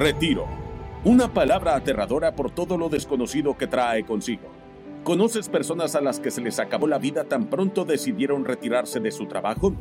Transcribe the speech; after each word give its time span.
Retiro. 0.00 0.46
Una 1.04 1.34
palabra 1.34 1.76
aterradora 1.76 2.34
por 2.34 2.50
todo 2.50 2.78
lo 2.78 2.88
desconocido 2.88 3.58
que 3.58 3.66
trae 3.66 4.02
consigo. 4.06 4.48
¿Conoces 5.04 5.50
personas 5.50 5.94
a 5.94 6.00
las 6.00 6.18
que 6.18 6.30
se 6.30 6.40
les 6.40 6.58
acabó 6.58 6.86
la 6.86 6.96
vida 6.96 7.24
tan 7.24 7.50
pronto 7.50 7.84
decidieron 7.84 8.46
retirarse 8.46 8.98
de 8.98 9.10
su 9.10 9.26
trabajo? 9.26 9.74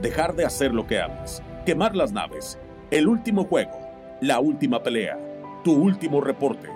Dejar 0.00 0.34
de 0.34 0.44
hacer 0.44 0.74
lo 0.74 0.88
que 0.88 1.00
amas, 1.00 1.44
quemar 1.64 1.94
las 1.94 2.10
naves, 2.10 2.58
el 2.90 3.06
último 3.06 3.44
juego, 3.44 3.78
la 4.20 4.40
última 4.40 4.82
pelea, 4.82 5.16
tu 5.62 5.74
último 5.74 6.20
reporte. 6.20 6.68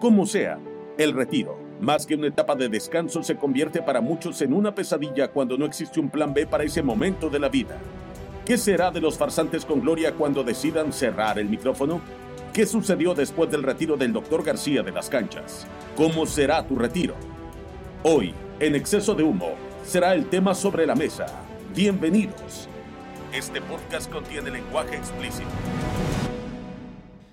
Como 0.00 0.26
sea, 0.26 0.58
el 0.98 1.12
retiro, 1.12 1.56
más 1.80 2.04
que 2.04 2.16
una 2.16 2.26
etapa 2.26 2.56
de 2.56 2.68
descanso, 2.68 3.22
se 3.22 3.36
convierte 3.36 3.80
para 3.80 4.00
muchos 4.00 4.42
en 4.42 4.54
una 4.54 4.74
pesadilla 4.74 5.28
cuando 5.28 5.56
no 5.56 5.66
existe 5.66 6.00
un 6.00 6.10
plan 6.10 6.34
B 6.34 6.48
para 6.48 6.64
ese 6.64 6.82
momento 6.82 7.30
de 7.30 7.38
la 7.38 7.48
vida. 7.48 7.78
¿Qué 8.44 8.58
será 8.58 8.90
de 8.90 9.00
los 9.00 9.16
farsantes 9.16 9.64
con 9.64 9.80
gloria 9.80 10.14
cuando 10.14 10.42
decidan 10.42 10.92
cerrar 10.92 11.38
el 11.38 11.48
micrófono? 11.48 12.00
¿Qué 12.54 12.66
sucedió 12.66 13.14
después 13.14 13.50
del 13.50 13.64
retiro 13.64 13.96
del 13.96 14.12
doctor 14.12 14.44
García 14.44 14.84
de 14.84 14.92
las 14.92 15.10
canchas? 15.10 15.66
¿Cómo 15.96 16.24
será 16.24 16.64
tu 16.64 16.76
retiro? 16.76 17.16
Hoy, 18.04 18.32
en 18.60 18.76
exceso 18.76 19.12
de 19.12 19.24
humo, 19.24 19.56
será 19.84 20.14
el 20.14 20.30
tema 20.30 20.54
sobre 20.54 20.86
la 20.86 20.94
mesa. 20.94 21.26
Bienvenidos. 21.74 22.68
Este 23.32 23.60
podcast 23.60 24.08
contiene 24.08 24.52
lenguaje 24.52 24.94
explícito. 24.94 25.48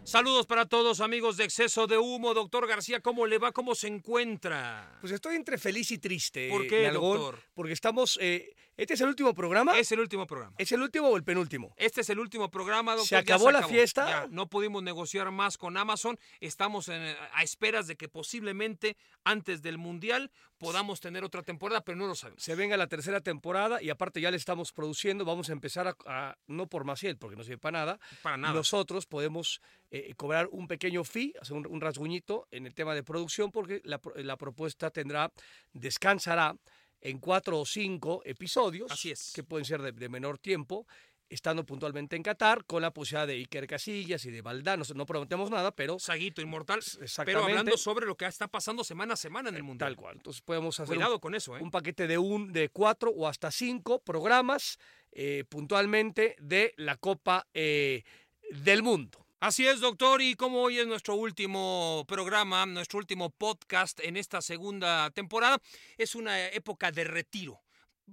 Saludos 0.04 0.48
para 0.48 0.66
todos 0.66 1.02
amigos 1.02 1.38
de 1.38 1.44
Exceso 1.44 1.86
de 1.86 2.00
Humo. 2.00 2.34
Doctor 2.34 2.68
García, 2.68 3.00
¿cómo 3.00 3.28
le 3.28 3.38
va? 3.38 3.52
¿Cómo 3.52 3.76
se 3.76 3.90
encuentra? 3.90 4.98
Pues 5.02 5.14
estoy 5.14 5.36
entre 5.36 5.60
feliz 5.60 5.92
y 5.92 6.00
triste. 6.00 6.50
¿Por 6.50 6.66
qué, 6.66 6.88
Nalgón, 6.88 7.20
doctor? 7.20 7.40
Porque 7.54 7.74
estamos... 7.74 8.18
eh, 8.20 8.56
¿Este 8.78 8.94
es 8.96 9.02
el 9.02 9.10
último 9.10 9.34
programa? 9.36 9.78
Es 9.78 9.92
el 9.92 10.00
último 10.00 10.26
programa. 10.26 10.56
¿Es 10.58 10.72
el 10.72 10.82
último 10.82 11.10
o 11.10 11.18
el 11.18 11.24
penúltimo? 11.24 11.74
Este 11.78 12.02
es 12.02 12.10
el 12.10 12.20
último 12.20 12.50
programa, 12.50 12.94
doctor. 12.94 13.08
¿Se 13.10 13.16
acabó 13.18 13.52
la 13.52 13.68
fiesta? 13.68 14.08
Ya, 14.08 14.28
no 14.30 14.48
pudimos 14.48 14.82
negociar 14.82 15.30
más 15.30 15.58
con 15.58 15.78
Amazon. 15.78 16.18
Estamos 16.40 16.88
en- 16.88 17.16
a 17.34 17.44
esperas 17.44 17.86
de 17.88 17.96
que 17.96 18.08
posiblemente 18.10 18.96
antes 19.24 19.62
del 19.62 19.78
Mundial 19.78 20.32
podamos 20.58 21.00
tener 21.00 21.24
otra 21.24 21.44
temporada, 21.44 21.82
pero 21.82 21.98
no 21.98 22.08
lo 22.08 22.16
sabemos. 22.16 22.42
Se 22.42 22.56
venga 22.56 22.78
la 22.78 22.88
tercera 22.88 23.20
temporada 23.22 23.82
y 23.84 23.90
aparte 23.90 24.22
ya 24.22 24.32
le 24.32 24.38
estamos 24.38 24.72
produciendo, 24.72 25.26
vamos 25.26 25.50
a 25.50 25.54
empezar 25.54 25.88
a, 25.88 25.96
a- 26.08 26.38
no 26.48 26.68
por 26.68 26.84
Maciel, 26.86 27.18
porque 27.18 27.36
no 27.36 27.44
sirve 27.44 27.58
para 27.58 27.80
nada, 27.80 28.00
Para 28.24 28.38
nada. 28.38 28.54
nosotros 28.54 29.06
podemos 29.06 29.62
eh, 29.92 30.14
cobrar 30.16 30.48
un 30.52 30.68
pequeño 30.68 31.04
fee, 31.04 31.34
hacer 31.42 31.58
un, 31.58 31.68
un 31.68 31.82
rasguñito 31.82 32.48
en 32.52 32.66
el 32.66 32.74
tema 32.74 32.96
de 32.96 33.04
producción, 33.04 33.52
porque 33.52 33.82
la 33.84 34.38
propuesta 34.38 34.90
tendrá, 34.90 35.32
descansará 35.74 36.56
en 37.02 37.20
cuatro 37.20 37.60
o 37.60 37.66
cinco 37.66 38.22
episodios, 38.26 38.92
Así 38.92 39.12
es. 39.12 39.32
que 39.34 39.44
pueden 39.44 39.66
ser 39.66 39.82
de, 39.82 39.92
de 39.92 40.08
menor 40.10 40.38
tiempo, 40.38 40.88
estando 41.30 41.66
puntualmente 41.66 42.16
en 42.18 42.24
Qatar, 42.24 42.66
con 42.66 42.82
la 42.82 42.92
posibilidad 42.94 43.26
de 43.26 43.36
Iker 43.36 43.66
Casillas 43.66 44.26
y 44.26 44.32
de 44.32 44.42
Valdán, 44.42 44.80
no, 44.82 44.86
no 44.96 45.06
prometemos 45.06 45.50
nada, 45.50 45.74
pero 45.74 45.98
Saguito 45.98 46.42
inmortal. 46.42 46.80
Exactamente. 46.80 47.24
Pero 47.26 47.44
hablando 47.44 47.78
sobre 47.78 48.06
lo 48.06 48.16
que 48.18 48.26
está 48.26 48.48
pasando 48.50 48.84
semana 48.84 49.14
a 49.14 49.18
semana 49.18 49.48
en 49.50 49.56
el 49.56 49.64
Mundial. 49.64 49.92
tal 49.92 49.96
cual. 49.96 50.16
Entonces 50.18 50.42
podemos 50.42 50.78
hacer 50.80 50.92
un- 50.94 50.98
Cuidado 50.98 51.22
con 51.22 51.34
eso, 51.34 51.56
¿eh? 51.58 51.62
un 51.62 51.72
paquete 51.72 52.06
de 52.08 52.18
un 52.18 52.52
de 52.52 52.68
cuatro 52.70 53.12
o 53.12 53.28
hasta 53.28 53.50
cinco 53.50 54.00
programas 54.04 54.78
eh, 55.14 55.46
puntualmente 55.48 56.36
de 56.42 56.74
la 56.78 56.98
Copa 56.98 57.48
eh, 57.54 58.04
del 58.52 58.84
Mundo. 58.84 59.21
Así 59.42 59.66
es, 59.68 59.80
doctor, 59.80 60.22
y 60.22 60.36
como 60.36 60.62
hoy 60.62 60.78
es 60.78 60.86
nuestro 60.86 61.16
último 61.16 62.06
programa, 62.08 62.64
nuestro 62.68 63.00
último 63.00 63.32
podcast 63.32 64.00
en 64.02 64.16
esta 64.16 64.40
segunda 64.40 65.10
temporada, 65.10 65.60
es 65.98 66.14
una 66.14 66.48
época 66.50 66.92
de 66.92 67.06
retiro. 67.06 67.60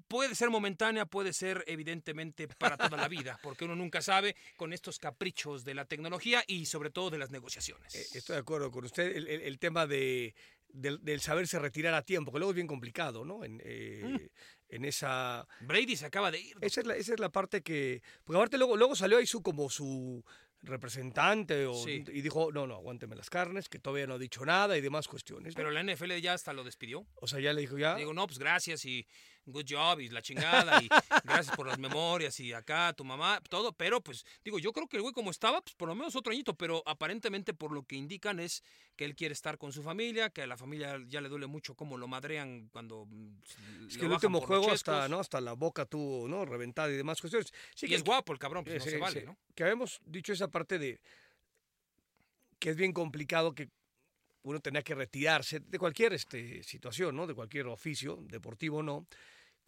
Puede 0.07 0.35
ser 0.35 0.49
momentánea, 0.49 1.05
puede 1.05 1.35
ser 1.35 1.65
evidentemente 1.67 2.49
para 2.49 2.79
toda 2.79 2.97
la 2.97 3.09
vida, 3.09 3.39
porque 3.43 3.67
uno 3.67 3.77
nunca 3.77 4.01
sabe 4.01 4.37
con 4.57 4.73
estos 4.73 4.99
caprichos 4.99 5.65
de 5.65 5.75
la 5.75 5.85
tecnología 5.85 6.43
y 6.47 6.65
sobre 6.65 6.89
todo 6.89 7.11
de 7.11 7.19
las 7.19 7.31
negociaciones. 7.31 7.95
Eh, 7.95 8.07
estoy 8.15 8.35
de 8.37 8.41
acuerdo 8.41 8.71
con 8.71 8.87
usted. 8.87 9.15
El, 9.15 9.29
el- 9.29 9.43
el 9.43 9.59
tema 9.59 9.87
de, 9.87 10.35
del, 10.69 11.05
del 11.05 11.21
saberse 11.21 11.59
retirar 11.59 11.93
a 11.93 12.07
tiempo, 12.07 12.33
que 12.33 12.39
luego 12.39 12.53
es 12.53 12.57
bien 12.57 12.67
complicado, 12.67 13.27
¿no? 13.27 13.45
En, 13.45 13.61
eh, 13.63 14.01
Mm. 14.03 14.17
en 14.77 14.85
esa. 14.87 15.47
Brady 15.61 15.97
se 15.97 16.07
acaba 16.07 16.31
de 16.31 16.41
ir. 16.41 16.57
Esa 16.63 16.81
es, 16.81 16.87
la, 16.87 16.97
esa 16.97 17.13
es 17.13 17.21
la 17.21 17.29
parte 17.31 17.63
que. 17.63 18.01
Porque 18.25 18.39
aparte 18.39 18.57
luego, 18.57 18.77
luego 18.79 18.95
salió 18.97 19.19
ahí 19.19 19.27
su 19.27 19.43
como 19.43 19.69
su 19.69 20.25
representante 20.63 21.67
o- 21.67 21.75
Sí. 21.75 22.05
y 22.13 22.21
dijo, 22.21 22.51
no, 22.53 22.67
no, 22.67 22.75
aguánteme 22.75 23.17
las 23.17 23.31
carnes, 23.31 23.69
que 23.69 23.79
todavía 23.79 24.07
no 24.07 24.15
ha 24.15 24.19
dicho 24.19 24.45
nada 24.45 24.77
y 24.77 24.81
demás 24.81 25.09
cuestiones. 25.09 25.55
Pero 25.55 25.71
la 25.71 25.81
NFL 25.83 26.21
ya 26.21 26.35
hasta 26.35 26.53
lo 26.53 26.65
despidió. 26.65 27.07
o 27.15 27.27
sea, 27.27 27.41
ya 27.41 27.53
le 27.53 27.61
dijo 27.61 27.79
ya. 27.79 27.95
Digo, 27.97 28.13
no, 28.15 28.27
pues 28.27 28.39
gracias 28.39 28.85
y 28.85 29.07
good 29.53 29.65
job 29.69 30.01
y 30.01 30.09
la 30.09 30.23
chingada 30.23 30.83
y 30.83 30.89
gracias 31.25 31.55
por 31.57 31.67
las 31.67 31.79
memorias 31.79 32.39
y 32.41 32.53
acá 32.53 32.93
tu 32.93 33.05
mamá, 33.05 33.41
todo, 33.49 33.73
pero 33.73 34.01
pues 34.01 34.25
digo, 34.45 34.59
yo 34.59 34.73
creo 34.73 34.87
que 34.89 34.97
el 34.97 35.03
güey 35.03 35.15
como 35.15 35.31
estaba, 35.31 35.61
pues 35.61 35.75
por 35.75 35.89
lo 35.89 35.95
menos 35.95 36.17
otro 36.17 36.33
añito, 36.33 36.55
pero 36.55 36.83
aparentemente 36.87 37.55
por 37.55 37.73
lo 37.73 37.83
que 37.85 37.97
indican 37.97 38.41
es 38.41 38.63
que 38.97 39.05
él 39.05 39.15
quiere 39.15 39.33
estar 39.33 39.59
con 39.59 39.73
su 39.73 39.83
familia, 39.83 40.31
que 40.31 40.43
a 40.43 40.47
la 40.47 40.57
familia 40.57 40.99
ya 41.07 41.21
le 41.21 41.29
duele 41.29 41.47
mucho 41.47 41.75
cómo 41.75 41.97
lo 41.97 42.09
madrean 42.09 42.69
cuando 42.73 43.07
mm, 43.07 43.39
es 43.89 43.97
que 43.97 44.07
el 44.07 44.13
último 44.13 44.41
juego 44.41 44.71
hasta. 44.71 45.09
¿no? 45.09 45.21
hasta 45.21 45.41
la 45.41 45.53
boca 45.53 45.87
tuvo, 45.87 46.29
¿no? 46.29 46.45
Reventada 46.45 46.91
y 46.91 46.97
demás 46.97 47.21
cuestiones. 47.21 47.53
Sí, 47.75 47.87
Y 47.87 47.89
que- 47.91 47.95
es 47.97 48.05
guapo 48.05 48.33
el 48.33 48.39
cabrón, 48.39 48.65
pues 48.65 48.85
no 48.85 48.91
se 48.91 48.99
vale. 48.99 49.25
¿no? 49.25 49.37
Que 49.55 49.63
habíamos 49.65 50.01
dicho 50.05 50.33
esa 50.33 50.49
parte 50.49 50.79
de 50.79 51.01
que 52.59 52.71
es 52.71 52.77
bien 52.77 52.93
complicado 52.93 53.55
que 53.55 53.69
uno 54.43 54.61
tenía 54.61 54.83
que 54.83 54.95
retirarse 54.95 55.61
de 55.61 55.79
cualquier 55.79 56.13
este, 56.15 56.63
situación, 56.63 57.15
¿no? 57.15 57.27
De 57.27 57.35
cualquier 57.35 57.67
oficio, 57.67 58.19
deportivo 58.23 58.79
o 58.79 58.83
no, 58.83 59.07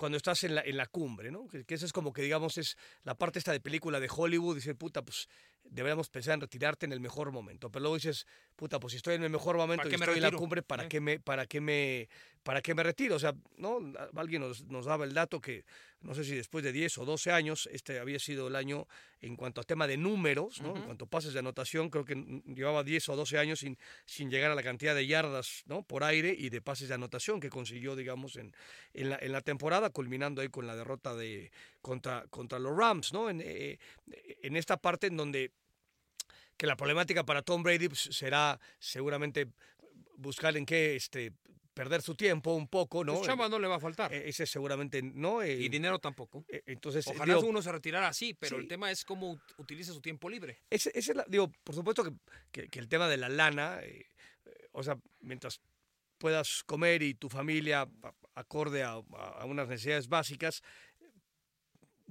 cuando 0.00 0.16
estás 0.16 0.44
en 0.44 0.54
la, 0.54 0.62
en 0.62 0.78
la 0.78 0.86
cumbre, 0.86 1.30
¿no? 1.30 1.46
Que, 1.46 1.62
eso 1.68 1.84
es 1.84 1.92
como 1.92 2.10
que, 2.10 2.22
digamos, 2.22 2.56
es 2.56 2.78
la 3.04 3.18
parte 3.18 3.38
esta 3.38 3.52
de 3.52 3.60
película 3.60 4.00
de 4.00 4.08
Hollywood, 4.10 4.54
dice, 4.54 4.74
puta, 4.74 5.04
pues 5.04 5.28
deberíamos 5.65 6.10
pensar 6.10 6.34
en 6.34 6.41
retirarte 6.41 6.87
en 6.87 6.93
el 6.93 7.00
mejor 7.00 7.32
momento. 7.32 7.71
Pero 7.71 7.81
luego 7.82 7.97
dices, 7.97 8.26
puta, 8.56 8.81
pues 8.81 8.93
si 8.93 8.97
estoy 8.98 9.15
en 9.15 9.22
el 9.25 9.31
mejor 9.31 9.56
momento 9.56 9.87
y 9.88 9.91
me 9.91 9.97
estoy 9.97 10.16
en 10.16 10.22
la 10.22 10.32
cumbre, 10.32 10.62
¿para 10.62 10.84
Eh. 10.84 10.88
qué 10.88 11.00
me, 11.00 11.21
para 11.21 11.47
qué 11.47 11.60
me, 11.60 12.09
para 12.43 12.60
qué 12.62 12.75
me 12.75 12.82
retiro? 12.82 13.16
O 13.16 13.19
sea, 13.19 13.34
¿no? 13.56 13.78
Alguien 14.16 14.43
nos, 14.43 14.65
nos 14.65 14.87
daba 14.87 15.04
el 15.04 15.15
dato 15.15 15.41
que, 15.41 15.65
no 16.00 16.15
sé 16.15 16.25
si 16.25 16.34
después 16.34 16.65
de 16.65 16.72
10 16.72 16.98
o 16.98 17.04
12 17.04 17.31
años, 17.31 17.69
este 17.72 18.00
había 18.00 18.19
sido 18.19 18.48
el 18.48 18.56
año 18.56 18.87
en 19.21 19.37
cuanto 19.37 19.60
a 19.60 19.65
tema 19.65 19.87
de 19.87 19.97
números, 19.98 20.60
¿no? 20.62 20.75
En 20.75 20.82
cuanto 20.82 21.04
a 21.04 21.09
pases 21.09 21.34
de 21.34 21.38
anotación, 21.41 21.91
creo 21.91 22.04
que 22.04 22.15
llevaba 22.47 22.82
10 22.82 23.10
o 23.10 23.16
12 23.16 23.38
años 23.38 23.60
sin, 23.60 23.77
sin 24.06 24.31
llegar 24.31 24.50
a 24.50 24.54
la 24.54 24.62
cantidad 24.62 24.94
de 24.94 25.06
yardas, 25.06 25.62
¿no? 25.66 25.82
Por 25.82 26.04
aire 26.04 26.34
y 26.37 26.48
de 26.48 26.62
pases 26.62 26.88
de 26.88 26.94
anotación 26.94 27.38
que 27.38 27.50
consiguió, 27.50 27.97
digamos, 27.97 28.37
en, 28.37 28.54
en, 28.94 29.10
la, 29.10 29.19
en 29.21 29.32
la 29.32 29.42
temporada, 29.42 29.91
culminando 29.91 30.41
ahí 30.41 30.48
con 30.48 30.66
la 30.66 30.75
derrota 30.75 31.15
de 31.15 31.53
contra, 31.80 32.26
contra 32.28 32.58
los 32.58 32.76
Rams, 32.76 33.12
¿no? 33.12 33.30
En, 33.30 33.41
eh, 33.44 33.78
en 34.42 34.56
esta 34.56 34.76
parte 34.76 35.06
en 35.09 35.16
donde 35.16 35.53
que 36.56 36.66
la 36.66 36.77
problemática 36.77 37.24
para 37.24 37.42
Tom 37.42 37.62
Brady 37.62 37.88
pues, 37.88 38.00
será 38.12 38.59
seguramente 38.78 39.47
buscar 40.16 40.56
en 40.59 40.66
qué 40.66 40.94
este, 40.97 41.32
perder 41.72 42.03
su 42.03 42.15
tiempo 42.15 42.53
un 42.53 42.68
poco, 42.68 43.03
¿no? 43.03 43.15
Pues 43.15 43.27
chamba 43.27 43.48
no 43.48 43.59
le 43.59 43.66
va 43.66 43.77
a 43.77 43.80
faltar. 43.80 44.12
Eh, 44.12 44.28
Ese 44.28 44.44
seguramente 44.47 45.00
no. 45.03 45.41
eh, 45.41 45.54
y 45.54 45.71
dinero 45.71 45.98
tampoco. 45.98 46.44
eh, 46.48 46.62
entonces, 46.66 47.06
eh, 47.06 47.12
Ojalá 47.15 47.34
digo, 47.36 47.48
uno 47.48 47.62
se 47.62 47.72
retirara 47.72 48.09
así, 48.09 48.34
pero 48.34 48.56
sí. 48.56 48.62
el 48.62 48.68
tema 48.68 48.91
es 48.91 49.06
cómo 49.06 49.32
ut- 49.34 49.54
utiliza 49.56 49.92
su 49.94 50.03
tiempo 50.03 50.28
libre. 50.28 50.59
ese- 50.68 50.91
ese 50.91 51.12
es 51.12 51.16
la- 51.16 51.24
digo, 51.28 51.50
por 51.65 51.74
supuesto 51.74 52.04
que, 52.04 52.10
que- 52.53 52.68
que 52.68 52.78
el 52.78 52.88
tema 52.88 53.09
de 53.09 53.16
la 53.16 53.30
lana, 53.30 53.78
eh, 53.82 54.06
eh, 54.44 54.68
o 54.72 54.82
sea, 54.82 54.98
mientras 55.21 55.62
puedas 56.18 56.62
comer 56.65 57.03
y 57.03 57.15
tu 57.15 57.30
familia 57.30 57.88
acorde 58.34 58.82
a, 58.82 58.91
a- 58.92 59.28
a 59.41 59.44
unas 59.47 59.66
necesidades 59.68 60.09
básicas, 60.09 60.62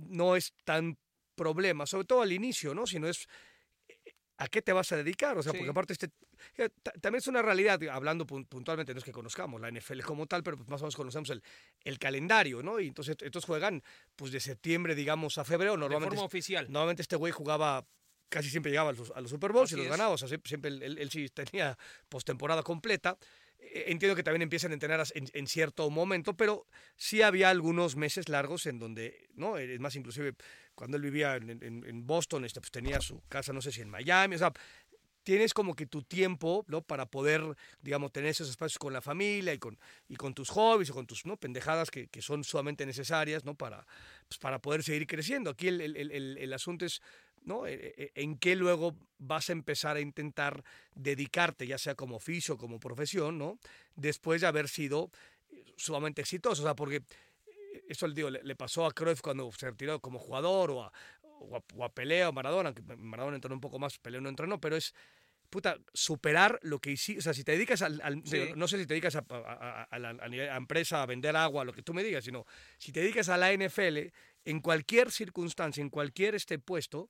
no 0.07 0.35
es 0.35 0.53
tan 0.63 0.97
problema, 1.35 1.85
sobre 1.85 2.05
todo 2.05 2.21
al 2.21 2.31
inicio, 2.31 2.73
¿no? 2.75 2.85
Sino 2.87 3.07
es 3.07 3.27
¿a 4.37 4.47
qué 4.47 4.61
te 4.61 4.71
vas 4.71 4.89
a 4.93 4.97
dedicar? 4.97 5.37
O 5.37 5.43
sea, 5.43 5.51
porque 5.51 5.69
aparte 5.69 5.91
este, 5.93 6.09
eh, 6.57 6.69
ta- 6.81 6.91
también 6.93 7.19
es 7.19 7.27
una 7.27 7.41
realidad, 7.41 7.77
hablando 7.91 8.25
pun- 8.25 8.47
puntualmente, 8.47 8.93
no 8.93 8.99
es 8.99 9.03
que 9.03 9.11
conozcamos 9.11 9.59
la 9.59 9.67
NFL 9.69 9.99
como 10.01 10.27
tal, 10.27 10.43
pero 10.43 10.57
más 10.67 10.81
o 10.81 10.85
menos 10.85 10.95
conocemos 10.95 11.29
el, 11.31 11.43
el 11.83 11.99
calendario, 11.99 12.63
¿no? 12.63 12.79
Y 12.79 12.87
entonces 12.87 13.17
estos 13.19 13.43
juegan 13.45 13.83
pues 14.15 14.31
de 14.31 14.39
septiembre, 14.39 14.95
digamos, 14.95 15.37
a 15.37 15.43
febrero. 15.43 15.73
De 15.73 15.77
Normalmente, 15.79 16.15
forma 16.15 16.25
oficial. 16.25 16.67
normalmente 16.71 17.01
este 17.01 17.17
güey 17.17 17.33
jugaba, 17.33 17.85
casi 18.29 18.49
siempre 18.49 18.71
llegaba 18.71 18.91
a 18.91 18.93
los, 18.93 19.11
a 19.11 19.19
los 19.19 19.29
Super 19.29 19.51
Bowls 19.51 19.73
y 19.73 19.75
los 19.75 19.87
ganaba, 19.87 20.13
o 20.13 20.17
sea, 20.17 20.29
siempre, 20.29 20.47
siempre 20.47 20.69
él, 20.71 20.83
él- 20.83 20.97
él 20.99 21.09
sí 21.11 21.27
tenía 21.29 21.77
postemporada 22.07 22.63
completa. 22.63 23.17
Eh, 23.59 23.85
Entiendo 23.87 24.15
que 24.15 24.23
también 24.23 24.41
empiezan 24.43 24.71
a 24.71 24.73
entrenar 24.75 25.03
en, 25.13 25.29
en 25.33 25.47
cierto 25.47 25.89
momento, 25.89 26.35
pero 26.35 26.65
sí 26.95 27.21
había 27.21 27.49
algunos 27.49 27.95
meses 27.95 28.29
largos 28.29 28.65
en 28.65 28.79
donde, 28.79 29.27
¿no? 29.35 29.57
Es 29.57 29.79
más, 29.79 29.95
inclusive 29.95 30.33
cuando 30.75 30.97
él 30.97 31.03
vivía 31.03 31.35
en, 31.35 32.07
Boston, 32.07 32.45
este, 32.45 32.61
pues 32.61 32.71
tenía 32.71 33.01
su 33.01 33.21
casa, 33.27 33.51
no 33.53 33.61
sé 33.61 33.71
si 33.71 33.81
en 33.81 33.89
Miami, 33.89 34.35
o 34.35 34.39
sea, 34.39 34.53
tienes 35.23 35.53
como 35.53 35.75
que 35.75 35.85
tu 35.85 36.01
tiempo, 36.03 36.63
¿no? 36.67 36.81
Para 36.81 37.05
poder, 37.05 37.41
digamos, 37.81 38.11
tener 38.11 38.29
esos 38.29 38.49
espacios 38.49 38.79
con 38.79 38.93
la 38.93 39.01
familia 39.01 39.53
y 39.53 39.59
con, 39.59 39.77
y 40.07 40.15
con 40.15 40.33
tus 40.33 40.49
hobbies 40.49 40.89
o 40.89 40.93
con 40.93 41.05
tus, 41.05 41.25
¿no? 41.25 41.37
Pendejadas 41.37 41.91
que, 41.91 42.07
que 42.07 42.21
son 42.21 42.43
sumamente 42.43 42.85
necesarias, 42.85 43.43
¿no? 43.45 43.55
Para, 43.55 43.85
pues, 44.27 44.39
para 44.39 44.59
poder 44.59 44.81
seguir 44.83 45.05
creciendo. 45.05 45.51
Aquí 45.51 45.67
el- 45.67 45.81
el- 45.81 46.37
el 46.37 46.53
asunto 46.53 46.85
es, 46.85 47.01
¿no? 47.49 47.67
E- 47.67 47.93
e- 47.97 48.11
En 48.15 48.37
qué 48.37 48.55
luego 48.55 48.95
vas 49.17 49.49
a 49.49 49.53
empezar 49.53 49.97
a 49.97 49.99
intentar 49.99 50.63
dedicarte, 50.95 51.67
ya 51.67 51.77
sea 51.77 51.95
como 51.95 52.15
oficio, 52.15 52.57
como 52.57 52.79
profesión, 52.79 53.37
¿no? 53.37 53.59
Después 53.95 54.39
de 54.39 54.47
haber 54.47 54.69
sido 54.69 55.11
eh, 55.49 55.65
sumamente 55.75 56.21
exitoso, 56.21 56.61
o 56.61 56.65
sea, 56.65 56.75
porque 56.75 56.97
eh, 57.47 57.83
eso 57.89 58.07
le 58.07 58.13
digo, 58.13 58.29
le, 58.29 58.55
pasó 58.55 58.85
a 58.85 58.93
Cruyff 58.93 59.19
cuando 59.21 59.51
se 59.51 59.69
retiró 59.69 59.99
como 59.99 60.19
jugador 60.19 60.71
o 60.71 60.83
a, 60.83 60.93
o 61.23 61.57
a, 61.57 61.63
o 61.75 61.83
a 61.83 61.89
Pelé 61.89 62.23
o 62.23 62.29
a 62.29 62.31
Maradona, 62.31 62.73
que 62.73 62.81
Maradona 62.95 63.35
entrenó 63.35 63.55
un 63.55 63.61
poco 63.61 63.79
más, 63.79 63.97
Pelé 63.97 64.21
no 64.21 64.29
entrenó, 64.29 64.61
pero 64.61 64.77
es 64.77 64.93
puta, 65.49 65.79
superar 65.95 66.59
lo 66.61 66.77
que 66.77 66.91
hiciste, 66.91 67.19
o 67.19 67.21
sea, 67.23 67.33
si 67.33 67.43
te 67.43 67.53
dedicas 67.53 67.81
al, 67.81 67.99
al- 68.03 68.21
Sí. 68.23 68.37
digo, 68.37 68.55
no 68.55 68.67
sé 68.67 68.77
si 68.77 68.85
te 68.85 68.93
dedicas 68.93 69.15
a, 69.15 69.25
a- 69.29 69.81
a- 69.81 69.83
a 69.83 69.97
la 69.99 70.09
a 70.53 70.57
empresa, 70.57 71.01
a 71.01 71.07
vender 71.07 71.35
agua, 71.35 71.65
lo 71.65 71.73
que 71.73 71.81
tú 71.81 71.91
me 71.93 72.03
digas, 72.03 72.23
sino 72.23 72.45
si 72.77 72.91
te 72.91 72.99
dedicas 72.99 73.29
a 73.29 73.37
la 73.37 73.51
NFL, 73.51 74.11
en 74.45 74.59
cualquier 74.61 75.11
circunstancia, 75.11 75.81
en 75.81 75.89
cualquier 75.89 76.35
este 76.35 76.59
puesto, 76.59 77.09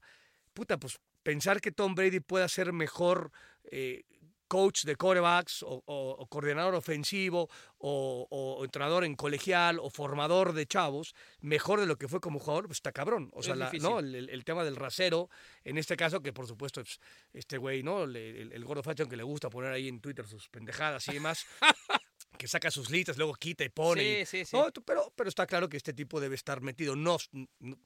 puta, 0.60 0.78
pues 0.78 1.00
pensar 1.24 1.62
que 1.62 1.72
Tom 1.72 1.96
Brady 1.96 2.20
pueda 2.20 2.48
ser 2.48 2.74
mejor 2.74 3.32
eh, 3.72 4.04
coach 4.48 4.84
de 4.84 4.96
quarterbacks 4.96 5.62
o, 5.64 5.84
o- 5.86 6.16
o 6.20 6.28
coordinador 6.28 6.74
ofensivo 6.74 7.48
o, 7.78 8.28
o 8.32 8.66
entrenador 8.66 9.04
en 9.04 9.16
colegial 9.16 9.78
o 9.80 9.90
formador 9.92 10.54
de 10.54 10.66
chavos 10.66 11.14
mejor 11.40 11.80
de 11.80 11.86
lo 11.86 11.98
que 11.98 12.08
fue 12.08 12.20
como 12.20 12.40
jugador, 12.40 12.66
pues 12.66 12.78
está 12.78 12.92
cabrón. 12.92 13.30
O 13.34 13.44
sea, 13.44 13.54
la-. 13.56 13.70
¿no? 13.84 14.00
el, 14.00 14.16
el- 14.16 14.30
el 14.32 14.44
tema 14.44 14.64
del 14.64 14.76
rasero, 14.76 15.30
en 15.64 15.78
este 15.78 15.96
caso, 15.96 16.22
que 16.22 16.34
por 16.34 16.48
supuesto 16.48 16.82
es 16.82 17.00
este 17.32 17.58
güey, 17.58 17.84
¿no? 17.84 18.06
Le- 18.08 18.42
El, 18.42 18.52
el 18.54 18.66
gordo 18.66 18.82
facho 18.84 19.08
que 19.08 19.16
le 19.18 19.24
gusta 19.24 19.50
poner 19.52 19.72
ahí 19.72 19.88
en 19.88 20.02
Twitter 20.02 20.26
sus 20.28 20.50
pendejadas 20.50 21.08
y 21.10 21.14
demás. 21.14 21.46
que 22.38 22.48
saca 22.48 22.72
sus 22.72 22.90
listas, 22.90 23.18
luego 23.18 23.34
quita 23.36 23.64
y 23.66 23.70
pone. 23.70 24.04
y- 24.04 24.26
Sí, 24.26 24.38
sí, 24.40 24.46
sí. 24.46 24.56
no, 24.56 24.72
tú- 24.72 24.82
pero, 24.84 25.12
pero 25.16 25.28
está 25.30 25.46
claro 25.46 25.68
que 25.68 25.78
este 25.78 25.94
tipo 25.94 26.20
debe 26.22 26.36
estar 26.36 26.62
metido, 26.62 26.96
no, 26.96 27.18
no, 27.32 27.78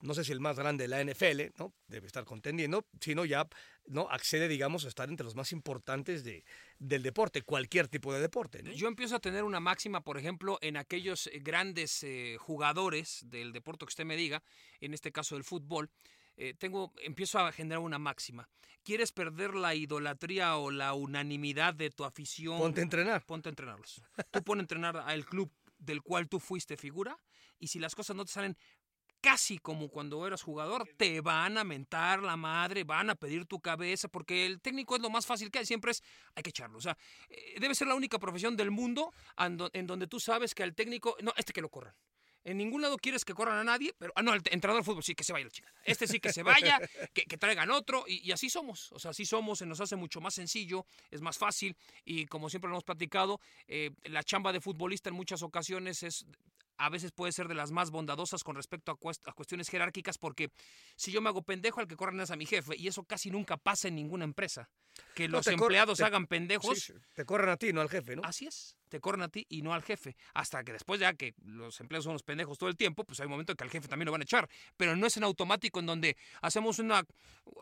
no 0.00 0.14
sé 0.14 0.24
si 0.24 0.32
el 0.32 0.40
más 0.40 0.58
grande 0.58 0.84
de 0.84 0.88
la 0.88 1.00
NFL, 1.00 1.52
¿no? 1.58 1.72
Debe 1.88 2.06
estar 2.06 2.24
contendiendo, 2.24 2.86
sino 3.00 3.24
ya 3.24 3.48
no 3.86 4.08
accede, 4.10 4.48
digamos, 4.48 4.84
a 4.84 4.88
estar 4.88 5.08
entre 5.08 5.24
los 5.24 5.34
más 5.36 5.52
importantes 5.52 6.22
de, 6.24 6.44
del 6.78 7.02
deporte, 7.02 7.42
cualquier 7.42 7.88
tipo 7.88 8.12
de 8.12 8.20
deporte. 8.20 8.62
¿no? 8.62 8.72
Yo 8.72 8.88
empiezo 8.88 9.16
a 9.16 9.20
tener 9.20 9.44
una 9.44 9.60
máxima, 9.60 10.02
por 10.02 10.18
ejemplo, 10.18 10.58
en 10.60 10.76
aquellos 10.76 11.28
eh, 11.28 11.38
grandes 11.40 12.02
eh, 12.02 12.36
jugadores 12.38 13.20
del 13.26 13.52
deporte 13.52 13.86
que 13.86 13.90
usted 13.90 14.04
me 14.04 14.16
diga, 14.16 14.42
en 14.80 14.92
este 14.92 15.12
caso 15.12 15.34
del 15.34 15.44
fútbol, 15.44 15.88
eh, 16.36 16.54
tengo, 16.54 16.92
empiezo 17.02 17.38
a 17.38 17.52
generar 17.52 17.80
una 17.80 17.98
máxima. 17.98 18.48
¿Quieres 18.82 19.12
perder 19.12 19.54
la 19.54 19.74
idolatría 19.74 20.56
o 20.56 20.70
la 20.70 20.94
unanimidad 20.94 21.74
de 21.74 21.90
tu 21.90 22.04
afición? 22.04 22.58
Ponte 22.58 22.80
a 22.80 22.82
entrenar. 22.82 23.24
Ponte 23.24 23.48
a 23.48 23.50
entrenarlos. 23.50 24.02
Tú 24.30 24.42
pon 24.42 24.58
a 24.58 24.62
entrenar 24.62 24.96
al 24.96 25.24
club 25.24 25.50
del 25.78 26.02
cual 26.02 26.28
tú 26.28 26.38
fuiste 26.40 26.76
figura 26.76 27.18
y 27.58 27.68
si 27.68 27.78
las 27.78 27.94
cosas 27.94 28.16
no 28.16 28.24
te 28.24 28.32
salen 28.32 28.56
casi 29.24 29.58
como 29.58 29.88
cuando 29.88 30.26
eras 30.26 30.42
jugador, 30.42 30.86
te 30.98 31.22
van 31.22 31.56
a 31.56 31.64
mentar 31.64 32.22
la 32.22 32.36
madre, 32.36 32.84
van 32.84 33.08
a 33.08 33.14
pedir 33.14 33.46
tu 33.46 33.58
cabeza, 33.58 34.06
porque 34.08 34.44
el 34.44 34.60
técnico 34.60 34.96
es 34.96 35.00
lo 35.00 35.08
más 35.08 35.24
fácil 35.24 35.50
que 35.50 35.60
hay, 35.60 35.64
siempre 35.64 35.92
es, 35.92 36.02
hay 36.34 36.42
que 36.42 36.50
echarlo. 36.50 36.76
O 36.76 36.80
sea, 36.82 36.94
eh, 37.30 37.54
debe 37.58 37.74
ser 37.74 37.88
la 37.88 37.94
única 37.94 38.18
profesión 38.18 38.54
del 38.54 38.70
mundo 38.70 39.14
en 39.38 39.86
donde 39.86 40.08
tú 40.08 40.20
sabes 40.20 40.54
que 40.54 40.62
al 40.62 40.74
técnico, 40.74 41.16
no, 41.22 41.32
este 41.38 41.54
que 41.54 41.62
lo 41.62 41.70
corran. 41.70 41.94
En 42.44 42.58
ningún 42.58 42.82
lado 42.82 42.96
quieres 42.98 43.24
que 43.24 43.32
corran 43.34 43.56
a 43.58 43.64
nadie, 43.64 43.94
pero, 43.98 44.12
ah, 44.16 44.22
no, 44.22 44.34
el 44.34 44.42
entrenador 44.50 44.82
de 44.82 44.84
fútbol 44.84 45.02
sí, 45.02 45.14
que 45.14 45.24
se 45.24 45.32
vaya 45.32 45.46
la 45.46 45.50
chingada. 45.50 45.74
Este 45.84 46.06
sí 46.06 46.20
que 46.20 46.32
se 46.32 46.42
vaya, 46.42 46.78
que, 47.14 47.22
que 47.24 47.38
traigan 47.38 47.70
otro, 47.70 48.04
y, 48.06 48.26
y 48.26 48.32
así 48.32 48.50
somos. 48.50 48.92
O 48.92 48.98
sea, 48.98 49.12
así 49.12 49.24
somos, 49.24 49.58
se 49.58 49.66
nos 49.66 49.80
hace 49.80 49.96
mucho 49.96 50.20
más 50.20 50.34
sencillo, 50.34 50.84
es 51.10 51.20
más 51.22 51.38
fácil, 51.38 51.76
y 52.04 52.26
como 52.26 52.50
siempre 52.50 52.68
lo 52.68 52.74
hemos 52.76 52.84
platicado, 52.84 53.40
eh, 53.66 53.90
la 54.04 54.22
chamba 54.22 54.52
de 54.52 54.60
futbolista 54.60 55.08
en 55.08 55.14
muchas 55.16 55.42
ocasiones 55.42 56.02
es 56.02 56.26
a 56.76 56.88
veces 56.88 57.12
puede 57.12 57.30
ser 57.30 57.46
de 57.46 57.54
las 57.54 57.70
más 57.70 57.92
bondadosas 57.92 58.42
con 58.42 58.56
respecto 58.56 58.90
a, 58.90 58.96
cuest- 58.98 59.22
a 59.26 59.32
cuestiones 59.32 59.68
jerárquicas, 59.70 60.18
porque 60.18 60.50
si 60.96 61.12
yo 61.12 61.20
me 61.20 61.28
hago 61.28 61.42
pendejo, 61.42 61.78
al 61.80 61.86
que 61.86 61.94
corren 61.94 62.18
es 62.20 62.32
a 62.32 62.36
mi 62.36 62.46
jefe, 62.46 62.74
y 62.76 62.88
eso 62.88 63.04
casi 63.04 63.30
nunca 63.30 63.56
pasa 63.56 63.86
en 63.86 63.94
ninguna 63.94 64.24
empresa. 64.24 64.68
Que 65.14 65.28
No, 65.28 65.36
los 65.38 65.46
empleados 65.46 65.98
te- 65.98 66.04
hagan 66.04 66.26
pendejos. 66.26 66.76
Sí, 66.80 66.92
te 67.14 67.24
corren 67.24 67.50
a 67.50 67.56
ti, 67.56 67.72
no 67.72 67.80
al 67.80 67.88
jefe, 67.88 68.16
¿no? 68.16 68.22
Así 68.24 68.46
es, 68.46 68.76
te 68.94 69.00
corren 69.00 69.22
a 69.22 69.28
ti 69.28 69.44
y 69.48 69.62
no 69.62 69.74
al 69.74 69.82
jefe. 69.82 70.14
Hasta 70.34 70.62
que 70.62 70.72
después 70.72 71.00
ya 71.00 71.14
que 71.14 71.34
los 71.44 71.80
empleados 71.80 72.04
son 72.04 72.12
los 72.12 72.22
pendejos 72.22 72.58
todo 72.58 72.70
el 72.70 72.76
tiempo, 72.76 73.02
pues 73.02 73.18
hay 73.18 73.26
un 73.26 73.32
momento 73.32 73.50
en 73.50 73.56
que 73.56 73.64
al 73.64 73.70
jefe 73.70 73.88
también 73.88 74.06
lo 74.06 74.12
van 74.12 74.20
a 74.20 74.24
echar. 74.24 74.48
Pero 74.76 74.94
no 74.94 75.04
es 75.08 75.16
en 75.16 75.24
automático 75.24 75.80
en 75.80 75.86
donde 75.86 76.16
hacemos 76.42 76.78
una, 76.78 77.04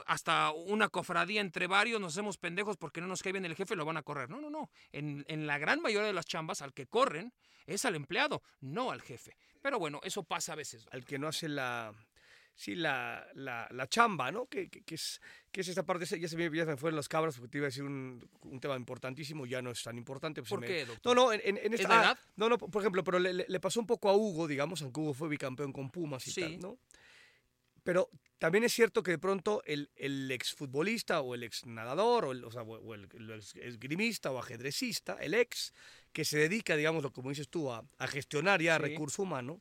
hasta 0.05 0.51
una 0.51 0.91
cofradía 0.91 1.41
entre 1.41 1.69
varios, 1.69 2.03
nos 2.03 2.13
hacemos 2.13 2.37
pendejos 2.37 2.77
porque 2.77 3.01
no 3.01 3.07
nos 3.07 3.23
cae 3.23 3.33
bien 3.33 3.47
el 3.47 3.55
jefe 3.55 3.73
y 3.73 3.79
lo 3.79 3.87
van 3.87 3.97
a 3.97 4.03
correr. 4.03 4.29
No, 4.29 4.43
no, 4.43 4.51
no. 4.51 4.69
En, 4.93 5.25
en 5.27 5.47
la 5.47 5.57
gran 5.57 5.81
mayoría 5.81 6.09
de 6.09 6.13
las 6.13 6.27
chambas, 6.27 6.61
al 6.61 6.75
que 6.75 6.87
corren 6.87 7.33
es 7.67 7.87
al 7.87 7.95
empleado, 7.95 8.43
no 8.61 8.91
al 8.91 9.01
jefe. 9.01 9.35
Pero 9.63 9.79
bueno, 9.79 10.01
eso 10.05 10.23
pasa 10.23 10.53
a 10.53 10.57
veces. 10.57 10.87
al 10.91 11.07
que 11.07 11.19
no 11.19 11.29
hace 11.29 11.49
la 11.49 11.95
sí 12.55 12.75
la, 12.75 13.27
la, 13.35 13.67
la 13.71 13.87
chamba, 13.89 14.31
¿no? 14.31 14.47
Que, 14.47 14.69
que, 14.69 14.83
que 14.83 14.95
es 14.95 15.21
que 15.51 15.61
es 15.63 15.69
esta 15.69 15.85
parte, 15.85 16.05
ya 16.19 16.29
se, 16.29 16.37
me, 16.37 16.45
ya 16.57 16.65
se 16.65 16.71
me 16.71 16.77
fueron 16.77 16.97
las 16.97 17.09
cabras 17.09 17.37
porque 17.37 17.51
te 17.51 17.59
iba 17.59 17.67
a 17.67 17.69
decir 17.69 17.83
un, 17.85 18.27
un 18.43 18.61
tema 18.61 18.77
importantísimo, 18.77 19.45
ya 19.47 19.61
no 19.61 19.71
es 19.71 19.83
tan 19.83 19.99
importante. 19.99 20.41
pues 20.43 20.49
¿Por 20.51 20.61
me- 20.61 20.67
qué, 20.67 20.87
doctor? 20.87 21.15
No, 21.17 21.25
no, 21.27 21.33
en, 21.33 21.41
en- 21.45 21.59
en 21.59 21.75
esta, 21.75 21.89
ah, 22.01 22.03
edad? 22.05 22.19
no, 22.37 22.49
no, 22.49 22.57
por 22.59 22.81
ejemplo, 22.83 23.05
pero 23.05 23.19
le, 23.19 23.61
pasó 23.61 23.79
un 23.81 23.87
poco 23.87 24.09
a 24.09 24.17
Hugo, 24.17 24.47
digamos, 24.49 24.81
aunque 24.83 25.01
Hugo 25.01 25.13
fue 25.15 25.29
bicampeón 25.29 25.73
con 25.73 25.91
Pumas 25.91 26.27
y 26.27 26.31
Sí. 26.33 26.41
tal, 26.41 26.59
¿no? 26.61 26.79
Pero 27.85 28.09
también 28.39 28.63
es 28.65 28.73
cierto 28.73 29.03
que 29.03 29.11
de 29.11 29.19
pronto 29.19 29.61
el, 29.67 29.91
el 29.97 30.31
exfutbolista 30.31 31.21
o 31.21 31.35
el 31.35 31.43
ex 31.43 31.67
nadador 31.67 32.27
o 32.27 32.33
el, 32.33 32.45
o 32.45 32.51
sea, 32.53 32.63
o- 32.63 32.95
el, 32.95 33.09
el 33.15 33.31
ex- 33.33 33.57
esgrimista 33.57 34.31
o 34.31 34.39
ajedrecista, 34.39 35.15
el 35.21 35.35
ex, 35.35 35.75
que 36.13 36.25
se 36.25 36.39
dedica, 36.39 36.77
digamos, 36.77 37.03
lo 37.03 37.13
como 37.13 37.31
dices 37.31 37.49
tú, 37.49 37.73
a, 37.73 37.85
a 37.99 38.07
gestionar 38.07 38.63
ya 38.63 38.77
Sí. 38.77 38.83
recurso 38.83 39.23
humano, 39.25 39.61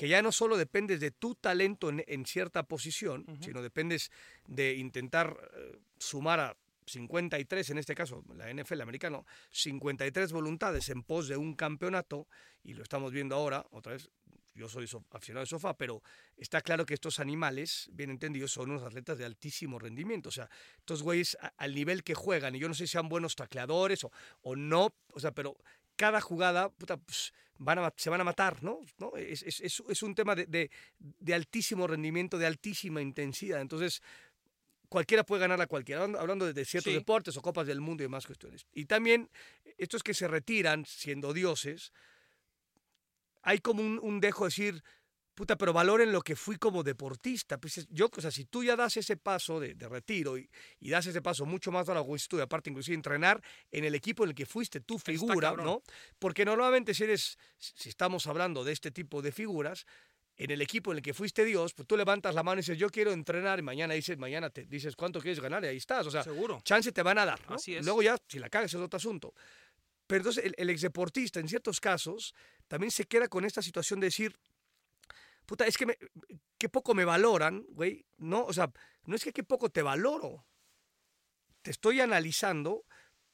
que 0.00 0.08
ya 0.08 0.22
no 0.22 0.32
solo 0.32 0.56
dependes 0.56 0.98
de 0.98 1.10
tu 1.10 1.34
talento 1.34 1.90
en, 1.90 2.02
en 2.06 2.24
cierta 2.24 2.62
posición, 2.62 3.26
sino 3.42 3.60
dependes 3.60 4.10
de 4.46 4.74
intentar 4.76 5.36
eh, 5.54 5.78
sumar 5.98 6.40
a 6.40 6.56
53, 6.86 7.68
en 7.68 7.76
este 7.76 7.94
caso 7.94 8.24
la 8.34 8.48
NFL 8.50 8.80
americano, 8.80 9.26
53 9.50 10.32
voluntades 10.32 10.88
en 10.88 11.02
pos 11.02 11.28
de 11.28 11.36
un 11.36 11.52
campeonato, 11.54 12.26
y 12.62 12.72
lo 12.72 12.82
estamos 12.82 13.12
viendo 13.12 13.34
ahora, 13.36 13.66
otra 13.72 13.92
vez, 13.92 14.08
yo 14.54 14.70
soy 14.70 14.86
so- 14.86 15.04
aficionado 15.10 15.44
de 15.44 15.50
sofá, 15.50 15.74
pero 15.76 16.02
está 16.38 16.62
claro 16.62 16.86
que 16.86 16.94
estos 16.94 17.20
animales, 17.20 17.90
bien 17.92 18.08
entendidos, 18.08 18.52
son 18.52 18.70
unos 18.70 18.82
atletas 18.82 19.18
de 19.18 19.26
altísimo 19.26 19.78
rendimiento. 19.78 20.30
O 20.30 20.32
sea, 20.32 20.48
estos 20.78 21.02
güeyes 21.02 21.36
a- 21.42 21.52
al 21.58 21.74
nivel 21.74 22.02
que 22.02 22.14
juegan, 22.14 22.54
y 22.54 22.58
yo 22.58 22.68
no 22.68 22.74
sé 22.74 22.86
si 22.86 22.92
sean 22.92 23.10
buenos 23.10 23.36
tacleadores 23.36 24.02
o, 24.04 24.10
o 24.40 24.56
no, 24.56 24.94
o 25.12 25.20
sea, 25.20 25.32
pero 25.32 25.56
cada 26.00 26.22
jugada, 26.22 26.70
puta, 26.70 26.96
pues, 26.96 27.30
van 27.58 27.78
a, 27.78 27.92
se 27.94 28.08
van 28.08 28.22
a 28.22 28.24
matar, 28.24 28.62
¿no? 28.62 28.80
¿No? 28.96 29.14
Es, 29.18 29.42
es- 29.42 29.60
es- 29.60 30.02
un 30.02 30.14
tema 30.14 30.34
de, 30.34 30.46
de- 30.46 30.70
de 30.98 31.34
altísimo 31.34 31.86
rendimiento, 31.86 32.38
de 32.38 32.46
altísima 32.46 33.02
intensidad. 33.02 33.60
Entonces, 33.60 34.00
cualquiera 34.88 35.24
puede 35.24 35.42
ganar 35.42 35.60
a 35.60 35.66
cualquiera, 35.66 36.04
hablando- 36.04 36.46
de, 36.46 36.54
de 36.54 36.64
ciertos 36.64 36.90
Sí. 36.92 36.98
deportes 36.98 37.36
o 37.36 37.42
copas 37.42 37.66
del 37.66 37.82
mundo 37.82 38.02
y 38.02 38.06
demás 38.06 38.24
cuestiones. 38.26 38.64
Y 38.72 38.86
también 38.86 39.28
estos 39.76 40.02
que 40.02 40.14
se 40.14 40.26
retiran 40.26 40.86
siendo 40.86 41.34
dioses, 41.34 41.92
hay 43.42 43.58
como 43.58 43.82
un, 43.82 43.98
un 44.02 44.20
dejo 44.20 44.44
de 44.44 44.48
decir, 44.48 44.82
puta, 45.40 45.56
pero 45.56 45.72
valoren 45.72 46.12
lo 46.12 46.20
que 46.20 46.36
fui 46.36 46.56
como 46.56 46.82
deportista. 46.82 47.58
Pues 47.58 47.78
es- 47.78 47.88
yo, 47.90 48.10
o 48.14 48.20
sea, 48.20 48.30
si 48.30 48.44
tú 48.44 48.62
ya 48.62 48.76
das 48.76 48.96
ese 48.98 49.16
paso 49.16 49.58
de, 49.58 49.74
de 49.74 49.88
retiro 49.88 50.36
y, 50.36 50.48
y 50.80 50.90
das 50.90 51.06
ese 51.06 51.22
paso 51.22 51.46
mucho 51.46 51.72
más 51.72 51.88
a 51.88 51.94
la 51.94 52.02
juventud, 52.02 52.38
aparte 52.40 52.68
inclusive 52.70 52.94
entrenar 52.94 53.42
en 53.72 53.84
el 53.84 53.94
equipo 53.94 54.24
en 54.24 54.30
el 54.30 54.34
que 54.34 54.44
fuiste 54.44 54.80
tu 54.80 54.98
figura. 54.98 55.52
¿no? 55.52 55.82
Porque 56.18 56.44
normalmente 56.44 56.92
si 56.92 57.04
eres, 57.04 57.38
si 57.58 57.88
estamos 57.88 58.26
hablando 58.26 58.64
de 58.64 58.72
este 58.72 58.90
tipo 58.90 59.22
de 59.22 59.32
figuras, 59.32 59.86
en 60.36 60.50
el 60.50 60.60
equipo 60.62 60.90
en 60.92 60.98
el 60.98 61.02
que 61.02 61.14
fuiste 61.14 61.44
Dios, 61.44 61.72
pues 61.74 61.86
tú 61.88 61.96
levantas 61.96 62.34
la 62.34 62.42
mano 62.42 62.58
y 62.58 62.62
dices, 62.62 62.78
yo 62.78 62.88
quiero 62.90 63.12
entrenar, 63.12 63.58
y 63.58 63.62
mañana 63.62 63.94
dices, 63.94 64.16
mañana 64.18 64.48
te 64.50 64.64
dices 64.66 64.94
cuánto 64.96 65.20
quieres 65.20 65.40
ganar, 65.40 65.64
y 65.64 65.68
ahí 65.68 65.76
estás. 65.76 66.06
O 66.06 66.10
sea, 66.10 66.22
Seguro. 66.22 66.60
chance 66.64 66.92
te 66.92 67.02
van 67.02 67.18
a 67.18 67.24
dar. 67.26 67.40
¿no? 67.48 67.56
Así 67.56 67.74
es. 67.76 67.84
Luego 67.84 68.02
ya, 68.02 68.16
si 68.28 68.38
la 68.38 68.48
cagas 68.48 68.72
es 68.72 68.80
otro 68.80 68.96
asunto. 68.96 69.34
Pero 70.06 70.18
entonces 70.20 70.44
el, 70.44 70.54
el 70.56 70.70
exdeportista, 70.70 71.40
en 71.40 71.48
ciertos 71.48 71.78
casos, 71.80 72.34
también 72.68 72.90
se 72.90 73.04
queda 73.04 73.28
con 73.28 73.44
esta 73.44 73.60
situación 73.62 74.00
de 74.00 74.06
decir, 74.06 74.34
puta, 75.50 75.66
es 75.66 75.76
que 75.76 75.84
me, 75.86 75.98
qué 76.58 76.68
poco 76.68 76.94
me 76.94 77.04
valoran, 77.04 77.64
güey. 77.70 78.06
No, 78.18 78.44
o 78.44 78.52
sea, 78.52 78.70
no 79.06 79.16
es 79.16 79.24
que 79.24 79.32
qué 79.32 79.42
poco 79.42 79.68
te 79.68 79.82
valoro. 79.82 80.46
te 81.62 81.72
estoy 81.72 82.00
analizando 82.00 82.84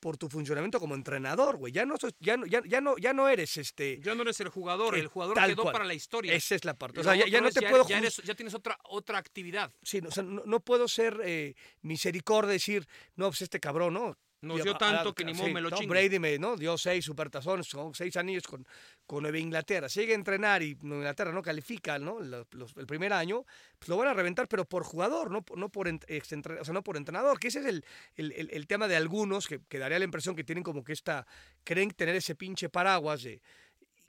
por 0.01 0.17
tu 0.17 0.29
funcionamiento 0.31 0.81
como 0.81 0.95
entrenador, 0.95 1.59
güey. 1.59 1.73
Ya 1.75 1.85
no, 1.85 1.97
sos- 1.99 2.15
ya, 2.19 2.37
no, 2.39 2.47
ya, 2.47 2.63
ya 2.67 2.81
no, 2.81 2.97
ya 2.97 3.13
no 3.13 3.29
eres 3.29 3.57
este. 3.59 4.01
Ya 4.01 4.15
no 4.15 4.23
eres 4.23 4.41
el 4.41 4.49
jugador, 4.49 4.97
el 4.97 5.09
jugador 5.09 5.35
tal 5.35 5.51
quedó 5.51 5.63
cual. 5.65 5.73
para 5.75 5.85
la 5.85 5.95
historia. 5.95 6.33
Esa 6.35 6.55
es 6.55 6.65
la 6.65 6.75
parte. 6.75 7.01
O 7.01 7.05
sea, 7.05 7.15
ya, 7.15 7.41
no 7.41 7.51
te 7.51 7.61
puedo 7.69 7.87
ya, 7.87 7.99
juz- 7.99 8.03
eres- 8.03 8.23
ya 8.25 8.35
tienes 8.35 8.55
otra, 8.55 8.79
otra 8.85 9.19
actividad. 9.19 9.73
Sí, 9.83 10.01
no, 10.01 10.09
o 10.09 10.13
sea, 10.13 10.23
no, 10.23 10.43
no 10.47 10.61
puedo 10.61 10.89
ser 10.89 11.21
eh, 11.25 11.55
misericordia 11.83 12.51
y 12.53 12.55
decir, 12.55 12.89
no, 13.15 13.29
pues 13.29 13.43
este 13.43 13.61
cabrón, 13.61 13.95
¿no? 13.95 14.17
Nos 14.47 14.61
Y 14.61 14.63
dio 14.63 14.77
tanto 14.77 15.15
que 15.15 15.25
ni 15.25 15.35
sí, 15.35 15.41
modo 15.43 15.53
me 15.53 15.61
lo 15.61 15.71
Tom 15.71 15.81
chingue. 15.81 15.91
Brady 15.95 16.19
me 16.19 16.39
¿no? 16.39 16.57
dio 16.57 16.79
seis 16.79 17.05
supertazones, 17.05 17.69
con 17.69 17.95
seis 17.95 18.17
anillos 18.17 18.45
con, 18.45 18.67
con 19.07 19.23
Nueva 19.23 19.39
Inglaterra. 19.39 19.89
Si 19.89 20.01
llega 20.01 20.13
a 20.13 20.17
entrenar 20.17 20.63
y 20.63 20.77
Nueva 20.83 21.03
Inglaterra 21.03 21.33
no 21.33 21.43
califica 21.43 21.99
¿no? 21.99 22.21
Los- 22.21 22.47
los- 22.53 22.77
el 22.77 22.87
primer 22.87 23.13
año, 23.13 23.45
pues 23.79 23.89
lo 23.89 23.97
van 23.97 24.09
a 24.09 24.15
reventar, 24.15 24.49
pero 24.49 24.65
por 24.65 24.85
jugador, 24.85 25.31
no, 25.31 25.45
no, 25.57 25.69
por, 25.69 25.89
o 25.89 26.65
sea, 26.65 26.73
no 26.75 26.83
por 26.83 26.97
entrenador, 26.97 27.39
que 27.39 27.49
ese 27.49 27.61
es 27.61 27.67
el, 27.67 27.85
el, 28.17 28.33
el- 28.33 28.51
el 28.53 28.67
tema 28.67 28.89
de 28.89 28.97
algunos 28.97 29.47
que, 29.47 29.61
que 29.69 29.79
daría 29.79 29.99
la 29.99 30.05
impresión 30.05 30.35
que 30.37 30.45
tienen 30.45 30.65
como 30.65 30.85
que 30.85 30.93
esta, 30.93 31.27
creen 31.65 31.91
tener 31.91 32.15
ese 32.17 32.35
pinche 32.35 32.69
paraguas 32.69 33.23
de 33.23 33.41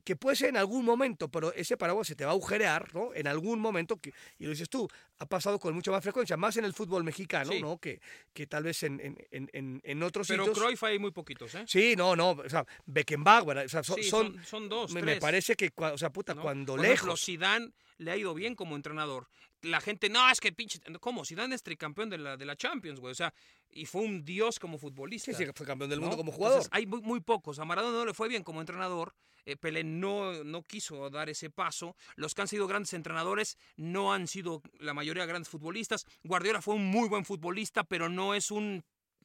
que 0.08 0.16
puede 0.16 0.38
ser 0.38 0.48
en 0.48 0.56
algún 0.56 0.86
momento, 0.86 1.28
pero 1.30 1.52
ese 1.54 1.76
paraguas 1.76 2.08
se 2.08 2.16
te 2.16 2.24
va 2.24 2.32
a 2.32 2.34
agujerear, 2.34 2.96
¿no? 2.96 3.14
En 3.14 3.28
algún 3.28 3.60
momento, 3.60 3.98
que, 4.00 4.14
y 4.40 4.46
lo 4.46 4.52
dices 4.52 4.70
tú, 4.70 4.88
ha 5.20 5.26
pasado 5.26 5.60
con 5.60 5.74
mucha 5.76 5.92
más 5.92 6.02
frecuencia, 6.02 6.38
más 6.38 6.56
en 6.56 6.64
el 6.64 6.72
fútbol 6.74 7.04
mexicano, 7.04 7.52
Sí. 7.52 7.62
¿no? 7.62 7.78
Que, 7.78 8.00
que 8.34 8.48
tal 8.48 8.64
vez 8.64 8.84
en, 8.84 9.02
en, 9.02 9.50
en- 9.52 9.82
en, 9.84 10.04
otros 10.04 10.26
Pero 10.30 10.46
sitios. 10.46 10.58
Cruyff 10.64 10.82
hay 10.84 10.98
muy 10.98 11.12
poquitos, 11.12 11.54
¿eh? 11.56 11.66
Sí, 11.68 11.96
no, 11.98 12.16
no, 12.16 12.30
o 12.30 12.50
sea, 12.50 12.66
Beckenbauer, 12.86 13.58
o 13.58 13.68
sea, 13.68 13.84
son, 13.84 13.98
Sí, 13.98 14.04
son- 14.46 14.70
dos, 14.70 14.94
me, 14.94 15.02
me 15.02 15.18
parece 15.18 15.56
que, 15.58 15.74
o 15.76 15.98
sea, 15.98 16.10
puta, 16.10 16.34
¿no? 16.34 16.42
cuando 16.42 16.78
Por 16.78 16.86
ejemplo, 16.86 17.08
lejos. 17.08 17.26
Zidane 17.26 17.72
le 17.98 18.12
ha 18.12 18.16
ido 18.16 18.34
bien 18.34 18.56
como 18.56 18.78
entrenador. 18.78 19.28
La 19.64 19.82
gente, 19.82 20.08
no, 20.08 20.30
es 20.30 20.40
que 20.40 20.52
pinche. 20.54 20.80
¿Cómo? 21.02 21.26
Zidane 21.26 21.54
es 21.56 21.64
tricampeón 21.64 22.10
de 22.12 22.20
la, 22.20 22.38
de 22.38 22.46
la 22.46 22.56
Champions, 22.56 23.00
güey. 23.00 23.12
O 23.12 23.16
sea, 23.16 23.34
y 23.70 23.86
fue 23.86 24.02
un 24.02 24.24
dios 24.26 24.60
como 24.60 24.78
futbolista. 24.78 25.32
Sí, 25.34 25.46
sí, 25.46 25.52
fue 25.54 25.66
campeón 25.66 25.90
del 25.90 26.00
¿no? 26.00 26.06
mundo 26.08 26.18
como 26.18 26.32
jugador. 26.32 26.58
Entonces, 26.58 26.72
hay 26.74 26.86
muy, 26.86 27.02
muy 27.02 27.20
pocos. 27.22 27.60
A 27.60 27.66
Maradona 27.66 27.98
no 28.00 28.06
le 28.06 28.14
fue 28.14 28.28
bien 28.28 28.44
como 28.44 28.60
entrenador. 28.62 29.14
eh, 29.46 29.56
Pelé 29.56 29.84
no, 29.84 30.44
no 30.44 30.64
quiso 30.64 31.10
dar 31.10 31.30
ese 31.30 31.50
paso. 31.50 31.96
Los 32.16 32.34
que 32.34 32.42
han 32.42 32.48
sido 32.48 32.68
grandes 32.68 32.94
entrenadores 32.94 33.58
no 33.76 34.12
han 34.14 34.28
sido 34.28 34.62
la 34.80 34.94
mayoría 34.94 35.26
grandes 35.26 35.50
futbolistas. 35.50 36.06
Guardiola 36.24 36.62
fue 36.62 36.76
un 36.76 36.86
muy 36.86 37.08
buen 37.08 37.24
futbolista, 37.26 37.84
pero 37.84 38.10
no 38.10 38.34
es 38.34 38.52
un. 38.52 38.84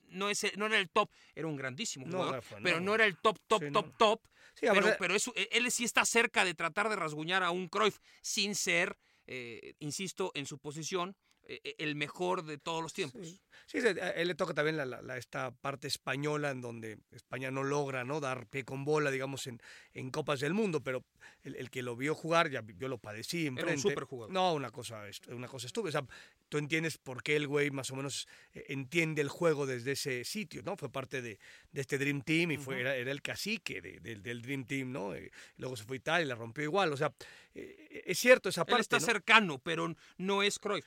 No, 0.09 0.29
es, 0.29 0.45
no 0.59 0.67
era 0.67 0.79
el 0.79 0.91
top, 0.91 1.11
era 1.35 1.47
un 1.47 1.57
grandísimo 1.57 2.05
No, 2.07 2.13
jugador, 2.19 2.35
Rafa, 2.37 2.57
no. 2.57 2.63
pero 2.63 2.81
no 2.81 2.95
era 2.95 3.07
el 3.07 3.17
top, 3.17 3.39
top, 3.47 3.63
Sí, 3.63 3.71
no. 3.71 3.83
top, 3.83 3.97
top. 3.97 4.21
Sí, 4.53 4.67
Pero, 4.67 4.73
aparte- 4.73 4.97
pero 4.99 5.15
eso, 5.15 5.33
eh, 5.35 5.49
él 5.53 5.71
sí 5.71 5.85
está 5.85 6.05
cerca 6.05 6.45
de 6.45 6.53
tratar 6.55 6.91
de 6.91 6.97
rasguñar 6.97 7.43
a 7.43 7.51
un 7.51 7.67
Cruyff 7.69 7.99
sin 8.21 8.55
ser, 8.55 8.99
eh, 9.27 9.73
insisto, 9.79 10.31
en 10.35 10.45
su 10.45 10.59
posición, 10.59 11.11
eh, 11.11 11.15
eh, 11.15 11.17
el 11.47 11.95
mejor 11.97 12.45
de 12.45 12.59
todos 12.59 12.83
los 12.83 12.93
tiempos. 12.93 13.27
Sí, 13.27 13.41
Sí, 13.67 13.79
a 13.79 14.11
él 14.11 14.29
le 14.29 14.35
toca 14.35 14.53
también 14.55 14.77
la, 14.77 14.85
la- 14.85 15.17
esta 15.17 15.51
parte 15.51 15.87
española 15.89 16.51
en 16.51 16.61
donde 16.61 16.99
España 17.11 17.51
no 17.51 17.63
logra 17.63 18.05
¿no? 18.05 18.21
dar 18.21 18.47
pie 18.47 18.65
con 18.65 18.85
bola, 18.85 19.11
digamos, 19.11 19.47
en, 19.47 19.61
en 19.95 20.11
Copas 20.11 20.41
del 20.41 20.53
Mundo, 20.53 20.83
pero 20.83 21.05
el, 21.45 21.55
el 21.57 21.71
que 21.71 21.83
lo 21.83 21.97
vio 21.97 22.15
jugar, 22.15 22.51
ya 22.51 22.63
yo 22.77 22.89
lo 22.89 22.99
padecí 22.99 23.49
un 23.49 23.59
enfrente. 23.59 23.81
superjugador. 23.83 24.33
No, 24.33 24.53
una 24.55 24.71
cosa, 24.71 25.05
una 25.29 25.49
cosa 25.49 25.67
estúpida. 25.69 25.89
O 25.89 25.93
sea, 25.93 26.17
tú 26.49 26.59
entiendes 26.59 26.99
por 26.99 27.23
qué 27.23 27.37
el 27.37 27.47
güey 27.47 27.71
más 27.71 27.91
o 27.93 27.97
menos 27.97 28.27
eh, 28.53 28.65
entiende 28.69 29.23
el 29.23 29.29
juego 29.29 29.65
desde 29.65 29.93
ese 29.93 30.25
sitio, 30.25 30.63
¿no? 30.63 30.77
Fue 30.77 30.91
parte 30.91 31.23
de, 31.23 31.39
de 31.71 31.81
este 31.81 31.99
Dream 31.99 32.23
Team 32.23 32.51
y 32.53 32.57
fue, 32.59 32.75
Ujú. 32.75 32.81
era, 32.81 32.97
era 32.97 33.11
el 33.13 33.23
cacique 33.23 33.81
de- 33.81 34.01
del- 34.01 34.23
del 34.23 34.43
Dream 34.43 34.65
Team, 34.67 34.93
¿no? 34.93 35.15
Eh, 35.15 35.31
luego 35.57 35.77
se 35.77 35.85
fue 35.85 35.97
a 35.97 35.99
Italia 35.99 36.25
y 36.25 36.29
la 36.29 36.35
rompió 36.35 36.65
igual. 36.65 36.93
O 36.93 36.97
sea, 36.97 37.13
eh, 37.55 38.03
es 38.07 38.19
cierto 38.19 38.49
esa 38.49 38.63
Él 38.63 38.67
parte. 38.67 38.83
está 38.83 38.99
¿no? 38.99 39.07
cercano, 39.07 39.59
pero 39.59 39.95
no 40.19 40.43
es 40.43 40.59
Cruyff. 40.59 40.85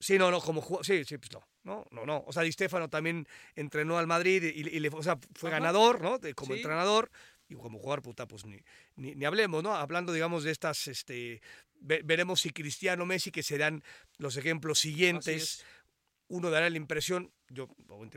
Sí, 0.00 0.16
no, 0.18 0.30
no, 0.30 0.40
como 0.40 0.60
jugador, 0.60 0.86
sí, 0.86 1.04
sí, 1.04 1.18
pues 1.18 1.32
no, 1.32 1.42
no, 1.64 1.84
no, 1.90 2.06
no. 2.06 2.22
O 2.26 2.32
sea, 2.32 2.42
Di 2.44 2.52
Stefano 2.52 2.88
también 2.88 3.26
entrenó 3.56 3.98
al 3.98 4.06
Madrid 4.06 4.42
y, 4.44 4.60
y 4.60 4.80
le, 4.80 4.88
o 4.90 5.02
sea, 5.02 5.18
fue 5.34 5.50
Ajá. 5.50 5.58
ganador, 5.58 6.00
¿no? 6.00 6.18
De- 6.18 6.34
como 6.34 6.52
Sí. 6.52 6.60
entrenador 6.60 7.10
y 7.48 7.54
como 7.54 7.78
jugador, 7.78 8.02
puta, 8.02 8.26
pues 8.26 8.44
ni, 8.44 8.58
ni, 8.96 9.14
ni 9.14 9.24
hablemos, 9.24 9.62
¿no? 9.62 9.74
Hablando, 9.74 10.12
digamos, 10.12 10.44
de 10.44 10.52
estas, 10.52 10.86
este, 10.86 11.40
ve- 11.80 12.02
veremos 12.04 12.40
si 12.42 12.50
Cristiano, 12.50 13.06
Messi, 13.06 13.30
que 13.32 13.42
serán 13.42 13.82
los 14.18 14.36
ejemplos 14.36 14.78
siguientes. 14.78 15.42
es. 15.60 15.64
Uno 16.30 16.50
dará 16.50 16.68
la 16.68 16.76
impresión, 16.76 17.32
yo 17.48 17.68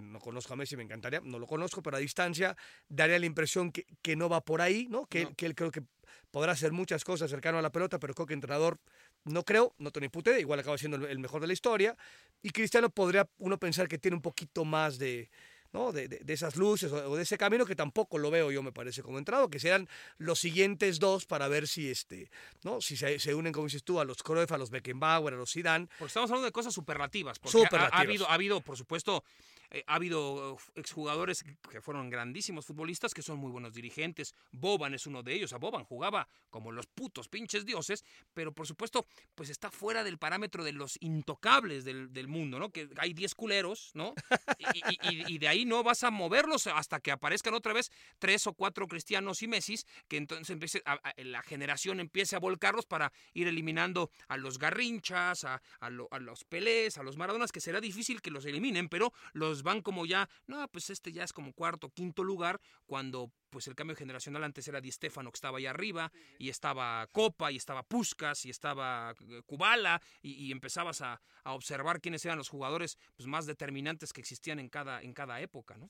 no 0.01 0.19
conozco 0.19 0.51
a 0.53 0.57
Messi, 0.57 0.75
me 0.75 0.83
encantaría, 0.83 1.21
no 1.23 1.39
lo 1.39 1.47
conozco, 1.47 1.81
pero 1.81 1.95
a 1.95 2.00
distancia 2.01 2.57
daría 2.89 3.17
la 3.17 3.25
impresión 3.25 3.71
que, 3.71 3.85
que 4.01 4.17
no 4.17 4.27
va 4.27 4.41
por 4.41 4.61
ahí, 4.61 4.85
¿no? 4.89 5.05
Que, 5.07 5.23
No. 5.23 5.33
que 5.33 5.45
él 5.45 5.55
creo 5.55 5.71
que 5.71 5.81
podrá 6.29 6.51
hacer 6.51 6.73
muchas 6.73 7.05
cosas 7.05 7.31
cercano 7.31 7.57
a 7.57 7.61
la 7.61 7.71
pelota, 7.71 8.00
pero 8.00 8.13
creo 8.13 8.25
que 8.25 8.33
entrenador 8.33 8.79
no 9.25 9.43
creo, 9.43 9.73
no 9.77 9.91
tengo 9.91 10.05
ni 10.05 10.09
puta 10.09 10.31
idea, 10.31 10.39
igual 10.39 10.59
acaba 10.59 10.77
siendo 10.77 10.97
el- 11.07 11.19
mejor 11.19 11.41
de 11.41 11.47
la 11.47 11.53
historia. 11.53 11.95
Y 12.41 12.49
Cristiano 12.49 12.89
podría 12.89 13.29
uno 13.37 13.57
pensar 13.59 13.87
que 13.87 13.97
tiene 13.97 14.15
un 14.15 14.21
poquito 14.21 14.65
más 14.65 14.97
de, 14.97 15.29
¿no? 15.73 15.91
de, 15.91 16.07
de- 16.07 16.19
de 16.19 16.33
esas 16.33 16.55
luces 16.55 16.91
o, 16.91 17.11
o 17.11 17.15
de 17.15 17.23
ese 17.23 17.37
camino 17.37 17.65
que 17.65 17.75
tampoco 17.75 18.17
lo 18.17 18.31
veo 18.31 18.49
yo, 18.51 18.63
me 18.63 18.71
parece, 18.71 19.03
como 19.03 19.19
entrado, 19.19 19.49
que 19.49 19.59
serán 19.59 19.87
los 20.17 20.39
siguientes 20.39 20.99
dos 20.99 21.25
para 21.27 21.47
ver 21.47 21.67
si, 21.67 21.89
este, 21.91 22.31
¿no? 22.63 22.81
si 22.81 22.97
se, 22.97 23.19
se 23.19 23.35
unen, 23.35 23.53
como 23.53 23.67
dices 23.67 23.83
tú, 23.83 23.99
a 23.99 24.05
los 24.05 24.23
Cruyff, 24.23 24.51
a 24.51 24.57
los 24.57 24.71
Beckenbauer, 24.71 25.35
a 25.35 25.37
los 25.37 25.51
Zidane. 25.53 25.85
Porque 25.99 26.07
estamos 26.07 26.29
hablando 26.31 26.45
de 26.47 26.51
cosas 26.51 26.73
superlativas. 26.73 27.37
Porque 27.39 27.57
ha- 27.57 27.61
Ha, 27.61 27.65
Superlativas. 27.65 28.01
habido, 28.01 28.29
ha 28.29 28.33
habido, 28.33 28.61
por 28.61 28.75
supuesto, 28.75 29.23
eh, 29.71 29.83
ha 29.87 29.95
habido 29.95 30.57
exjugadores 30.75 31.43
que 31.69 31.81
fueron 31.81 32.09
grandísimos 32.09 32.65
futbolistas 32.65 33.13
que 33.13 33.21
son 33.21 33.37
muy 33.39 33.51
buenos 33.51 33.73
dirigentes. 33.73 34.35
Boban 34.51 34.93
es 34.93 35.07
uno 35.07 35.23
de 35.23 35.33
ellos. 35.33 35.53
Boban 35.59 35.83
jugaba 35.85 36.27
como 36.49 36.71
los 36.71 36.87
putos 36.87 37.27
pinches 37.29 37.65
dioses, 37.65 38.03
pero 38.33 38.51
por 38.53 38.67
supuesto, 38.67 39.05
pues 39.35 39.49
está 39.49 39.71
fuera 39.71 40.03
del 40.03 40.17
parámetro 40.17 40.63
de 40.63 40.73
los 40.73 40.97
intocables 41.01 41.85
del, 41.85 42.11
del 42.11 42.27
mundo, 42.27 42.59
¿no? 42.59 42.69
Que 42.71 42.89
hay 42.97 43.13
10 43.13 43.35
culeros, 43.35 43.91
¿no? 43.93 44.13
Y, 44.57 44.65
y- 45.09 45.33
y- 45.33 45.37
de 45.37 45.47
ahí 45.47 45.65
no 45.65 45.83
vas 45.83 46.03
a 46.03 46.11
moverlos 46.11 46.67
hasta 46.67 46.99
que 46.99 47.11
aparezcan 47.11 47.53
otra 47.53 47.73
vez 47.73 47.89
tres 48.19 48.45
o 48.47 48.53
cuatro 48.53 48.87
cristianos 48.87 49.41
y 49.41 49.47
Messis, 49.47 49.85
que 50.07 50.17
entonces 50.17 50.49
empiece 50.49 50.83
la 51.17 51.41
generación 51.43 51.99
empiece 51.99 52.35
a 52.35 52.39
volcarlos 52.39 52.85
para 52.85 53.11
ir 53.33 53.47
eliminando 53.47 54.11
a 54.27 54.37
los 54.37 54.57
garrinchas, 54.59 55.43
a, 55.45 55.61
a 55.79 55.89
los 55.89 56.43
pelés, 56.45 56.97
a 56.97 57.03
los 57.03 57.17
maradonas, 57.17 57.51
que 57.51 57.61
será 57.61 57.79
difícil 57.81 58.21
que 58.21 58.31
los 58.31 58.45
eliminen, 58.45 58.89
pero 58.89 59.13
los 59.33 59.60
van 59.63 59.81
como 59.81 60.05
ya, 60.05 60.29
no, 60.47 60.67
pues 60.69 60.89
este 60.89 61.11
ya 61.11 61.23
es 61.23 61.33
como 61.33 61.53
cuarto, 61.53 61.89
quinto 61.89 62.23
lugar, 62.23 62.59
cuando 62.85 63.31
pues 63.49 63.67
el 63.67 63.75
cambio 63.75 63.95
generacional 63.95 64.43
antes 64.43 64.67
era 64.67 64.79
Di 64.81 64.91
Stefano 64.91 65.31
que 65.31 65.35
estaba 65.37 65.57
ahí 65.57 65.65
arriba, 65.65 66.11
y 66.39 66.49
estaba 66.49 67.05
Copa, 67.11 67.51
y 67.51 67.57
estaba 67.57 67.83
Puskas, 67.83 68.45
y 68.45 68.49
estaba 68.49 69.13
eh, 69.29 69.41
Kubala, 69.45 70.01
y, 70.21 70.31
y 70.33 70.51
empezabas 70.51 71.01
a, 71.01 71.21
a 71.43 71.53
observar 71.53 71.99
quiénes 71.99 72.23
eran 72.25 72.37
los 72.37 72.49
jugadores 72.49 72.97
pues, 73.15 73.27
más 73.27 73.45
determinantes 73.45 74.13
que 74.13 74.21
existían 74.21 74.59
en 74.59 74.69
cada, 74.69 75.01
en 75.01 75.13
cada 75.13 75.41
época, 75.41 75.75
¿no? 75.77 75.89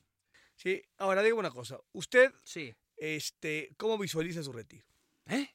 Sí, 0.55 0.81
ahora 0.97 1.23
digo 1.23 1.39
una 1.39 1.49
cosa, 1.51 1.79
usted, 1.93 2.31
Sí. 2.43 2.73
este, 2.97 3.73
¿cómo 3.77 3.97
visualiza 3.97 4.43
su 4.43 4.51
retiro? 4.51 4.85
¿Eh? 5.27 5.49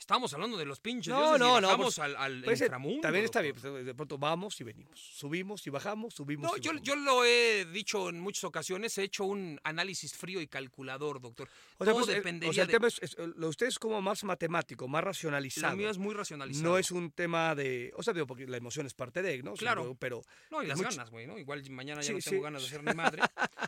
Estamos 0.00 0.32
hablando 0.32 0.56
de 0.56 0.64
los 0.64 0.80
pinches 0.80 1.12
No, 1.12 1.20
dioses 1.20 1.38
no, 1.40 1.60
no, 1.60 1.66
bajamos 1.68 1.94
pues, 1.94 1.98
al, 1.98 2.16
al 2.16 2.42
Pues, 2.42 2.60
eh, 2.62 2.64
inframundo. 2.64 3.00
también 3.02 3.24
está 3.26 3.42
bien, 3.42 3.54
pues, 3.54 3.84
de 3.84 3.94
pronto 3.94 4.16
vamos 4.16 4.58
y 4.60 4.64
venimos, 4.64 4.98
subimos 4.98 5.64
y 5.66 5.70
bajamos, 5.70 6.14
subimos 6.14 6.50
No, 6.50 6.56
y 6.56 6.60
yo, 6.60 6.70
bajamos. 6.70 6.86
yo 6.88 6.96
lo 6.96 7.24
he 7.24 7.66
dicho 7.66 8.08
en 8.08 8.18
muchas 8.18 8.44
ocasiones, 8.44 8.96
he 8.96 9.02
hecho 9.04 9.24
un 9.24 9.60
análisis 9.62 10.14
frío 10.16 10.40
y 10.40 10.46
calculador, 10.48 11.20
doctor. 11.20 11.48
O 11.76 11.84
sea, 11.84 11.92
Todo 11.92 12.04
pues, 12.04 12.16
dependería 12.16 12.50
o 12.50 12.54
sea, 12.54 12.62
el 12.62 12.68
de- 12.68 12.72
tema 12.72 12.88
es, 12.88 12.98
es- 13.02 13.16
lo 13.18 13.48
usted 13.48 13.66
es 13.66 13.78
como 13.78 14.00
más 14.00 14.24
matemático, 14.24 14.88
más 14.88 15.04
racionalizado. 15.04 15.72
Lo 15.74 15.76
mío 15.76 15.90
es 15.90 15.98
muy 15.98 16.14
racionalizado. 16.14 16.68
no 16.70 16.78
es 16.78 16.90
un 16.90 17.12
tema 17.12 17.54
de, 17.54 17.92
o 17.94 18.02
sea, 18.02 18.14
digo, 18.14 18.26
porque 18.26 18.46
la 18.46 18.56
emoción 18.56 18.86
es 18.86 18.94
parte 18.94 19.20
de, 19.22 19.42
¿no? 19.42 19.52
Claro. 19.52 19.82
Pero- 19.82 19.96
Pero, 20.00 20.22
No, 20.50 20.62
y 20.62 20.66
las 20.66 20.78
mucho- 20.78 20.90
ganas, 20.90 21.10
güey, 21.10 21.26
¿no? 21.26 21.38
Igual 21.38 21.62
mañana 21.70 22.00
ya 22.00 22.06
Sí, 22.08 22.12
no 22.14 22.18
tengo 22.20 22.36
sí. 22.38 22.42
ganas 22.42 22.62
de 22.62 22.68
ser 22.68 22.82
ni 22.82 22.94
madre, 22.94 23.22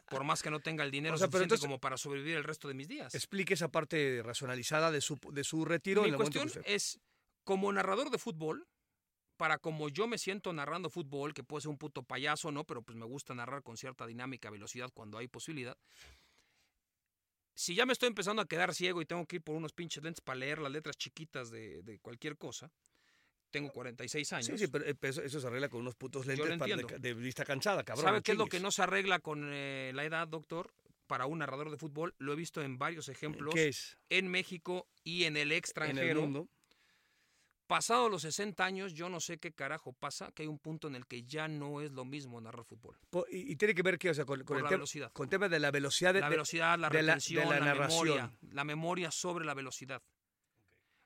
por 0.09 0.25
más 0.25 0.43
que 0.43 0.51
no 0.51 0.61
tenga 0.61 0.83
el 0.83 0.91
dinero 0.91 1.15
O 1.15 1.19
sea, 1.19 1.27
pero 1.29 1.41
suficiente 1.45 1.55
entonces- 1.57 1.67
como 1.69 1.79
para 1.79 1.97
sobrevivir 1.99 2.37
el 2.37 2.45
resto 2.45 2.69
de 2.69 2.75
mis 2.75 2.89
días. 2.89 3.15
explique 3.15 3.53
esa 3.55 3.69
parte 3.69 4.23
racionalizada 4.25 4.91
de 4.91 5.01
su, 5.03 5.19
de 5.31 5.45
su 5.45 5.65
retiro. 5.67 6.03
Mi 6.03 6.09
en 6.09 6.15
cuestión 6.23 6.65
es, 6.67 7.01
como 7.45 7.73
narrador 7.73 8.11
de 8.11 8.19
fútbol, 8.19 8.67
para 9.37 9.59
como 9.59 9.89
yo 9.89 10.07
me 10.07 10.19
siento 10.19 10.53
narrando 10.53 10.91
fútbol, 10.91 11.35
que 11.35 11.43
puede 11.43 11.63
ser 11.63 11.71
un 11.71 11.79
puto 11.79 12.03
payaso, 12.03 12.53
¿no? 12.53 12.65
Pero 12.65 12.83
pues 12.83 12.97
me 12.97 13.05
gusta 13.07 13.35
narrar 13.35 13.63
con 13.63 13.77
cierta 13.77 14.07
dinámica, 14.07 14.51
velocidad 14.51 14.91
cuando 14.95 15.19
hay 15.19 15.29
posibilidad. 15.29 15.77
Si 17.55 17.75
ya 17.75 17.85
me 17.85 17.93
estoy 17.93 18.09
empezando 18.09 18.41
a 18.41 18.47
quedar 18.47 18.75
ciego 18.75 19.03
y 19.03 19.07
tengo 19.07 19.27
que 19.27 19.37
ir 19.37 19.43
por 19.43 19.57
unos 19.57 19.73
pinches 19.73 20.03
lentes 20.03 20.21
para 20.21 20.39
leer 20.39 20.59
las 20.59 20.73
letras 20.73 20.97
chiquitas 20.97 21.51
de, 21.51 21.83
de 21.83 21.99
cualquier 21.99 22.39
cosa, 22.39 22.73
tengo 23.53 23.71
46 23.71 24.33
años. 24.33 24.47
Sí, 24.47 24.59
sí, 24.59 24.67
pero 24.67 24.85
eh, 24.87 24.97
eso, 25.03 25.23
eso 25.23 25.41
se 25.41 25.47
arregla 25.47 25.69
con 25.69 25.81
unos 25.83 25.95
putos 25.95 26.27
lentes 26.27 26.59
para- 26.59 26.77
de, 26.77 27.15
vista 27.15 27.45
cansada, 27.45 27.85
cabrón. 27.85 28.07
¿Sabe 28.07 28.23
qué 28.23 28.33
es 28.33 28.39
lo 28.39 28.47
que 28.47 28.59
no 28.59 28.73
se 28.73 28.83
arregla 28.83 29.21
con 29.21 29.51
eh, 29.53 29.93
la 29.95 30.05
edad, 30.05 30.27
doctor? 30.27 30.73
Para 31.07 31.27
un 31.27 31.39
narrador 31.41 31.71
de 31.71 31.77
fútbol, 31.77 32.15
lo 32.19 32.33
he 32.33 32.37
visto 32.37 32.63
en 32.63 32.79
varios 32.79 33.09
ejemplos 33.09 33.55
¿Qué 33.55 33.69
es? 33.69 33.99
en 34.09 34.29
México 34.29 34.87
y 35.05 35.25
en 35.25 35.37
el 35.37 35.53
En 35.53 35.59
extranjero. 35.59 36.21
el 36.21 36.27
mundo. 36.27 36.49
Pasado 37.67 38.09
los 38.11 38.23
60 38.23 38.63
años, 38.65 38.93
yo 38.93 39.09
no 39.09 39.19
sé 39.21 39.39
qué 39.39 39.53
carajo 39.53 39.95
pasa, 39.95 40.31
que 40.33 40.43
hay 40.43 40.49
un 40.49 40.59
punto 40.59 40.89
en 40.89 40.95
el 40.95 41.07
que 41.07 41.23
ya 41.23 41.49
no 41.49 41.81
es 41.81 41.91
lo 41.93 42.05
mismo 42.05 42.39
narrar 42.41 42.65
fútbol. 42.67 42.99
Y, 43.31 43.53
y 43.53 43.57
tiene 43.57 43.75
que 43.75 43.83
ver 43.83 43.99
qué, 43.99 44.11
o 44.11 44.15
sea, 44.15 44.27
con, 44.27 44.41
el 44.41 44.45
la 44.47 44.57
tema, 44.57 44.69
velocidad. 44.71 45.11
con 45.13 45.29
tema 45.31 45.49
de 45.49 45.59
la 45.59 45.71
velocidad 45.71 46.13
de, 46.13 46.21
la 46.21 46.29
velocidad, 46.29 46.79
la 46.79 46.91
de 46.91 46.95
la- 46.97 47.01
de 47.01 47.07
retención, 47.15 47.49
la 47.49 47.59
la, 47.61 47.65
narración. 47.67 48.05
memoria. 48.05 48.33
La 48.51 48.65
memoria 48.65 49.11
sobre 49.11 49.45
la 49.47 49.55
velocidad. 49.55 50.03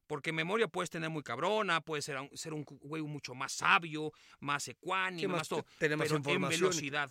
Porque 0.09 0.33
memoria 0.33 0.67
puedes 0.67 0.91
tener 0.91 1.09
muy 1.11 1.23
cabrona, 1.23 1.81
puedes 1.81 2.05
ser 2.05 2.17
un, 2.19 2.37
ser 2.37 2.53
un 2.53 2.65
güey 2.65 3.03
mucho 3.03 3.35
más 3.35 3.53
sabio, 3.53 4.12
más 4.41 4.67
ecuánime, 4.67 5.29
más 5.29 5.49
todo. 5.49 5.65
tener 5.79 5.97
más 5.97 6.09
pero 6.09 6.17
en 6.35 6.49
velocidad. 6.49 7.11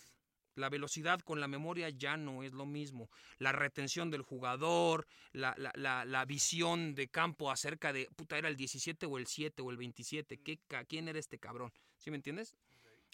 La 0.56 0.70
velocidad 0.70 1.20
con 1.20 1.40
la 1.40 1.48
memoria 1.48 1.90
ya 1.90 2.18
no 2.18 2.44
es 2.44 2.54
lo 2.54 2.66
mismo. 2.66 3.10
La 3.38 3.52
retención 3.52 4.10
del 4.10 4.22
jugador, 4.22 5.08
la, 5.32 5.54
la, 5.58 5.72
la, 5.76 6.06
la 6.06 6.26
visión 6.26 6.96
de 6.96 7.08
campo 7.10 7.52
acerca 7.52 7.94
de, 7.94 8.10
puta, 8.16 8.38
era 8.38 8.48
el 8.48 8.56
17 8.56 9.06
o 9.06 9.18
el 9.18 9.28
7 9.28 9.62
o 9.62 9.72
el 9.72 9.78
27. 9.78 10.38
¿Qué, 10.38 10.60
¿Quién 10.88 11.08
era 11.08 11.20
este 11.20 11.40
cabrón? 11.40 11.74
¿Sí 11.98 12.10
me 12.10 12.18
entiendes? 12.18 12.56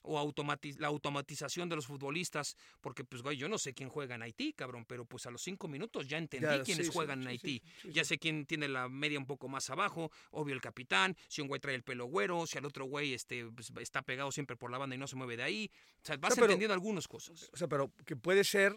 O 0.04 0.34
la 0.80 0.88
automatización 0.88 1.70
de 1.70 1.76
los 1.76 1.86
futbolistas, 1.86 2.56
porque 2.82 3.04
pues 3.04 3.22
güey, 3.22 3.38
yo 3.38 3.48
no 3.48 3.58
sé 3.58 3.74
quién 3.74 3.90
juega 3.90 4.16
en 4.16 4.24
Haití, 4.24 4.54
cabrón, 4.54 4.86
pero 4.86 5.06
pues 5.06 5.26
a 5.28 5.32
los 5.32 5.42
cinco 5.42 5.68
minutos 5.68 6.08
ya 6.08 6.18
entendí 6.18 6.48
Ya, 6.48 6.64
quiénes 6.64 6.88
sí, 6.88 6.92
sí, 6.92 6.96
juegan 6.98 7.22
en 7.22 7.28
Haití. 7.28 7.62
sí, 7.82 7.92
ya 7.92 8.04
sé 8.04 8.18
quién 8.18 8.46
tiene 8.46 8.68
la 8.68 8.90
media 8.90 9.20
un 9.20 9.26
poco 9.28 9.48
más 9.48 9.70
abajo, 9.70 10.12
obvio 10.32 10.54
el 10.56 10.62
capitán, 10.62 11.16
si 11.28 11.42
un 11.42 11.48
güey 11.48 11.62
trae 11.62 11.76
el 11.76 11.84
pelo 11.84 12.06
güero, 12.06 12.48
si 12.48 12.58
al 12.58 12.66
otro 12.66 12.86
güey 12.86 13.14
este, 13.14 13.46
pues, 13.52 13.72
está 13.80 14.02
pegado 14.02 14.32
siempre 14.32 14.56
por 14.58 14.72
la 14.72 14.78
banda 14.78 14.96
y 14.96 15.00
no 15.00 15.08
se 15.08 15.16
mueve 15.16 15.38
de 15.38 15.44
ahí. 15.44 15.72
O 15.98 16.06
sea, 16.06 16.18
vas 16.18 16.34
pero- 16.34 16.46
entendiendo 16.46 16.74
algunas 16.74 17.08
cosas. 17.08 17.50
O 17.54 17.58
sea, 17.58 17.68
pero 17.68 17.92
que 18.06 18.16
puede 18.16 18.44
ser. 18.44 18.76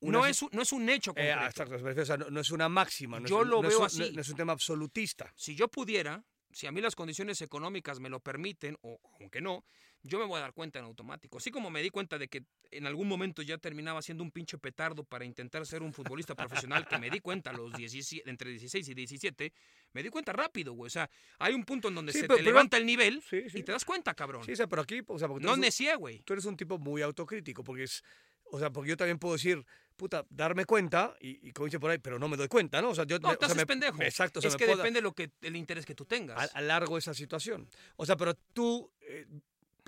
una 0.00 0.18
No 0.18 0.26
es, 0.26 0.40
un- 0.42 0.50
no 0.52 0.62
es 0.62 0.70
un 0.72 0.88
hecho 0.88 1.10
Eh, 1.16 1.34
concreto. 1.34 1.44
exacto, 1.64 1.74
o 2.00 2.04
sea, 2.04 2.16
no, 2.16 2.30
no 2.30 2.40
es 2.40 2.50
una 2.52 2.68
máxima. 2.68 3.18
No 3.18 3.26
Yo 3.26 3.42
es, 3.42 3.48
lo 3.48 3.60
es 3.64 3.68
veo 3.70 3.78
un- 3.80 3.84
así. 3.86 4.12
No 4.12 4.20
es 4.20 4.28
un 4.28 4.36
tema 4.36 4.52
absolutista. 4.52 5.32
si 5.34 5.56
yo 5.56 5.66
pudiera, 5.66 6.24
si 6.52 6.68
a 6.68 6.72
mí 6.72 6.80
las 6.80 6.94
condiciones 6.94 7.42
económicas 7.42 7.98
me 7.98 8.08
lo 8.08 8.20
permiten, 8.20 8.78
o 8.82 9.00
aunque 9.20 9.40
no, 9.40 9.64
yo 10.02 10.18
me 10.18 10.24
voy 10.26 10.38
a 10.38 10.42
dar 10.42 10.52
cuenta 10.52 10.78
en 10.78 10.84
automático. 10.84 11.38
Así 11.38 11.50
como 11.50 11.70
me 11.70 11.82
di 11.82 11.90
cuenta 11.90 12.18
de 12.18 12.28
que 12.28 12.44
en 12.70 12.86
algún 12.86 13.08
momento 13.08 13.42
ya 13.42 13.58
terminaba 13.58 14.00
siendo 14.02 14.22
un 14.22 14.30
pinche 14.30 14.56
petardo 14.58 15.04
para 15.04 15.24
intentar 15.24 15.66
ser 15.66 15.82
un 15.82 15.92
futbolista 15.92 16.34
profesional, 16.34 16.86
que 16.86 16.98
me 16.98 17.10
di 17.10 17.20
cuenta 17.20 17.50
a 17.50 17.52
los 17.52 17.72
17, 17.72 18.28
entre 18.30 18.50
16 18.50 18.88
y 18.88 18.94
17, 18.94 19.52
me 19.92 20.02
di 20.02 20.08
cuenta 20.10 20.32
rápido, 20.32 20.72
güey. 20.74 20.86
O 20.86 20.90
sea, 20.90 21.10
hay 21.38 21.54
un 21.54 21.64
punto 21.64 21.88
en 21.88 21.94
donde 21.96 22.12
Sí, 22.12 22.20
se 22.20 22.26
pero- 22.26 22.36
te 22.36 22.42
pero- 22.44 22.50
levanta 22.54 22.76
el 22.76 22.86
nivel 22.86 23.22
Sí, 23.22 23.50
sí. 23.50 23.58
y 23.58 23.62
te 23.62 23.72
das 23.72 23.84
cuenta, 23.84 24.14
cabrón. 24.14 24.44
Sí, 24.44 24.52
o 24.52 24.56
sea, 24.56 24.66
pero 24.66 24.82
aquí, 24.82 25.00
o 25.06 25.18
sea, 25.18 25.28
no 25.28 25.56
necié, 25.56 25.94
güey. 25.96 26.20
tú 26.22 26.32
eres 26.32 26.44
un 26.44 26.56
tipo 26.56 26.78
muy 26.78 27.02
autocrítico, 27.02 27.64
porque 27.64 27.82
es, 27.84 28.02
o 28.50 28.58
sea, 28.58 28.70
porque 28.70 28.90
yo 28.90 28.96
también 28.96 29.18
puedo 29.18 29.34
decir, 29.34 29.64
puta, 29.96 30.24
darme 30.30 30.64
cuenta, 30.64 31.14
y, 31.20 31.48
y 31.48 31.52
como 31.52 31.64
dice 31.66 31.80
por 31.80 31.90
ahí, 31.90 31.98
pero 31.98 32.18
no 32.18 32.28
me 32.28 32.36
doy 32.36 32.48
cuenta, 32.48 32.80
¿no? 32.80 32.90
O 32.90 32.94
sea, 32.94 33.04
yo 33.04 33.18
No, 33.18 33.28
me- 33.28 33.34
o 33.34 33.38
te 33.38 33.46
sea, 33.46 33.54
me- 33.56 33.66
pendejo. 33.66 34.00
Exacto, 34.02 34.38
o 34.38 34.42
sea, 34.42 34.48
es 34.48 34.54
me 34.54 34.58
que 34.58 34.64
puedo- 34.66 34.76
depende 34.78 35.00
lo 35.00 35.12
que, 35.12 35.30
el 35.42 35.56
interés 35.56 35.84
que 35.84 35.94
tú 35.94 36.04
tengas. 36.04 36.38
a- 36.54 36.58
alargo 36.58 36.96
esa 36.98 37.12
situación. 37.14 37.68
O 37.96 38.06
sea, 38.06 38.16
pero 38.16 38.34
tú 38.52 38.90
eh, 39.00 39.26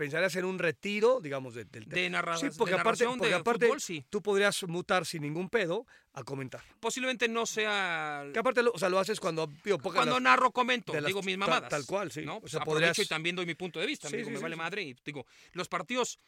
pensarías 0.01 0.35
en 0.37 0.47
un 0.47 0.59
retiro, 0.59 1.21
digamos, 1.21 1.53
de- 1.55 1.67
del 1.67 1.85
de, 1.85 2.09
narra- 2.09 2.39
Sí, 2.39 2.47
de 2.49 2.53
porque 2.53 2.73
aparte, 2.73 3.05
narración 3.05 3.19
porque 3.19 3.29
de 3.29 3.35
aparte 3.39 3.67
fútbol, 3.67 3.81
sí. 3.83 4.03
tú 4.09 4.23
podrías 4.23 4.63
mutar 4.63 5.05
sin 5.05 5.21
ningún 5.21 5.51
pedo 5.51 5.87
a 6.15 6.25
comentar. 6.25 6.63
Posiblemente 6.81 7.29
no 7.29 7.45
sea 7.45 8.25
Que 8.33 8.39
aparte, 8.39 8.63
lo, 8.63 8.73
o 8.73 8.79
sea, 8.79 8.89
lo 8.89 8.99
haces 8.99 9.21
cuando, 9.21 9.47
digo, 9.63 9.79
Cuando 9.79 10.15
las- 10.15 10.23
narro 10.23 10.53
comento, 10.53 10.95
las- 10.95 11.05
digo 11.05 11.23
mis 11.23 11.37
mamadas. 11.37 11.69
tal 11.69 11.85
cual, 11.85 12.11
sí. 12.11 12.23
¿no? 12.25 12.37
O 12.37 12.41
Pues 12.41 12.53
sea, 12.53 12.63
aprovecho 12.63 12.87
podrías- 12.93 12.99
y 13.07 13.09
también 13.09 13.37
doy 13.37 13.45
mi 13.45 13.55
punto 13.55 13.79
de 13.79 13.85
vista. 13.87 14.09
Sí, 14.09 14.17
digo, 14.17 14.31
me 14.31 14.39
vale 14.39 14.57
madre. 14.57 14.83
Y 14.83 14.97
digo, 15.05 15.27
los 15.53 15.69
partidos 15.69 16.19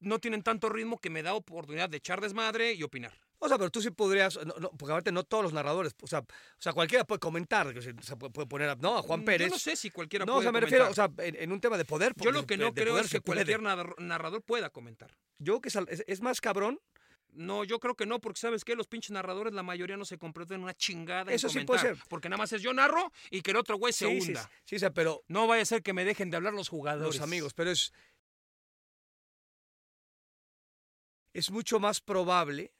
no 0.00 0.18
tienen 0.18 0.42
tanto 0.42 0.68
ritmo 0.68 0.98
que 0.98 1.10
me 1.10 1.22
da 1.22 1.34
oportunidad 1.34 1.88
de 1.88 1.96
echar 1.98 2.20
desmadre 2.20 2.72
y 2.72 2.82
opinar. 2.82 3.12
O 3.40 3.48
sea, 3.48 3.56
pero 3.56 3.70
tú 3.70 3.80
sí 3.80 3.90
podrías, 3.90 4.36
no, 4.44 4.54
no, 4.58 4.70
porque 4.70 4.92
aparte 4.92 5.12
no 5.12 5.22
todos 5.22 5.44
los 5.44 5.52
narradores, 5.52 5.94
o 6.02 6.06
sea, 6.08 6.20
o 6.20 6.26
sea 6.58 6.72
cualquiera 6.72 7.04
puede 7.04 7.20
comentar, 7.20 7.72
que 7.72 7.80
se, 7.80 7.94
se 8.02 8.16
puede 8.16 8.46
poner 8.48 8.68
a, 8.70 8.74
no, 8.74 8.98
a 8.98 9.02
Juan 9.02 9.20
Mm, 9.20 9.24
Pérez. 9.24 9.48
Yo 9.48 9.54
no 9.54 9.58
sé 9.60 9.76
si 9.76 9.90
cualquiera 9.90 10.24
No, 10.24 10.32
o 10.32 10.34
puede 10.36 10.44
sea, 10.46 10.52
me 10.52 10.60
refiero, 10.60 10.84
o 10.84 10.94
comentar. 10.94 11.12
sea, 11.16 11.26
en, 11.26 11.36
en 11.36 11.52
un 11.52 11.60
tema 11.60 11.78
de 11.78 11.84
poder. 11.84 12.14
Yo 12.16 12.32
lo 12.32 12.46
que 12.46 12.56
de- 12.56 12.64
no 12.64 12.72
de 12.72 12.82
creo 12.82 12.98
es 12.98 13.10
que 13.10 13.20
cualquier 13.20 13.60
narra- 13.62 13.94
narrador 13.98 14.42
pueda 14.42 14.70
comentar. 14.70 15.16
Yo 15.38 15.60
que 15.60 15.68
es, 15.68 15.76
es- 16.06 16.20
más 16.20 16.40
cabrón, 16.40 16.80
No, 17.30 17.62
yo 17.62 17.78
creo 17.78 17.94
que 17.94 18.06
no, 18.06 18.20
porque 18.20 18.40
¿sabes 18.40 18.64
qué? 18.64 18.74
Los 18.74 18.88
pinches 18.88 19.10
narradores, 19.10 19.52
la 19.52 19.62
mayoría 19.62 19.98
no 19.98 20.06
se 20.06 20.16
comprometen 20.16 20.56
en 20.56 20.62
una 20.62 20.72
chingada 20.74 21.30
Eso 21.30 21.46
en 21.48 21.52
sí 21.52 21.58
comentar. 21.66 21.82
puede 21.84 21.94
ser. 21.96 22.04
Porque 22.08 22.28
nada 22.30 22.38
más 22.38 22.52
es 22.54 22.62
yo 22.62 22.72
narro 22.72 23.12
y 23.30 23.42
que 23.42 23.50
el 23.50 23.58
otro 23.58 23.76
güey 23.76 23.92
se 23.92 24.06
sí, 24.08 24.20
sí, 24.22 24.28
hunda. 24.28 24.50
sí, 24.64 24.76
o 24.76 24.78
sea, 24.78 24.90
pero 24.92 25.22
No 25.28 25.46
vaya 25.46 25.62
a 25.62 25.66
ser 25.66 25.82
que 25.82 25.92
me 25.92 26.06
dejen 26.06 26.30
de 26.30 26.38
hablar 26.38 26.54
los 26.54 26.70
jugadores. 26.70 27.14
los 27.16 27.22
amigos, 27.22 27.52
pero 27.52 27.70
es 27.70 27.92
es 31.32 31.50
mucho 31.50 31.80
más 31.80 32.00
probable 32.00 32.72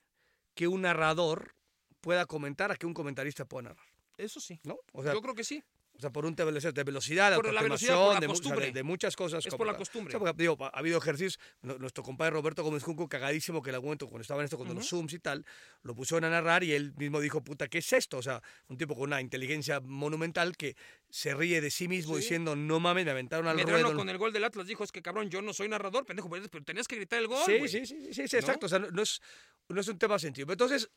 que 0.54 0.68
un 0.68 0.82
narrador 0.82 1.54
pueda 2.00 2.26
comentar 2.26 2.70
a 2.72 2.76
que 2.76 2.86
un 2.86 2.94
comentarista 2.94 3.44
pueda 3.44 3.70
narrar, 3.70 3.86
Eso 4.16 4.40
sí. 4.40 4.60
¿no? 4.64 4.78
O 4.92 5.02
sea, 5.02 5.12
yo 5.12 5.22
creo 5.22 5.34
que 5.34 5.44
sí. 5.44 5.62
O 5.98 6.00
sea 6.00 6.10
por 6.10 6.24
un 6.24 6.36
tema 6.36 6.52
de 6.52 6.84
velocidad, 6.84 7.30
de 7.32 7.36
Por 7.36 7.52
la 7.52 7.60
velocidad, 7.60 7.94
aproximación, 7.94 7.98
por 7.98 8.14
la 8.14 8.14
de, 8.14 8.20
sea, 8.20 8.20
de- 8.20 8.26
costumbre. 8.28 8.72
de 8.72 8.82
muchas 8.84 9.16
cosas. 9.16 9.44
Es 9.44 9.50
como 9.50 9.58
por 9.58 9.66
la 9.66 9.76
costumbre. 9.76 10.10
O 10.10 10.12
sea, 10.12 10.20
porque, 10.20 10.42
digo, 10.42 10.56
ha 10.64 10.68
habido 10.78 10.96
ejercicios, 10.98 11.40
nu- 11.62 11.76
nuestro 11.78 12.04
compadre 12.04 12.30
Roberto 12.30 12.62
Gómez 12.62 12.84
Junco, 12.84 13.08
cagadísimo, 13.08 13.60
que 13.62 13.70
en 13.70 13.74
algún 13.74 13.88
momento 13.88 14.06
cuando 14.06 14.22
estaba 14.22 14.40
en 14.40 14.44
esto, 14.44 14.56
con 14.56 14.68
los 14.68 14.76
Ujú. 14.76 14.84
Zooms 14.86 15.12
y 15.14 15.18
tal, 15.18 15.44
lo 15.82 15.94
pusieron 15.96 16.24
a 16.24 16.30
narrar 16.30 16.62
y 16.62 16.72
él 16.72 16.94
mismo 16.96 17.20
dijo, 17.20 17.42
puta, 17.42 17.66
¿qué 17.66 17.78
es 17.78 17.92
esto? 17.92 18.18
O 18.18 18.22
sea, 18.22 18.40
un 18.68 18.76
tipo 18.78 18.94
con 18.94 19.04
una 19.08 19.20
inteligencia 19.20 19.80
monumental 19.80 20.56
que 20.56 20.76
se 21.10 21.34
ríe 21.34 21.60
de 21.60 21.70
sí 21.72 21.88
mismo 21.88 22.14
Sí. 22.14 22.20
diciendo, 22.20 22.54
no 22.54 22.78
mames, 22.78 23.04
me 23.04 23.10
aventaron 23.10 23.48
al 23.48 23.56
Medrano 23.56 23.82
ruedo. 23.82 23.96
con 23.98 24.08
el 24.08 24.18
gol 24.18 24.32
del 24.32 24.44
Atlas 24.44 24.68
dijo, 24.68 24.84
es 24.84 24.92
que 24.92 25.02
cabrón, 25.02 25.30
yo 25.30 25.42
no 25.42 25.52
soy 25.52 25.68
narrador, 25.68 26.06
pendejo, 26.06 26.30
pero 26.30 26.48
tenías 26.64 26.86
que 26.86 26.94
gritar 26.96 27.18
el 27.18 27.26
gol, 27.26 27.42
sí, 27.44 27.58
güey". 27.58 27.68
sí, 27.68 27.86
sí, 27.86 27.96
sí, 28.04 28.14
sí, 28.14 28.28
sí, 28.28 28.36
¿No? 28.36 28.38
exacto. 28.40 28.66
O 28.66 28.68
sea, 28.68 28.78
no, 28.78 28.90
no 28.92 29.02
es, 29.02 29.20
no 29.68 29.80
es 29.80 29.88
un 29.88 29.98
tema. 29.98 30.16
Pero 30.18 30.52
Entonces, 30.52 30.88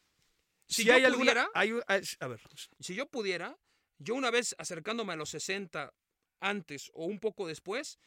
Si 0.68 0.84
si, 0.84 0.90
hay 0.92 1.04
alguna... 1.04 1.34
pudiera- 1.34 1.76
un- 1.76 1.84
hay- 1.88 2.04
a 2.20 2.28
ver, 2.28 2.40
Si 2.80 2.96
yo 2.96 3.08
pudiera, 3.08 3.58
yo 4.04 4.16
una 4.16 4.32
vez 4.32 4.56
acercándome 4.58 5.14
a 5.14 5.16
los 5.16 5.30
60 5.30 5.94
antes 6.40 6.90
o 6.94 7.06
un 7.06 7.20
poco 7.20 7.48
después, 7.48 8.00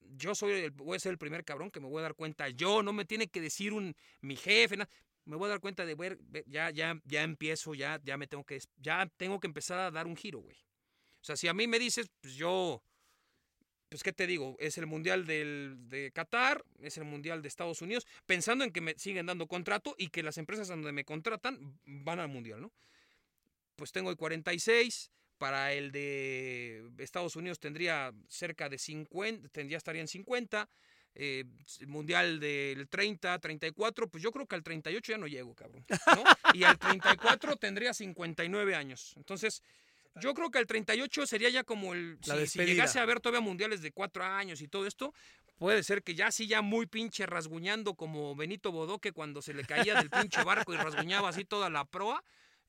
yo 0.00 0.34
soy 0.34 0.52
el- 0.52 0.70
voy 0.72 0.96
a 0.96 1.00
ser 1.00 1.12
el 1.12 1.18
primer 1.18 1.44
cabrón 1.44 1.70
que 1.70 1.80
me 1.80 1.88
voy 1.88 2.00
a 2.00 2.02
dar 2.02 2.14
cuenta. 2.14 2.48
Yo 2.48 2.82
no 2.82 2.92
me 2.92 3.04
tiene 3.04 3.28
que 3.28 3.40
decir 3.40 3.72
un 3.72 3.94
mi 4.20 4.36
jefe, 4.36 4.76
na- 4.76 4.88
me 5.24 5.36
voy 5.36 5.46
a 5.46 5.50
dar 5.50 5.60
cuenta 5.60 5.84
de 5.86 5.94
ver, 5.94 6.18
ve- 6.20 6.44
ya 6.48 6.70
ya 6.70 7.00
ya 7.04 7.22
empiezo, 7.22 7.74
ya 7.74 8.00
ya 8.04 8.16
me 8.16 8.26
tengo 8.26 8.44
que 8.44 8.60
ya 8.76 9.06
tengo 9.16 9.38
que 9.40 9.46
empezar 9.46 9.78
a 9.78 9.90
dar 9.90 10.06
un 10.06 10.16
giro, 10.16 10.40
güey. 10.40 10.56
O 11.20 11.24
sea, 11.24 11.36
si 11.36 11.46
a 11.48 11.54
mí 11.54 11.66
me 11.68 11.78
dices, 11.78 12.10
pues 12.20 12.34
yo 12.34 12.82
pues 13.88 14.02
qué 14.02 14.12
te 14.14 14.26
digo, 14.26 14.56
es 14.58 14.78
el 14.78 14.86
mundial 14.86 15.26
del, 15.26 15.76
de 15.90 16.10
Qatar, 16.12 16.64
es 16.80 16.96
el 16.96 17.04
mundial 17.04 17.42
de 17.42 17.48
Estados 17.48 17.82
Unidos, 17.82 18.06
pensando 18.24 18.64
en 18.64 18.72
que 18.72 18.80
me 18.80 18.94
siguen 18.98 19.26
dando 19.26 19.46
contrato 19.46 19.94
y 19.98 20.08
que 20.08 20.22
las 20.22 20.38
empresas 20.38 20.68
donde 20.68 20.92
me 20.92 21.04
contratan 21.04 21.78
van 21.84 22.18
al 22.18 22.28
mundial, 22.28 22.62
¿no? 22.62 22.72
Pues 23.76 23.92
tengo 23.92 24.08
el 24.10 24.16
46, 24.16 25.10
para 25.42 25.72
el 25.72 25.90
de 25.90 26.88
Estados 26.98 27.34
Unidos 27.34 27.58
tendría 27.58 28.12
cerca 28.28 28.68
de 28.68 28.78
50, 28.78 29.48
tendría 29.48 29.76
estaría 29.76 30.00
en 30.00 30.06
50, 30.06 30.68
eh, 31.16 31.44
mundial 31.84 32.38
del 32.38 32.86
30, 32.88 33.40
34, 33.40 34.06
pues 34.06 34.22
yo 34.22 34.30
creo 34.30 34.46
que 34.46 34.54
al 34.54 34.62
38 34.62 35.10
ya 35.14 35.18
no 35.18 35.26
llego, 35.26 35.52
cabrón, 35.56 35.84
¿no? 35.88 36.22
Y 36.54 36.62
al 36.62 36.78
34 36.78 37.56
tendría 37.56 37.92
59 37.92 38.76
años. 38.76 39.14
Entonces, 39.16 39.64
yo 40.20 40.32
creo 40.32 40.48
que 40.52 40.58
al 40.58 40.66
38 40.68 41.26
sería 41.26 41.48
ya 41.50 41.64
como 41.64 41.92
el... 41.92 42.18
La 42.26 42.36
si- 42.36 42.46
si, 42.46 42.58
llegase 42.64 43.00
a 43.00 43.02
haber 43.02 43.18
todavía 43.18 43.40
mundiales 43.40 43.82
de 43.82 43.90
cuatro 43.90 44.22
años 44.22 44.60
y 44.60 44.68
todo 44.68 44.86
esto, 44.86 45.12
puede 45.58 45.82
ser 45.82 46.04
que 46.04 46.14
ya 46.14 46.30
sí, 46.30 46.46
ya 46.46 46.62
muy 46.62 46.86
pinche 46.86 47.26
rasguñando 47.26 47.94
como 47.94 48.36
Benito 48.36 48.70
Bodoque 48.70 49.10
cuando 49.10 49.42
se 49.42 49.54
le 49.54 49.64
caía 49.64 49.96
del 49.96 50.08
pinche 50.08 50.44
barco 50.44 50.72
y 50.72 50.76
rasguñaba 50.76 51.30
así 51.30 51.44
toda 51.44 51.68
la 51.68 51.84
proa. 51.84 52.22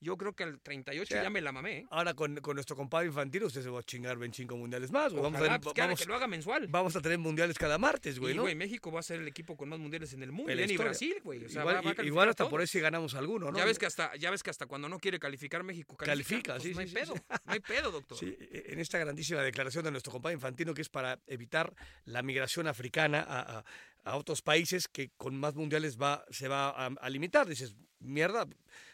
Yo 0.04 0.18
creo 0.18 0.34
que 0.34 0.44
al 0.44 0.60
38 0.60 1.02
O 1.02 1.06
sea, 1.16 1.24
ya 1.24 1.30
me 1.30 1.42
la 1.42 1.52
mamé. 1.52 1.80
¿eh? 1.80 1.86
ahora 1.90 2.14
con, 2.14 2.36
con 2.38 2.56
nuestro 2.56 2.76
compadre 2.76 3.08
infantil, 3.08 3.44
usted 3.46 3.62
se 3.64 3.70
va 3.70 3.80
a 3.80 3.84
chingar 3.84 4.18
25 4.18 4.56
mundiales 4.56 4.92
más, 4.92 5.12
güey. 5.12 5.24
Vamos, 5.24 5.38
a 5.42 5.60
pues, 5.60 5.74
vamos, 5.76 6.00
que 6.00 6.06
lo 6.06 6.16
haga 6.16 6.28
mensual. 6.28 6.68
vamos 6.68 6.96
a 6.96 7.02
tener 7.02 7.18
mundiales 7.18 7.58
cada 7.58 7.78
martes, 7.78 8.20
güey, 8.20 8.34
y, 8.34 8.36
¿no? 8.38 8.44
güey, 8.44 8.56
México 8.56 8.92
va 8.92 9.00
a 9.00 9.04
ser 9.04 9.22
el 9.22 9.28
equipo 9.28 9.58
con 9.58 9.70
más 9.70 9.80
mundiales 9.80 10.14
en 10.14 10.22
el 10.24 10.32
mundo. 10.32 10.52
En 10.52 10.60
historia. 10.60 10.84
Brasil, 10.86 11.16
güey. 11.24 11.46
O 11.46 11.50
sea, 11.50 11.62
igual, 11.62 11.76
va- 11.88 11.94
va 11.94 12.04
igual 12.06 12.30
hasta 12.30 12.48
por 12.50 12.62
eso 12.62 12.72
si 12.74 12.80
ganamos 12.80 13.16
alguno, 13.16 13.50
¿no? 13.52 13.58
Ya 13.58 13.66
ves 13.66 13.80
que 13.80 13.86
hasta, 13.86 14.16
ya 14.18 14.30
ves 14.32 14.44
que 14.44 14.50
hasta 14.50 14.66
cuando 14.66 14.90
no 14.90 15.00
quiere 15.00 15.20
calificar 15.20 15.64
México 15.64 15.96
califica. 15.98 16.54
Califica, 16.54 16.54
Pues 16.54 16.64
sí, 16.64 16.74
no 16.74 16.80
hay 16.82 16.88
sí, 16.88 16.94
sí, 16.94 17.00
pedo, 17.00 17.14
no 17.46 17.54
hay 17.54 17.60
pedo, 17.60 17.92
doctor. 17.92 18.18
Sí, 18.18 18.36
e- 18.40 18.66
en 18.74 18.80
esta 18.80 18.98
grandísima 18.98 19.42
declaración 19.42 19.84
de 19.86 19.92
nuestro 19.92 20.12
compadre 20.12 20.34
Infantino, 20.36 20.74
que 20.74 20.82
es 20.82 20.90
para 20.90 21.20
evitar 21.28 21.74
la 22.06 22.22
migración 22.24 22.68
africana 22.68 23.22
a, 23.28 23.60
a- 23.60 23.66
a 24.06 24.18
otros 24.18 24.42
países 24.42 24.90
que 24.90 25.12
con 25.16 25.38
más 25.38 25.56
mundiales 25.56 25.98
va, 25.98 26.26
se 26.30 26.50
va 26.50 26.70
a, 26.72 26.88
a 26.88 27.10
limitar. 27.10 27.48
Dices, 27.48 27.74
mierda, 28.00 28.46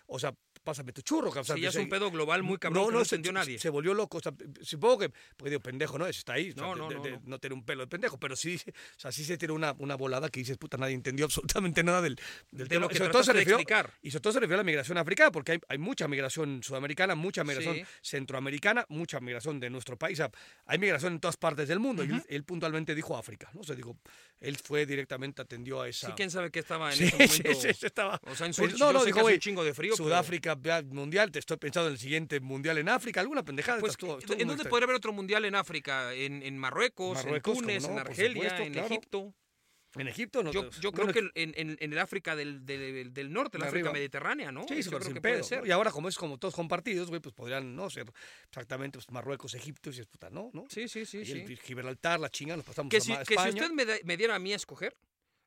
o 0.05 0.19
sea, 0.19 0.35
pásame 0.63 0.93
tu 0.93 1.01
churro. 1.01 1.29
O 1.29 1.43
sea, 1.43 1.55
Sí, 1.55 1.61
ya 1.61 1.69
es 1.69 1.75
un 1.75 1.89
pedo 1.89 2.11
global 2.11 2.43
muy 2.43 2.57
cabrón 2.57 2.87
que 2.87 2.93
no, 2.93 3.05
se- 3.05 3.15
entendió 3.15 3.31
nadie. 3.31 3.57
Se 3.59 3.69
volvió 3.69 3.93
loco. 3.93 4.17
O 4.17 4.21
sea, 4.21 4.33
supongo 4.61 4.99
que, 4.99 5.09
porque 5.37 5.49
digo, 5.51 5.61
pendejo, 5.61 5.97
¿no? 5.97 6.05
Está 6.07 6.33
ahí. 6.33 6.51
o 6.51 6.53
sea, 6.53 6.63
No, 6.63 6.73
de- 6.73 6.79
no, 6.79 6.89
de- 6.89 6.95
no, 6.95 7.01
de- 7.03 7.11
no. 7.11 7.21
no 7.25 7.39
tiene 7.39 7.53
un 7.55 7.63
pelo 7.65 7.81
de 7.81 7.87
pendejo, 7.87 8.19
pero 8.19 8.35
sí, 8.35 8.59
o 8.67 8.99
sea, 8.99 9.11
sí 9.11 9.23
se 9.23 9.37
tiene 9.37 9.53
una, 9.53 9.73
una 9.79 9.95
volada 9.95 10.29
que 10.29 10.39
dices, 10.39 10.57
puta, 10.57 10.77
nadie 10.77 10.93
entendió 10.95 11.25
absolutamente 11.25 11.83
nada 11.83 12.01
del, 12.01 12.15
del 12.51 12.67
de 12.67 12.69
tema. 12.69 12.81
lo 12.81 12.89
que 12.89 12.97
Sobre 12.97 13.11
todo 13.11 13.23
se 13.23 13.33
refirió, 13.33 13.55
explicar. 13.55 13.93
y 14.01 14.11
sobre 14.11 14.21
todo 14.21 14.33
se 14.33 14.39
refiere 14.39 14.55
a 14.55 14.57
la 14.57 14.63
migración 14.63 14.97
africana, 14.97 15.31
porque 15.31 15.53
hay, 15.53 15.59
hay 15.69 15.77
mucha 15.77 16.07
migración 16.07 16.61
sudamericana, 16.63 17.15
mucha 17.15 17.43
migración 17.43 17.75
Sí. 17.75 17.83
centroamericana, 18.01 18.85
mucha 18.89 19.19
migración 19.19 19.59
de 19.59 19.69
nuestro 19.69 19.97
país. 19.97 20.19
O 20.19 20.29
hay 20.65 20.77
migración 20.77 21.13
en 21.13 21.19
todas 21.19 21.37
partes 21.37 21.67
del 21.67 21.79
mundo. 21.79 22.03
Y 22.03 22.07
él, 22.11 22.23
él 22.29 22.43
puntualmente 22.43 22.93
dijo 22.95 23.17
África, 23.17 23.49
¿no? 23.53 23.61
O 23.61 23.63
sea, 23.63 23.75
digo, 23.75 23.97
él 24.41 24.57
fue 24.57 24.85
directamente, 24.85 25.41
atendió 25.41 25.81
a 25.81 25.87
esa. 25.89 26.07
Sí, 26.07 26.13
quién 26.15 26.31
sabe 26.31 26.49
qué 26.51 26.59
estaba 26.59 26.91
en 26.91 26.97
Sí, 26.97 27.03
ese 27.05 27.13
momento. 27.43 27.61
sí, 27.61 27.73
sí, 27.73 27.85
estaba. 27.85 28.19
O 28.23 28.35
sea, 28.35 28.47
en 28.47 28.53
Pues, 28.53 28.71
Zurich, 28.71 28.77
no, 28.79 28.93
no, 28.93 29.03
dijo, 29.05 29.25
un 29.25 29.39
chingo 29.39 29.63
de 29.63 29.73
frío. 29.73 29.93
pero- 29.97 30.05
Sudáfrica, 30.05 30.57
ya, 30.61 30.81
mundial, 30.83 31.31
te 31.31 31.39
estoy 31.39 31.57
pensando 31.57 31.87
en 31.89 31.93
el 31.93 31.99
siguiente 31.99 32.39
mundial 32.39 32.77
en 32.77 32.89
África, 32.89 33.19
alguna 33.21 33.43
pendejada. 33.43 33.79
Pues, 33.79 33.91
estuvo- 33.91 34.17
estuvo 34.19 34.33
¿En 34.33 34.39
dónde 34.39 34.53
extraño. 34.53 34.69
podría 34.69 34.85
haber 34.85 34.95
otro 34.95 35.13
mundial 35.13 35.45
en 35.45 35.55
África? 35.55 36.13
En, 36.13 36.41
en 36.43 36.57
Marruecos, 36.57 37.15
Marruecos, 37.15 37.55
en 37.55 37.61
Túnez, 37.61 37.83
no, 37.83 37.89
en 37.93 37.99
Argelia, 37.99 38.33
supuesto, 38.43 38.63
en 38.63 38.73
claro. 38.73 38.87
Egipto. 38.87 39.33
En 39.95 40.07
Egipto, 40.07 40.43
no. 40.43 40.51
Yo, 40.51 40.69
yo 40.81 40.91
bueno, 40.91 41.11
creo 41.11 41.31
que 41.33 41.41
en, 41.41 41.53
en- 41.55 41.77
en 41.79 41.93
el 41.93 41.99
África 41.99 42.35
del, 42.35 42.63
del, 42.65 43.11
del 43.11 43.33
norte, 43.33 43.57
la 43.57 43.65
De 43.65 43.69
África 43.69 43.87
arriba. 43.89 43.93
mediterránea, 43.93 44.51
¿no? 44.51 44.65
Sí, 44.67 44.83
súper 44.83 44.99
creo 45.01 45.13
que 45.15 45.21
puede 45.21 45.43
ser. 45.43 45.61
¿no? 45.61 45.65
Y 45.65 45.71
ahora, 45.71 45.89
como 45.91 46.07
es 46.09 46.15
como 46.17 46.37
todos 46.37 46.53
compartidos, 46.53 47.09
güey, 47.09 47.19
pues 47.21 47.33
podrían 47.33 47.75
no 47.75 47.89
ser 47.89 48.05
exactamente 48.49 48.97
pues, 48.99 49.09
Marruecos, 49.09 49.55
Egipto, 49.55 49.89
y 49.89 49.93
dices, 49.93 50.05
puta, 50.05 50.29
no, 50.29 50.51
¿no? 50.53 50.65
Sí, 50.69 50.87
sí, 50.87 51.05
sí. 51.05 51.19
Y 51.19 51.25
sí. 51.25 51.31
el 51.41 51.59
Gibraltar, 51.59 52.19
la 52.19 52.29
chinga, 52.29 52.55
nos 52.55 52.65
pasamos 52.65 52.91
Que, 52.91 52.97
a 52.97 53.01
si, 53.01 53.13
que 53.27 53.35
si 53.41 53.49
usted 53.49 53.71
me, 53.71 53.85
da- 53.85 53.97
me 54.03 54.15
diera 54.15 54.35
a 54.35 54.39
mí 54.39 54.53
a 54.53 54.57
escoger, 54.57 54.95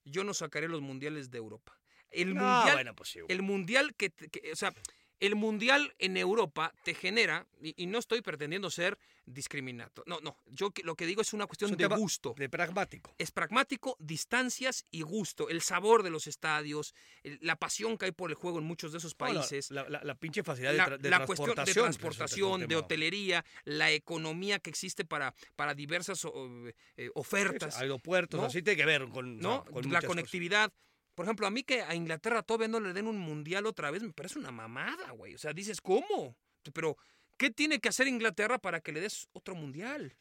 yo 0.05 0.25
no 0.25 0.35
sacaré 0.35 0.67
los 0.69 0.81
mundiales 0.81 1.31
de 1.31 1.39
Europa. 1.39 1.79
El 2.11 2.35
No, 2.35 2.43
mundial, 2.45 2.75
bueno, 2.75 2.95
pues 2.97 3.11
sí, 3.11 3.21
el 3.29 3.43
mundial 3.43 3.95
que, 3.95 4.11
que- 4.11 4.51
o 4.53 4.57
sea, 4.57 4.75
el 5.23 5.37
mundial 5.37 5.95
en 6.01 6.17
Europa 6.17 6.75
te 6.85 6.95
genera, 6.95 7.47
y, 7.63 7.75
y 7.81 7.87
no 7.87 7.99
estoy 7.99 8.23
pretendiendo 8.23 8.71
ser 8.71 8.99
discriminato. 9.25 10.03
No, 10.07 10.19
no, 10.21 10.37
yo 10.47 10.73
que- 10.73 10.83
lo 10.83 10.97
que 10.97 11.07
digo 11.07 11.23
es 11.23 11.33
una 11.33 11.47
cuestión 11.47 11.71
Es 11.71 11.73
un 11.73 11.79
de 11.79 11.87
gusto. 11.97 12.35
De 12.37 12.49
pragmático. 12.49 13.15
Es 13.19 13.31
pragmático, 13.31 13.97
distancias 14.01 14.85
y 14.91 15.03
gusto. 15.03 15.49
El 15.49 15.63
sabor 15.63 16.03
de 16.03 16.11
los 16.11 16.27
estadios, 16.27 16.93
el- 17.23 17.39
la 17.41 17.55
pasión 17.55 17.97
que 17.99 18.07
hay 18.07 18.11
por 18.13 18.31
el 18.31 18.35
juego 18.35 18.59
en 18.59 18.65
muchos 18.65 18.91
de 18.91 18.99
esos 18.99 19.15
No, 19.19 19.27
la- 19.27 19.35
países. 19.41 19.71
la, 19.71 19.89
la- 19.89 20.03
la 20.03 20.15
pinche 20.17 20.43
facilidad 20.43 20.75
la, 20.75 20.85
de, 20.89 20.97
tra- 20.97 20.99
de 20.99 21.11
la 21.11 21.25
cuestión 21.25 21.55
de 21.55 21.73
transportación. 21.73 22.59
pues, 22.61 22.69
de 22.69 22.77
hotelería, 22.77 23.45
la 23.65 23.93
economía 23.93 24.59
que 24.59 24.71
existe 24.71 25.05
para, 25.05 25.33
para 25.55 25.73
diversas 25.75 26.25
o, 26.25 26.51
eh, 26.97 27.11
ofertas, 27.15 27.77
Aeropuertos, 27.77 28.41
¿no? 28.41 28.47
así 28.47 28.61
tiene 28.61 28.77
que 28.77 28.87
ver 28.87 29.09
con, 29.09 29.39
¿no? 29.39 29.65
con 29.65 29.89
la 29.93 30.03
conectividad. 30.03 30.73
Por 31.15 31.27
ejemplo, 31.27 31.47
a 31.47 31.51
mí 31.51 31.63
que 31.63 31.83
a 31.83 31.95
Inglaterra 31.95 32.43
todavía 32.43 32.69
no 32.69 32.81
le 32.81 32.93
den 32.93 33.07
un 33.07 33.19
mundial 33.19 33.67
otra 33.67 33.91
vez, 33.91 34.03
me 34.03 34.13
parece 34.13 34.39
una 34.39 34.51
mamada, 34.51 35.11
güey. 35.13 35.35
O 35.35 35.39
sea, 35.39 35.53
dices, 35.53 35.81
¿cómo? 35.81 36.37
Pero, 36.73 36.97
¿qué 37.37 37.51
tiene 37.51 37.81
que 37.81 37.89
hacer 37.89 38.07
Inglaterra 38.09 38.59
para 38.59 38.81
que 38.81 38.93
le 38.93 39.01
des 39.01 39.29
otro 39.33 39.55
mundial? 39.55 40.15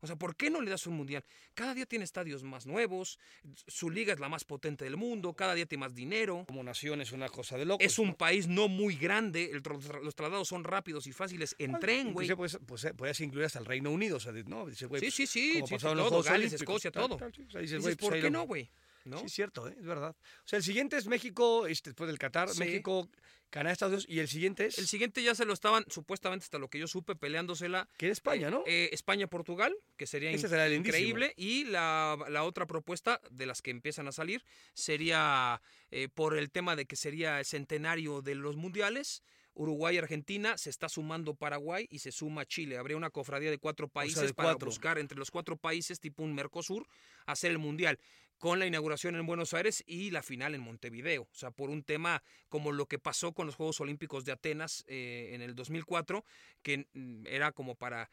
O 0.00 0.06
sea, 0.06 0.16
¿por 0.16 0.36
qué 0.36 0.48
no 0.48 0.60
le 0.60 0.70
das 0.70 0.86
un 0.86 0.94
mundial? 0.94 1.24
Cada 1.54 1.74
día 1.74 1.84
tiene 1.84 2.04
estadios 2.04 2.44
más 2.44 2.66
nuevos, 2.66 3.18
su 3.66 3.90
liga 3.90 4.12
es 4.12 4.20
la 4.20 4.28
más 4.28 4.44
potente 4.44 4.84
del 4.84 4.96
mundo, 4.96 5.34
cada 5.34 5.54
día 5.54 5.66
tiene 5.66 5.80
más 5.80 5.94
dinero. 5.94 6.44
Como 6.46 6.62
nación 6.62 7.00
es 7.00 7.10
una 7.10 7.28
cosa 7.28 7.56
de 7.56 7.64
locos. 7.64 7.84
Es 7.84 7.98
un 7.98 8.14
país 8.14 8.46
no 8.46 8.68
muy 8.68 8.94
grande, 8.94 9.50
el 9.50 9.62
los 10.02 10.14
traslados 10.14 10.46
son 10.46 10.62
rápidos 10.62 11.06
y 11.08 11.12
fáciles 11.12 11.56
en 11.58 11.78
tren, 11.80 12.12
güey. 12.12 12.28
Pues, 12.36 13.20
incluir 13.20 13.46
hasta 13.46 13.58
el 13.58 13.64
Reino 13.64 13.90
Unido, 13.90 14.18
o 14.18 14.20
sea, 14.20 14.32
¿no? 14.46 14.66
Dice, 14.66 14.86
güey, 14.86 15.00
Sí, 15.00 15.10
sí, 15.10 15.26
sí, 15.26 15.54
como 15.54 15.66
sí, 15.66 15.74
sí, 15.74 15.80
todo, 15.80 16.22
Gales, 16.22 16.52
Escocia, 16.52 16.92
todo. 16.92 17.16
tal, 17.16 17.34
sí, 17.34 17.42
o 17.42 17.50
sea, 17.50 17.60
dices, 17.60 17.78
Dices, 17.78 17.82
güey, 17.82 17.96
pues, 17.96 18.10
¿por 18.10 18.20
qué 18.20 18.30
no, 18.30 18.44
güey? 18.44 18.70
¿No? 19.08 19.18
Sí, 19.20 19.26
es 19.26 19.32
cierto, 19.32 19.68
¿eh? 19.68 19.74
es 19.78 19.84
verdad. 19.86 20.14
O 20.44 20.48
sea, 20.48 20.56
el 20.58 20.62
siguiente 20.62 20.96
es 20.96 21.06
México, 21.06 21.66
este, 21.66 21.90
después 21.90 22.06
del 22.08 22.18
Qatar, 22.18 22.48
Sí. 22.50 22.58
México, 22.60 23.08
Canadá, 23.50 23.72
Estados 23.72 24.04
Unidos, 24.04 24.06
y 24.10 24.18
el 24.20 24.28
siguiente 24.28 24.66
es, 24.66 24.78
El 24.78 24.86
siguiente 24.86 25.22
ya 25.22 25.34
se 25.34 25.46
lo 25.46 25.54
estaban, 25.54 25.84
supuestamente 25.88 26.44
hasta 26.44 26.58
lo 26.58 26.68
que 26.68 26.78
yo 26.78 26.86
supe, 26.86 27.16
peleándosela 27.16 27.88
que 27.96 28.06
es 28.06 28.12
España, 28.12 28.50
¿no? 28.50 28.62
Eh, 28.66 28.90
España-Portugal, 28.92 29.74
que 29.96 30.06
sería 30.06 30.30
in- 30.30 30.38
será 30.38 30.68
increíble. 30.68 31.32
Y 31.36 31.64
la, 31.64 32.18
la 32.28 32.44
otra 32.44 32.66
propuesta 32.66 33.20
de 33.30 33.46
las 33.46 33.62
que 33.62 33.70
empiezan 33.70 34.06
a 34.06 34.12
salir 34.12 34.44
sería 34.74 35.60
eh, 35.90 36.08
por 36.08 36.36
el 36.36 36.50
tema 36.50 36.76
de 36.76 36.86
que 36.86 36.96
sería 36.96 37.38
el 37.38 37.44
centenario 37.44 38.22
de 38.22 38.34
los 38.34 38.56
mundiales. 38.56 39.22
Uruguay 39.54 39.96
y 39.96 39.98
Argentina, 39.98 40.56
se 40.56 40.70
está 40.70 40.88
sumando 40.88 41.34
Paraguay 41.34 41.88
y 41.90 41.98
se 41.98 42.12
suma 42.12 42.46
Chile. 42.46 42.78
Habría 42.78 42.96
una 42.96 43.10
cofradía 43.10 43.50
de 43.50 43.58
cuatro 43.58 43.88
países 43.88 44.22
de 44.28 44.32
para 44.34 44.50
cuatro. 44.50 44.66
buscar 44.66 45.00
entre 45.00 45.18
los 45.18 45.32
cuatro 45.32 45.56
países, 45.56 45.98
tipo 45.98 46.22
un 46.22 46.32
Mercosur, 46.32 46.86
hacer 47.26 47.50
el 47.50 47.58
mundial. 47.58 47.98
Con 48.38 48.58
la 48.60 48.66
inauguración 48.66 49.16
en 49.16 49.26
Buenos 49.26 49.52
Aires 49.52 49.82
y 49.86 50.10
la 50.12 50.22
final 50.22 50.54
en 50.54 50.60
Montevideo. 50.60 51.22
O 51.22 51.34
sea, 51.34 51.50
por 51.50 51.70
un 51.70 51.82
tema 51.82 52.22
como 52.48 52.70
lo 52.72 52.86
que 52.86 52.98
pasó 52.98 53.32
con 53.32 53.46
los 53.46 53.56
Juegos 53.56 53.80
Olímpicos 53.80 54.24
de 54.24 54.32
Atenas 54.32 54.84
eh, 54.86 55.30
en 55.32 55.42
el 55.42 55.54
2004, 55.56 56.24
que 56.62 56.86
mm, 56.94 57.26
era 57.26 57.52
como 57.52 57.74
para 57.74 58.10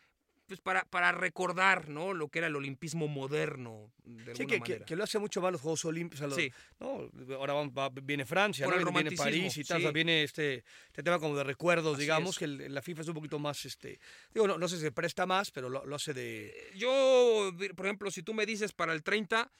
pues 0.47 0.61
para, 0.61 0.85
para 0.85 1.11
recordar 1.11 1.89
¿no? 1.89 2.13
lo 2.13 2.27
que 2.29 2.37
era 2.37 2.47
el 2.49 2.55
olimpismo 2.55 3.07
moderno 3.07 3.91
de 4.03 4.35
Sí, 4.35 4.43
alguna 4.43 4.45
que, 4.45 4.45
que, 4.53 4.59
manera. 4.59 4.85
que 4.85 4.95
lo 4.95 5.03
hace 5.03 5.17
mucho 5.17 5.41
más 5.41 5.51
los 5.51 5.59
Juegos 5.61 5.83
Olímpicos. 5.85 6.27
los- 6.29 6.35
Sí. 6.35 6.51
¿no? 6.79 7.09
Ahora 7.35 7.53
va- 7.67 7.89
viene 7.89 8.27
Francia, 8.27 8.67
¿no? 8.67 8.91
viene 8.91 9.11
París 9.13 9.57
y 9.57 9.63
tal. 9.63 9.77
o 9.77 9.81
sea, 9.81 9.91
viene 9.91 10.21
este, 10.21 10.63
este 10.85 11.01
tema 11.01 11.17
como 11.17 11.35
de 11.35 11.43
recuerdos, 11.43 11.93
Así 11.95 12.03
digamos, 12.03 12.35
es. 12.35 12.37
que 12.37 12.45
el- 12.45 12.71
la 12.75 12.83
FIFA 12.83 13.01
es 13.01 13.07
un 13.07 13.15
poquito 13.15 13.39
más, 13.39 13.65
este, 13.65 13.99
digo, 14.35 14.45
no, 14.47 14.59
no 14.59 14.67
sé 14.67 14.75
si 14.75 14.83
se 14.83 14.91
presta 14.91 15.25
más, 15.25 15.49
pero 15.49 15.67
lo, 15.67 15.83
lo 15.83 15.95
hace 15.95 16.13
de... 16.13 16.45
Eh, 16.49 16.71
Yo, 16.75 17.51
por 17.75 17.87
ejemplo, 17.87 18.11
si 18.11 18.21
tú 18.21 18.35
me 18.35 18.45
dices 18.45 18.71
para 18.71 18.93
el 18.93 19.01
30, 19.01 19.51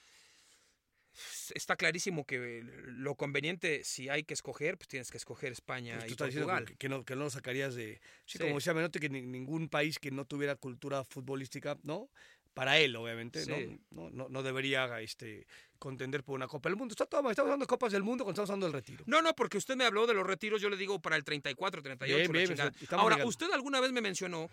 está 1.53 1.75
clarísimo 1.75 2.25
que 2.25 2.61
lo 2.85 3.15
conveniente, 3.15 3.83
si 3.83 4.09
hay 4.09 4.23
que 4.23 4.33
escoger, 4.33 4.77
pues 4.77 4.87
tienes 4.87 5.11
que 5.11 5.17
escoger 5.17 5.51
España 5.51 5.93
pues, 5.95 6.05
tú 6.05 6.09
y 6.09 6.11
estás 6.11 6.27
diciendo 6.27 6.47
Portugal. 6.47 6.65
que, 6.67 6.75
que 6.77 6.89
no, 6.89 7.03
que 7.05 7.15
no 7.15 7.23
lo 7.25 7.29
sacarías 7.29 7.75
de... 7.75 7.99
Sí, 8.25 8.37
Sí. 8.37 8.39
como 8.39 8.55
decía 8.55 8.73
Menotti, 8.73 8.99
que 8.99 9.09
ni- 9.09 9.21
ningún 9.21 9.69
país 9.69 9.99
que 9.99 10.11
no 10.11 10.25
tuviera 10.25 10.55
cultura 10.55 11.03
futbolística, 11.03 11.77
¿no? 11.83 12.09
Para 12.53 12.79
él, 12.79 12.95
obviamente, 12.95 13.45
¿no? 13.47 13.55
Sí. 13.57 13.79
no, 13.91 14.09
no, 14.11 14.29
no 14.29 14.41
debería 14.41 15.01
este, 15.01 15.45
contender 15.77 16.23
por 16.23 16.35
una 16.35 16.47
Copa 16.47 16.69
del 16.69 16.77
Mundo. 16.77 16.93
Está 16.93 17.05
todo, 17.05 17.19
estamos 17.29 17.47
hablando 17.49 17.63
de 17.65 17.67
Copas 17.67 17.91
del 17.91 18.01
Mundo 18.03 18.23
cuando 18.23 18.41
estamos 18.41 18.49
hablando 18.49 18.67
del 18.67 18.73
retiro. 18.73 19.03
No, 19.07 19.21
no, 19.21 19.35
porque 19.35 19.57
usted 19.57 19.75
me 19.75 19.83
habló 19.83 20.07
de 20.07 20.13
los 20.13 20.25
retiros, 20.25 20.61
yo 20.61 20.69
le 20.69 20.77
digo 20.77 21.01
para 21.01 21.17
el 21.17 21.25
34, 21.25 21.81
38, 21.83 22.31
Bien, 22.31 22.31
bien, 22.31 22.71
Ahora, 22.91 23.15
llegando. 23.15 23.27
usted 23.27 23.51
alguna 23.51 23.81
vez 23.81 23.91
me 23.91 23.99
mencionó, 23.99 24.49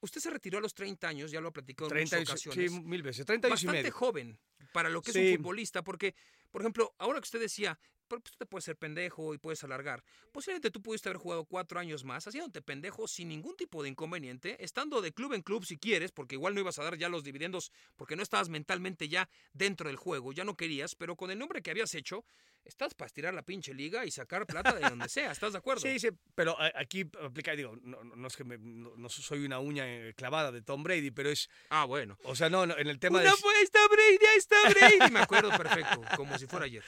usted 0.00 0.20
se 0.20 0.30
retiró 0.30 0.58
a 0.58 0.60
los 0.60 0.74
30 0.74 1.08
años, 1.08 1.30
ya 1.30 1.40
lo 1.40 1.48
ha 1.48 1.52
platicado 1.52 1.86
en 1.88 1.90
30 2.08 2.18
muchas 2.18 2.44
y- 2.46 2.48
ocasiones. 2.48 2.72
sí, 2.72 2.80
mil 2.82 3.02
veces. 3.02 3.24
30 3.26 3.48
años 3.48 3.62
y 3.62 3.66
bastante 3.66 3.82
medio. 3.88 3.92
joven 3.96 4.38
para 4.72 4.88
lo 4.88 5.02
que 5.02 5.10
es 5.10 5.16
Sí. 5.16 5.30
un 5.32 5.36
futbolista, 5.38 5.82
porque, 5.82 6.14
por 6.50 6.62
ejemplo, 6.62 6.94
ahora 6.98 7.20
que 7.20 7.24
usted 7.24 7.40
decía, 7.40 7.78
pero 8.08 8.20
pues, 8.20 8.32
tú 8.32 8.38
te 8.38 8.46
puedes 8.46 8.64
ser 8.64 8.76
pendejo 8.76 9.34
y 9.34 9.38
puedes 9.38 9.62
alargar. 9.64 10.02
Posiblemente 10.32 10.70
tú 10.70 10.80
pudiste 10.82 11.08
haber 11.08 11.18
jugado 11.20 11.44
cuatro 11.44 11.78
años 11.80 12.04
más, 12.04 12.26
haciéndote 12.26 12.62
pendejo 12.62 13.06
sin 13.08 13.28
ningún 13.28 13.56
tipo 13.56 13.82
de 13.82 13.88
inconveniente, 13.88 14.56
estando 14.64 15.00
de 15.00 15.12
club 15.12 15.32
en 15.32 15.42
club 15.42 15.64
si 15.64 15.78
quieres, 15.78 16.12
porque 16.12 16.34
igual 16.34 16.54
no 16.54 16.60
ibas 16.60 16.78
a 16.78 16.84
dar 16.84 16.96
ya 16.96 17.08
los 17.08 17.24
dividendos, 17.24 17.72
porque 17.96 18.16
no 18.16 18.22
estabas 18.22 18.48
mentalmente 18.48 19.08
ya 19.08 19.28
dentro 19.52 19.88
del 19.88 19.96
juego, 19.96 20.32
ya 20.32 20.44
no 20.44 20.56
querías, 20.56 20.94
pero 20.94 21.16
con 21.16 21.30
el 21.30 21.38
nombre 21.38 21.62
que 21.62 21.70
habías 21.70 21.94
hecho, 21.94 22.24
estás 22.64 22.94
para 22.94 23.06
estirar 23.06 23.34
la 23.34 23.42
pinche 23.42 23.74
liga 23.74 24.06
y 24.06 24.10
sacar 24.10 24.46
plata 24.46 24.72
de 24.74 24.80
donde 24.88 25.08
sea, 25.08 25.30
¿estás 25.32 25.52
de 25.52 25.58
acuerdo? 25.58 25.82
Sí, 25.82 25.98
sí, 25.98 26.08
pero 26.34 26.58
a- 26.58 26.72
aquí 26.76 27.04
aplica, 27.22 27.54
digo, 27.54 27.76
no, 27.82 28.02
no- 28.04 28.26
es 28.26 28.36
que 28.36 28.44
me- 28.44 28.58
no, 28.58 28.94
no 28.96 29.08
soy 29.08 29.44
una 29.44 29.58
uña 29.60 29.84
eh, 29.86 30.14
clavada 30.14 30.50
de 30.50 30.62
Tom 30.62 30.82
Brady, 30.82 31.10
pero 31.10 31.28
es, 31.30 31.48
Ah, 31.68 31.84
bueno. 31.84 32.16
o 32.24 32.34
sea, 32.34 32.48
no, 32.48 32.64
no, 32.66 32.76
en 32.78 32.86
el 32.88 32.98
tema 32.98 33.20
Una 33.20 33.30
de... 33.30 33.36
fue, 33.36 33.54
ahí 33.54 33.64
está 33.64 33.80
Brady, 33.88 34.26
ahí 34.32 34.38
está 34.38 34.56
Brady. 34.70 35.12
Me 35.12 35.20
acuerdo 35.20 35.50
perfecto, 35.50 36.00
como 36.16 36.38
si 36.38 36.46
fuera 36.46 36.64
ayer. 36.66 36.82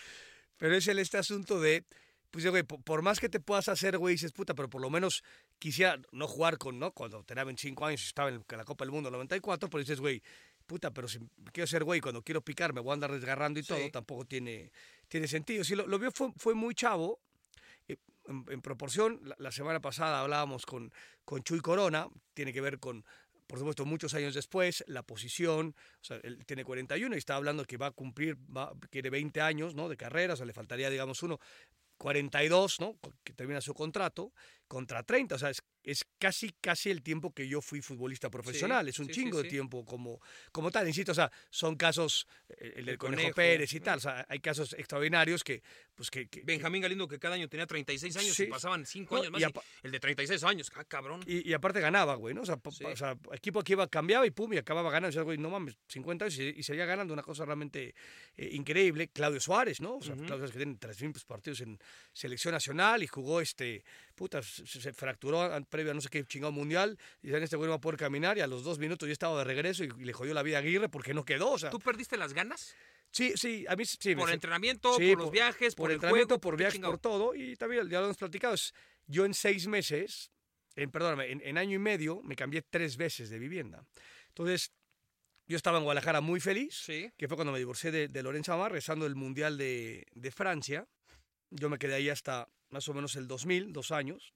Pero 0.58 0.76
es 0.76 0.86
el 0.88 0.98
este 0.98 1.18
asunto 1.18 1.60
de, 1.60 1.84
pues, 2.30 2.46
güey, 2.46 2.62
por, 2.62 3.02
más 3.02 3.20
que 3.20 3.28
te 3.28 3.40
puedas 3.40 3.68
hacer, 3.68 3.98
güey, 3.98 4.14
dices, 4.14 4.32
puta, 4.32 4.54
pero 4.54 4.68
por 4.68 4.80
lo 4.80 4.90
menos 4.90 5.22
quisiera 5.58 5.98
no 6.12 6.26
jugar 6.28 6.58
con, 6.58 6.78
¿no? 6.78 6.92
Cuando 6.92 7.22
tenía 7.24 7.44
25 7.44 7.84
años 7.86 8.02
y 8.02 8.06
estaba 8.06 8.28
en 8.30 8.44
la 8.48 8.64
Copa 8.64 8.84
del 8.84 8.92
Mundo 8.92 9.10
94, 9.10 9.68
pero 9.68 9.80
dices, 9.80 10.00
güey, 10.00 10.22
puta, 10.66 10.90
pero 10.90 11.06
si 11.08 11.18
quiero 11.52 11.66
ser 11.66 11.84
güey, 11.84 12.00
cuando 12.00 12.22
quiero 12.22 12.40
picar 12.42 12.72
me 12.72 12.80
voy 12.80 12.90
a 12.90 12.94
andar 12.94 13.12
desgarrando 13.12 13.60
y 13.60 13.62
Sí. 13.62 13.68
todo, 13.68 13.90
tampoco 13.90 14.24
tiene, 14.24 14.72
tiene 15.08 15.28
sentido. 15.28 15.62
Sí, 15.64 15.74
lo, 15.76 15.86
lo 15.86 15.98
vio 15.98 16.10
fue, 16.10 16.32
fue 16.36 16.54
muy 16.54 16.74
chavo. 16.74 17.20
eh, 17.88 17.96
En, 18.28 18.44
en 18.48 18.60
proporción, 18.60 19.20
la, 19.22 19.36
la 19.38 19.52
semana 19.52 19.80
pasada 19.80 20.20
hablábamos 20.20 20.66
con, 20.66 20.92
con 21.24 21.42
Chuy 21.44 21.60
Corona, 21.60 22.08
tiene 22.34 22.52
que 22.52 22.60
ver 22.60 22.80
con, 22.80 23.04
por 23.46 23.58
supuesto, 23.58 23.84
muchos 23.84 24.14
años 24.14 24.34
después, 24.34 24.84
la 24.86 25.02
posición, 25.02 25.74
o 26.00 26.04
sea, 26.04 26.18
él 26.22 26.44
tiene 26.46 26.64
41 26.64 27.14
y 27.14 27.18
está 27.18 27.36
hablando 27.36 27.64
que 27.64 27.76
va 27.76 27.86
a 27.86 27.90
cumplir, 27.92 28.36
va, 28.54 28.72
quiere 28.90 29.10
20 29.10 29.40
años, 29.40 29.74
¿no? 29.74 29.88
De 29.88 29.96
carrera, 29.96 30.34
o 30.34 30.36
sea, 30.36 30.46
le 30.46 30.52
faltaría, 30.52 30.90
digamos, 30.90 31.22
uno, 31.22 31.38
42, 31.98 32.80
¿no? 32.80 32.98
Que 33.24 33.32
termina 33.32 33.60
su 33.60 33.74
contrato, 33.74 34.32
contra 34.68 35.02
30, 35.02 35.34
o 35.34 35.38
sea, 35.38 35.50
es, 35.50 35.62
es 35.84 36.04
casi, 36.18 36.50
casi 36.60 36.90
el 36.90 37.02
tiempo 37.02 37.32
que 37.32 37.46
yo 37.46 37.60
fui 37.60 37.80
futbolista 37.80 38.28
profesional, 38.30 38.88
es 38.88 38.98
un 38.98 39.06
sí, 39.06 39.14
sí, 39.14 39.20
chingo 39.20 39.42
de 39.42 39.48
tiempo 39.48 39.84
como, 39.84 40.20
como 40.50 40.70
tal, 40.72 40.86
insisto, 40.88 41.12
o 41.12 41.14
sea, 41.14 41.30
son 41.50 41.76
casos, 41.76 42.26
eh, 42.48 42.72
el 42.76 42.84
del 42.86 42.88
El 42.94 42.98
Conejo, 42.98 43.20
Conejo, 43.22 43.34
Pérez 43.36 43.72
y 43.72 43.80
tal, 43.80 43.98
o 43.98 44.00
sea, 44.00 44.26
hay 44.28 44.40
casos 44.40 44.72
extraordinarios 44.72 45.44
que, 45.44 45.62
pues 45.94 46.10
que... 46.10 46.26
que- 46.28 46.42
Benjamín 46.42 46.82
Galindo, 46.82 47.06
que 47.06 47.18
cada 47.18 47.36
año 47.36 47.48
tenía 47.48 47.66
36 47.66 48.16
años 48.16 48.40
y 48.40 48.46
pasaban 48.46 48.84
5 48.86 49.14
No, 49.14 49.20
años 49.22 49.32
más. 49.32 49.40
y 49.42 49.44
y 49.44 49.50
el 49.84 49.92
de 49.92 50.00
36 50.00 50.42
años, 50.44 50.72
ah, 50.74 50.84
cabrón. 50.84 51.20
Y, 51.26 51.48
y 51.48 51.52
aparte 51.54 51.80
ganaba, 51.80 52.14
güey, 52.16 52.34
¿no? 52.34 52.42
O 52.42 52.46
sea, 52.46 52.58
o 52.64 52.96
sea, 52.96 53.16
equipo 53.32 53.62
que 53.62 53.72
iba, 53.72 53.86
cambiaba 53.86 54.26
y 54.26 54.30
pum, 54.30 54.52
y 54.52 54.56
acababa 54.58 54.90
ganando. 54.90 55.10
O 55.10 55.12
sea, 55.12 55.22
güey, 55.22 55.38
no 55.38 55.50
mames, 55.50 55.76
50 55.88 56.24
años 56.24 56.38
y, 56.38 56.48
y 56.48 56.62
seguía 56.62 56.84
ganando 56.86 57.12
una 57.14 57.22
cosa 57.22 57.44
realmente 57.44 57.94
eh, 58.36 58.48
increíble. 58.52 59.08
Claudio 59.08 59.40
Suárez, 59.40 59.80
¿no? 59.80 59.96
O 59.96 60.02
sea, 60.02 60.14
Ujú. 60.14 60.24
Claudio 60.26 60.46
Suárez 60.48 60.52
que 60.52 60.58
tiene 60.58 61.12
3.000 61.12 61.24
partidos 61.26 61.60
en 61.60 61.78
selección 62.12 62.52
nacional 62.52 63.02
y 63.02 63.06
jugó 63.06 63.40
este, 63.40 63.84
puta, 64.16 64.42
se, 64.42 64.92
fracturó 64.92 65.48
previo 65.68 65.92
a 65.92 65.94
no 65.94 66.00
sé 66.00 66.08
qué 66.08 66.24
chingado 66.24 66.50
mundial. 66.50 66.98
Y 67.22 67.32
en 67.32 67.42
este 67.42 67.54
güey 67.56 67.66
no 67.68 67.72
va 67.72 67.76
a 67.76 67.80
poder 67.80 67.98
caminar 67.98 68.36
y 68.36 68.40
a 68.40 68.46
los 68.48 68.64
dos 68.64 68.78
minutos 68.80 69.06
ya 69.08 69.12
estaba 69.12 69.38
de 69.38 69.44
regreso 69.44 69.84
y, 69.84 69.88
y 69.98 70.04
le 70.04 70.12
jodió 70.12 70.34
la 70.34 70.42
vida 70.42 70.56
a 70.56 70.60
Aguirre 70.60 70.88
porque 70.88 71.14
no 71.14 71.24
quedó. 71.24 71.52
O 71.52 71.58
sea, 71.58 71.70
¿Tú 71.70 71.78
perdiste 71.78 72.16
las 72.16 72.32
ganas? 72.32 72.74
sí, 73.12 73.32
sí, 73.36 73.64
a 73.68 73.76
mí 73.76 73.84
sí. 73.84 74.10
me- 74.10 74.16
por 74.16 74.28
sí, 74.28 74.34
entrenamiento, 74.34 74.94
sí, 74.96 75.10
por 75.14 75.18
los 75.24 75.30
viajes, 75.30 75.74
por, 75.74 75.84
por 75.84 75.90
el 75.90 75.94
entrenamiento, 75.96 76.34
juego, 76.34 76.40
por 76.40 76.56
viajes, 76.56 76.74
chingado. 76.74 76.92
por 76.94 77.00
todo. 77.00 77.34
Y 77.34 77.54
también 77.56 77.88
ya 77.88 78.00
lo 78.00 78.06
hemos 78.06 78.16
platicado. 78.16 78.54
es- 78.54 78.74
yo 79.06 79.24
en 79.24 79.34
seis 79.34 79.66
meses, 79.68 80.32
en, 80.74 80.90
perdóname, 80.90 81.30
en, 81.30 81.40
en 81.44 81.58
año 81.58 81.76
y 81.76 81.78
medio 81.78 82.20
me 82.24 82.34
cambié 82.34 82.62
tres 82.62 82.96
veces 82.96 83.30
de 83.30 83.38
vivienda. 83.38 83.86
Entonces, 84.28 84.72
yo 85.46 85.56
estaba 85.56 85.78
en 85.78 85.84
Guadalajara 85.84 86.20
muy 86.20 86.40
feliz, 86.40 86.74
Sí. 86.74 87.10
que 87.16 87.28
fue 87.28 87.36
cuando 87.36 87.52
me 87.52 87.58
divorcié 87.58 87.92
de, 87.92 88.08
de 88.08 88.22
Lorenzo 88.22 88.52
Amar, 88.52 88.72
rezando 88.72 89.06
el 89.06 89.14
Mundial 89.14 89.56
de, 89.56 90.04
de 90.12 90.30
Francia. 90.32 90.86
Yo 91.50 91.70
me 91.70 91.78
quedé 91.78 91.94
ahí 91.94 92.08
hasta 92.08 92.48
más 92.70 92.88
o 92.88 92.94
menos 92.94 93.16
el 93.16 93.26
2000, 93.28 93.72
dos 93.72 93.90
años. 93.90 94.32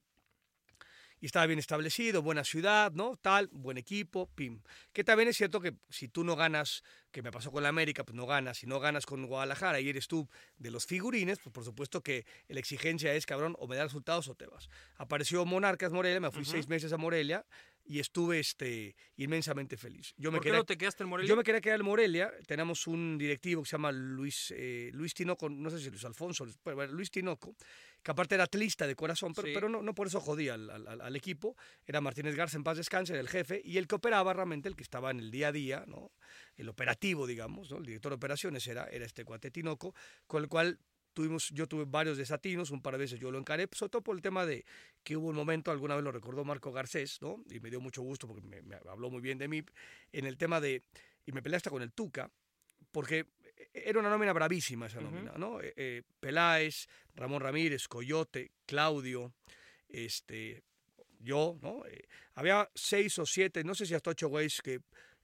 Y 1.22 1.26
estaba 1.26 1.44
bien 1.44 1.58
establecido, 1.58 2.22
buena 2.22 2.44
ciudad, 2.44 2.92
¿no? 2.92 3.14
Tal, 3.20 3.48
buen 3.52 3.76
equipo, 3.76 4.30
pim. 4.34 4.62
Que 4.94 5.04
también 5.04 5.28
es 5.28 5.36
cierto 5.36 5.60
que 5.60 5.74
si 5.90 6.08
tú 6.08 6.24
no 6.24 6.34
ganas, 6.34 6.82
que 7.10 7.20
me 7.20 7.30
pasó 7.30 7.50
con 7.52 7.62
la 7.62 7.68
América, 7.68 8.04
pues 8.04 8.16
no 8.16 8.24
ganas. 8.24 8.56
Si 8.56 8.66
no 8.66 8.80
ganas 8.80 9.04
con 9.04 9.26
Guadalajara 9.26 9.80
y 9.80 9.90
eres 9.90 10.08
tú 10.08 10.30
de 10.56 10.70
los 10.70 10.86
figurines, 10.86 11.38
pues 11.38 11.52
por 11.52 11.62
supuesto 11.64 12.02
que 12.02 12.24
la 12.48 12.58
exigencia 12.58 13.12
es, 13.14 13.26
cabrón, 13.26 13.54
o 13.58 13.68
me 13.68 13.76
das 13.76 13.84
resultados 13.88 14.28
o 14.28 14.34
te 14.34 14.46
vas. 14.46 14.70
Apareció 14.96 15.44
Monarcas 15.44 15.92
Morelia, 15.92 16.20
me 16.20 16.30
fui 16.30 16.46
seis 16.46 16.68
meses 16.68 16.90
a 16.94 16.96
Morelia 16.96 17.44
y 17.84 17.98
estuve 17.98 18.38
este, 18.38 18.96
inmensamente 19.16 19.76
feliz. 19.76 20.14
Yo 20.16 20.30
me 20.32 20.38
¿Por 20.38 20.46
qué 20.46 20.52
no 20.52 20.64
te 20.64 20.78
quedaste 20.78 21.02
en 21.02 21.10
Morelia? 21.10 21.28
yo 21.28 21.36
me 21.36 21.42
quería 21.44 21.60
quedar 21.60 21.80
en 21.80 21.86
Morelia. 21.86 22.32
Tenemos 22.46 22.86
un 22.86 23.18
directivo 23.18 23.62
que 23.62 23.68
se 23.68 23.72
llama 23.72 23.92
Luis, 23.92 24.54
eh, 24.56 24.88
Luis 24.94 25.12
Tinoco, 25.12 25.50
no 25.50 25.68
sé 25.68 25.78
si 25.80 25.90
Luis 25.90 26.04
Alfonso, 26.06 26.46
Luis- 26.46 26.56
bueno, 26.64 26.86
Luis 26.94 27.10
Tinoco, 27.10 27.54
que 28.02 28.10
aparte 28.10 28.34
era 28.34 28.44
atlista 28.44 28.86
de 28.86 28.96
corazón, 28.96 29.32
pero, 29.34 29.48
Sí. 29.48 29.54
pero 29.54 29.68
no, 29.68 29.82
no 29.82 29.94
por 29.94 30.06
eso 30.06 30.20
jodía 30.20 30.54
al, 30.54 30.70
al- 30.70 31.00
al- 31.00 31.16
equipo. 31.16 31.56
Era 31.86 32.00
Martínez 32.00 32.34
Garza 32.34 32.56
en 32.56 32.64
paz 32.64 32.76
descanse, 32.78 33.12
era 33.12 33.20
el 33.20 33.28
jefe, 33.28 33.60
y 33.64 33.76
el 33.78 33.86
que 33.86 33.96
operaba 33.96 34.32
realmente, 34.32 34.68
el 34.68 34.76
que 34.76 34.82
estaba 34.82 35.10
en 35.10 35.18
el 35.20 35.30
día 35.30 35.48
a 35.48 35.52
día, 35.52 35.84
¿no? 35.86 36.12
el 36.56 36.68
operativo, 36.68 37.26
digamos, 37.26 37.70
¿no? 37.70 37.78
el 37.78 37.84
director 37.86 38.10
de 38.10 38.16
operaciones 38.16 38.66
era, 38.66 38.84
era 38.84 39.04
este 39.04 39.24
cuate 39.24 39.50
Tinoco, 39.50 39.94
con 40.26 40.42
el 40.42 40.48
cual 40.48 40.78
tuvimos, 41.12 41.48
yo 41.50 41.66
tuve 41.66 41.84
varios 41.86 42.16
desatinos, 42.16 42.70
un 42.70 42.80
par 42.80 42.92
de 42.94 42.98
veces 43.00 43.18
yo 43.20 43.30
lo 43.30 43.38
encaré, 43.38 43.66
pues, 43.66 43.78
sobre 43.78 43.90
todo 43.90 44.02
por 44.02 44.14
el 44.16 44.22
tema 44.22 44.46
de 44.46 44.64
que 45.02 45.16
hubo 45.16 45.28
un 45.28 45.36
momento, 45.36 45.70
alguna 45.70 45.94
vez 45.96 46.04
lo 46.04 46.12
recordó 46.12 46.44
Marco 46.44 46.70
Garcés, 46.72 47.20
¿no? 47.20 47.42
Y 47.50 47.60
me 47.60 47.68
dio 47.68 47.80
mucho 47.80 48.00
gusto 48.02 48.26
porque 48.28 48.42
me, 48.46 48.62
me 48.62 48.76
habló 48.88 49.10
muy 49.10 49.20
bien 49.20 49.36
de 49.36 49.48
mí, 49.48 49.62
en 50.12 50.24
el 50.26 50.38
tema 50.38 50.60
de, 50.60 50.84
y 51.26 51.32
me 51.32 51.42
peleé 51.42 51.56
hasta 51.56 51.68
con 51.70 51.82
el 51.82 51.92
Tuca, 51.92 52.30
porque 52.92 53.26
era 53.72 54.00
una 54.00 54.10
nómina 54.10 54.32
bravísima 54.32 54.86
esa 54.86 55.00
nómina, 55.00 55.32
¿no? 55.36 55.60
Eh, 55.60 55.72
eh, 55.76 56.02
Peláez, 56.20 56.88
Ramón 57.14 57.40
Ramírez, 57.40 57.86
Coyote, 57.88 58.50
Claudio, 58.66 59.32
este, 59.88 60.62
yo, 61.18 61.56
¿no? 61.62 61.84
Eh, 61.86 62.08
había 62.34 62.68
seis 62.74 63.18
o 63.18 63.26
siete, 63.26 63.64
no 63.64 63.74
sé 63.74 63.86
si 63.86 63.94
hasta 63.94 64.10
ocho 64.10 64.28
güeyes 64.28 64.60
que 64.62 64.80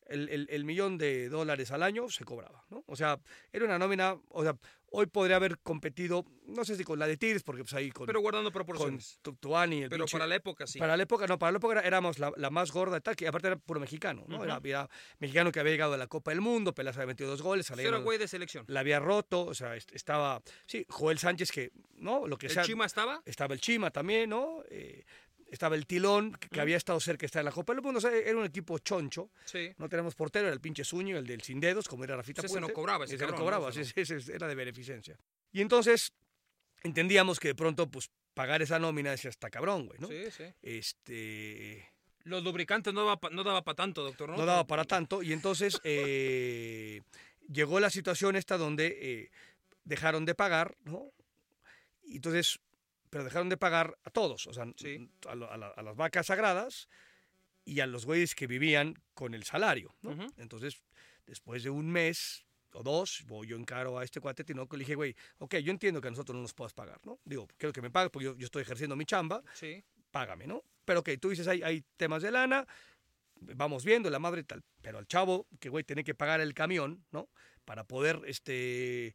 el, 0.09 0.29
el- 0.29 0.47
el 0.51 0.65
millón 0.65 0.99
de 0.99 1.29
dólares 1.29 1.71
al 1.73 1.83
año 1.83 2.09
se 2.09 2.25
cobraba, 2.25 2.65
¿no? 2.71 2.85
O 2.87 2.95
sea, 2.97 3.19
era 3.53 3.65
una 3.65 3.79
nómina, 3.79 4.17
o 4.29 4.43
sea, 4.43 4.57
hoy 4.99 5.07
podría 5.07 5.37
haber 5.37 5.59
competido, 5.59 6.25
no 6.47 6.65
sé 6.65 6.75
si 6.77 6.83
con 6.85 6.99
la 6.99 7.07
de 7.07 7.17
Tigres, 7.19 7.43
porque 7.43 7.63
pues 7.63 7.75
ahí 7.75 7.91
con, 7.91 8.07
Pero 8.07 8.21
guardando 8.21 8.51
con 8.51 8.55
proporciones. 8.65 9.19
Tu- 9.21 9.35
Tuani, 9.35 9.83
el 9.83 9.91
Pero 9.91 10.05
pinche- 10.07 10.13
para 10.13 10.27
la 10.27 10.35
época 10.37 10.67
sí. 10.67 10.79
para 10.79 10.97
la 10.97 11.03
época, 11.03 11.27
no, 11.27 11.39
para 11.39 11.53
la 11.53 11.59
época 11.59 11.81
éramos 11.81 12.19
la, 12.19 12.33
la 12.37 12.49
más 12.51 12.73
gorda 12.73 12.97
y 12.97 13.01
tal, 13.03 13.15
que 13.15 13.29
aparte 13.29 13.49
era 13.49 13.57
puro 13.57 13.79
mexicano, 13.79 14.25
¿no? 14.27 14.43
era, 14.43 14.57
Ujú. 14.59 14.67
era 14.69 14.89
mexicano 15.19 15.53
que 15.53 15.61
había 15.61 15.73
llegado 15.73 15.93
a 15.95 15.97
la 15.99 16.07
Copa 16.07 16.31
del 16.31 16.41
Mundo, 16.41 16.75
Pelas 16.75 16.97
había 16.97 17.09
metido 17.09 17.29
dos 17.29 17.43
goles, 17.43 17.71
Alegrón 17.71 18.05
güey 18.05 18.17
de 18.19 18.27
selección. 18.29 18.65
la 18.69 18.81
había 18.81 18.99
roto, 18.99 19.45
o 19.45 19.55
sea, 19.55 19.77
est- 19.77 19.93
estaba, 19.93 20.41
sí, 20.67 20.87
Joel 20.89 21.19
Sánchez 21.19 21.51
que, 21.53 21.73
¿no? 21.97 22.27
Lo 22.27 22.39
que 22.39 22.47
¿El 22.47 22.53
sea, 22.53 22.63
Chima 22.63 22.87
estaba? 22.87 23.21
estaba 23.27 23.55
el 23.55 23.61
Chima 23.61 23.91
también, 23.91 24.31
¿no? 24.31 24.63
Eh, 24.71 25.05
estaba 25.51 25.77
el 25.77 25.87
Tilón, 25.87 26.33
que, 26.33 26.49
que 26.49 26.61
había 26.61 26.77
estado 26.77 26.99
cerca 27.01 27.21
de 27.21 27.27
estar 27.27 27.41
en 27.41 27.47
la 27.47 27.53
Copa 27.53 27.73
del 27.73 27.83
Mundo, 27.83 27.99
o 27.99 28.01
sea, 28.01 28.13
era 28.15 28.37
un 28.37 28.45
equipo 28.45 28.79
choncho, 28.79 29.31
Sí. 29.45 29.71
no 29.79 29.89
tenemos 29.89 30.15
portero, 30.15 30.47
era 30.47 30.55
el 30.55 30.61
pinche 30.61 30.85
Suño, 30.85 31.17
el 31.17 31.27
del 31.27 31.43
Sin 31.43 31.61
Dedos, 31.61 31.87
como 31.89 32.05
era 32.05 32.17
Rafita 32.17 32.43
Ese 32.43 32.55
no 32.57 32.61
Puente. 32.63 32.73
cobraba, 32.75 33.05
ese 33.05 33.15
Ese 33.15 33.25
no 33.25 33.31
cabrón, 33.33 33.39
¿no? 33.41 33.45
cobraba, 33.61 33.71
Ese 33.81 34.01
ese 34.01 34.33
era 34.35 34.49
de 34.49 34.55
beneficencia. 34.55 35.19
Y 35.53 35.61
entonces 35.61 36.13
entendíamos 36.83 37.39
que 37.41 37.49
de 37.49 37.55
pronto, 37.55 37.91
pues, 37.91 38.11
pagar 38.35 38.61
esa 38.63 38.79
nómina 38.79 39.13
es 39.15 39.25
hasta 39.25 39.49
cabrón, 39.51 39.87
güey, 39.87 39.99
¿no? 40.01 40.09
Sí, 40.09 40.31
sí. 40.31 40.45
Este... 40.63 41.89
Los 42.25 42.43
lubricantes 42.43 42.93
no 42.93 43.05
daba, 43.07 43.21
no 43.31 43.45
daba 43.45 43.63
para 43.63 43.77
tanto, 43.77 44.03
doctor, 44.03 44.29
¿no? 44.31 44.37
no 44.37 44.45
daba 44.47 44.67
para 44.67 44.85
tanto 44.85 45.23
y 45.23 45.33
entonces 45.33 45.81
eh, 45.85 47.01
llegó 47.49 47.79
la 47.79 47.89
situación 47.89 48.35
esta 48.35 48.59
donde 48.59 48.99
eh, 49.01 49.31
dejaron 49.85 50.25
de 50.25 50.35
pagar, 50.35 50.77
¿no? 50.85 51.13
Y 52.03 52.17
entonces, 52.17 52.59
pero 53.11 53.25
dejaron 53.25 53.49
de 53.49 53.57
pagar 53.57 53.97
a 54.05 54.11
todos, 54.11 54.47
o 54.47 54.53
sea, 54.53 54.67
Sí. 54.77 55.09
a, 55.29 55.35
lo- 55.35 55.51
a 55.51 55.57
la- 55.57 55.69
a 55.69 55.83
las 55.83 55.97
vacas 55.97 56.27
sagradas 56.27 56.89
y 57.65 57.81
a 57.81 57.87
los 57.87 58.05
güeyes 58.07 58.35
que 58.35 58.47
vivían 58.47 58.95
con 59.15 59.35
el 59.35 59.45
salario, 59.45 59.95
¿no? 60.03 60.17
Entonces, 60.37 60.83
después 61.27 61.63
de 61.65 61.71
un 61.71 61.91
mes 61.91 62.45
o 62.73 62.83
dos, 62.83 63.25
voy 63.27 63.47
yo 63.49 63.57
encaro 63.57 63.99
a 63.99 64.05
este 64.05 64.21
cuate 64.21 64.45
Tinoco 64.45 64.77
y 64.77 64.79
le 64.79 64.83
dije, 64.85 64.95
güey, 64.95 65.17
ok, 65.39 65.57
yo 65.57 65.71
entiendo 65.73 66.01
que 66.01 66.09
a 66.09 66.11
nosotros 66.11 66.35
no 66.37 66.43
nos 66.43 66.53
puedas 66.55 66.75
pagar, 66.75 67.01
¿no? 67.05 67.19
Digo, 67.25 67.49
quiero 67.57 67.73
que 67.73 67.81
me 67.81 67.91
pagues 67.91 68.11
porque 68.11 68.27
yo, 68.27 68.37
yo 68.37 68.45
estoy 68.45 68.63
ejerciendo 68.63 68.95
mi 68.97 69.05
chamba, 69.07 69.43
Sí. 69.55 69.83
págame, 70.11 70.47
¿no? 70.47 70.63
Pero 70.85 71.03
que 71.03 71.17
tú 71.19 71.31
dices, 71.31 71.49
hay, 71.49 71.63
hay 71.63 71.83
temas 71.97 72.23
de 72.23 72.31
lana, 72.31 72.67
vamos 73.41 73.85
viendo, 73.85 74.11
la 74.11 74.19
madre 74.19 74.43
y 74.43 74.45
tal. 74.45 74.63
Pero 74.83 74.99
al 74.99 75.07
chavo, 75.07 75.47
que 75.59 75.69
güey, 75.71 75.85
tiene 75.85 76.05
que 76.05 76.15
pagar 76.15 76.41
el 76.41 76.55
camión, 76.55 77.05
¿no? 77.11 77.29
Para 77.65 77.85
poder, 77.85 78.21
este 78.27 79.15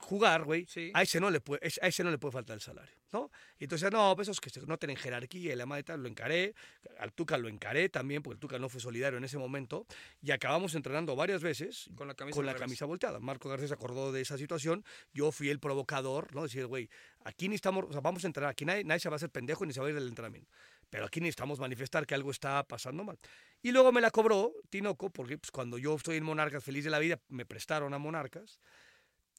jugar, 0.00 0.44
güey, 0.44 0.66
Sí. 0.66 0.90
a 0.94 1.02
ese 1.02 1.20
no 1.20 1.30
le 1.30 1.40
puede, 1.40 1.60
a 1.80 1.86
ese 1.86 2.04
no 2.04 2.10
le 2.10 2.18
puede 2.18 2.32
faltar 2.32 2.54
el 2.54 2.60
salario, 2.60 2.96
¿no? 3.12 3.30
Y 3.58 3.64
entonces, 3.64 3.90
no, 3.90 4.14
pues 4.16 4.28
esos 4.28 4.40
que 4.40 4.50
no 4.66 4.78
tienen 4.78 4.96
jerarquía 4.96 5.52
y 5.52 5.56
la 5.56 5.66
madre 5.66 5.82
tal, 5.82 6.02
lo 6.02 6.08
encaré, 6.08 6.54
al 6.98 7.12
Tuca 7.12 7.36
lo 7.38 7.48
encaré 7.48 7.88
también, 7.88 8.22
porque 8.22 8.34
el 8.34 8.40
Tuca 8.40 8.58
no 8.58 8.68
fue 8.68 8.80
solidario 8.80 9.18
en 9.18 9.24
ese 9.24 9.38
momento, 9.38 9.86
y 10.22 10.30
acabamos 10.30 10.74
entrenando 10.74 11.16
varias 11.16 11.42
veces 11.42 11.90
Con 11.94 12.08
la 12.08 12.14
camisa 12.14 12.36
con 12.36 12.46
la 12.46 12.54
camisa 12.54 12.84
volteada. 12.86 13.20
Marco 13.20 13.48
García 13.48 13.68
se 13.68 13.74
acordó 13.74 14.12
de 14.12 14.20
esa 14.20 14.38
situación. 14.38 14.84
Yo 15.12 15.32
fui 15.32 15.48
el 15.50 15.58
provocador, 15.60 16.34
¿no? 16.34 16.42
Decir, 16.42 16.66
güey, 16.66 16.88
aquí 17.24 17.48
necesitamos, 17.48 17.84
o 17.88 17.92
sea, 17.92 18.00
vamos 18.00 18.24
a 18.24 18.26
entrenar, 18.26 18.50
aquí 18.50 18.64
nadie, 18.64 18.84
nadie 18.84 19.00
se 19.00 19.08
va 19.08 19.14
a 19.14 19.16
hacer 19.16 19.30
pendejo 19.30 19.64
ni 19.66 19.72
se 19.72 19.80
va 19.80 19.86
a 19.86 19.90
ir 19.90 19.94
del 19.94 20.08
entrenamiento. 20.08 20.50
Pero 20.90 21.04
aquí 21.04 21.20
necesitamos 21.20 21.58
manifestar 21.60 22.06
que 22.06 22.14
algo 22.14 22.30
está 22.30 22.62
pasando 22.64 23.04
mal. 23.04 23.18
Y 23.62 23.72
luego 23.72 23.92
me 23.92 24.00
la 24.00 24.10
cobró 24.10 24.54
Tinoco, 24.70 25.10
porque 25.10 25.36
pues, 25.36 25.50
cuando 25.50 25.76
yo 25.76 25.94
estoy 25.94 26.16
en 26.16 26.24
Monarcas 26.24 26.64
feliz 26.64 26.84
de 26.84 26.90
la 26.90 26.98
vida, 26.98 27.20
me 27.28 27.44
prestaron 27.44 27.92
a 27.92 27.98
Monarcas. 27.98 28.58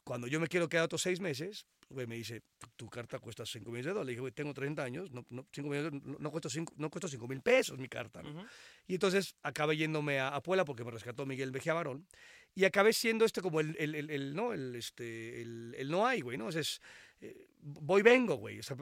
Cuando 0.03 0.27
yo 0.27 0.39
me 0.39 0.47
quiero 0.47 0.67
quedar 0.69 0.85
otros 0.85 1.01
seis 1.01 1.19
meses, 1.19 1.65
güey, 1.89 2.07
me 2.07 2.15
dice, 2.15 2.41
tu, 2.75 2.87
carta 2.89 3.19
cuesta 3.19 3.45
5 3.45 3.65
millones 3.69 3.85
de 3.85 3.91
dólares. 3.91 4.05
Le 4.07 4.11
dije, 4.11 4.21
güey, 4.21 4.31
tengo 4.31 4.53
30 4.53 4.83
años, 4.83 5.11
no, 5.11 5.25
no, 5.29 5.45
cinco 5.51 5.69
millones 5.69 6.01
no, 6.03 6.17
no 6.19 6.31
cuesta 6.31 6.49
5 6.49 6.73
no 6.77 7.27
mil 7.27 7.41
pesos 7.41 7.77
mi 7.77 7.87
carta. 7.87 8.21
¿no? 8.23 8.29
Ujú. 8.31 8.47
Y 8.87 8.93
entonces 8.95 9.35
acabé 9.43 9.77
yéndome 9.77 10.19
a, 10.19 10.29
a 10.29 10.41
Puebla 10.41 10.65
porque 10.65 10.83
me 10.83 10.91
rescató 10.91 11.25
Miguel 11.25 11.51
Mejía 11.51 11.73
Barón. 11.73 12.07
Y 12.55 12.65
acabé 12.65 12.93
siendo 12.93 13.25
este 13.25 13.41
como 13.41 13.59
el, 13.59 13.75
el, 13.79 13.93
el- 13.95 14.09
el, 14.09 14.35
¿no? 14.35 14.53
El, 14.53 14.75
este, 14.75 15.41
el, 15.41 15.89
no 15.89 16.07
hay, 16.07 16.21
güey, 16.21 16.37
¿no? 16.37 16.47
O 16.47 16.51
sea, 16.51 16.61
es, 16.61 16.81
eh, 17.21 17.47
voy, 17.59 18.01
vengo, 18.01 18.35
güey. 18.35 18.59
O 18.59 18.63
sea, 18.63 18.75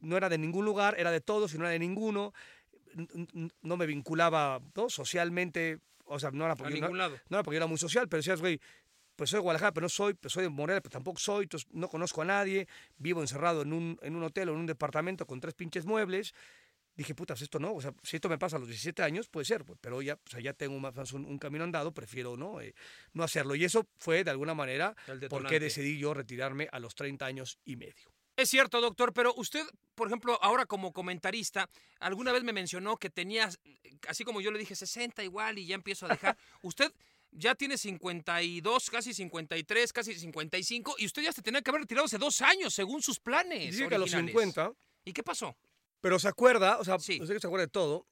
no 0.00 0.16
era 0.16 0.28
de 0.28 0.38
ningún 0.38 0.64
lugar, 0.64 0.96
era 0.98 1.10
de 1.12 1.20
todos 1.20 1.54
y 1.54 1.58
no 1.58 1.64
era 1.64 1.72
de 1.72 1.78
ninguno. 1.78 2.32
No 3.62 3.76
me 3.76 3.86
vinculaba 3.86 4.60
¿no? 4.74 4.90
socialmente, 4.90 5.78
o 6.04 6.18
sea, 6.18 6.30
no 6.32 6.44
era 6.44 6.54
A 6.54 6.56
porque, 6.56 6.74
no, 6.74 6.80
ningún 6.80 6.98
lado. 6.98 7.16
no 7.28 7.36
era 7.36 7.44
porque 7.44 7.56
era 7.56 7.66
muy 7.66 7.78
social, 7.78 8.08
pero 8.08 8.18
decías, 8.18 8.40
güey, 8.40 8.60
pues 9.20 9.28
soy 9.28 9.36
de 9.36 9.42
Guadalajara, 9.42 9.74
pero 9.74 9.84
no 9.84 9.88
soy, 9.90 10.14
pues 10.14 10.32
soy 10.32 10.44
de 10.44 10.48
Morelia, 10.48 10.80
pero 10.80 10.94
tampoco 10.94 11.20
soy, 11.20 11.42
entonces 11.42 11.68
no 11.72 11.90
conozco 11.90 12.22
a 12.22 12.24
nadie, 12.24 12.66
vivo 12.96 13.20
encerrado 13.20 13.60
en 13.60 13.74
un, 13.74 13.98
en 14.00 14.16
un 14.16 14.22
hotel 14.22 14.48
o 14.48 14.54
en 14.54 14.60
un 14.60 14.64
departamento 14.64 15.26
con 15.26 15.40
tres 15.40 15.52
pinches 15.52 15.84
muebles. 15.84 16.32
Dije, 16.96 17.14
putas, 17.14 17.42
esto 17.42 17.58
no, 17.58 17.74
o 17.74 17.82
sea, 17.82 17.92
si 18.02 18.16
esto 18.16 18.30
me 18.30 18.38
pasa 18.38 18.56
a 18.56 18.60
los 18.60 18.68
17 18.68 19.02
años, 19.02 19.28
puede 19.28 19.44
ser, 19.44 19.66
pues, 19.66 19.78
pero 19.78 20.00
ya, 20.00 20.14
o 20.14 20.30
sea, 20.30 20.40
ya 20.40 20.54
tengo 20.54 20.78
más 20.80 21.12
un, 21.12 21.26
un 21.26 21.38
camino 21.38 21.64
andado, 21.64 21.92
prefiero 21.92 22.38
no, 22.38 22.62
Eh, 22.62 22.72
no 23.12 23.22
hacerlo. 23.22 23.54
Y 23.54 23.62
eso 23.62 23.86
fue, 23.98 24.24
de 24.24 24.30
alguna 24.30 24.54
manera, 24.54 24.96
El 25.00 25.04
por 25.04 25.20
detonante. 25.20 25.50
qué 25.50 25.60
decidí 25.60 25.98
yo 25.98 26.14
retirarme 26.14 26.70
a 26.72 26.78
los 26.78 26.94
30 26.94 27.26
años 27.26 27.58
y 27.66 27.76
medio. 27.76 28.10
Es 28.36 28.48
cierto, 28.48 28.80
doctor, 28.80 29.12
pero 29.12 29.34
usted, 29.36 29.66
por 29.94 30.06
ejemplo, 30.06 30.38
ahora 30.40 30.64
como 30.64 30.94
comentarista, 30.94 31.68
alguna 31.98 32.32
vez 32.32 32.42
me 32.42 32.54
mencionó 32.54 32.96
que 32.96 33.10
tenía, 33.10 33.50
así 34.08 34.24
como 34.24 34.40
yo 34.40 34.50
le 34.50 34.58
dije, 34.58 34.74
60 34.74 35.22
igual 35.24 35.58
y 35.58 35.66
ya 35.66 35.74
empiezo 35.74 36.06
a 36.06 36.08
dejar. 36.08 36.38
usted 36.62 36.90
ya 37.32 37.54
tiene 37.54 37.78
52, 37.78 38.90
casi 38.90 39.14
53, 39.14 39.92
casi 39.92 40.14
55, 40.14 40.96
y 40.98 41.06
usted 41.06 41.22
ya 41.22 41.32
se 41.32 41.42
tenía 41.42 41.62
que 41.62 41.70
haber 41.70 41.82
retirado 41.82 42.06
hace 42.06 42.18
dos 42.18 42.40
años, 42.42 42.74
según 42.74 43.02
sus 43.02 43.20
planes. 43.20 43.70
Dice 43.72 43.88
que 43.88 43.94
a 43.94 43.98
los 43.98 44.12
originales. 44.12 44.32
50, 44.54 44.72
¿Y 45.04 45.12
qué 45.12 45.22
pasó? 45.22 45.56
pero 46.00 46.18
se 46.18 46.28
acuerda, 46.28 46.78
o 46.78 46.84
sea, 46.84 46.98
Sí. 46.98 47.20
usted 47.20 47.34
que 47.34 47.40
se 47.40 47.46
acuerda 47.46 47.66
de 47.66 47.70
todo, 47.70 48.06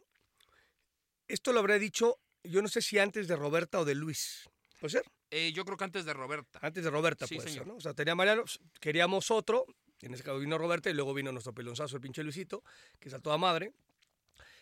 esto 1.27 1.53
lo 1.53 1.61
habré 1.61 1.79
dicho, 1.79 2.19
yo 2.45 2.63
no 2.63 2.69
sé 2.69 2.83
si 2.83 2.99
antes 2.99 3.29
de 3.29 3.37
Roberta 3.37 3.81
o 3.81 3.85
de 3.85 3.95
Luis. 3.95 4.49
¿Puede 4.81 4.93
ser? 4.93 5.05
Eh, 5.31 5.53
yo 5.55 5.65
creo 5.65 5.77
que 5.77 5.85
antes 5.85 6.05
de 6.05 6.13
Roberta. 6.15 6.59
Antes 6.63 6.85
de 6.85 6.91
Roberta, 6.91 7.27
Sí, 7.27 7.35
puede 7.37 7.49
señor. 7.49 7.65
ser, 7.65 7.73
¿no? 7.73 7.77
O 7.77 7.81
sea, 7.81 7.95
tenía 7.95 8.15
Mariano, 8.15 8.45
queríamos 8.81 9.31
otro, 9.31 9.67
en 10.01 10.15
ese 10.15 10.23
caso 10.23 10.39
vino 10.39 10.57
Roberta 10.57 10.89
y 10.91 10.95
luego 10.95 11.13
vino 11.13 11.33
nuestro 11.33 11.53
pelonzazo, 11.53 11.97
el 11.97 12.03
pinche 12.03 12.23
Luisito, 12.23 12.63
que 12.99 13.09
es 13.09 13.15
a 13.15 13.39
madre. 13.39 13.73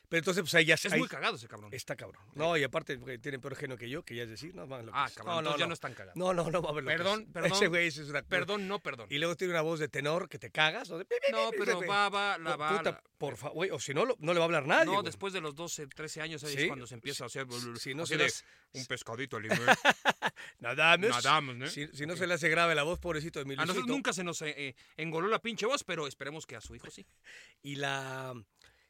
Pero 0.09 0.19
entonces, 0.21 0.43
pues 0.43 0.55
ahí 0.55 0.65
ya 0.65 0.75
Es 0.75 0.87
ahí 0.87 0.99
muy 1.01 1.09
cagado 1.09 1.37
ese 1.37 1.49
cabrón. 1.49 1.73
está 1.75 1.97
cabrón. 1.97 2.23
No, 2.35 2.57
y 2.57 2.63
aparte, 2.63 2.97
tiene 3.19 3.39
peor 3.41 3.57
genio 3.57 3.77
que 3.77 3.89
yo, 3.91 4.05
que 4.05 4.15
ya 4.15 4.23
es 4.23 4.31
decir, 4.31 4.55
no, 4.55 4.67
más 4.67 4.85
lo 4.85 4.93
que 4.93 4.99
Ah, 4.99 5.07
es. 5.09 5.15
cabrón, 5.15 5.35
no, 5.35 5.39
entonces 5.41 5.55
no, 5.55 5.59
ya 5.59 5.65
no. 5.65 5.69
no 5.69 5.75
es 5.75 5.81
tan 5.81 5.95
cagado. 5.95 6.13
No, 6.17 6.33
no, 6.33 6.51
no 6.51 6.63
va 6.63 6.71
a 6.71 6.73
ver 6.75 6.85
lo 6.85 6.91
que 6.91 6.97
Perdón, 6.97 7.27
perdón. 7.33 7.53
Ese 7.53 7.67
güey 7.67 7.89
es 7.89 7.99
una 7.99 8.23
Perdón, 8.23 8.69
no 8.69 8.79
perdón. 8.81 9.09
Y 9.11 9.19
luego 9.19 9.37
tiene 9.37 9.53
una 9.53 9.63
voz 9.63 9.81
de 9.81 9.89
tenor 9.89 10.29
que 10.29 10.39
te 10.39 10.51
cagas. 10.51 10.89
¿no? 10.91 10.99
De 10.99 11.07
No, 11.33 11.51
pero 11.59 11.81
va, 11.87 12.09
va, 12.09 12.39
la 12.39 12.57
va. 12.57 12.79
puta, 12.79 12.91
la- 12.93 13.03
por 13.19 13.37
favor, 13.37 13.67
o 13.73 13.81
si 13.81 13.95
no, 13.95 14.05
no 14.19 14.33
le 14.33 14.39
va 14.39 14.45
a 14.45 14.47
hablar 14.47 14.67
nadie. 14.67 14.85
No, 14.87 14.93
güey. 14.95 15.05
después 15.05 15.33
de 15.33 15.41
los 15.41 15.55
12, 15.55 15.87
13 15.89 16.21
años 16.21 16.45
ahí 16.45 16.55
Sí, 16.55 16.63
es 16.63 16.67
cuando 16.69 16.87
se 16.87 16.95
empieza 16.95 17.25
a 17.25 17.27
hacer. 17.27 17.47
si- 17.81 17.95
no 17.95 18.07
se 18.07 18.17
las- 18.17 18.45
un 18.75 18.85
pescadito 18.87 19.37
al 19.39 19.45
Nada 20.61 20.97
más. 20.99 21.25
Nada 21.25 21.41
más, 21.41 21.57
¿no? 21.57 21.67
Si, 21.69 21.87
si 21.89 22.07
no 22.07 22.17
se 22.17 22.27
le 22.27 22.35
hace 22.35 22.49
grave 22.49 22.75
la 22.75 22.83
voz, 22.83 22.99
pobrecito 22.99 23.39
de 23.39 23.45
mi 23.45 23.55
A 23.55 23.59
nosotros 23.65 23.87
nunca 23.87 24.13
se 24.13 24.23
nos 24.25 24.41
eh, 24.43 24.55
eh, 24.57 24.75
engoló 24.97 25.29
la 25.29 25.41
pinche 25.41 25.67
voz, 25.67 25.85
pero 25.85 26.07
esperemos 26.07 26.47
que 26.47 26.57
a 26.57 26.61
su 26.61 26.75
hijo 26.75 26.91
sí. 26.91 27.07
Y 27.63 27.77
la. 27.77 28.35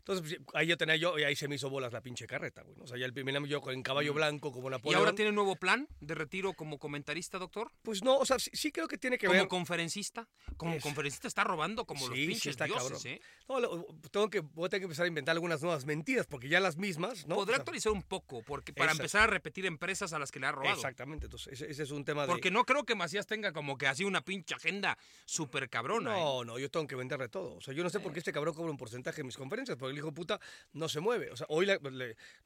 Entonces, 0.09 0.38
pues, 0.45 0.55
ahí 0.55 0.69
yo 0.69 0.77
tenía 0.77 0.95
yo, 0.95 1.19
y 1.19 1.25
ahí 1.25 1.35
se 1.35 1.49
me 1.49 1.57
hizo 1.57 1.69
bolas 1.69 1.92
la 1.92 2.01
pinche 2.01 2.29
carreta, 2.29 2.62
güey. 2.62 2.77
¿no? 2.77 2.85
O 2.85 2.87
sea, 2.87 2.97
ya 2.97 3.07
el 3.07 3.12
primer 3.12 3.37
año 3.37 3.47
yo 3.47 3.61
con 3.61 3.83
caballo 3.83 4.14
blanco 4.14 4.53
como 4.53 4.69
¿Y 4.69 4.71
Napoleón. 4.71 5.01
ahora 5.01 5.14
tiene 5.16 5.33
nuevo 5.33 5.57
plan 5.57 5.88
de 6.01 6.14
retiro 6.14 6.53
como 6.53 6.79
comentarista, 6.79 7.38
doctor? 7.38 7.73
Pues 7.83 8.05
no, 8.05 8.16
o 8.16 8.25
sea, 8.25 8.38
sí, 8.38 8.51
sí 8.53 8.71
creo 8.71 8.87
que 8.87 8.99
tiene 8.99 9.19
que 9.19 9.27
¿Como 9.27 9.40
ver. 9.40 9.49
conferencista? 9.49 10.29
Como 10.57 10.75
Es- 10.75 10.83
conferencista 10.85 11.27
está 11.27 11.42
robando 11.42 11.87
como 11.87 12.07
los 12.07 12.14
Sí, 12.16 12.23
sí 12.23 12.29
pinches 12.29 12.47
está 12.53 12.66
dioses, 12.66 13.03
cabrón. 13.03 13.12
¿eh? 13.14 13.21
No, 13.49 13.59
lo- 13.61 13.87
tengo 14.12 14.31
que, 14.31 14.40
voy 14.40 14.66
a 14.66 14.69
tener 14.69 14.83
que 14.83 14.85
empezar 14.85 15.07
a 15.07 15.09
inventar 15.09 15.33
algunas 15.33 15.61
nuevas 15.61 15.85
mentiras, 15.87 16.27
porque 16.29 16.49
ya 16.49 16.61
las 16.61 16.77
mismas, 16.77 17.27
¿no? 17.27 17.38
O 17.38 17.45
sea, 17.47 17.57
actualizar 17.57 17.90
un 17.92 18.03
poco, 18.05 18.42
porque 18.47 18.73
para 18.73 18.92
Exacto. 18.92 19.03
empezar 19.03 19.23
a 19.23 19.27
repetir 19.27 19.66
empresas 19.66 20.12
a 20.12 20.21
las 20.21 20.31
que 20.31 20.38
le 20.38 20.47
ha 20.47 20.53
robado. 20.53 20.77
Exactamente, 20.77 21.27
entonces 21.27 21.53
ese, 21.55 21.69
ese 21.69 21.83
es 21.83 21.90
un 21.90 22.05
tema 22.05 22.23
de. 22.23 22.29
Porque 22.29 22.53
no 22.53 22.64
creo 22.64 22.85
que 22.85 22.95
Macías 22.95 23.27
tenga 23.27 23.53
como 23.53 23.77
que 23.77 23.88
así 23.88 24.05
una 24.05 24.21
pinche 24.21 24.55
agenda 24.55 24.97
súper 25.25 25.69
cabrona. 25.69 26.16
¿eh? 26.16 26.21
No, 26.23 26.45
no, 26.45 26.59
yo 26.61 26.71
tengo 26.71 26.87
que 26.87 26.95
venderle 26.95 27.29
todo. 27.29 27.57
O 27.57 27.61
sea, 27.61 27.75
yo 27.75 27.83
no 27.83 27.90
sé 27.90 27.99
por 27.99 28.12
qué 28.12 28.21
este 28.21 28.33
cabrón 28.33 28.55
cobra 28.55 28.71
un 28.71 28.77
porcentaje 28.77 29.21
en 29.23 29.27
mis 29.27 29.37
conferencias, 29.37 29.77
porque 29.77 29.96
el 29.97 30.01
hijo 30.01 30.13
puta 30.13 30.41
no 30.73 30.89
se 30.89 31.01
mueve. 31.01 31.31
O 31.31 31.37
sea, 31.37 31.47
hoy 31.49 31.67
le, 31.67 31.79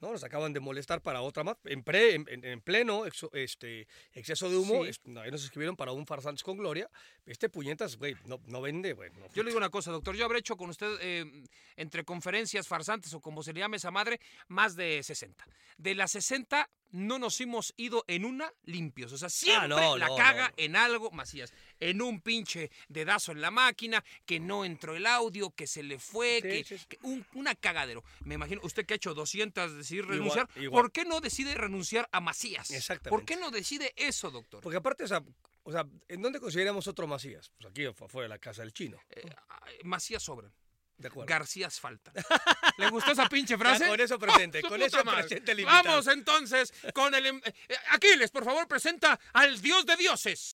no, 0.00 0.12
nos 0.12 0.24
acaban 0.24 0.52
de 0.52 0.60
molestar 0.60 1.02
para 1.02 1.20
otra 1.22 1.44
más. 1.44 1.56
En, 1.64 1.82
pre, 1.82 2.14
en, 2.14 2.60
pleno 2.60 3.04
este, 3.32 3.86
exceso 4.12 4.48
de 4.48 4.56
humo, 4.56 4.84
ahí 4.84 5.30
nos 5.30 5.44
escribieron 5.44 5.76
para 5.76 5.92
un 5.92 6.06
farsantes 6.06 6.42
con 6.42 6.56
gloria. 6.56 6.88
Este 7.26 7.48
puñetas, 7.48 7.96
güey, 7.96 8.16
no, 8.24 8.40
no, 8.46 8.60
vende, 8.60 8.92
güey. 8.92 9.10
Yo 9.34 9.42
le 9.42 9.50
digo 9.50 9.58
una 9.58 9.70
cosa, 9.70 9.90
doctor. 9.90 10.16
Yo 10.16 10.24
habré 10.24 10.38
hecho 10.38 10.56
con 10.56 10.70
usted 10.70 10.96
eh, 11.00 11.24
entre 11.76 12.04
conferencias 12.04 12.68
farsantes 12.68 13.12
o 13.14 13.20
como 13.20 13.42
se 13.42 13.52
le 13.52 13.60
llame 13.60 13.76
esa 13.76 13.90
madre, 13.90 14.20
más 14.48 14.76
de 14.76 15.02
60. 15.02 15.46
De 15.76 15.94
las 15.94 16.12
60, 16.12 16.68
no 16.92 17.18
nos 17.18 17.40
hemos 17.40 17.74
ido 17.76 18.04
en 18.08 18.24
una 18.24 18.52
limpios. 18.64 19.12
O 19.12 19.18
sea, 19.18 19.26
ah, 19.26 19.30
siempre 19.30 19.98
la 19.98 20.08
caga 20.16 20.52
en 20.56 20.76
algo, 20.76 21.10
Macías. 21.10 21.52
En 21.78 22.02
un 22.02 22.20
pinche 22.20 22.70
dedazo 22.88 23.32
en 23.32 23.40
la 23.40 23.50
máquina, 23.50 24.04
que 24.26 24.40
no 24.40 24.64
entró 24.64 24.96
el 24.96 25.06
audio, 25.06 25.50
que 25.50 25.66
se 25.66 25.82
le 25.82 25.98
fue, 25.98 26.40
que, 26.42 26.98
un, 27.02 27.24
una 27.34 27.54
cagadero. 27.54 28.04
Me 28.24 28.34
imagino, 28.34 28.60
usted 28.64 28.86
que 28.86 28.94
ha 28.94 28.96
hecho 28.96 29.14
200 29.14 29.76
decidir 29.76 30.06
renunciar, 30.06 30.48
¿por 30.70 30.92
qué 30.92 31.04
no 31.04 31.20
decide 31.20 31.54
renunciar 31.54 32.08
a 32.12 32.20
Macías? 32.20 32.70
Exactamente. 32.70 33.10
¿Por 33.10 33.24
qué 33.24 33.36
no 33.36 33.50
decide 33.50 33.92
eso, 33.96 34.30
doctor? 34.30 34.60
Porque 34.60 34.76
aparte, 34.76 35.04
o 35.04 35.08
sea, 35.08 35.22
o 35.62 35.72
sea 35.72 35.86
¿en 36.08 36.22
dónde 36.22 36.40
consideramos 36.40 36.86
otro 36.86 37.06
Macías? 37.06 37.50
Pues 37.56 37.70
aquí 37.70 37.84
afuera 37.86 38.22
de 38.24 38.28
la 38.28 38.38
casa 38.38 38.62
del 38.62 38.72
chino. 38.72 38.98
Eh, 39.10 39.22
Macías 39.84 40.22
sobran. 40.22 40.52
García 41.26 41.68
Asfalta. 41.68 42.12
¿Le 42.76 42.90
gustó 42.90 43.12
esa 43.12 43.28
pinche 43.28 43.56
frase? 43.58 43.88
con 43.88 44.00
eso 44.00 44.18
presente, 44.18 44.62
con 44.68 44.82
eso 44.82 45.02
presente 45.02 45.64
Vamos 45.64 46.06
entonces 46.06 46.72
con 46.94 47.14
el... 47.14 47.26
Em, 47.26 47.40
eh, 47.68 47.74
Aquiles, 47.90 48.30
por 48.30 48.44
favor, 48.44 48.66
presenta 48.66 49.18
al 49.32 49.60
dios 49.60 49.86
de 49.86 49.96
dioses. 49.96 50.56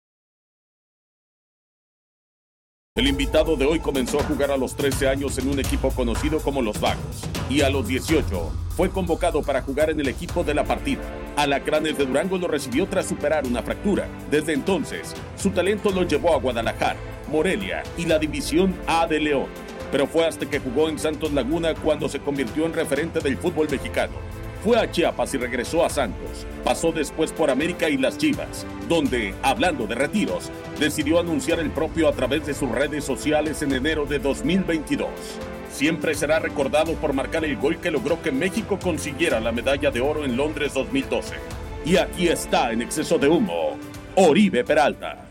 El 2.96 3.06
invitado 3.06 3.56
de 3.56 3.64
hoy 3.64 3.78
comenzó 3.78 4.18
a 4.18 4.24
jugar 4.24 4.50
a 4.50 4.56
los 4.56 4.76
13 4.76 5.08
años 5.08 5.38
en 5.38 5.48
un 5.48 5.60
equipo 5.60 5.90
conocido 5.90 6.40
como 6.40 6.60
Los 6.60 6.80
Vagos 6.80 7.22
y 7.48 7.62
a 7.62 7.70
los 7.70 7.86
18 7.86 8.52
fue 8.76 8.90
convocado 8.90 9.42
para 9.42 9.62
jugar 9.62 9.90
en 9.90 10.00
el 10.00 10.08
equipo 10.08 10.42
de 10.42 10.54
la 10.54 10.64
partida. 10.64 11.00
Alacranes 11.36 11.96
de 11.96 12.04
Durango 12.04 12.36
lo 12.36 12.48
recibió 12.48 12.88
tras 12.88 13.06
superar 13.06 13.46
una 13.46 13.62
fractura. 13.62 14.08
Desde 14.30 14.54
entonces, 14.54 15.14
su 15.36 15.50
talento 15.50 15.90
lo 15.90 16.02
llevó 16.02 16.34
a 16.34 16.38
Guadalajara, 16.38 16.98
Morelia 17.28 17.84
y 17.96 18.06
la 18.06 18.18
División 18.18 18.76
A 18.88 19.06
de 19.06 19.20
León 19.20 19.48
pero 19.90 20.06
fue 20.06 20.26
hasta 20.26 20.46
que 20.46 20.60
jugó 20.60 20.88
en 20.88 20.98
Santos 20.98 21.32
Laguna 21.32 21.74
cuando 21.74 22.08
se 22.08 22.20
convirtió 22.20 22.66
en 22.66 22.72
referente 22.72 23.20
del 23.20 23.36
fútbol 23.36 23.68
mexicano. 23.70 24.14
Fue 24.62 24.78
a 24.78 24.90
Chiapas 24.90 25.32
y 25.32 25.38
regresó 25.38 25.84
a 25.84 25.88
Santos. 25.88 26.46
Pasó 26.64 26.92
después 26.92 27.32
por 27.32 27.50
América 27.50 27.88
y 27.88 27.96
las 27.96 28.18
Chivas, 28.18 28.66
donde, 28.88 29.34
hablando 29.42 29.86
de 29.86 29.94
retiros, 29.94 30.50
decidió 30.78 31.18
anunciar 31.18 31.60
el 31.60 31.70
propio 31.70 32.08
a 32.08 32.12
través 32.12 32.46
de 32.46 32.52
sus 32.52 32.70
redes 32.70 33.04
sociales 33.04 33.62
en 33.62 33.72
enero 33.72 34.04
de 34.04 34.18
2022. 34.18 35.08
Siempre 35.72 36.14
será 36.14 36.40
recordado 36.40 36.92
por 36.94 37.14
marcar 37.14 37.44
el 37.44 37.56
gol 37.56 37.78
que 37.78 37.90
logró 37.90 38.20
que 38.20 38.32
México 38.32 38.78
consiguiera 38.78 39.40
la 39.40 39.52
medalla 39.52 39.90
de 39.90 40.02
oro 40.02 40.26
en 40.26 40.36
Londres 40.36 40.74
2012. 40.74 41.36
Y 41.86 41.96
aquí 41.96 42.28
está, 42.28 42.72
en 42.72 42.82
exceso 42.82 43.16
de 43.16 43.28
humo, 43.28 43.78
Oribe 44.14 44.62
Peralta. 44.62 45.29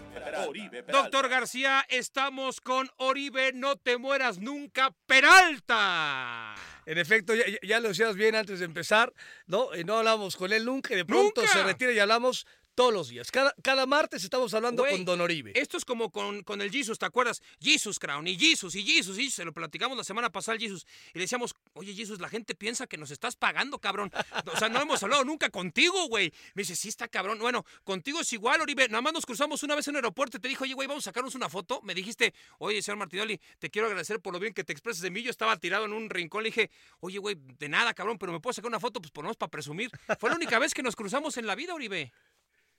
Doctor 0.92 1.30
García, 1.30 1.86
estamos 1.90 2.62
con 2.62 2.90
Oribe, 2.98 3.52
no 3.54 3.76
te 3.76 3.98
mueras 3.98 4.40
nunca, 4.40 4.96
Peralta. 5.06 6.56
En 6.86 6.98
efecto, 6.98 7.34
ya, 7.62 7.80
lo 7.80 7.90
decías 7.90 8.16
bien 8.16 8.36
antes 8.36 8.60
de 8.60 8.66
empezar, 8.66 9.14
¿no? 9.46 9.76
Y 9.76 9.84
no 9.84 9.98
hablamos 9.98 10.36
con 10.36 10.52
él 10.52 10.66
nunca 10.66 10.94
y 10.94 10.98
de 10.98 11.06
pronto 11.06 11.46
se 11.46 11.64
retira 11.64 11.92
y 11.92 12.00
hablamos 12.00 12.48
todos 12.80 12.94
los 12.94 13.10
días. 13.10 13.30
Cada, 13.30 13.54
cada 13.62 13.86
martes 13.86 14.24
estamos 14.24 14.54
hablando 14.54 14.86
con 14.86 15.04
Don 15.04 15.20
Oribe. 15.20 15.52
Esto 15.54 15.76
es 15.76 15.84
como 15.84 16.12
con, 16.12 16.44
con 16.44 16.62
el 16.62 16.72
Jesus, 16.72 16.98
¿te 16.98 17.06
acuerdas? 17.06 17.44
Jesus 17.60 18.00
Crown 18.00 18.26
y 18.26 18.40
Jesus 18.40 18.74
y 18.74 18.84
Jesus 18.84 19.20
y 19.20 19.30
se 19.30 19.44
lo 19.44 19.52
platicamos 19.52 19.98
la 19.98 20.06
semana 20.06 20.30
pasada 20.30 20.54
al 20.54 20.62
Jesus 20.62 20.88
y 21.14 21.18
le 21.18 21.26
decíamos, 21.26 21.54
oye 21.74 21.94
Jesus, 21.94 22.22
la 22.22 22.30
gente 22.30 22.56
piensa 22.56 22.88
que 22.88 22.96
nos 22.96 23.12
estás 23.12 23.36
pagando, 23.36 23.80
cabrón. 23.80 24.10
O 24.54 24.58
sea, 24.58 24.70
no 24.70 24.82
hemos 24.82 25.04
hablado 25.04 25.26
nunca 25.26 25.50
contigo, 25.50 26.08
güey. 26.08 26.32
Me 26.54 26.62
dice, 26.62 26.74
sí 26.74 26.88
está 26.88 27.10
cabrón. 27.10 27.40
Bueno, 27.40 27.66
contigo 27.84 28.22
es 28.22 28.32
igual, 28.32 28.62
Oribe. 28.62 28.88
Nada 28.88 29.02
más 29.02 29.12
nos 29.12 29.26
cruzamos 29.26 29.62
una 29.64 29.76
vez 29.76 29.86
en 29.90 29.96
el 29.96 29.98
aeropuerto 29.98 30.38
y 30.38 30.40
te 30.40 30.48
dijo, 30.48 30.64
oye, 30.64 30.74
güey, 30.74 30.88
vamos 30.88 31.04
a 31.04 31.10
sacarnos 31.10 31.36
una 31.36 31.50
foto. 31.50 31.82
Me 31.82 31.94
dijiste, 31.94 32.34
oye, 32.60 32.82
señor 32.82 32.98
Martinoli, 32.98 33.42
te 33.60 33.70
quiero 33.70 33.88
agradecer 33.90 34.22
por 34.22 34.32
lo 34.32 34.40
bien 34.40 34.54
que 34.54 34.64
te 34.64 34.72
expresas 34.72 35.02
de 35.02 35.12
mí. 35.12 35.22
Yo 35.22 35.32
estaba 35.32 35.58
tirado 35.58 35.84
en 35.84 35.92
un 35.92 36.10
rincón. 36.10 36.44
Le 36.44 36.50
dije, 36.52 36.72
oye, 37.02 37.18
güey, 37.18 37.36
de 37.36 37.68
nada, 37.68 37.94
cabrón, 37.94 38.18
pero 38.18 38.32
me 38.32 38.40
puedo 38.40 38.54
sacar 38.54 38.70
una 38.70 38.80
foto, 38.80 39.02
pues 39.02 39.12
ponemos 39.12 39.36
para 39.36 39.52
presumir. 39.52 39.92
Fue 40.18 40.30
la 40.30 40.38
única 40.38 40.60
vez 40.60 40.74
que 40.74 40.82
nos 40.82 40.96
cruzamos 40.96 41.36
en 41.36 41.46
la 41.46 41.56
vida, 41.56 41.74
Oribe. 41.74 42.14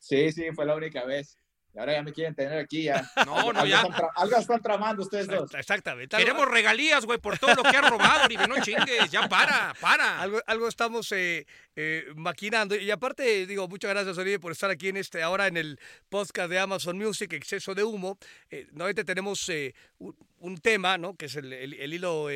Sí, 0.01 0.33
sí, 0.33 0.51
fue 0.53 0.67
la 0.67 0.75
única 0.75 1.05
vez. 1.05 1.37
Y 1.73 1.79
ahora 1.79 1.93
ya 1.93 2.03
me 2.03 2.13
quieren 2.13 2.35
tener 2.35 2.59
aquí 2.59 2.85
ya. 2.85 3.09
No, 3.27 3.53
no, 3.53 3.65
ya. 3.65 3.83
algo 4.17 4.37
están 4.37 4.61
tramando 4.61 5.03
ustedes 5.03 5.29
dos. 5.29 5.55
Exactamente. 5.55 6.17
Queremos 6.17 6.49
regalías, 6.49 7.05
güey, 7.05 7.19
por 7.19 7.39
todo 7.39 7.55
lo 7.55 7.63
que 7.63 7.77
ha 7.77 7.83
robado, 7.83 8.25
Oribe. 8.25 8.49
No 8.49 8.61
chingues, 8.61 9.09
ya 9.11 9.29
para, 9.29 9.73
para. 9.81 10.21
Algo, 10.21 10.41
algo 10.47 10.69
estamos 10.69 11.13
eh, 11.13 11.47
eh, 11.77 12.07
maquinando. 12.17 12.75
Y 12.75 12.91
aparte, 12.91 13.47
digo, 13.47 13.69
muchas 13.69 13.91
gracias, 13.93 14.19
Oribe, 14.19 14.41
por 14.41 14.53
estar 14.53 14.71
aquí 14.71 14.89
en 14.89 14.97
este, 14.97 15.23
ahora 15.23 15.47
en 15.47 15.57
el 15.57 15.79
podcast 16.09 16.51
de 16.51 16.59
Amazon 16.59 16.99
Music, 16.99 17.33
Exceso 17.33 17.75
de 17.75 17.85
Humo. 17.85 18.19
Eh, 18.51 18.67
nuevamente 18.73 19.05
tenemos 19.05 19.49
eh, 19.49 19.75
un, 19.99 20.59
tema, 20.59 20.99
¿no? 20.99 21.15
Que 21.15 21.27
es 21.27 21.37
el, 21.37 21.53
el, 21.53 21.95
hilo 21.95 22.27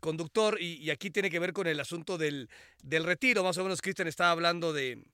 conductor. 0.00 0.56
Y, 0.58 0.76
y, 0.76 0.90
aquí 0.90 1.10
tiene 1.10 1.30
que 1.30 1.38
ver 1.38 1.52
con 1.52 1.66
el 1.66 1.78
asunto 1.78 2.16
del, 2.16 2.48
del 2.82 3.04
retiro. 3.04 3.44
Más 3.44 3.58
o 3.58 3.62
menos, 3.62 3.82
Cristian 3.82 4.08
estaba 4.08 4.30
hablando 4.30 4.72
de 4.72 5.04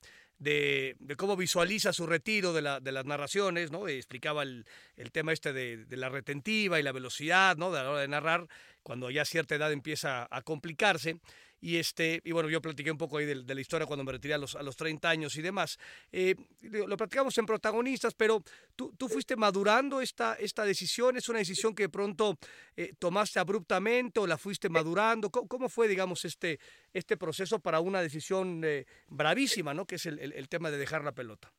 de, 0.41 0.97
cómo 1.17 1.37
visualiza 1.37 1.93
su 1.93 2.07
retiro 2.07 2.51
de, 2.51 2.63
la, 2.63 2.79
las 2.79 3.05
narraciones, 3.05 3.71
¿no? 3.71 3.87
explicaba 3.87 4.41
el, 4.41 4.65
tema 5.11 5.33
este 5.33 5.53
de, 5.53 5.85
la 5.95 6.09
retentiva 6.09 6.79
y 6.79 6.83
la 6.83 6.91
velocidad, 6.91 7.57
¿no? 7.57 7.71
De 7.71 7.83
la 7.83 7.89
hora 7.89 8.01
de 8.01 8.07
narrar, 8.07 8.47
cuando 8.81 9.11
ya 9.11 9.23
cierta 9.23 9.55
edad 9.55 9.71
empieza 9.71 10.27
a 10.29 10.41
complicarse. 10.41 11.19
Y, 11.61 11.77
este, 11.77 12.19
y 12.25 12.31
bueno, 12.31 12.49
yo 12.49 12.59
platiqué 12.59 12.91
un 12.91 12.97
poco 12.97 13.17
ahí 13.17 13.25
de, 13.25 13.35
la 13.53 13.61
historia 13.61 13.85
cuando 13.85 14.03
me 14.03 14.11
retiré 14.11 14.33
a 14.33 14.39
los, 14.39 14.55
a 14.55 14.63
los 14.63 14.75
30 14.75 15.07
años 15.07 15.35
y 15.35 15.43
demás. 15.43 15.77
Eh, 16.11 16.35
lo 16.61 16.97
platicamos 16.97 17.37
en 17.37 17.45
protagonistas, 17.45 18.15
pero 18.15 18.43
tú, 18.75 18.93
tú 18.97 19.07
fuiste 19.07 19.35
madurando 19.35 20.01
esta, 20.01 20.33
esta 20.33 20.65
decisión. 20.65 21.17
¿Es 21.17 21.29
una 21.29 21.37
decisión 21.37 21.75
que 21.75 21.83
de 21.83 21.89
pronto 21.89 22.39
eh, 22.75 22.93
tomaste 22.97 23.39
abruptamente 23.39 24.19
o 24.19 24.25
la 24.25 24.39
fuiste 24.39 24.69
madurando? 24.69 25.29
¿Cómo, 25.29 25.69
fue, 25.69 25.87
digamos, 25.87 26.25
este, 26.25 26.59
este 26.93 27.15
proceso 27.15 27.59
para 27.59 27.79
una 27.79 28.01
decisión 28.01 28.63
eh, 28.65 28.85
bravísima, 29.07 29.75
¿no? 29.75 29.85
que 29.85 29.95
es 29.95 30.05
el, 30.07 30.19
el, 30.19 30.49
tema 30.49 30.71
de 30.71 30.79
dejar 30.79 31.03
la 31.03 31.13
pelota? 31.13 31.53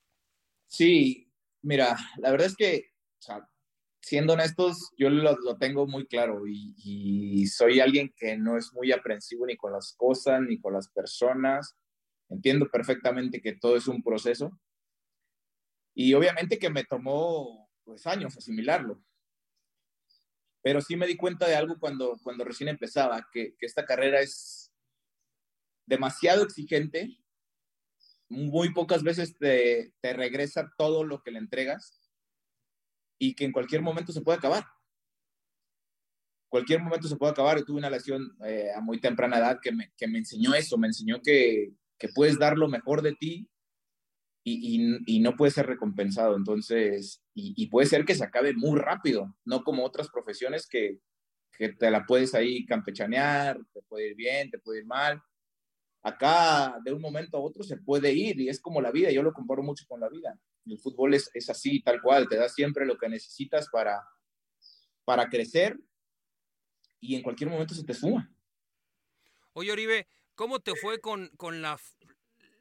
Sí, 0.66 1.32
mira, 1.62 1.96
la 2.16 2.32
verdad 2.32 2.48
es 2.48 2.56
que 2.56 2.92
siendo 4.02 4.32
honestos, 4.32 4.90
yo 4.98 5.08
lo, 5.08 5.56
tengo 5.58 5.86
muy 5.86 6.06
claro 6.06 6.42
y, 6.46 7.46
soy 7.46 7.80
alguien 7.80 8.12
que 8.16 8.36
no 8.36 8.58
es 8.58 8.72
muy 8.72 8.92
aprensivo 8.92 9.46
ni 9.46 9.56
con 9.56 9.72
las 9.72 9.94
cosas 9.96 10.40
ni 10.42 10.60
con 10.60 10.74
las 10.74 10.88
personas. 10.88 11.76
Entiendo 12.28 12.68
perfectamente 12.70 13.40
que 13.40 13.54
todo 13.54 13.76
es 13.76 13.86
un 13.86 14.02
proceso 14.02 14.58
y 15.94 16.14
obviamente 16.14 16.58
que 16.58 16.70
me 16.70 16.84
tomó 16.84 17.70
pues 17.84 18.06
años 18.06 18.36
asimilarlo. 18.36 19.02
Pero 20.62 20.80
sí 20.80 20.96
me 20.96 21.06
di 21.06 21.16
cuenta 21.16 21.46
de 21.46 21.56
algo 21.56 21.78
cuando, 21.78 22.18
cuando 22.22 22.44
recién 22.44 22.68
empezaba, 22.68 23.28
que, 23.32 23.54
esta 23.60 23.84
carrera 23.84 24.20
es 24.20 24.72
demasiado 25.86 26.42
exigente, 26.44 27.18
muy 28.28 28.72
pocas 28.72 29.02
veces 29.02 29.36
te, 29.36 29.92
te 30.00 30.12
regresa 30.12 30.72
todo 30.78 31.04
lo 31.04 31.22
que 31.22 31.32
le 31.32 31.38
entregas 31.38 32.01
y 33.22 33.34
que 33.34 33.44
en 33.44 33.52
cualquier 33.52 33.82
momento 33.82 34.12
se 34.12 34.20
puede 34.20 34.38
acabar. 34.38 34.64
Cualquier 36.48 36.82
momento 36.82 37.06
se 37.06 37.14
puede 37.14 37.30
acabar. 37.30 37.56
Yo 37.56 37.64
tuve 37.64 37.78
una 37.78 37.88
lesión 37.88 38.36
eh, 38.44 38.70
a 38.74 38.80
muy 38.80 39.00
temprana 39.00 39.38
edad 39.38 39.60
que 39.62 39.70
me, 39.70 39.92
que 39.96 40.08
me 40.08 40.18
enseñó 40.18 40.54
eso, 40.54 40.76
me 40.76 40.88
enseñó 40.88 41.22
que, 41.22 41.72
que 41.96 42.08
puedes 42.08 42.36
dar 42.36 42.58
lo 42.58 42.66
mejor 42.66 43.00
de 43.00 43.12
ti 43.12 43.48
y, 44.42 44.98
y, 45.06 45.16
y 45.18 45.20
no 45.20 45.36
puede 45.36 45.52
ser 45.52 45.66
recompensado. 45.68 46.34
Entonces, 46.34 47.22
y, 47.32 47.54
y, 47.56 47.68
puede 47.68 47.86
ser 47.86 48.04
que 48.04 48.16
se 48.16 48.24
acabe 48.24 48.54
muy 48.54 48.80
rápido, 48.80 49.32
no 49.44 49.62
como 49.62 49.84
otras 49.84 50.08
profesiones 50.08 50.66
que, 50.66 50.98
que 51.52 51.68
te 51.68 51.92
la 51.92 52.04
puedes 52.04 52.34
ahí 52.34 52.66
campechanear, 52.66 53.56
te 53.72 53.82
puede 53.82 54.08
ir 54.08 54.16
bien, 54.16 54.50
te 54.50 54.58
puede 54.58 54.80
ir 54.80 54.86
mal. 54.86 55.22
Acá, 56.02 56.76
de 56.84 56.92
un 56.92 57.00
momento 57.00 57.36
a 57.36 57.40
otro, 57.40 57.62
se 57.62 57.76
puede 57.76 58.12
ir 58.12 58.40
y 58.40 58.48
es 58.48 58.60
como 58.60 58.80
la 58.80 58.90
vida. 58.90 59.12
Yo 59.12 59.22
lo 59.22 59.32
comparo 59.32 59.62
mucho 59.62 59.84
con 59.86 60.00
la 60.00 60.08
vida 60.08 60.36
el 60.66 60.78
fútbol 60.78 61.14
es, 61.14 61.30
es, 61.34 61.50
así, 61.50 61.82
tal 61.82 62.00
cual, 62.00 62.28
te 62.28 62.36
da 62.36 62.48
siempre 62.48 62.86
lo 62.86 62.96
que 62.96 63.08
necesitas 63.08 63.68
para, 63.70 64.02
para 65.04 65.28
crecer 65.28 65.78
y 67.00 67.16
en 67.16 67.22
cualquier 67.22 67.50
momento 67.50 67.74
se 67.74 67.84
te 67.84 67.94
suma. 67.94 68.32
Oye, 69.54 69.72
Oribe, 69.72 70.08
¿cómo 70.34 70.60
te 70.60 70.74
fue 70.76 71.00
con, 71.00 71.28
con 71.36 71.62
la, 71.62 71.78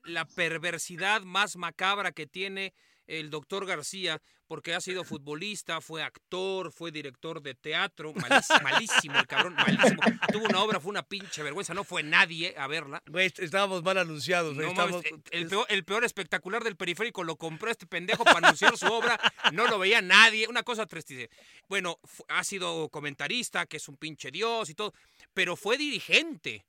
la 0.03 0.25
perversidad 0.25 1.21
más 1.21 1.55
macabra 1.55 2.11
que 2.11 2.27
tiene 2.27 2.73
el 3.19 3.29
doctor 3.29 3.65
García, 3.65 4.21
porque 4.47 4.73
ha 4.73 4.81
sido 4.81 5.03
futbolista, 5.03 5.81
fue 5.81 6.01
actor, 6.03 6.71
fue 6.71 6.91
director 6.91 7.41
de 7.41 7.55
teatro, 7.55 8.13
malísimo, 8.13 8.59
malísimo 8.63 9.19
el 9.19 9.27
cabrón, 9.27 9.53
malísimo. 9.55 10.01
Tuvo 10.31 10.45
una 10.45 10.61
obra, 10.61 10.79
fue 10.79 10.89
una 10.91 11.03
pinche 11.03 11.43
vergüenza, 11.43 11.73
no 11.73 11.83
fue 11.83 12.03
nadie 12.03 12.53
a 12.57 12.67
verla. 12.67 13.01
Güey, 13.07 13.31
estábamos 13.37 13.83
mal 13.83 13.97
anunciados. 13.97 14.55
No 14.55 14.63
estábamos- 14.63 15.03
mames, 15.03 15.23
el, 15.31 15.47
peor, 15.47 15.65
el 15.69 15.83
peor 15.85 16.03
espectacular 16.05 16.63
del 16.63 16.75
periférico 16.77 17.23
lo 17.23 17.35
compró 17.35 17.69
este 17.69 17.85
pendejo 17.85 18.23
para 18.23 18.39
anunciar 18.39 18.77
su 18.77 18.87
obra, 18.87 19.19
no 19.51 19.67
lo 19.67 19.77
veía 19.79 20.01
nadie, 20.01 20.47
una 20.47 20.63
cosa 20.63 20.85
tristísima. 20.85 21.27
Bueno, 21.67 21.99
ha 22.29 22.43
sido 22.43 22.89
comentarista, 22.89 23.65
que 23.65 23.77
es 23.77 23.87
un 23.87 23.97
pinche 23.97 24.31
dios 24.31 24.69
y 24.69 24.75
todo, 24.75 24.93
pero 25.33 25.55
fue 25.55 25.77
dirigente. 25.77 26.65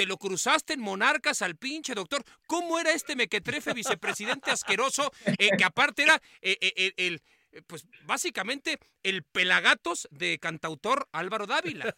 Te 0.00 0.06
lo 0.06 0.16
cruzaste 0.16 0.72
en 0.72 0.80
Monarcas 0.80 1.42
al 1.42 1.56
pinche 1.56 1.92
doctor. 1.92 2.24
¿Cómo 2.46 2.78
era 2.78 2.90
este 2.90 3.16
mequetrefe 3.16 3.74
vicepresidente 3.74 4.50
asqueroso? 4.50 5.12
eh, 5.26 5.50
que 5.58 5.62
aparte 5.62 6.04
era 6.04 6.18
eh, 6.40 6.56
eh, 6.62 6.94
el, 6.96 7.20
pues 7.66 7.86
básicamente 8.06 8.78
el 9.02 9.24
pelagatos 9.24 10.08
de 10.10 10.38
cantautor 10.38 11.06
Álvaro 11.12 11.46
Dávila. 11.46 11.94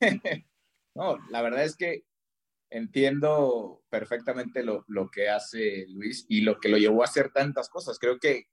No, 0.94 1.18
la 1.30 1.42
verdad 1.42 1.64
es 1.64 1.74
que 1.74 2.04
entiendo 2.70 3.82
perfectamente 3.90 4.62
lo, 4.62 4.84
lo 4.86 5.10
que 5.10 5.28
hace 5.28 5.86
Luis 5.88 6.24
y 6.28 6.42
lo 6.42 6.60
que 6.60 6.68
lo 6.68 6.78
llevó 6.78 7.02
a 7.02 7.06
hacer 7.06 7.32
tantas 7.32 7.68
cosas. 7.68 7.98
Creo 7.98 8.20
que 8.20 8.46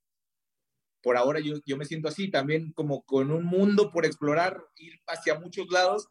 por 1.04 1.16
ahora 1.16 1.40
yo, 1.40 1.58
yo 1.68 1.78
me 1.78 1.86
siento 1.86 2.08
así, 2.08 2.32
también 2.32 2.72
como 2.74 3.04
con 3.04 3.30
un 3.30 3.46
mundo 3.46 3.92
por 3.92 4.08
explorar, 4.08 4.60
ir 4.78 5.00
hacia 5.06 5.40
muchos 5.40 5.68
lados 5.70 6.10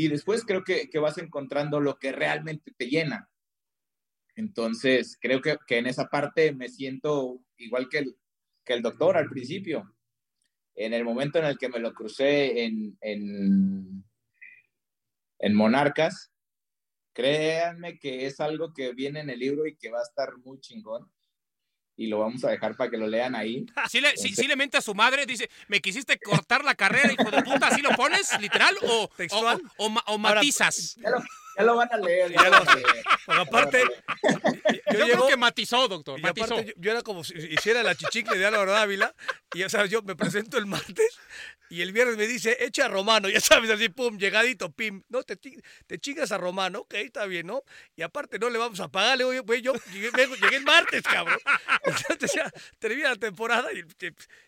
y 0.00 0.08
después 0.08 0.46
creo 0.46 0.64
que, 0.64 0.88
que 0.88 0.98
vas 0.98 1.18
encontrando 1.18 1.78
lo 1.78 1.98
que 1.98 2.10
realmente 2.10 2.72
te 2.74 2.86
llena. 2.86 3.28
Entonces, 4.34 5.18
creo 5.20 5.42
que, 5.42 5.58
que 5.66 5.76
en 5.76 5.86
esa 5.86 6.06
parte 6.06 6.52
me 6.54 6.70
siento 6.70 7.44
igual 7.58 7.90
que 7.90 7.98
el, 7.98 8.16
que 8.64 8.72
el 8.72 8.80
doctor 8.80 9.18
al 9.18 9.28
principio. 9.28 9.94
En 10.74 10.94
el 10.94 11.04
momento 11.04 11.38
en 11.38 11.44
el 11.44 11.58
que 11.58 11.68
me 11.68 11.80
lo 11.80 11.92
crucé 11.92 12.64
en, 12.64 12.96
en, 13.02 14.02
en 15.38 15.54
Monarcas, 15.54 16.32
créanme 17.12 17.98
que 17.98 18.24
es 18.24 18.40
algo 18.40 18.72
que 18.72 18.94
viene 18.94 19.20
en 19.20 19.28
el 19.28 19.38
libro 19.38 19.66
y 19.66 19.76
que 19.76 19.90
va 19.90 19.98
a 19.98 20.08
estar 20.08 20.38
muy 20.38 20.60
chingón. 20.60 21.12
Y 22.00 22.06
lo 22.06 22.20
vamos 22.20 22.42
a 22.44 22.50
dejar 22.50 22.76
para 22.76 22.90
que 22.90 22.96
lo 22.96 23.06
lean 23.06 23.34
ahí. 23.34 23.66
Sí 23.90 24.00
le, 24.00 24.16
sí, 24.16 24.34
sí 24.34 24.46
le 24.46 24.56
mente 24.56 24.78
a 24.78 24.80
su 24.80 24.94
madre, 24.94 25.26
dice, 25.26 25.50
me 25.68 25.80
quisiste 25.80 26.18
cortar 26.18 26.64
la 26.64 26.74
carrera, 26.74 27.12
hijo 27.12 27.30
de 27.30 27.42
puta, 27.42 27.66
¿así 27.66 27.82
lo 27.82 27.90
pones, 27.90 28.30
literal? 28.40 28.74
¿O, 28.82 29.02
o, 29.04 29.08
Textual. 29.08 29.60
o, 29.76 29.86
o 29.86 30.02
o 30.14 30.18
matizas? 30.18 30.96
Ya 30.96 31.10
lo, 31.10 31.18
ya 31.58 31.62
lo 31.64 31.76
van 31.76 31.88
a 31.92 31.96
leer. 31.98 32.30
Ya 32.32 32.42
ya 32.42 32.44
lo- 32.44 32.50
van 32.64 32.68
a 32.68 32.74
leer. 32.74 33.04
Porque 33.26 33.40
aparte, 33.42 33.82
Yo, 34.92 34.98
yo, 34.98 35.04
creo 35.04 35.06
llego- 35.06 35.28
que 35.28 35.36
matizó, 35.36 35.88
doctor, 35.88 36.18
y 36.18 36.22
matizó. 36.22 36.54
aparte 36.54 36.72
yo, 36.74 36.82
yo 36.82 36.90
era 36.90 37.02
como 37.02 37.22
si 37.22 37.34
hiciera 37.36 37.82
la 37.82 37.94
chichicle 37.94 38.38
de 38.38 38.46
Álvaro 38.46 38.72
Dávila. 38.72 39.14
Y 39.54 39.58
ya 39.58 39.68
sabes, 39.68 39.90
yo 39.90 40.00
me 40.02 40.16
presento 40.16 40.56
el 40.58 40.64
martes 40.66 41.18
y 41.70 41.82
el 41.82 41.92
viernes 41.92 42.16
me 42.16 42.26
dice, 42.26 42.56
echa 42.60 42.86
a 42.86 42.88
Romano. 42.88 43.28
Ya 43.40 43.40
sabes, 43.40 43.70
así, 43.70 43.88
pum, 43.88 44.18
llegadito, 44.18 44.72
pim. 44.72 45.02
No, 45.08 45.22
te, 45.22 45.36
te 45.36 45.98
chingas 45.98 46.32
a 46.32 46.38
Romano, 46.38 46.80
ok, 46.80 46.94
está 46.94 47.26
bien, 47.26 47.46
¿no? 47.46 47.62
Y 47.94 48.02
aparte 48.02 48.40
no 48.40 48.50
le 48.50 48.58
vamos 48.58 48.80
a 48.80 48.88
pagar. 48.88 49.16
Le 49.16 49.24
digo, 49.30 49.44
güey, 49.44 49.62
yo 49.62 49.72
llegué, 49.92 50.56
el 50.56 50.64
martes, 50.64 51.02
cabrón. 51.02 51.38
Entonces 51.84 52.32
ya 52.34 52.50
termina 52.80 53.10
la 53.10 53.16
temporada 53.16 53.72
y 53.72 53.84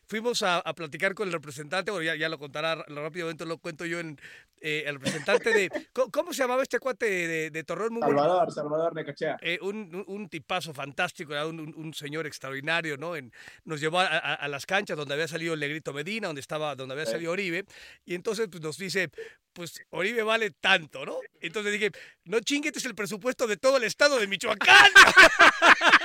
fuimos 0.07 0.43
a, 0.43 0.59
a 0.59 0.75
platicar 0.75 1.15
con 1.15 1.29
el 1.29 1.33
representante. 1.33 1.93
Bueno, 1.93 2.05
ya, 2.05 2.17
ya 2.17 2.29
lo 2.29 2.39
contará 2.39 2.75
rápidamente, 2.75 3.47
lo 3.47 3.59
cuento 3.59 3.87
yo 3.87 4.01
en 4.01 4.19
eh, 4.63 4.85
el 4.87 4.95
representante 4.95 5.53
de... 5.53 5.71
¿Cómo, 6.13 6.33
se 6.33 6.43
llamaba 6.43 6.63
este 6.63 6.79
cuate 6.79 7.07
de, 7.07 7.51
de 7.51 7.65
Torreón? 7.65 7.95
Muy 7.95 8.03
bueno. 8.03 8.19
Salvador, 8.21 8.53
Salvador 8.53 8.95
Necachea. 8.95 9.37
Eh, 9.43 9.59
un, 9.61 10.05
un- 10.07 10.29
tipazo 10.29 10.73
fantástico, 10.73 11.33
era 11.33 11.47
un, 11.47 11.61
un- 11.77 11.93
señor 11.95 12.27
extraordinario, 12.27 12.97
¿no? 12.97 13.17
En- 13.17 13.33
nos 13.65 13.81
llevó 13.81 14.01
a, 14.01 14.07
a- 14.07 14.35
a 14.35 14.49
las 14.49 14.65
canchas 14.67 14.97
donde 14.97 15.15
había 15.15 15.29
salido 15.29 15.55
el 15.55 15.61
Negrito 15.61 15.93
Medina, 15.93 16.29
donde 16.29 16.41
estaba, 16.41 16.75
donde 16.75 16.95
había 16.95 17.07
Sí. 17.07 17.13
salido 17.13 17.33
Oribe, 17.33 17.65
y 18.05 18.15
entonces 18.15 18.49
pues, 18.51 18.63
nos 18.63 18.79
dice, 18.79 19.11
pues 19.53 19.83
Oribe 19.91 20.23
vale 20.23 20.51
tanto, 20.53 21.05
¿no? 21.05 21.17
Entonces 21.41 21.73
dije, 21.73 21.91
no 22.25 22.41
chingues, 22.41 22.73
es 22.77 22.85
el 22.87 22.95
presupuesto 22.95 23.47
de 23.47 23.57
todo 23.57 23.77
el 23.77 23.85
estado 23.85 24.19
de 24.19 24.27
Michoacán. 24.27 24.91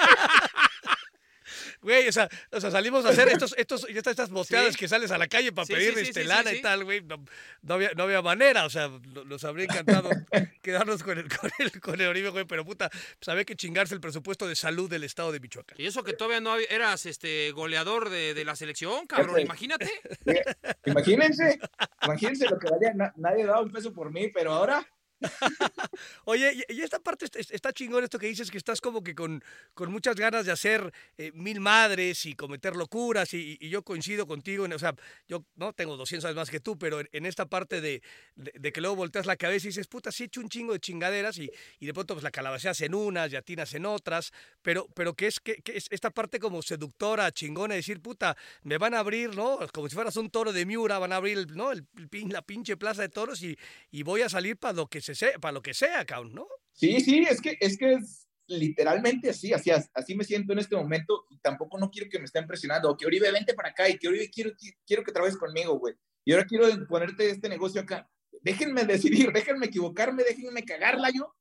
Güey, 1.88 2.06
o 2.10 2.12
sea, 2.12 2.28
o 2.52 2.60
sea, 2.60 2.70
salimos 2.70 3.06
a 3.06 3.10
hacer 3.12 3.30
estos, 3.30 3.56
estos, 3.58 3.86
estas, 3.88 4.12
estas 4.12 4.30
boteadas 4.30 4.74
Sí. 4.74 4.80
que 4.80 4.88
sales 4.90 5.10
a 5.12 5.18
la 5.18 5.28
calle 5.28 5.54
para 5.54 5.66
Sí, 5.66 5.74
pedir 5.74 5.94
sí, 5.94 6.00
sí, 6.00 6.08
este, 6.10 6.22
sí, 6.24 6.28
lana 6.28 6.52
sí, 6.52 6.58
y 6.58 6.62
tal, 6.62 6.84
güey. 6.84 7.02
No, 7.02 7.24
no 7.62 7.74
había, 7.76 7.92
no 7.96 8.04
había 8.04 8.22
manera, 8.22 8.66
o 8.66 8.70
sea, 8.70 8.90
nos 9.26 9.44
habría 9.46 9.64
encantado 9.66 10.10
quedarnos 10.62 11.02
con 11.02 11.18
el, 11.18 11.30
con 11.30 11.50
el, 11.60 11.80
con 11.80 12.02
el 12.02 12.08
Oribe, 12.10 12.28
güey, 12.30 12.44
pero 12.44 12.66
puta, 12.66 12.90
pues 12.90 13.30
había 13.30 13.46
que 13.46 13.56
chingarse 13.56 13.94
el 13.94 14.02
presupuesto 14.02 14.48
de 14.50 14.58
salud 14.58 14.90
del 14.90 15.06
estado 15.06 15.32
de 15.32 15.40
Michoacán. 15.40 15.80
Y 15.80 15.86
eso 15.86 16.04
que 16.04 16.12
todavía 16.12 16.42
no 16.42 16.52
había- 16.52 16.68
eras 16.70 17.06
este 17.06 17.52
goleador 17.52 18.10
de, 18.10 18.34
de 18.34 18.44
la 18.44 18.58
selección, 18.58 19.08
cabrón, 19.08 19.40
imagínate. 19.40 19.90
Imagínense, 20.86 21.60
imagínense 22.04 22.46
lo 22.50 22.60
que 22.60 22.70
valía. 22.70 22.94
Na- 22.94 23.14
nadie 23.16 23.46
daba 23.46 23.62
un 23.62 23.72
peso 23.72 23.94
por 23.94 24.12
mí, 24.12 24.30
pero 24.30 24.52
ahora 24.54 24.86
Oye, 26.26 26.66
y, 26.70 26.82
esta 26.82 27.00
parte 27.00 27.26
est- 27.26 27.36
est- 27.36 27.52
está 27.52 27.74
chingón 27.74 28.04
esto 28.04 28.20
que 28.20 28.28
dices 28.28 28.52
que 28.52 28.58
estás 28.58 28.82
como 28.82 29.04
que 29.04 29.16
con, 29.16 29.44
con 29.74 29.92
muchas 29.92 30.16
ganas 30.16 30.46
de 30.46 30.52
hacer 30.52 30.92
eh, 31.18 31.32
mil 31.34 31.60
madres 31.60 32.26
y 32.26 32.36
cometer 32.36 32.76
locuras 32.76 33.34
y, 33.34 33.58
y 33.60 33.70
yo 33.70 33.84
coincido 33.84 34.28
contigo, 34.28 34.66
en- 34.66 34.74
o 34.74 34.80
sea, 34.80 34.94
yo 35.28 35.46
no 35.56 35.74
tengo 35.74 35.98
200 35.98 36.26
años 36.26 36.36
más 36.38 36.50
que 36.50 36.60
tú, 36.60 36.78
pero 36.78 37.00
en, 37.00 37.10
en 37.12 37.26
esta 37.26 37.46
parte 37.48 37.82
de, 37.82 38.02
de, 38.36 38.52
de 38.60 38.72
que 38.72 38.82
luego 38.82 38.96
volteas 38.96 39.26
la 39.26 39.38
cabeza 39.38 39.68
y 39.68 39.70
dices, 39.70 39.88
puta, 39.88 40.12
sí 40.12 40.24
he 40.24 40.26
hecho 40.28 40.42
un 40.42 40.50
chingo 40.50 40.74
de 40.74 40.80
chingaderas 40.80 41.38
y, 41.40 41.50
y 41.80 41.86
de 41.86 41.94
pronto 41.94 42.14
pues 42.14 42.24
la 42.24 42.32
calabaceas 42.32 42.80
en 42.82 42.94
unas 42.94 43.32
y 43.32 43.36
atinas 43.36 43.74
en 43.74 43.86
otras, 43.86 44.32
pero, 44.62 44.88
pero 44.94 45.14
que 45.16 45.28
es 45.28 45.40
que, 45.40 45.56
que 45.62 45.78
es 45.78 45.88
esta 45.90 46.12
parte 46.12 46.40
como 46.40 46.62
seductora, 46.62 47.32
chingona, 47.32 47.74
de 47.74 47.80
decir, 47.80 48.02
puta, 48.02 48.36
me 48.64 48.78
van 48.78 48.94
a 48.94 49.00
abrir, 49.00 49.36
¿no? 49.36 49.60
Como 49.74 49.90
si 49.90 49.96
fueras 49.96 50.16
un 50.18 50.30
toro 50.30 50.54
de 50.54 50.66
Miura, 50.66 51.00
van 51.00 51.12
a 51.14 51.18
abrir, 51.18 51.48
¿no? 51.56 51.72
El, 51.72 51.86
el 52.12 52.28
la 52.30 52.42
pinche 52.42 52.78
plaza 52.78 53.02
de 53.02 53.10
toros 53.10 53.42
y, 53.42 53.58
y 53.92 54.04
voy 54.04 54.22
a 54.22 54.30
salir 54.30 54.58
para 54.58 54.74
lo 54.74 54.88
que 54.88 55.02
se 55.16 55.16
sea, 55.16 55.40
para 55.40 55.52
lo 55.54 55.62
que 55.62 55.74
sea, 55.74 56.06
cabrón, 56.06 56.34
¿no? 56.36 56.48
Sí, 56.74 57.00
sí, 57.02 57.26
es 57.30 57.42
que 57.42 57.58
es 57.60 57.78
que 57.78 57.94
es 57.94 58.28
literalmente 58.50 59.30
así, 59.30 59.52
así, 59.54 59.72
así 59.72 60.16
me 60.16 60.24
siento 60.24 60.54
en 60.54 60.60
este 60.60 60.76
momento 60.76 61.26
y 61.30 61.38
tampoco 61.40 61.78
no 61.78 61.90
quiero 61.90 62.10
que 62.10 62.18
me 62.20 62.26
estén 62.26 62.48
presionando, 62.48 62.90
o 62.90 62.96
que 62.98 63.06
Oribe 63.06 63.32
vente 63.32 63.54
para 63.54 63.70
acá 63.70 63.90
y 63.90 63.98
que 63.98 64.08
Oribe 64.08 64.30
quiero, 64.30 64.52
quiero 64.86 65.04
que 65.04 65.12
trabajes 65.12 65.38
conmigo, 65.38 65.78
güey. 65.80 65.96
Y 66.24 66.32
ahora 66.34 66.46
quiero 66.46 66.66
ponerte 66.88 67.30
este 67.30 67.50
negocio 67.50 67.82
acá. 67.82 68.10
Déjenme 68.42 68.86
decidir, 68.86 69.32
déjenme 69.34 69.66
equivocarme, 69.68 70.24
déjenme 70.24 70.64
cagarla 70.64 71.10
yo 71.10 71.34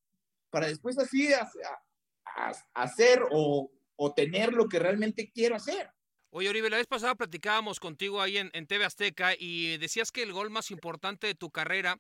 para 0.50 0.66
después 0.68 0.98
así 0.98 1.32
a- 1.32 1.42
a- 1.42 2.50
a- 2.50 2.82
hacer 2.82 3.22
o, 3.30 3.70
o 3.96 4.14
tener 4.14 4.52
lo 4.52 4.68
que 4.68 4.78
realmente 4.78 5.30
quiero 5.32 5.54
hacer. 5.56 5.90
Oye, 6.30 6.48
Oribe, 6.48 6.70
la 6.70 6.76
vez 6.78 6.86
pasada 6.86 7.14
platicábamos 7.14 7.78
contigo 7.80 8.20
ahí 8.20 8.36
en, 8.38 8.50
en 8.52 8.66
TV 8.66 8.84
Azteca 8.84 9.34
y 9.38 9.78
decías 9.78 10.10
que 10.12 10.22
el 10.22 10.32
gol 10.32 10.50
más 10.50 10.70
importante 10.70 11.26
de 11.28 11.34
tu 11.34 11.50
carrera, 11.50 11.98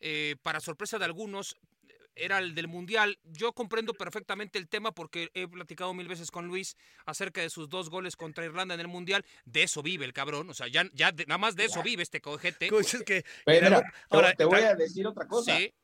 eh, 0.00 0.36
para 0.42 0.60
sorpresa 0.60 0.98
de 0.98 1.04
algunos, 1.04 1.56
era 2.16 2.38
el 2.38 2.54
del 2.54 2.68
Mundial. 2.68 3.18
Yo 3.24 3.52
comprendo 3.52 3.92
perfectamente 3.94 4.56
el 4.58 4.68
tema 4.68 4.92
porque 4.92 5.30
he 5.34 5.48
platicado 5.48 5.92
mil 5.94 6.06
veces 6.06 6.30
con 6.30 6.46
Luis 6.46 6.76
acerca 7.06 7.40
de 7.40 7.50
sus 7.50 7.68
dos 7.68 7.90
goles 7.90 8.14
contra 8.14 8.44
Irlanda 8.44 8.74
en 8.74 8.80
el 8.80 8.86
Mundial. 8.88 9.24
De 9.44 9.64
eso 9.64 9.82
vive 9.82 10.04
el 10.04 10.12
cabrón. 10.12 10.48
O 10.48 10.54
sea, 10.54 10.68
ya, 10.68 10.84
ya 10.92 11.10
de- 11.10 11.26
nada 11.26 11.38
más 11.38 11.56
de 11.56 11.64
eso 11.64 11.82
vive 11.82 12.04
este 12.04 12.20
cojete. 12.20 12.68
Que, 13.04 13.24
Pero 13.44 13.66
Mira, 13.66 13.68
mira, 13.78 13.82
te- 13.82 14.16
ahora, 14.16 14.34
te 14.34 14.44
voy 14.44 14.60
a 14.60 14.74
decir 14.76 15.04
otra 15.06 15.26
cosa. 15.26 15.56
Sí. 15.56 15.74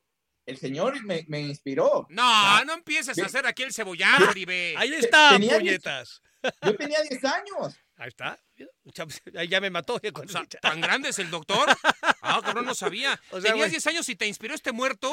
El 0.47 0.57
señor 0.57 1.03
me, 1.05 1.25
me 1.29 1.41
inspiró. 1.41 2.07
No, 2.11 2.65
no 2.65 2.75
empieces 2.75 3.15
Sí. 3.17 3.21
a 3.21 3.27
hacer 3.27 3.47
aquí 3.47 3.63
el 3.63 3.73
cebollazo, 3.73 4.31
Oribe. 4.31 4.75
ahí 4.77 4.93
está, 4.95 5.37
puñetas. 5.37 6.23
Yo 6.63 6.77
tenía 6.77 7.03
10 7.03 7.25
años. 7.25 7.77
Ahí 8.01 8.09
está. 8.09 8.39
Ahí 9.37 9.47
ya 9.49 9.61
me 9.61 9.69
mató. 9.71 10.01
ya 10.03 10.11
con- 10.11 10.25
O 10.25 10.29
sea, 10.29 10.45
¿tan 10.63 10.81
grande 10.81 11.11
es 11.11 11.19
el 11.19 11.31
doctor? 11.31 11.69
Ah, 12.23 12.41
cabrón, 12.45 12.67
no 12.67 12.75
sabía. 12.75 13.19
O 13.31 13.41
sea, 13.41 13.51
Tenías 13.51 13.57
güey. 13.69 13.71
10 13.71 13.87
años 13.89 14.09
y 14.09 14.15
te 14.15 14.27
inspiró 14.27 14.55
este 14.55 14.73
muerto. 14.73 15.11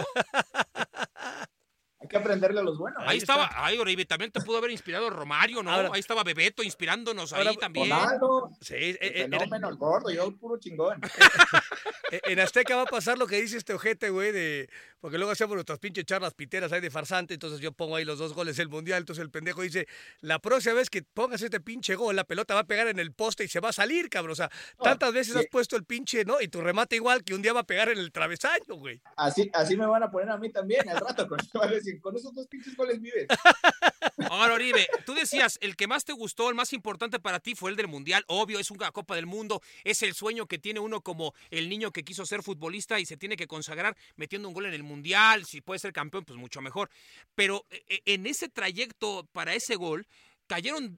Hay 1.99 2.07
que 2.07 2.17
aprenderle 2.17 2.59
a 2.59 2.63
los 2.63 2.77
buenos. 2.77 3.01
Ahí, 3.07 3.17
estaba, 3.17 3.49
ay, 3.53 3.77
Oribe, 3.79 4.05
también 4.05 4.29
te 4.31 4.39
pudo 4.41 4.57
haber 4.57 4.69
inspirado 4.71 5.09
Romario, 5.09 5.63
¿no? 5.63 5.71
Ahora- 5.71 5.89
ahí 5.93 5.99
estaba 5.99 6.23
Bebeto 6.23 6.61
inspirándonos 6.63 7.33
Ahora- 7.33 7.49
ahí 7.51 7.57
también. 7.57 7.89
Ronaldo, 7.89 8.51
Sí, 8.61 8.75
eh, 8.75 8.97
el 9.01 9.07
eh, 9.07 9.21
en, 9.23 9.31
fenómeno, 9.31 9.69
el 9.69 9.77
gordo, 9.77 10.11
yo 10.11 10.31
puro 10.37 10.59
chingón. 10.59 11.01
eh, 12.11 12.21
en 12.25 12.39
Azteca 12.39 12.75
va 12.75 12.83
a 12.83 12.87
pasar 12.87 13.17
lo 13.17 13.27
que 13.27 13.41
dice 13.41 13.57
este 13.57 13.73
ojete, 13.73 14.09
güey, 14.09 14.31
de... 14.31 14.69
Porque 14.99 15.17
luego 15.17 15.31
hacemos 15.31 15.53
nuestras 15.53 15.77
pinches 15.79 16.05
charlas 16.05 16.33
piteras 16.33 16.71
ahí 16.71 16.81
de 16.81 16.89
farsante, 16.89 17.35
entonces 17.35 17.59
yo 17.59 17.71
pongo 17.71 17.95
ahí 17.95 18.03
los 18.03 18.17
dos 18.17 18.33
goles 18.33 18.57
del 18.57 18.67
Mundial, 18.67 18.99
entonces 18.99 19.21
el 19.21 19.29
pendejo 19.29 19.61
dice, 19.61 19.87
la 20.21 20.39
próxima 20.39 20.73
vez 20.73 20.89
que 20.89 21.03
pongas 21.03 21.41
este 21.41 21.59
pinche 21.59 21.95
gol, 21.95 22.15
la 22.15 22.23
pelota 22.23 22.55
va 22.55 22.61
a 22.61 22.67
pegar 22.67 22.87
en 22.87 22.97
el 22.97 23.13
poste 23.13 23.43
y 23.43 23.47
se 23.47 23.59
va 23.59 23.69
a 23.69 23.73
salir, 23.73 24.09
cabrón. 24.09 24.31
O 24.31 24.35
sea, 24.35 24.49
tantas 24.81 25.13
veces 25.13 25.35
has 25.35 25.45
puesto 25.51 25.75
el 25.75 25.85
pinche, 25.85 26.25
¿no? 26.25 26.41
Y 26.41 26.47
tu 26.47 26.61
remate 26.61 26.95
igual 26.95 27.23
que 27.23 27.35
un 27.35 27.41
día 27.41 27.53
va 27.53 27.61
a 27.61 27.67
pegar 27.67 27.89
en 27.89 27.99
el 27.99 28.11
travesaño, 28.11 28.75
güey. 28.75 29.01
Así, 29.15 29.49
así 29.53 29.77
me 29.77 29.85
van 29.85 30.03
a 30.03 30.09
poner 30.09 30.29
a 30.29 30.37
mí 30.37 30.51
también 30.51 30.89
al 30.89 30.99
rato. 30.99 31.27
Con, 31.27 31.37
con 32.01 32.15
esos 32.15 32.33
dos 32.33 32.47
pinches 32.47 32.75
goles 32.75 32.99
vives. 32.99 33.27
Ahora, 34.29 34.53
Oribe, 34.53 34.87
tú 35.05 35.13
decías, 35.13 35.57
el 35.61 35.75
que 35.75 35.87
más 35.87 36.05
te 36.05 36.13
gustó, 36.13 36.49
el 36.49 36.55
más 36.55 36.73
importante 36.73 37.19
para 37.19 37.39
ti 37.39 37.55
fue 37.55 37.69
el 37.69 37.75
del 37.75 37.87
Mundial. 37.87 38.23
Obvio, 38.27 38.59
es 38.59 38.71
una 38.71 38.91
Copa 38.91 39.15
del 39.15 39.25
Mundo, 39.25 39.61
es 39.83 40.01
el 40.03 40.13
sueño 40.13 40.45
que 40.45 40.59
tiene 40.59 40.79
uno 40.79 41.01
como 41.01 41.33
el 41.49 41.69
niño 41.69 41.91
que 41.91 42.03
quiso 42.03 42.25
ser 42.25 42.43
futbolista 42.43 42.99
y 42.99 43.05
se 43.05 43.17
tiene 43.17 43.35
que 43.35 43.47
consagrar 43.47 43.95
metiendo 44.15 44.47
un 44.47 44.53
gol 44.53 44.65
en 44.65 44.73
el 44.73 44.83
Mundial. 44.83 45.45
Si 45.45 45.61
puede 45.61 45.79
ser 45.79 45.93
campeón, 45.93 46.25
pues 46.25 46.37
mucho 46.39 46.61
mejor. 46.61 46.89
Pero 47.35 47.65
eh, 47.69 48.01
en 48.05 48.25
ese 48.25 48.49
trayecto 48.49 49.27
para 49.31 49.53
ese 49.53 49.75
gol, 49.75 50.07
cayeron 50.47 50.97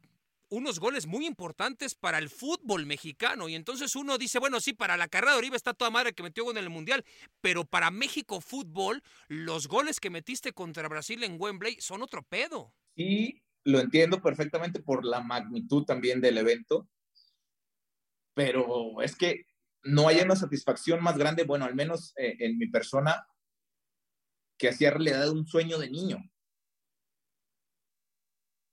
unos 0.49 0.79
goles 0.79 1.05
muy 1.05 1.25
importantes 1.25 1.95
para 1.95 2.17
el 2.17 2.29
fútbol 2.29 2.85
mexicano. 2.85 3.49
Y 3.49 3.55
entonces 3.55 3.95
uno 3.95 4.17
dice, 4.17 4.39
bueno, 4.39 4.59
sí, 4.59 4.73
para 4.73 4.97
la 4.97 5.07
carrera 5.07 5.33
de 5.33 5.37
Oribe 5.37 5.55
está 5.55 5.73
toda 5.73 5.91
madre 5.91 6.13
que 6.13 6.23
metió 6.23 6.49
en 6.49 6.57
el 6.57 6.69
Mundial, 6.69 7.05
pero 7.41 7.65
para 7.65 7.91
México 7.91 8.41
Fútbol, 8.41 9.03
los 9.27 9.67
goles 9.67 9.99
que 9.99 10.09
metiste 10.09 10.53
contra 10.53 10.87
Brasil 10.87 11.23
en 11.23 11.39
Wembley 11.39 11.77
son 11.79 12.01
otro 12.01 12.23
pedo. 12.23 12.73
Sí, 12.99 13.41
lo 13.63 13.79
entiendo 13.79 14.21
perfectamente 14.21 14.81
por 14.81 15.05
la 15.05 15.21
magnitud 15.21 15.85
también 15.85 16.19
del 16.19 16.37
evento, 16.37 16.89
pero 18.33 19.01
es 19.01 19.15
que 19.15 19.45
no 19.83 20.09
hay 20.09 20.17
una 20.17 20.35
satisfacción 20.35 21.01
más 21.01 21.17
grande, 21.17 21.45
bueno, 21.45 21.63
al 21.63 21.75
menos 21.75 22.11
eh, 22.17 22.35
en 22.39 22.57
mi 22.57 22.67
persona, 22.67 23.25
que 24.57 24.67
hacía 24.67 24.91
realidad 24.91 25.29
un 25.29 25.47
sueño 25.47 25.79
de 25.79 25.89
niño. 25.89 26.29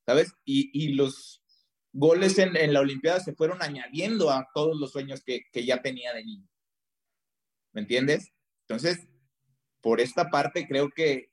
¿Sabes? 0.05 0.35
Y, 0.45 0.95
los 0.95 1.45
goles 1.93 2.37
en, 2.41 2.73
la 2.73 2.81
Olimpiada 2.81 3.21
se 3.21 3.33
fueron 3.33 3.63
añadiendo 3.63 4.33
a 4.33 4.49
todos 4.53 4.77
los 4.77 4.91
sueños 4.91 5.23
que, 5.23 5.43
que 5.53 5.65
ya 5.65 5.83
tenía 5.83 6.13
de 6.13 6.25
niño. 6.25 6.49
¿Me 7.73 7.83
entiendes? 7.83 8.33
Entonces, 8.63 9.07
por 9.81 10.01
esta 10.01 10.31
parte, 10.31 10.67
creo 10.67 10.91
que 10.91 11.31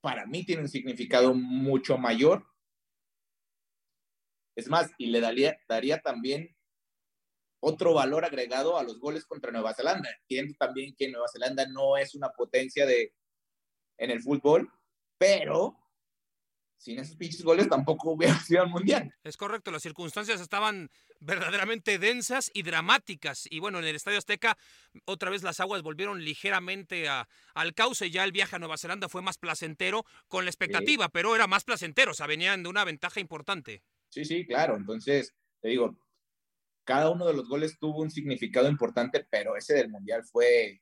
para 0.00 0.26
mí 0.26 0.44
tiene 0.44 0.62
un 0.62 0.68
significado 0.68 1.34
mucho 1.34 1.98
mayor. 1.98 2.46
Es 4.56 4.68
más, 4.68 4.90
y 4.98 5.06
le 5.06 5.20
daría, 5.20 6.00
también 6.02 6.56
otro 7.60 7.94
valor 7.94 8.24
agregado 8.24 8.78
a 8.78 8.82
los 8.82 8.98
goles 8.98 9.24
contra 9.24 9.52
Nueva 9.52 9.74
Zelanda. 9.74 10.08
Entiendo 10.22 10.54
también 10.58 10.94
que 10.96 11.08
Nueva 11.08 11.28
Zelanda 11.32 11.66
no 11.66 11.96
es 11.96 12.14
una 12.14 12.30
potencia 12.30 12.86
de, 12.86 13.14
en 13.98 14.10
el 14.10 14.20
fútbol, 14.20 14.70
pero 15.18 15.76
sin 16.78 16.98
esos 16.98 17.16
pinches 17.16 17.42
goles 17.42 17.68
tampoco 17.68 18.10
hubiera 18.12 18.38
sido 18.40 18.62
el 18.62 18.70
mundial. 18.70 19.12
Es 19.24 19.36
correcto, 19.36 19.70
las 19.70 19.82
circunstancias 19.82 20.40
estaban 20.40 20.90
verdaderamente 21.20 21.98
densas 21.98 22.50
y 22.54 22.62
dramáticas. 22.62 23.46
Y 23.50 23.58
bueno, 23.58 23.80
en 23.80 23.84
el 23.84 23.96
Estadio 23.96 24.18
Azteca 24.18 24.56
otra 25.04 25.30
vez 25.30 25.42
las 25.42 25.60
aguas 25.60 25.82
volvieron 25.82 26.24
ligeramente 26.24 27.08
a, 27.08 27.28
al 27.54 27.74
cauce. 27.74 28.10
Ya 28.10 28.24
el 28.24 28.32
viaje 28.32 28.56
a 28.56 28.58
Nueva 28.58 28.78
Zelanda 28.78 29.08
fue 29.08 29.20
más 29.20 29.36
placentero 29.36 30.04
con 30.28 30.44
la 30.44 30.50
expectativa, 30.50 31.08
pero 31.08 31.34
era 31.34 31.46
más 31.46 31.64
placentero, 31.64 32.12
o 32.12 32.14
sea, 32.14 32.26
venían 32.26 32.62
de 32.62 32.68
una 32.68 32.84
ventaja 32.84 33.20
importante. 33.20 33.82
Sí, 34.10 34.24
sí, 34.24 34.46
claro. 34.46 34.76
Entonces, 34.76 35.34
te 35.60 35.68
digo, 35.68 35.98
cada 36.84 37.10
uno 37.10 37.26
de 37.26 37.34
los 37.34 37.48
goles 37.48 37.78
tuvo 37.78 38.00
un 38.00 38.10
significado 38.10 38.68
importante, 38.68 39.26
pero 39.28 39.56
ese 39.56 39.74
del 39.74 39.90
mundial 39.90 40.24
fue 40.24 40.80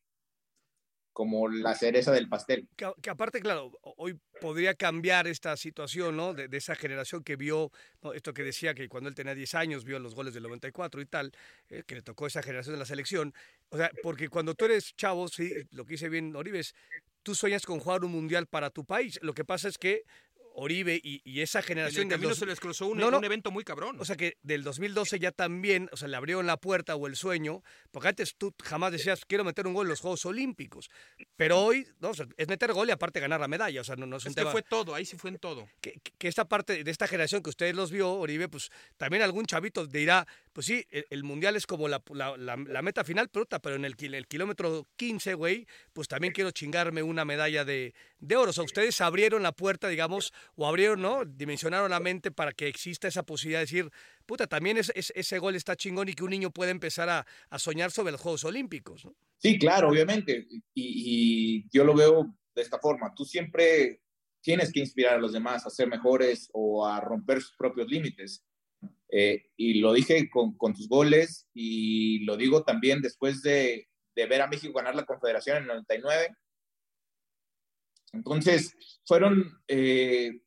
como 1.16 1.48
la 1.48 1.74
cereza 1.74 2.12
del 2.12 2.28
pastel. 2.28 2.68
Que, 2.76 3.08
aparte, 3.08 3.40
claro, 3.40 3.72
hoy 3.96 4.20
podría 4.38 4.74
cambiar 4.74 5.26
esta 5.26 5.56
situación, 5.56 6.14
¿no? 6.14 6.34
De, 6.34 6.54
esa 6.54 6.74
generación 6.74 7.24
que 7.24 7.36
vio, 7.36 7.72
esto 8.12 8.34
que 8.34 8.42
decía 8.42 8.74
que 8.74 8.86
cuando 8.86 9.08
él 9.08 9.14
tenía 9.14 9.34
10 9.34 9.54
años 9.54 9.86
vio 9.86 9.98
los 9.98 10.14
goles 10.14 10.34
del 10.34 10.42
94 10.42 11.00
y 11.00 11.06
tal, 11.06 11.32
eh, 11.70 11.84
que 11.86 11.94
le 11.94 12.02
tocó 12.02 12.26
esa 12.26 12.42
generación 12.42 12.74
de 12.74 12.80
la 12.80 12.84
selección. 12.84 13.32
O 13.70 13.78
sea, 13.78 13.90
porque 14.02 14.28
cuando 14.28 14.54
tú 14.54 14.66
eres 14.66 14.94
chavo, 14.94 15.26
sí, 15.28 15.50
lo 15.70 15.86
que 15.86 15.94
hice 15.94 16.10
bien 16.10 16.36
Oribes, 16.36 16.74
tú 17.22 17.34
sueñas 17.34 17.64
con 17.64 17.80
jugar 17.80 18.04
un 18.04 18.12
mundial 18.12 18.46
para 18.46 18.68
tu 18.68 18.84
país. 18.84 19.18
Lo 19.22 19.32
que 19.32 19.46
pasa 19.46 19.68
es 19.68 19.78
que 19.78 20.02
Oribe 20.58 20.98
y, 21.02 21.40
esa 21.40 21.60
generación. 21.60 22.02
En 22.02 22.12
el 22.12 22.18
camino 22.18 22.34
se 22.34 22.46
les 22.46 22.58
cruzó 22.58 22.86
un, 22.86 23.02
un, 23.02 23.24
evento 23.24 23.50
muy 23.50 23.62
cabrón. 23.62 23.96
O 24.00 24.04
sea 24.04 24.16
que 24.16 24.38
del 24.42 24.64
2012 24.64 25.18
ya 25.18 25.30
también, 25.30 25.90
o 25.92 25.96
sea, 25.96 26.08
le 26.08 26.16
abrieron 26.16 26.46
la 26.46 26.56
puerta 26.56 26.96
o 26.96 27.06
el 27.06 27.14
sueño, 27.14 27.62
porque 27.90 28.08
antes 28.08 28.36
tú 28.36 28.54
jamás 28.64 28.90
decías, 28.90 29.24
quiero 29.26 29.44
meter 29.44 29.66
un 29.66 29.74
gol 29.74 29.86
en 29.86 29.90
los 29.90 30.00
Juegos 30.00 30.24
Olímpicos. 30.24 30.90
Pero 31.36 31.60
hoy, 31.60 31.86
no, 32.00 32.12
es 32.36 32.48
meter 32.48 32.72
gol 32.72 32.88
y 32.88 32.92
aparte 32.92 33.20
ganar 33.20 33.38
la 33.38 33.48
medalla. 33.48 33.82
O 33.82 33.84
sea, 33.84 33.96
no, 33.96 34.06
no 34.06 34.16
es, 34.16 34.24
que 34.24 34.46
fue 34.46 34.62
todo, 34.62 34.94
ahí 34.94 35.04
sí 35.04 35.18
fue 35.18 35.30
en 35.30 35.38
todo. 35.38 35.68
Que, 35.80 36.00
esta 36.20 36.46
parte 36.46 36.82
de 36.82 36.90
esta 36.90 37.06
generación 37.06 37.42
que 37.42 37.50
ustedes 37.50 37.74
los 37.76 37.90
vio, 37.90 38.12
Oribe, 38.14 38.48
pues 38.48 38.70
también 38.96 39.22
algún 39.22 39.44
chavito 39.44 39.86
dirá, 39.86 40.26
pues 40.56 40.64
sí, 40.68 40.86
el, 41.10 41.22
mundial 41.22 41.54
es 41.54 41.66
como 41.66 41.86
la, 41.86 42.02
la, 42.14 42.56
meta 42.56 43.04
final, 43.04 43.28
pero 43.28 43.76
en 43.76 43.84
el, 43.84 43.94
el 44.14 44.26
kilómetro 44.26 44.88
15, 44.96 45.34
güey, 45.34 45.66
pues 45.92 46.08
también 46.08 46.32
quiero 46.32 46.50
chingarme 46.50 47.02
una 47.02 47.26
medalla 47.26 47.66
de, 47.66 47.92
de 48.20 48.36
oro. 48.36 48.48
O 48.48 48.52
sea, 48.54 48.64
ustedes 48.64 49.02
abrieron 49.02 49.42
la 49.42 49.52
puerta, 49.52 49.86
digamos, 49.86 50.32
o 50.54 50.66
abrieron, 50.66 51.02
¿no? 51.02 51.26
Dimensionaron 51.26 51.90
la 51.90 52.00
mente 52.00 52.30
para 52.30 52.52
que 52.52 52.68
exista 52.68 53.06
esa 53.06 53.22
posibilidad 53.22 53.58
de 53.58 53.64
decir, 53.64 53.90
puta, 54.24 54.46
también 54.46 54.78
es, 54.78 54.90
ese 54.94 55.38
gol 55.38 55.56
está 55.56 55.76
chingón 55.76 56.08
y 56.08 56.14
que 56.14 56.24
un 56.24 56.30
niño 56.30 56.50
puede 56.50 56.70
empezar 56.70 57.10
a, 57.10 57.26
soñar 57.58 57.90
sobre 57.90 58.12
los 58.12 58.22
Juegos 58.22 58.44
Olímpicos, 58.44 59.04
¿no? 59.04 59.14
Sí, 59.36 59.58
claro, 59.58 59.90
obviamente. 59.90 60.46
Y, 60.48 60.62
y 60.74 61.68
yo 61.70 61.84
lo 61.84 61.94
veo 61.94 62.34
de 62.54 62.62
esta 62.62 62.78
forma. 62.78 63.12
Tú 63.14 63.26
siempre 63.26 64.00
tienes 64.40 64.72
que 64.72 64.80
inspirar 64.80 65.16
a 65.16 65.20
los 65.20 65.34
demás 65.34 65.66
a 65.66 65.70
ser 65.70 65.86
mejores 65.86 66.48
o 66.54 66.86
a 66.86 66.98
romper 66.98 67.42
sus 67.42 67.54
propios 67.58 67.88
límites. 67.90 68.42
Eh, 69.08 69.44
y 69.56 69.74
lo 69.80 69.92
dije 69.92 70.28
con, 70.30 70.56
tus 70.74 70.88
goles 70.88 71.48
y 71.54 72.24
lo 72.24 72.36
digo 72.36 72.64
también 72.64 73.00
después 73.00 73.40
de, 73.42 73.88
ver 74.14 74.42
a 74.42 74.48
México 74.48 74.72
ganar 74.72 74.94
la 74.94 75.04
Confederación 75.04 75.58
en 75.58 75.62
el 75.62 75.68
99. 75.68 76.34
Entonces, 78.12 78.74
fueron 79.04 79.60
eh, 79.68 80.40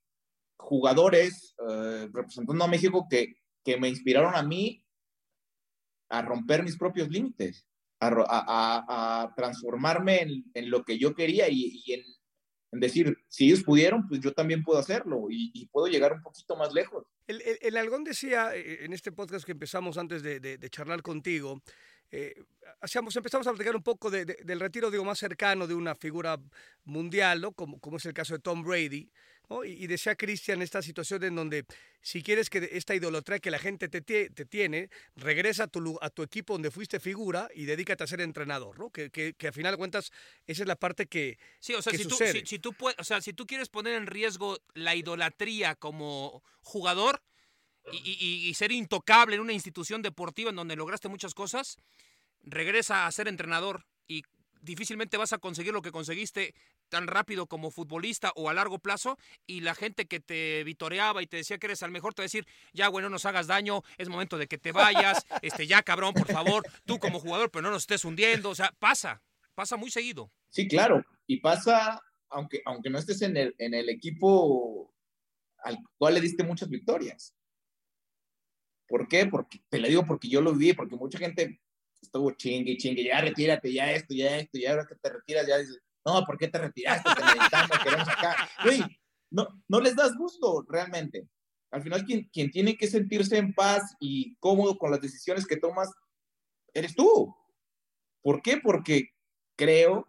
jugadores 0.57 1.55
eh, 1.70 2.10
representando 2.12 2.64
a 2.64 2.68
México 2.68 3.07
que, 3.10 3.36
que, 3.64 3.78
me 3.78 3.89
inspiraron 3.89 4.36
a 4.36 4.43
mí 4.43 4.84
a 6.10 6.22
romper 6.24 6.64
mis 6.64 6.78
propios 6.78 7.10
límites, 7.10 7.68
a, 8.01 9.34
transformarme 9.36 10.43
en, 10.53 10.70
lo 10.70 10.84
que 10.84 10.97
yo 10.97 11.14
quería 11.14 11.47
y, 11.49 11.84
en, 11.93 12.03
decir, 12.72 13.18
si 13.28 13.48
ellos 13.48 13.64
pudieron, 13.64 14.08
pues 14.08 14.22
yo 14.22 14.34
también 14.34 14.64
puedo 14.64 14.80
hacerlo 14.80 15.28
y 15.30 15.68
puedo 15.72 15.88
llegar 15.88 16.14
un 16.14 16.22
poquito 16.22 16.56
más 16.56 16.74
lejos. 16.74 17.06
El, 17.30 17.44
el, 17.62 17.78
Algón 17.78 18.04
decía 18.04 18.56
eh, 18.56 18.86
en 18.86 18.92
este 18.92 19.12
podcast 19.12 19.46
que 19.46 19.52
empezamos 19.52 20.00
antes 20.00 20.24
de, 20.24 20.40
de, 20.40 20.70
charlar 20.72 21.04
contigo, 21.04 21.62
eh, 22.10 22.34
hacíamos, 22.82 23.16
empezamos 23.16 23.46
a 23.46 23.52
platicar 23.52 23.76
un 23.76 23.84
poco 23.84 24.10
del 24.10 24.60
retiro 24.60 24.90
digo, 24.90 25.06
más 25.06 25.20
cercano 25.20 25.68
de 25.68 25.76
una 25.76 25.94
figura 25.94 26.40
mundial, 26.86 27.40
¿no? 27.40 27.52
como, 27.52 27.80
como 27.80 27.98
es 27.98 28.06
el 28.08 28.16
caso 28.16 28.34
de 28.34 28.40
Tom 28.40 28.64
Brady. 28.64 29.12
Y, 29.66 29.88
decía 29.88 30.16
Cristian 30.16 30.62
esta 30.62 30.82
situación 30.84 31.24
en 31.24 31.36
donde 31.36 31.66
si 32.02 32.22
quieres 32.22 32.52
que 32.52 32.70
esta 32.72 32.93
idolatría 32.93 33.39
que 33.39 33.50
la 33.50 33.58
gente 33.58 33.89
te, 33.89 34.02
te 34.02 34.45
tiene, 34.45 34.91
regresa 35.16 35.64
a 35.64 35.68
tu, 35.68 35.97
a 36.02 36.10
tu 36.12 36.22
equipo 36.22 36.54
donde 36.54 36.70
fuiste 36.70 37.00
figura 37.00 37.50
y 37.56 37.66
dedícate 37.66 38.04
a 38.04 38.08
ser 38.08 38.22
entrenador, 38.22 38.78
¿no? 38.78 38.91
Que, 38.91 39.10
que, 39.10 39.34
que 39.34 39.47
a 39.47 39.52
final 39.52 39.74
de 39.74 39.78
cuentas 39.78 40.12
esa 40.45 40.64
es 40.64 40.68
la 40.68 40.76
parte 40.76 41.08
que 41.08 41.39
Sí, 41.60 41.74
o 41.74 41.82
sea, 41.82 41.93
si, 41.93 42.06
Tú, 42.06 42.16
si, 42.45 42.60
tú 42.60 42.76
o 42.97 43.04
sea, 43.04 43.22
si 43.22 43.34
tú 43.34 43.47
quieres 43.47 43.70
poner 43.70 43.95
en 43.95 44.06
riesgo 44.06 44.60
la 44.76 44.95
idolatría 44.95 45.74
como 45.74 46.43
jugador 46.62 47.24
y, 47.91 48.47
y 48.47 48.54
ser 48.54 48.72
intocable 48.72 49.36
en 49.36 49.41
una 49.41 49.54
institución 49.54 50.04
deportiva 50.04 50.52
en 50.52 50.58
donde 50.58 50.76
lograste 50.76 51.08
muchas 51.08 51.34
cosas, 51.34 51.78
regresa 52.43 53.08
a 53.08 53.12
ser 53.12 53.28
entrenador 53.28 53.88
y 54.08 54.22
difícilmente 54.62 55.18
vas 55.18 55.34
a 55.34 55.39
conseguir 55.39 55.74
lo 55.74 55.82
que 55.82 55.91
conseguiste 55.91 56.54
tan 56.90 57.08
rápido 57.08 57.48
como 57.48 57.72
futbolista 57.72 58.32
o 58.36 58.50
a 58.50 58.54
largo 58.54 58.80
plazo 58.80 59.18
y 59.48 59.62
la 59.62 59.76
gente 59.76 60.08
que 60.08 60.20
te 60.20 60.64
vitoreaba 60.64 61.22
y 61.22 61.28
te 61.28 61.38
decía 61.38 61.58
que 61.58 61.68
eres 61.68 61.84
al 61.84 61.92
mejor 61.92 62.14
te 62.14 62.22
va 62.22 62.24
a 62.24 62.32
decir, 62.32 62.46
ya 62.74 62.88
güey, 62.88 63.04
no 63.04 63.10
nos 63.10 63.26
hagas 63.26 63.48
daño, 63.48 63.84
es 63.98 64.10
momento 64.10 64.38
de 64.38 64.48
que 64.48 64.58
te 64.58 64.72
vayas, 64.72 65.26
este 65.42 65.68
ya 65.68 65.84
cabrón, 65.84 66.14
por 66.14 66.28
favor, 66.28 66.64
tú 66.86 67.00
como 67.00 67.20
jugador, 67.20 67.52
pero 67.52 67.62
no 67.62 67.72
nos 67.72 67.84
estés 67.84 68.04
hundiendo, 68.04 68.50
o 68.50 68.56
sea, 68.56 68.74
pasa, 68.80 69.22
pasa 69.56 69.78
muy 69.78 69.92
seguido. 69.92 70.32
Sí, 70.50 70.68
claro, 70.68 71.06
y 71.28 71.38
pasa 71.38 72.02
aunque 72.32 72.62
aunque 72.66 72.90
no 72.90 73.00
estés 73.00 73.22
en 73.22 73.38
el 73.38 73.56
en 73.58 73.74
el 73.74 73.90
equipo 73.90 74.94
al 75.64 75.78
cual 75.98 76.16
le 76.16 76.22
diste 76.22 76.44
muchas 76.44 76.70
victorias. 76.70 77.36
¿Por 78.88 79.08
qué? 79.08 79.28
Porque 79.28 79.62
te 79.70 79.80
lo 79.80 79.88
digo 79.88 80.06
porque 80.06 80.30
yo 80.30 80.42
lo 80.42 80.54
vi, 80.54 80.74
porque 80.74 80.96
mucha 80.96 81.20
gente 81.20 81.62
estuvo 82.02 82.32
chingue, 82.32 82.78
chingue, 82.78 83.04
ya 83.04 83.22
retírate, 83.22 83.72
ya 83.72 83.92
esto, 83.92 84.14
ya 84.16 84.38
esto, 84.38 84.58
y 84.58 84.66
ahora 84.66 84.88
que 84.88 84.96
te 84.96 85.10
retiras 85.10 85.48
ya 85.48 85.58
dices, 85.58 85.80
no, 86.06 86.24
¿por 86.26 86.38
qué 86.38 86.47
te 86.47 86.58
retiraste? 86.58 87.10
No, 89.32 89.80
les 89.80 89.95
das 89.95 90.16
gusto 90.16 90.66
realmente. 90.68 91.28
Al 91.72 91.84
final, 91.84 92.04
quien, 92.06 92.52
tiene 92.52 92.76
que 92.76 92.88
sentirse 92.88 93.38
en 93.38 93.54
paz 93.54 93.95
y 94.00 94.36
cómodo 94.38 94.78
con 94.78 94.91
las 94.91 95.02
decisiones 95.02 95.45
que 95.45 95.58
tomas, 95.58 95.91
eres 96.74 96.95
tú. 96.95 97.36
¿Por 98.22 98.41
qué? 98.41 98.58
Porque 98.58 99.10
creo 99.56 100.08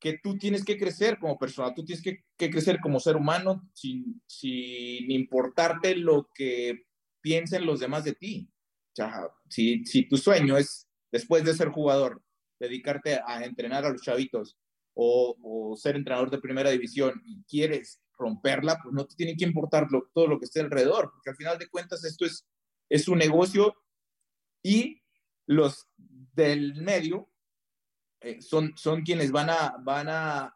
que 0.00 0.18
tú 0.22 0.36
tienes 0.36 0.64
que 0.64 0.76
crecer 0.76 1.18
como 1.18 1.38
persona, 1.38 1.74
tú 1.74 1.82
tienes 1.82 2.02
que, 2.02 2.22
crecer 2.36 2.78
como 2.82 3.00
ser 3.00 3.16
humano 3.16 3.66
sin, 3.72 4.22
sin 4.26 5.10
importarte 5.10 5.96
lo 5.96 6.28
que 6.34 6.84
piensen 7.22 7.64
los 7.64 7.80
demás 7.80 8.04
de 8.04 8.12
ti. 8.12 8.50
Si, 9.48 9.84
si 9.86 10.06
tu 10.06 10.18
sueño 10.18 10.58
es, 10.58 10.86
después 11.10 11.42
de 11.44 11.54
ser 11.54 11.70
jugador, 11.70 12.22
dedicarte 12.58 13.20
a 13.26 13.44
entrenar 13.44 13.84
a 13.84 13.90
los 13.90 14.02
chavitos 14.02 14.56
o, 14.94 15.74
ser 15.76 15.96
entrenador 15.96 16.30
de 16.30 16.38
primera 16.38 16.70
división 16.70 17.20
y 17.24 17.42
quieres 17.44 18.00
romperla, 18.16 18.78
pues 18.82 18.94
no 18.94 19.06
te 19.06 19.16
tiene 19.16 19.36
que 19.36 19.44
importar 19.44 19.88
todo 20.12 20.26
lo 20.28 20.38
que 20.38 20.44
esté 20.44 20.60
alrededor, 20.60 21.10
porque 21.12 21.30
al 21.30 21.36
final 21.36 21.58
de 21.58 21.68
cuentas 21.68 22.04
esto 22.04 22.24
es, 22.24 22.46
es 22.88 23.08
un 23.08 23.18
negocio 23.18 23.74
y 24.62 25.02
los 25.46 25.88
del 25.96 26.76
medio 26.76 27.28
eh, 28.20 28.40
son, 28.40 28.72
son 28.76 29.02
quienes 29.02 29.32
van 29.32 29.50
a, 29.50 29.76
van 29.82 30.06
a, 30.08 30.54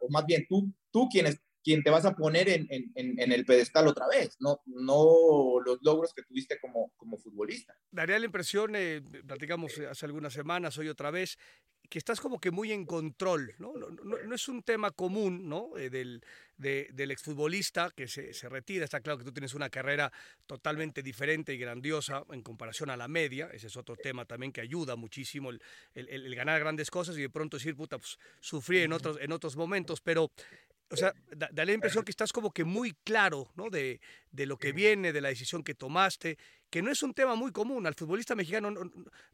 o 0.00 0.08
más 0.10 0.24
bien 0.24 0.46
tú, 0.48 0.72
tú 0.90 1.08
quienes, 1.08 1.40
quien 1.68 1.82
te 1.82 1.90
vas 1.90 2.06
a 2.06 2.16
poner 2.16 2.48
en, 2.48 3.32
el 3.32 3.44
pedestal 3.44 3.88
otra 3.88 4.08
vez, 4.08 4.38
no, 4.40 4.62
los 4.64 5.78
logros 5.82 6.14
que 6.14 6.22
tuviste 6.22 6.58
como, 6.58 6.90
futbolista. 7.18 7.76
Daría 7.90 8.18
la 8.18 8.24
impresión, 8.24 8.74
eh, 8.74 9.02
platicamos 9.26 9.78
hace 9.78 10.06
algunas 10.06 10.32
semanas, 10.32 10.78
hoy 10.78 10.88
otra 10.88 11.10
vez, 11.10 11.36
que 11.90 11.98
estás 11.98 12.20
como 12.20 12.40
que 12.40 12.50
muy 12.50 12.72
en 12.72 12.86
control, 12.86 13.54
¿no? 13.58 13.74
Es 14.32 14.48
un 14.48 14.62
tema 14.62 14.92
común, 14.92 15.46
¿no? 15.46 15.76
Eh, 15.76 15.90
del, 15.90 17.10
exfutbolista 17.10 17.90
que 17.94 18.08
se, 18.08 18.32
retira. 18.48 18.86
Está 18.86 19.00
claro 19.00 19.18
que 19.18 19.24
tú 19.26 19.32
tienes 19.32 19.52
una 19.52 19.68
carrera 19.68 20.10
totalmente 20.46 21.02
diferente 21.02 21.52
y 21.52 21.58
grandiosa 21.58 22.24
en 22.30 22.40
comparación 22.40 22.88
a 22.88 22.96
la 22.96 23.08
media. 23.08 23.50
Ese 23.52 23.66
es 23.66 23.76
otro 23.76 23.94
tema 23.94 24.24
también 24.24 24.52
que 24.52 24.62
ayuda 24.62 24.96
muchísimo 24.96 25.50
el, 25.50 25.60
el, 25.94 26.08
el 26.08 26.34
ganar 26.34 26.60
grandes 26.60 26.90
cosas 26.90 27.18
y 27.18 27.20
de 27.20 27.30
pronto 27.30 27.58
decir, 27.58 27.76
puta, 27.76 27.98
pues 27.98 28.18
sufrí 28.40 28.78
en 28.80 28.94
otros, 28.94 29.18
en 29.20 29.32
otros 29.32 29.54
momentos. 29.54 30.00
Pero 30.00 30.30
o 30.90 30.96
sea, 30.96 31.12
da, 31.36 31.64
la 31.64 31.72
impresión 31.72 32.04
que 32.04 32.10
estás 32.10 32.32
como 32.32 32.50
que 32.50 32.64
muy 32.64 32.94
claro, 33.04 33.50
¿no? 33.56 33.68
De, 33.68 34.00
de, 34.30 34.46
lo 34.46 34.56
que 34.56 34.72
viene, 34.72 35.12
de 35.12 35.20
la 35.20 35.28
decisión 35.28 35.62
que 35.62 35.74
tomaste, 35.74 36.38
que 36.70 36.82
no 36.82 36.90
es 36.90 37.02
un 37.02 37.14
tema 37.14 37.34
muy 37.34 37.52
común. 37.52 37.86
Al 37.86 37.94
futbolista 37.94 38.34
mexicano 38.34 38.72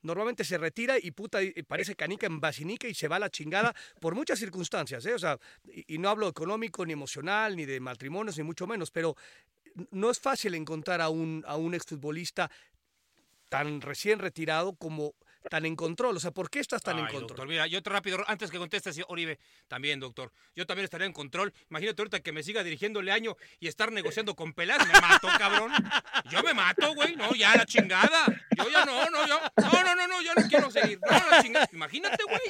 normalmente 0.02 0.44
se 0.44 0.58
retira 0.58 0.96
y 1.00 1.12
puta, 1.12 1.38
parece 1.66 1.94
canica 1.94 2.26
en 2.26 2.40
basinica 2.40 2.88
y 2.88 2.94
se 2.94 3.08
va 3.08 3.16
a 3.16 3.20
la 3.20 3.30
chingada 3.30 3.74
por 4.00 4.14
muchas 4.14 4.38
circunstancias, 4.38 5.04
¿eh? 5.06 5.14
O 5.14 5.18
sea, 5.18 5.38
y, 5.64 5.98
no 5.98 6.08
hablo 6.08 6.28
económico, 6.28 6.84
ni 6.84 6.92
emocional, 6.92 7.56
ni 7.56 7.64
de 7.64 7.80
matrimonios, 7.80 8.36
ni 8.36 8.44
mucho 8.44 8.66
menos, 8.66 8.90
pero 8.90 9.16
no 9.90 10.10
es 10.10 10.18
fácil 10.18 10.54
encontrar 10.54 11.00
a 11.00 11.08
un, 11.08 11.44
a 11.46 11.56
un 11.56 11.74
exfutbolista 11.74 12.50
tan 13.48 13.80
recién 13.80 14.18
retirado 14.18 14.74
como 14.74 15.14
tan 15.50 15.66
en 15.66 15.76
control? 15.76 16.16
O 16.16 16.20
sea, 16.20 16.30
¿por 16.30 16.50
qué 16.50 16.60
estás 16.60 16.82
tan 16.82 16.98
en 16.98 17.06
control? 17.06 17.28
Doctor, 17.28 17.48
mira, 17.48 17.66
yo 17.66 17.80
rápido, 17.84 18.18
antes 18.26 18.50
que 18.50 18.58
contestes, 18.58 19.00
Oribe, 19.08 19.38
también, 19.68 20.00
doctor, 20.00 20.32
yo 20.54 20.66
también 20.66 20.84
estaría 20.84 21.06
en 21.06 21.12
control. 21.12 21.52
Imagínate 21.70 22.02
ahorita 22.02 22.20
que 22.20 22.32
me 22.32 22.42
siga 22.42 22.62
dirigiendo 22.62 23.00
el 23.00 23.08
año 23.10 23.36
y 23.60 23.68
estar 23.68 23.92
negociando 23.92 24.34
con 24.34 24.52
pelas, 24.52 24.86
me 24.86 25.00
mato, 25.00 25.28
cabrón. 25.38 25.72
Yo 26.30 26.42
me 26.42 26.54
mato, 26.54 26.94
güey, 26.94 27.16
no, 27.16 27.34
ya 27.34 27.54
la 27.56 27.66
chingada. 27.66 28.26
Yo 28.56 28.68
ya 28.70 28.84
no, 28.84 29.10
no, 29.10 29.26
yo, 29.26 29.40
no, 29.56 29.82
no, 29.82 29.94
no, 29.94 30.08
no, 30.08 30.22
yo 30.22 30.32
no 30.34 30.48
quiero 30.48 30.70
seguir. 30.70 30.98
No, 31.00 31.30
la 31.30 31.42
chingada. 31.42 31.68
Imagínate, 31.72 32.24
güey. 32.24 32.40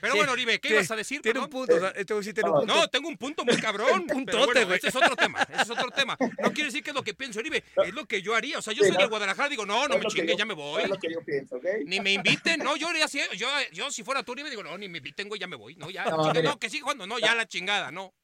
Pero 0.00 0.16
bueno, 0.16 0.32
Oribe, 0.32 0.58
¿qué 0.60 0.70
ibas 0.70 0.90
a 0.90 0.96
decir? 0.96 1.20
Tiene 1.20 1.40
un 1.40 1.48
punto, 1.48 1.76
o 1.76 1.80
sea, 1.80 1.92
tengo 1.92 2.18
un 2.18 2.60
punto. 2.60 2.66
No, 2.66 2.88
tengo 2.88 3.08
un 3.08 3.16
punto 3.16 3.44
muy 3.44 3.56
cabrón. 3.60 4.00
un 4.00 4.06
puntote, 4.06 4.64
güey. 4.64 4.78
ese 4.78 4.88
es 4.88 4.96
otro 4.96 5.16
tema, 5.16 5.42
ese 5.42 5.62
es 5.62 5.70
otro 5.70 5.90
tema. 5.90 6.16
No 6.20 6.52
quiere 6.52 6.64
decir 6.64 6.82
que 6.82 6.90
es 6.90 6.96
lo 6.96 7.02
que 7.02 7.14
pienso, 7.14 7.38
Oribe, 7.38 7.64
es 7.84 7.94
lo 7.94 8.06
que 8.06 8.22
yo 8.22 8.34
haría. 8.34 8.58
O 8.58 8.62
sea, 8.62 8.72
yo 8.72 8.82
soy 8.84 8.96
de 8.96 9.06
Guadalajara, 9.06 9.48
digo, 9.48 9.66
no, 9.66 9.88
no 9.88 9.98
me 9.98 10.06
chingue, 10.06 10.36
ya 10.36 10.44
me 10.44 10.54
voy. 10.54 10.82
Es 10.82 10.88
lo 10.88 10.98
que 10.98 11.12
yo 11.12 11.20
pienso, 11.24 11.56
¿ok? 11.56 11.64
Ni 11.86 12.00
me 12.00 12.12
inviten, 12.12 12.60
no, 12.60 12.76
yo, 12.76 12.88
yo, 13.34 13.48
yo 13.72 13.90
si 13.90 14.02
fuera 14.02 14.22
tú, 14.22 14.32
Oribe, 14.32 14.50
digo, 14.50 14.62
no, 14.62 14.76
ni 14.78 14.88
me 14.88 14.98
inviten, 14.98 15.28
güey, 15.28 15.40
ya 15.40 15.46
me 15.46 15.56
voy. 15.56 15.76
No, 15.76 15.90
ya, 15.90 16.04
no, 16.04 16.58
que 16.58 16.70
siga 16.70 16.82
jugando, 16.84 17.06
no, 17.06 17.18
ya 17.18 17.34
la 17.34 17.46
chingada, 17.46 17.90
no. 17.90 18.14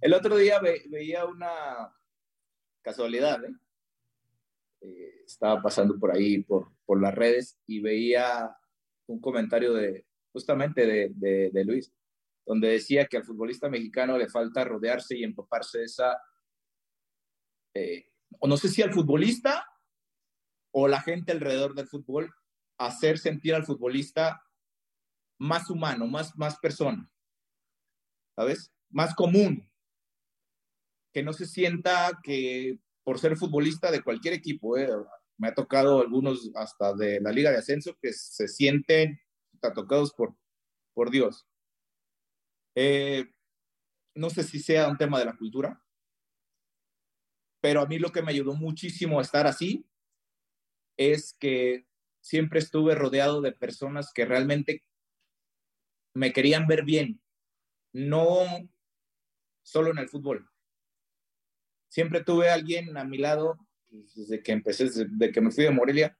El 0.00 0.14
otro 0.14 0.36
día 0.36 0.60
veía 0.60 1.26
una 1.26 1.94
casualidad, 2.82 3.44
¿eh? 3.44 3.54
¿eh? 4.82 5.22
estaba 5.26 5.62
pasando 5.62 5.98
por 5.98 6.10
ahí, 6.10 6.42
por, 6.42 6.72
por 6.86 7.00
las 7.00 7.14
redes, 7.14 7.58
y 7.66 7.80
veía 7.80 8.56
un 9.10 9.20
comentario 9.20 9.74
de, 9.74 10.06
justamente 10.32 10.86
de, 10.86 11.50
de, 11.50 11.64
Luis, 11.64 11.92
donde 12.46 12.68
decía 12.68 13.06
que 13.06 13.16
al 13.16 13.24
futbolista 13.24 13.68
mexicano 13.68 14.16
le 14.16 14.28
falta 14.28 14.64
rodearse 14.64 15.16
y 15.16 15.24
empaparse 15.24 15.78
de 15.78 15.84
esa, 15.84 16.22
eh, 17.74 18.06
o 18.38 18.46
no 18.46 18.56
sé 18.56 18.68
si 18.68 18.82
al 18.82 18.92
futbolista 18.92 19.66
o 20.72 20.86
la 20.86 21.00
gente 21.00 21.32
alrededor 21.32 21.74
del 21.74 21.88
fútbol, 21.88 22.32
hacer 22.78 23.18
sentir 23.18 23.54
al 23.54 23.64
futbolista 23.64 24.40
más 25.38 25.68
humano, 25.68 26.06
más, 26.06 26.36
más 26.36 26.58
persona, 26.60 27.10
¿sabes? 28.36 28.72
Más 28.90 29.14
común. 29.14 29.68
Que 31.12 31.24
no 31.24 31.32
se 31.32 31.46
sienta 31.46 32.20
que 32.22 32.78
por 33.02 33.18
ser 33.18 33.36
futbolista 33.36 33.90
de 33.90 34.02
cualquier 34.02 34.34
equipo, 34.34 34.76
eh, 34.76 34.88
me 35.40 35.48
ha 35.48 35.54
tocado 35.54 36.00
algunos 36.00 36.50
hasta 36.54 36.92
de 36.94 37.18
la 37.18 37.32
Liga 37.32 37.50
de 37.50 37.56
Ascenso 37.56 37.96
que 38.00 38.12
se 38.12 38.46
sienten 38.46 39.18
tocados 39.74 40.12
por, 40.12 40.36
por 40.92 41.10
Dios. 41.10 41.48
Eh, 42.74 43.24
no 44.14 44.28
sé 44.28 44.42
si 44.44 44.60
sea 44.60 44.88
un 44.88 44.98
tema 44.98 45.18
de 45.18 45.24
la 45.24 45.36
cultura, 45.38 45.82
pero 47.62 47.80
a 47.80 47.86
mí 47.86 47.98
lo 47.98 48.12
que 48.12 48.20
me 48.20 48.32
ayudó 48.32 48.54
muchísimo 48.54 49.18
a 49.18 49.22
estar 49.22 49.46
así 49.46 49.86
es 50.98 51.34
que 51.40 51.86
siempre 52.20 52.58
estuve 52.58 52.94
rodeado 52.94 53.40
de 53.40 53.52
personas 53.52 54.12
que 54.12 54.26
realmente 54.26 54.84
me 56.14 56.34
querían 56.34 56.66
ver 56.66 56.84
bien, 56.84 57.22
no 57.94 58.44
solo 59.62 59.90
en 59.90 59.98
el 59.98 60.08
fútbol. 60.10 60.50
Siempre 61.88 62.22
tuve 62.22 62.50
alguien 62.50 62.94
a 62.98 63.04
mi 63.04 63.16
lado 63.16 63.58
desde 63.90 64.42
que 64.42 64.52
empecé, 64.52 64.84
desde 64.84 65.32
que 65.32 65.40
me 65.40 65.50
fui 65.50 65.64
de 65.64 65.70
Morelia, 65.70 66.16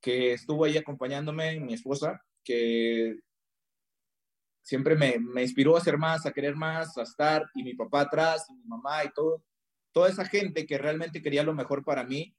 que 0.00 0.32
estuvo 0.32 0.64
ahí 0.64 0.76
acompañándome, 0.76 1.60
mi 1.60 1.74
esposa, 1.74 2.24
que 2.44 3.20
siempre 4.62 4.96
me, 4.96 5.18
me, 5.18 5.42
inspiró 5.42 5.76
a 5.76 5.78
hacer 5.78 5.98
más, 5.98 6.26
a 6.26 6.32
querer 6.32 6.56
más, 6.56 6.96
a 6.98 7.02
estar, 7.02 7.44
y 7.54 7.62
mi 7.62 7.74
papá 7.74 8.02
atrás, 8.02 8.46
y 8.48 8.54
mi 8.54 8.64
mamá 8.64 9.04
y 9.04 9.12
todo, 9.12 9.44
toda 9.92 10.08
esa 10.08 10.24
gente 10.24 10.66
que 10.66 10.78
realmente 10.78 11.22
quería 11.22 11.42
lo 11.42 11.54
mejor 11.54 11.84
para 11.84 12.04
mí, 12.04 12.34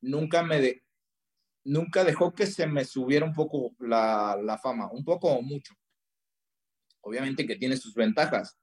nunca 0.00 0.42
me 0.42 0.60
de, 0.60 0.84
nunca 1.64 2.04
dejó 2.04 2.32
que 2.34 2.46
se 2.46 2.66
me 2.66 2.84
subiera 2.84 3.26
un 3.26 3.34
poco 3.34 3.74
la, 3.78 4.38
la 4.42 4.58
fama, 4.58 4.90
un 4.92 5.04
poco 5.04 5.28
o 5.28 5.42
mucho. 5.42 5.74
Obviamente 7.02 7.46
que 7.46 7.56
tiene 7.56 7.76
sus 7.76 7.94
ventajas, 7.94 8.58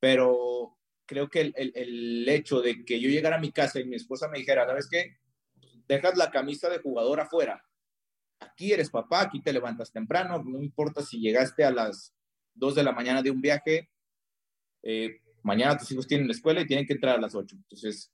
pero 0.00 0.76
creo 1.06 1.28
que 1.28 1.40
el, 1.40 1.54
el, 1.56 1.72
el, 1.74 2.28
hecho 2.28 2.60
de 2.60 2.84
que 2.84 3.00
yo 3.00 3.08
llegara 3.08 3.36
a 3.36 3.40
mi 3.40 3.52
casa 3.52 3.80
y 3.80 3.84
mi 3.84 3.96
esposa 3.96 4.28
me 4.28 4.38
dijera, 4.38 4.66
¿sabes 4.66 4.88
qué? 4.88 5.16
Dejas 5.86 6.16
la 6.16 6.30
camisa 6.30 6.68
de 6.68 6.78
jugador 6.78 7.20
afuera 7.20 7.62
aquí 8.44 8.72
eres 8.72 8.90
papá, 8.90 9.22
aquí 9.22 9.40
te 9.40 9.52
levantas 9.52 9.92
temprano, 9.92 10.42
no 10.42 10.62
importa 10.62 11.02
si 11.02 11.18
llegaste 11.18 11.64
a 11.64 11.70
las 11.70 12.14
2 12.54 12.74
de 12.76 12.84
la 12.84 12.92
mañana 12.92 13.22
de 13.22 13.30
un 13.30 13.40
viaje, 13.40 13.90
eh, 14.82 15.20
mañana 15.42 15.78
tus 15.78 15.90
hijos 15.92 16.06
tienen 16.06 16.26
la 16.26 16.34
escuela 16.34 16.60
y 16.60 16.66
tienen 16.66 16.86
que 16.86 16.94
entrar 16.94 17.16
a 17.16 17.20
las 17.20 17.34
8. 17.34 17.56
Entonces, 17.56 18.12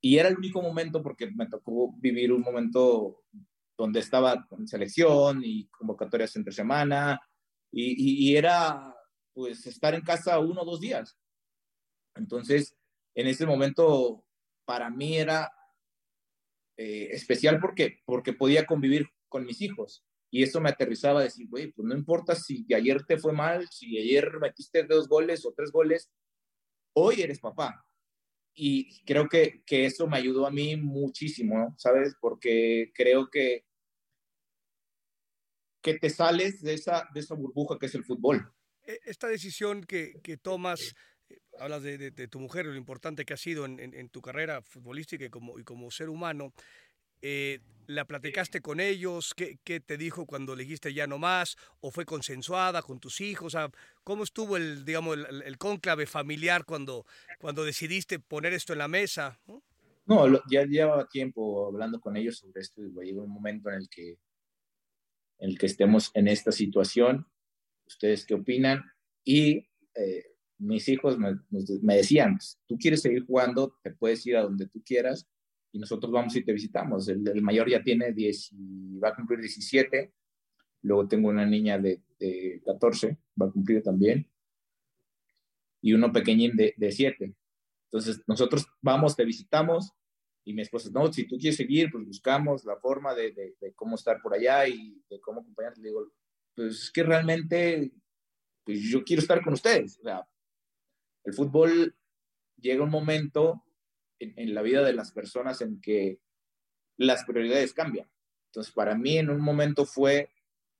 y 0.00 0.18
era 0.18 0.28
el 0.28 0.36
único 0.36 0.62
momento 0.62 1.02
porque 1.02 1.30
me 1.30 1.46
tocó 1.46 1.92
vivir 1.98 2.32
un 2.32 2.42
momento 2.42 3.24
donde 3.76 4.00
estaba 4.00 4.46
con 4.46 4.66
selección 4.66 5.42
y 5.44 5.66
convocatorias 5.68 6.34
entre 6.36 6.52
semana 6.52 7.20
y, 7.70 8.30
y, 8.30 8.36
era 8.36 8.94
pues 9.34 9.66
estar 9.66 9.94
en 9.94 10.00
casa 10.00 10.38
uno 10.38 10.62
o 10.62 10.64
dos 10.64 10.80
días. 10.80 11.18
Entonces, 12.16 12.76
en 13.14 13.26
ese 13.26 13.46
momento 13.46 14.24
para 14.64 14.90
mí 14.90 15.16
era 15.16 15.52
eh, 16.76 17.08
especial 17.12 17.58
porque, 17.60 18.02
porque 18.04 18.32
podía 18.32 18.66
convivir 18.66 19.08
con 19.28 19.46
mis 19.46 19.62
hijos. 19.62 20.04
Y 20.30 20.42
eso 20.42 20.60
me 20.60 20.68
aterrizaba 20.68 21.20
a 21.20 21.24
decir, 21.24 21.48
güey, 21.48 21.72
pues 21.72 21.86
no 21.86 21.94
importa 21.94 22.34
si 22.34 22.66
ayer 22.74 23.04
te 23.04 23.16
fue 23.16 23.32
mal, 23.32 23.68
si 23.70 23.98
ayer 23.98 24.38
metiste 24.40 24.82
dos 24.82 25.08
goles 25.08 25.46
o 25.46 25.54
tres 25.56 25.70
goles, 25.70 26.10
hoy 26.94 27.22
eres 27.22 27.40
papá. 27.40 27.86
Y 28.54 29.02
creo 29.04 29.28
que, 29.28 29.62
que 29.64 29.86
eso 29.86 30.06
me 30.06 30.16
ayudó 30.16 30.46
a 30.46 30.50
mí 30.50 30.76
muchísimo, 30.76 31.74
¿sabes? 31.78 32.14
Porque 32.20 32.90
creo 32.94 33.28
que, 33.30 33.64
que 35.82 35.98
te 35.98 36.10
sales 36.10 36.62
de 36.62 36.74
esa, 36.74 37.08
de 37.14 37.20
esa 37.20 37.34
burbuja 37.34 37.78
que 37.78 37.86
es 37.86 37.94
el 37.94 38.04
fútbol. 38.04 38.52
E, 38.82 38.98
esta 39.04 39.28
decisión 39.28 39.84
que, 39.84 40.20
que 40.22 40.36
tomas, 40.36 40.94
hablas 41.58 41.82
de, 41.82 42.10
de, 42.10 42.28
tu 42.28 42.40
mujer, 42.40 42.66
lo 42.66 42.74
importante 42.74 43.24
que 43.24 43.34
ha 43.34 43.36
sido 43.36 43.64
en, 43.64 43.78
en, 43.80 44.08
tu 44.08 44.20
carrera 44.20 44.62
futbolística 44.62 45.24
y 45.24 45.30
como, 45.30 45.58
y 45.58 45.64
como 45.64 45.90
ser 45.90 46.08
humano, 46.08 46.52
eh, 47.22 47.60
¿La 47.88 48.04
platicaste 48.04 48.60
con 48.60 48.80
ellos? 48.80 49.32
¿Qué, 49.32 49.60
¿Qué, 49.62 49.78
te 49.78 49.96
dijo 49.96 50.26
cuando 50.26 50.56
le 50.56 50.64
dijiste 50.64 50.92
ya 50.92 51.06
no 51.06 51.18
más? 51.18 51.56
¿O 51.80 51.92
fue 51.92 52.04
consensuada 52.04 52.82
con 52.82 52.98
tus 52.98 53.20
hijos? 53.20 53.56
¿Cómo 54.02 54.24
estuvo 54.24 54.56
el, 54.56 54.84
digamos, 54.84 55.16
el, 55.16 55.42
el, 55.42 55.56
cónclave 55.56 56.06
familiar 56.06 56.64
cuando, 56.64 57.06
cuando 57.38 57.64
decidiste 57.64 58.18
poner 58.18 58.54
esto 58.54 58.72
en 58.72 58.80
la 58.80 58.88
mesa? 58.88 59.38
No, 60.04 60.26
ya 60.50 60.64
llevaba 60.64 61.08
tiempo 61.08 61.68
hablando 61.68 62.00
con 62.00 62.16
ellos 62.16 62.38
sobre 62.38 62.60
esto 62.60 62.82
y 62.82 62.90
llegó 63.04 63.22
un 63.22 63.30
momento 63.30 63.68
en 63.68 63.76
el 63.76 63.88
que, 63.88 64.18
en 65.38 65.50
el 65.50 65.56
que 65.56 65.66
estemos 65.66 66.10
en 66.14 66.26
esta 66.26 66.50
situación. 66.50 67.24
¿Ustedes 67.86 68.26
qué 68.26 68.34
opinan? 68.34 68.82
Y 69.22 69.68
eh, 69.94 70.35
mis 70.58 70.88
hijos 70.88 71.18
me, 71.18 71.96
decían, 71.96 72.38
tú 72.66 72.76
quieres 72.78 73.02
seguir 73.02 73.26
jugando, 73.26 73.76
te 73.82 73.90
puedes 73.92 74.24
ir 74.26 74.36
a 74.36 74.42
donde 74.42 74.66
tú 74.66 74.82
quieras, 74.84 75.28
y 75.72 75.78
nosotros 75.78 76.10
vamos 76.10 76.34
y 76.36 76.44
te 76.44 76.52
visitamos. 76.52 77.08
El, 77.08 77.42
mayor 77.42 77.68
ya 77.68 77.82
tiene 77.82 78.12
10 78.12 78.52
y 78.52 78.98
va 78.98 79.10
a 79.10 79.14
cumplir 79.14 79.40
17. 79.40 80.12
Luego 80.82 81.06
tengo 81.06 81.28
una 81.28 81.44
niña 81.44 81.78
de, 81.78 82.02
14, 82.64 83.18
va 83.40 83.46
a 83.46 83.50
cumplir 83.50 83.82
también. 83.82 84.30
Y 85.82 85.92
uno 85.92 86.12
pequeñín 86.12 86.56
de, 86.56 86.74
de 86.76 86.90
7. 86.90 87.34
Entonces, 87.90 88.22
nosotros 88.26 88.66
vamos, 88.80 89.16
te 89.16 89.24
visitamos 89.24 89.92
y 90.46 90.54
mi 90.54 90.62
esposa, 90.62 90.88
no, 90.92 91.12
si 91.12 91.26
tú 91.26 91.36
quieres 91.38 91.56
seguir, 91.56 91.90
pues 91.90 92.06
buscamos 92.06 92.64
la 92.64 92.76
forma 92.76 93.14
de, 93.14 93.32
de, 93.32 93.74
cómo 93.74 93.96
estar 93.96 94.22
por 94.22 94.32
allá 94.32 94.68
y 94.68 95.02
de 95.10 95.20
cómo 95.20 95.40
acompañarte. 95.40 95.80
Le 95.80 95.88
digo, 95.88 96.06
pues 96.54 96.84
es 96.84 96.90
que 96.92 97.02
realmente 97.02 97.92
pues 98.64 98.80
yo 98.80 99.02
quiero 99.02 99.22
estar 99.22 99.42
con 99.42 99.54
ustedes. 99.54 99.98
O 99.98 100.02
sea, 100.04 100.24
el 101.26 101.34
fútbol 101.34 101.96
llega 102.56 102.84
un 102.84 102.90
momento 102.90 103.64
en, 104.20 104.54
la 104.54 104.62
vida 104.62 104.82
de 104.82 104.92
las 104.92 105.10
personas 105.10 105.60
en 105.60 105.80
que 105.80 106.20
las 106.96 107.24
prioridades 107.24 107.74
cambian. 107.74 108.08
Entonces, 108.46 108.72
para 108.72 108.94
mí 108.94 109.18
en 109.18 109.28
un 109.28 109.40
momento 109.40 109.84
fue 109.84 110.30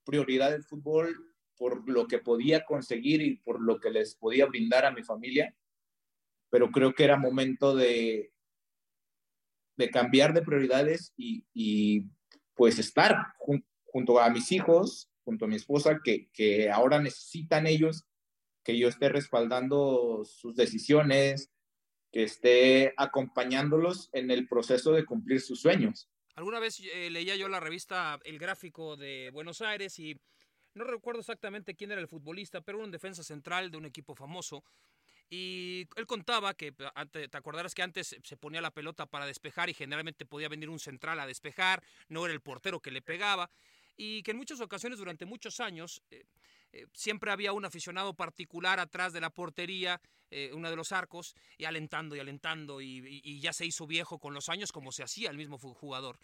prioridad 0.05 0.53
el 0.53 0.63
fútbol 0.63 1.35
por 1.57 1.87
lo 1.89 2.07
que 2.07 2.19
podía 2.19 2.63
conseguir 2.63 3.21
y 3.21 3.35
por 3.35 3.61
lo 3.61 3.79
que 3.79 3.91
les 3.91 4.15
podía 4.15 4.45
brindar 4.45 4.85
a 4.85 4.91
mi 4.91 5.03
familia, 5.03 5.53
pero 6.49 6.71
creo 6.71 6.93
que 6.93 7.03
era 7.03 7.17
momento 7.17 7.75
de, 7.75 8.31
cambiar 9.91 10.33
de 10.33 10.43
prioridades 10.43 11.13
y, 11.17 12.05
pues 12.55 12.79
estar 12.79 13.33
jun, 13.37 13.65
junto 13.83 14.19
a 14.19 14.29
mis 14.29 14.51
hijos, 14.53 15.11
junto 15.25 15.43
a 15.43 15.47
mi 15.49 15.57
esposa, 15.57 15.99
que 16.01 16.71
ahora 16.71 17.01
necesitan 17.01 17.67
ellos 17.67 18.06
que 18.67 18.77
yo 18.77 18.89
esté 18.89 19.07
respaldando 19.07 20.25
sus 20.25 20.53
decisiones, 20.57 21.53
que 22.11 22.23
esté 22.23 22.93
acompañándolos 22.97 24.09
en 24.11 24.29
el 24.29 24.45
proceso 24.45 24.91
de 24.91 25.05
cumplir 25.05 25.39
sus 25.39 25.61
sueños. 25.61 26.09
Alguna 26.35 26.59
vez 26.59 26.81
eh, 26.81 27.09
leía 27.09 27.37
yo 27.37 27.47
la 27.47 27.61
revista 27.61 28.19
El 28.25 28.37
Gráfico 28.37 28.97
de 28.97 29.29
Buenos 29.31 29.61
Aires 29.61 29.97
y 29.99 30.19
no 30.73 30.83
recuerdo 30.83 31.21
exactamente 31.21 31.75
quién 31.75 31.93
era 31.93 32.01
el 32.01 32.09
futbolista, 32.09 32.59
pero 32.59 32.79
un 32.79 32.91
defensa 32.91 33.23
central 33.23 33.71
de 33.71 33.77
un 33.77 33.85
equipo 33.85 34.15
famoso. 34.15 34.65
Y 35.29 35.87
él 35.95 36.05
contaba 36.05 36.53
que, 36.53 36.73
te 36.73 37.37
acordarás 37.37 37.73
que 37.73 37.83
antes 37.83 38.17
se 38.21 38.35
ponía 38.35 38.59
la 38.59 38.71
pelota 38.71 39.05
para 39.05 39.25
despejar 39.25 39.69
y 39.69 39.75
generalmente 39.75 40.25
podía 40.25 40.49
venir 40.49 40.69
un 40.69 40.79
central 40.79 41.21
a 41.21 41.25
despejar, 41.25 41.81
no 42.09 42.25
era 42.25 42.33
el 42.33 42.41
portero 42.41 42.81
que 42.81 42.91
le 42.91 43.01
pegaba, 43.01 43.49
y 43.95 44.23
que 44.23 44.31
en 44.31 44.37
muchas 44.37 44.59
ocasiones 44.59 44.99
durante 44.99 45.25
muchos 45.25 45.61
años 45.61 46.03
eh, 46.11 46.25
eh, 46.73 46.85
siempre 46.93 47.31
había 47.31 47.53
un 47.53 47.65
aficionado 47.65 48.13
particular 48.13 48.79
atrás 48.79 49.13
de 49.13 49.21
la 49.21 49.29
portería, 49.29 50.01
eh, 50.29 50.51
uno 50.53 50.69
de 50.69 50.75
los 50.75 50.91
arcos, 50.91 51.35
y 51.57 51.65
alentando 51.65 52.15
y 52.15 52.19
alentando, 52.19 52.81
y, 52.81 53.39
ya 53.39 53.53
se 53.53 53.65
hizo 53.65 53.87
viejo 53.87 54.19
con 54.19 54.33
los 54.33 54.49
años 54.49 54.71
como 54.71 54.91
se 54.91 55.03
hacía 55.03 55.29
el 55.29 55.37
mismo 55.37 55.57
jugador 55.57 56.17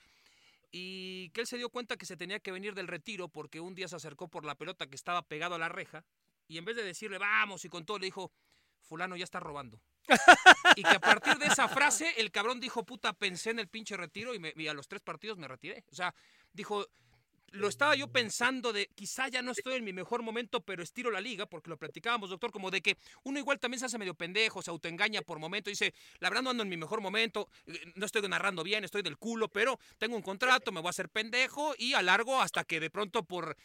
y 0.76 1.30
que 1.30 1.42
él 1.42 1.48
se 1.48 1.58
dio 1.58 1.70
cuenta 1.70 1.98
que 1.98 2.08
se 2.08 2.18
tenía 2.18 2.40
que 2.40 2.52
venir 2.52 2.74
del 2.74 2.88
retiro 2.88 3.30
porque 3.30 3.60
un 3.60 3.76
día 3.76 3.88
se 3.88 3.96
acercó 3.96 4.28
por 4.28 4.44
la 4.44 4.56
pelota 4.56 4.88
que 4.88 4.96
estaba 4.96 5.22
pegado 5.22 5.54
a 5.54 5.60
la 5.60 5.70
reja 5.70 6.04
y 6.48 6.58
en 6.58 6.66
vez 6.66 6.76
de 6.76 6.84
decirle 6.84 7.20
vamos 7.20 7.64
y 7.64 7.70
con 7.70 7.86
todo 7.86 8.00
le 8.00 8.08
dijo 8.08 8.32
fulano 8.82 9.16
ya 9.16 9.24
está 9.24 9.40
robando. 9.40 9.80
y 10.76 10.84
que 10.84 10.96
a 10.96 11.00
partir 11.00 11.38
de 11.38 11.46
esa 11.46 11.70
frase 11.70 12.14
el 12.18 12.32
cabrón 12.32 12.60
dijo 12.60 12.84
puta 12.84 13.14
pensé 13.14 13.52
en 13.52 13.60
el 13.60 13.68
pinche 13.68 13.96
retiro 13.96 14.34
y, 14.34 14.40
me, 14.40 14.52
y 14.56 14.68
a 14.68 14.74
los 14.74 14.88
tres 14.88 15.02
partidos 15.02 15.38
me 15.38 15.48
retiré. 15.48 15.84
O 15.92 15.96
sea, 15.96 16.14
dijo 16.52 16.88
lo 17.54 17.68
estaba 17.68 17.96
yo 17.96 18.08
pensando 18.08 18.74
de 18.74 18.88
quizá 18.88 19.28
ya 19.28 19.42
no 19.42 19.52
estoy 19.52 19.76
en 19.76 19.84
mi 19.84 19.94
mejor 19.94 20.24
momento, 20.24 20.62
pero 20.62 20.82
estiro 20.82 21.12
la 21.12 21.22
liga, 21.22 21.46
porque 21.46 21.70
lo 21.70 21.78
platicábamos, 21.78 22.30
doctor, 22.30 22.52
como 22.52 22.72
de 22.72 22.82
que 22.82 22.98
uno 23.24 23.38
igual 23.38 23.60
también 23.60 23.80
se 23.80 23.86
hace 23.86 24.00
medio 24.00 24.16
pendejo, 24.16 24.62
se 24.62 24.72
autoengaña 24.72 25.22
por 25.22 25.38
momento, 25.38 25.70
dice, 25.70 25.94
la 26.20 26.30
verdad 26.30 26.44
no 26.44 26.50
ando 26.50 26.64
en 26.64 26.70
mi 26.70 26.78
mejor 26.78 27.00
momento, 27.00 27.48
no 27.96 28.06
estoy 28.06 28.28
narrando 28.28 28.64
bien, 28.64 28.84
estoy 28.84 29.04
del 29.04 29.18
culo, 29.18 29.50
pero 29.50 29.80
tengo 30.00 30.16
un 30.16 30.24
contrato, 30.24 30.72
me 30.72 30.82
voy 30.82 30.88
a 30.88 30.90
hacer 30.90 31.10
pendejo 31.10 31.76
y 31.78 31.94
alargo 31.94 32.42
hasta 32.42 32.64
que 32.64 32.80
de 32.80 32.90
pronto 32.90 33.24
por 33.24 33.56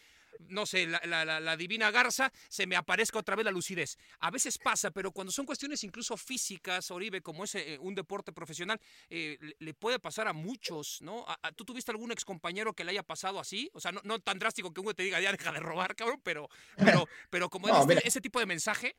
no 0.47 0.65
sé, 0.65 0.87
la, 0.87 1.01
la, 1.05 1.39
la, 1.39 1.57
divina 1.57 1.91
garza, 1.91 2.31
se 2.47 2.65
me 2.65 2.75
aparezca 2.75 3.19
otra 3.19 3.35
vez 3.35 3.45
la 3.45 3.51
lucidez. 3.51 3.97
A 4.19 4.31
veces 4.31 4.57
pasa, 4.57 4.91
pero 4.91 5.11
cuando 5.11 5.31
son 5.31 5.45
cuestiones 5.45 5.83
incluso 5.83 6.17
físicas, 6.17 6.91
Oribe, 6.91 7.21
como 7.21 7.43
es 7.43 7.55
eh, 7.55 7.77
un 7.79 7.95
deporte 7.95 8.31
profesional, 8.31 8.79
eh, 9.09 9.37
le 9.59 9.73
puede 9.73 9.99
pasar 9.99 10.27
a 10.27 10.33
muchos, 10.33 11.01
¿no? 11.01 11.25
¿A, 11.27 11.51
¿Tú 11.51 11.65
tuviste 11.65 11.91
algún 11.91 12.11
excompañero 12.11 12.73
que 12.73 12.83
le 12.83 12.91
haya 12.91 13.03
pasado 13.03 13.39
así? 13.39 13.69
O 13.73 13.79
sea, 13.79 13.91
no, 13.91 14.01
no, 14.03 14.19
tan 14.19 14.39
drástico 14.39 14.73
que 14.73 14.81
uno 14.81 14.93
te 14.93 15.03
diga, 15.03 15.19
ya 15.19 15.31
deja 15.31 15.51
de 15.51 15.59
robar, 15.59 15.95
cabrón, 15.95 16.21
pero, 16.23 16.49
pero, 16.77 17.05
pero 17.29 17.49
como 17.49 17.67
no, 17.67 17.81
este, 17.81 18.07
ese 18.07 18.21
tipo 18.21 18.39
de 18.39 18.45
mensaje. 18.45 18.95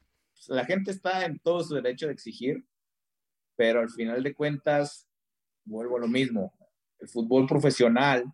La 0.48 0.64
gente 0.64 0.90
está 0.90 1.24
en 1.24 1.38
todo 1.38 1.62
su 1.62 1.74
derecho 1.74 2.06
de 2.06 2.12
exigir, 2.12 2.64
pero 3.56 3.80
al 3.80 3.90
final 3.90 4.22
de 4.22 4.34
cuentas, 4.34 5.06
vuelvo 5.64 5.96
a 5.96 6.00
lo 6.00 6.08
mismo. 6.08 6.54
El 6.98 7.08
fútbol 7.08 7.46
profesional 7.46 8.24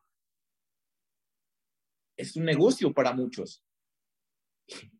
es 2.16 2.36
un 2.36 2.44
negocio 2.44 2.92
para 2.92 3.12
muchos. 3.12 3.62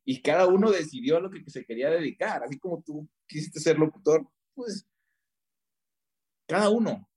Y 0.05 0.23
cada 0.23 0.47
uno 0.47 0.71
decidió 0.71 1.17
a 1.17 1.21
lo 1.21 1.31
que 1.31 1.43
se 1.51 1.65
quería 1.65 1.91
dedicar. 1.91 2.45
Así 2.45 2.59
como 2.59 2.83
tú 2.83 3.09
quisiste 3.27 3.59
ser 3.61 3.79
locutor, 3.79 4.29
pues 4.55 4.87
cada 6.47 6.71
uno, 6.71 7.09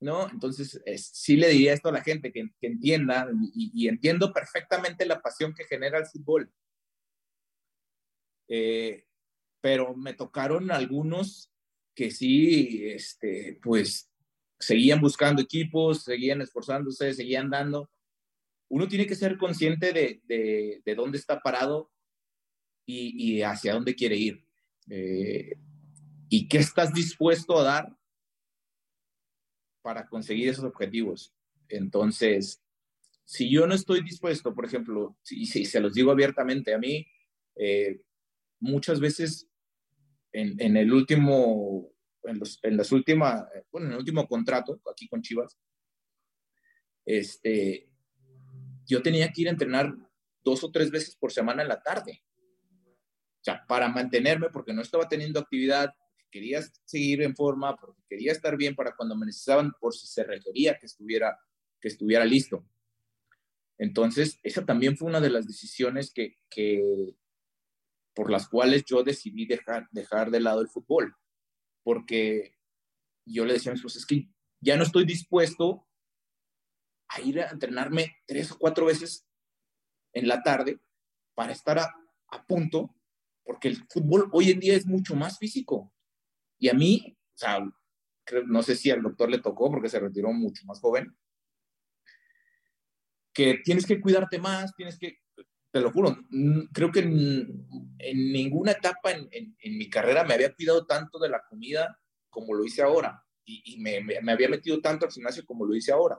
¿no? 0.00 0.28
Entonces, 0.28 0.80
es, 0.84 1.06
sí 1.06 1.36
le 1.36 1.48
diría 1.48 1.72
esto 1.72 1.88
a 1.88 1.92
la 1.92 2.02
gente, 2.02 2.32
que, 2.32 2.50
entienda, 2.60 3.28
y, 3.54 3.70
y, 3.74 3.88
entiendo 3.88 4.32
perfectamente 4.32 5.06
la 5.06 5.22
pasión 5.22 5.54
que 5.54 5.64
genera 5.64 5.98
el 5.98 6.06
fútbol. 6.06 6.52
Eh, 8.48 9.06
pero 9.60 9.94
me 9.94 10.14
tocaron 10.14 10.72
algunos 10.72 11.52
que 11.94 12.10
sí, 12.10 12.88
este, 12.88 13.60
pues, 13.62 14.10
seguían 14.58 15.00
buscando 15.00 15.42
equipos, 15.42 16.02
seguían 16.04 16.40
esforzándose, 16.40 17.14
seguían 17.14 17.50
dando, 17.50 17.90
uno 18.72 18.88
tiene 18.88 19.06
que 19.06 19.14
ser 19.14 19.36
consciente 19.36 19.92
de, 19.92 20.22
de, 20.24 20.80
de 20.82 20.94
dónde 20.94 21.18
está 21.18 21.40
parado 21.40 21.92
y, 22.86 23.34
y, 23.34 23.42
hacia 23.42 23.74
dónde 23.74 23.94
quiere 23.94 24.16
ir. 24.16 24.46
Eh, 24.88 25.58
y 26.30 26.48
qué 26.48 26.56
estás 26.56 26.94
dispuesto 26.94 27.58
a 27.58 27.64
dar 27.64 27.96
para 29.82 30.08
conseguir 30.08 30.48
esos 30.48 30.64
objetivos. 30.64 31.34
Entonces, 31.68 32.62
si 33.26 33.50
yo 33.50 33.66
no 33.66 33.74
estoy 33.74 34.02
dispuesto, 34.02 34.54
por 34.54 34.64
ejemplo, 34.64 35.18
y 35.28 35.44
si, 35.44 35.64
si, 35.64 35.64
se 35.66 35.80
los 35.80 35.92
digo 35.92 36.10
abiertamente, 36.10 36.72
a 36.72 36.78
mí 36.78 37.06
eh, 37.56 38.00
muchas 38.58 39.00
veces 39.00 39.50
en, 40.32 40.58
en, 40.58 40.78
el 40.78 40.94
último, 40.94 41.92
en, 42.22 42.38
los, 42.38 42.58
en 42.62 42.78
las 42.78 42.90
últimas, 42.90 43.44
bueno, 43.70 43.88
en 43.88 43.92
el 43.92 43.98
último 43.98 44.26
contrato 44.26 44.80
aquí 44.90 45.08
con 45.08 45.20
Chivas, 45.20 45.58
este, 47.04 47.91
yo 48.92 49.02
tenía 49.02 49.32
que 49.32 49.40
ir 49.40 49.48
a 49.48 49.52
entrenar 49.52 49.94
dos 50.44 50.62
o 50.64 50.70
tres 50.70 50.90
veces 50.90 51.16
por 51.16 51.32
semana 51.32 51.62
en 51.62 51.68
la 51.68 51.82
tarde. 51.82 52.22
O 53.40 53.44
sea, 53.44 53.64
para 53.66 53.88
mantenerme, 53.88 54.50
porque 54.50 54.74
no 54.74 54.82
estaba 54.82 55.08
teniendo 55.08 55.40
actividad, 55.40 55.94
quería 56.30 56.60
seguir 56.84 57.22
en 57.22 57.34
forma, 57.34 57.74
porque 57.76 58.02
quería 58.06 58.32
estar 58.32 58.56
bien 58.56 58.74
para 58.74 58.94
cuando 58.94 59.16
me 59.16 59.24
necesitaban, 59.24 59.72
por 59.80 59.94
si 59.94 60.06
se 60.06 60.24
requería 60.24 60.78
que 60.78 60.86
estuviera, 60.86 61.38
que 61.80 61.88
estuviera 61.88 62.26
listo. 62.26 62.68
Entonces, 63.78 64.38
esa 64.42 64.66
también 64.66 64.98
fue 64.98 65.08
una 65.08 65.20
de 65.20 65.30
las 65.30 65.46
decisiones 65.46 66.12
que, 66.12 66.36
que 66.50 67.16
por 68.14 68.30
las 68.30 68.46
cuales 68.46 68.84
yo 68.84 69.02
decidí 69.02 69.46
dejar, 69.46 69.88
dejar 69.90 70.30
de 70.30 70.40
lado 70.40 70.60
el 70.60 70.68
fútbol, 70.68 71.16
porque 71.82 72.58
yo 73.24 73.46
le 73.46 73.54
decía 73.54 73.72
a 73.72 73.74
mis 73.74 73.96
es 73.96 74.04
que 74.04 74.28
ya 74.60 74.76
no 74.76 74.82
estoy 74.82 75.06
dispuesto 75.06 75.88
a 77.14 77.20
ir 77.20 77.40
a 77.40 77.50
entrenarme 77.50 78.16
tres 78.26 78.50
o 78.52 78.58
cuatro 78.58 78.86
veces 78.86 79.26
en 80.12 80.28
la 80.28 80.42
tarde 80.42 80.80
para 81.34 81.52
estar 81.52 81.78
a, 81.78 81.94
punto, 82.46 82.94
porque 83.44 83.68
el 83.68 83.76
fútbol 83.88 84.30
hoy 84.32 84.50
en 84.50 84.60
día 84.60 84.74
es 84.74 84.86
mucho 84.86 85.14
más 85.14 85.38
físico. 85.38 85.92
Y 86.58 86.68
a 86.68 86.74
mí, 86.74 87.16
o 87.42 87.72
no 88.46 88.62
sé 88.62 88.74
si 88.74 88.90
al 88.90 89.02
doctor 89.02 89.28
le 89.28 89.38
tocó 89.38 89.70
porque 89.70 89.90
se 89.90 90.00
retiró 90.00 90.32
mucho 90.32 90.64
más 90.64 90.80
joven, 90.80 91.14
que 93.34 93.60
tienes 93.64 93.84
que 93.84 94.00
cuidarte 94.00 94.38
más, 94.38 94.74
tienes 94.74 94.98
que, 94.98 95.18
te 95.70 95.80
lo 95.80 95.90
juro, 95.90 96.16
creo 96.72 96.90
que 96.90 97.00
en, 97.00 97.66
en 97.98 98.32
ninguna 98.32 98.72
etapa 98.72 99.10
en, 99.10 99.28
en, 99.30 99.56
en, 99.58 99.78
mi 99.78 99.90
carrera 99.90 100.24
me 100.24 100.34
había 100.34 100.54
cuidado 100.54 100.86
tanto 100.86 101.18
de 101.18 101.28
la 101.30 101.42
comida 101.48 101.98
como 102.30 102.54
lo 102.54 102.64
hice 102.64 102.82
ahora. 102.82 103.24
Y, 103.44 103.78
me 103.78 104.32
había 104.32 104.48
metido 104.48 104.80
tanto 104.80 105.04
al 105.04 105.12
gimnasio 105.12 105.44
como 105.44 105.66
lo 105.66 105.74
hice 105.74 105.92
ahora. 105.92 106.18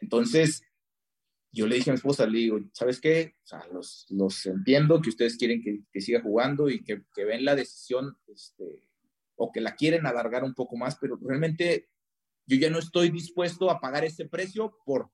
Entonces, 0.00 0.62
yo 1.52 1.66
le 1.66 1.76
dije 1.76 1.90
a 1.90 1.92
mi 1.92 1.96
esposa, 1.96 2.26
le 2.26 2.38
digo, 2.38 2.60
¿sabes 2.72 3.00
qué? 3.00 3.34
O 3.42 3.46
sea, 3.46 3.66
los, 3.72 4.06
los 4.10 4.46
entiendo 4.46 5.00
que 5.00 5.10
ustedes 5.10 5.36
quieren 5.36 5.62
que, 5.62 5.80
que 5.92 6.00
siga 6.00 6.22
jugando 6.22 6.68
y 6.68 6.82
que, 6.82 7.02
que, 7.14 7.24
ven 7.24 7.44
la 7.44 7.56
decisión, 7.56 8.16
este, 8.28 8.88
o 9.36 9.50
que 9.50 9.60
la 9.60 9.74
quieren 9.74 10.06
alargar 10.06 10.44
un 10.44 10.54
poco 10.54 10.76
más, 10.76 10.96
pero 11.00 11.18
realmente 11.20 11.88
yo 12.46 12.56
ya 12.56 12.70
no 12.70 12.78
estoy 12.78 13.10
dispuesto 13.10 13.70
a 13.70 13.80
pagar 13.80 14.04
ese 14.04 14.28
precio 14.28 14.78
por... 14.84 15.10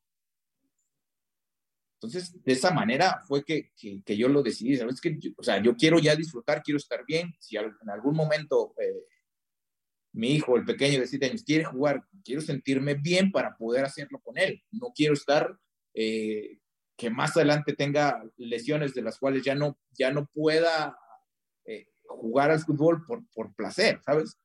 Entonces, 1.94 2.42
de 2.44 2.52
esa 2.52 2.70
manera 2.70 3.22
fue 3.26 3.42
que, 3.42 3.72
que, 3.74 4.02
que 4.04 4.16
yo 4.16 4.28
lo 4.28 4.42
decidí, 4.42 4.76
¿sabes? 4.76 5.00
Que, 5.00 5.18
o 5.36 5.42
sea, 5.42 5.62
yo 5.62 5.74
quiero 5.76 5.98
ya 5.98 6.14
disfrutar, 6.14 6.62
quiero 6.62 6.76
estar 6.76 7.04
bien, 7.06 7.34
si 7.40 7.56
en 7.56 7.90
algún 7.90 8.14
momento 8.14 8.74
eh, 8.78 9.06
mi 10.16 10.30
hijo, 10.30 10.56
el 10.56 10.64
pequeño 10.64 10.98
de 10.98 11.06
7 11.06 11.26
años, 11.26 11.44
quiere 11.44 11.64
jugar, 11.64 12.02
quiero 12.24 12.40
sentirme 12.40 12.94
bien 12.94 13.30
para 13.30 13.54
poder 13.54 13.84
hacerlo 13.84 14.18
con 14.20 14.38
él. 14.38 14.62
No 14.70 14.92
quiero 14.94 15.12
estar 15.12 15.58
eh, 15.92 16.58
que 16.96 17.10
más 17.10 17.36
adelante 17.36 17.74
tenga 17.74 18.24
lesiones 18.38 18.94
de 18.94 19.02
las 19.02 19.18
cuales 19.18 19.44
ya 19.44 19.54
no, 19.54 19.78
ya 19.92 20.10
no 20.10 20.26
pueda 20.32 20.98
eh, 21.66 21.88
jugar 22.06 22.50
al 22.50 22.60
fútbol 22.60 23.04
por, 23.04 23.28
por 23.34 23.54
placer, 23.54 24.00
¿sabes? 24.06 24.38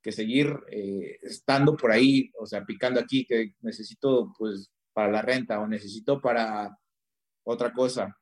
Que 0.00 0.12
seguir 0.12 0.54
eh, 0.70 1.18
estando 1.22 1.76
por 1.76 1.90
ahí, 1.90 2.30
o 2.38 2.46
sea, 2.46 2.64
picando 2.64 3.00
aquí, 3.00 3.26
que 3.26 3.54
necesito 3.62 4.32
pues 4.38 4.70
para 4.92 5.10
la 5.10 5.22
renta 5.22 5.58
o 5.58 5.66
necesito 5.66 6.20
para 6.20 6.78
otra 7.44 7.72
cosa. 7.72 8.16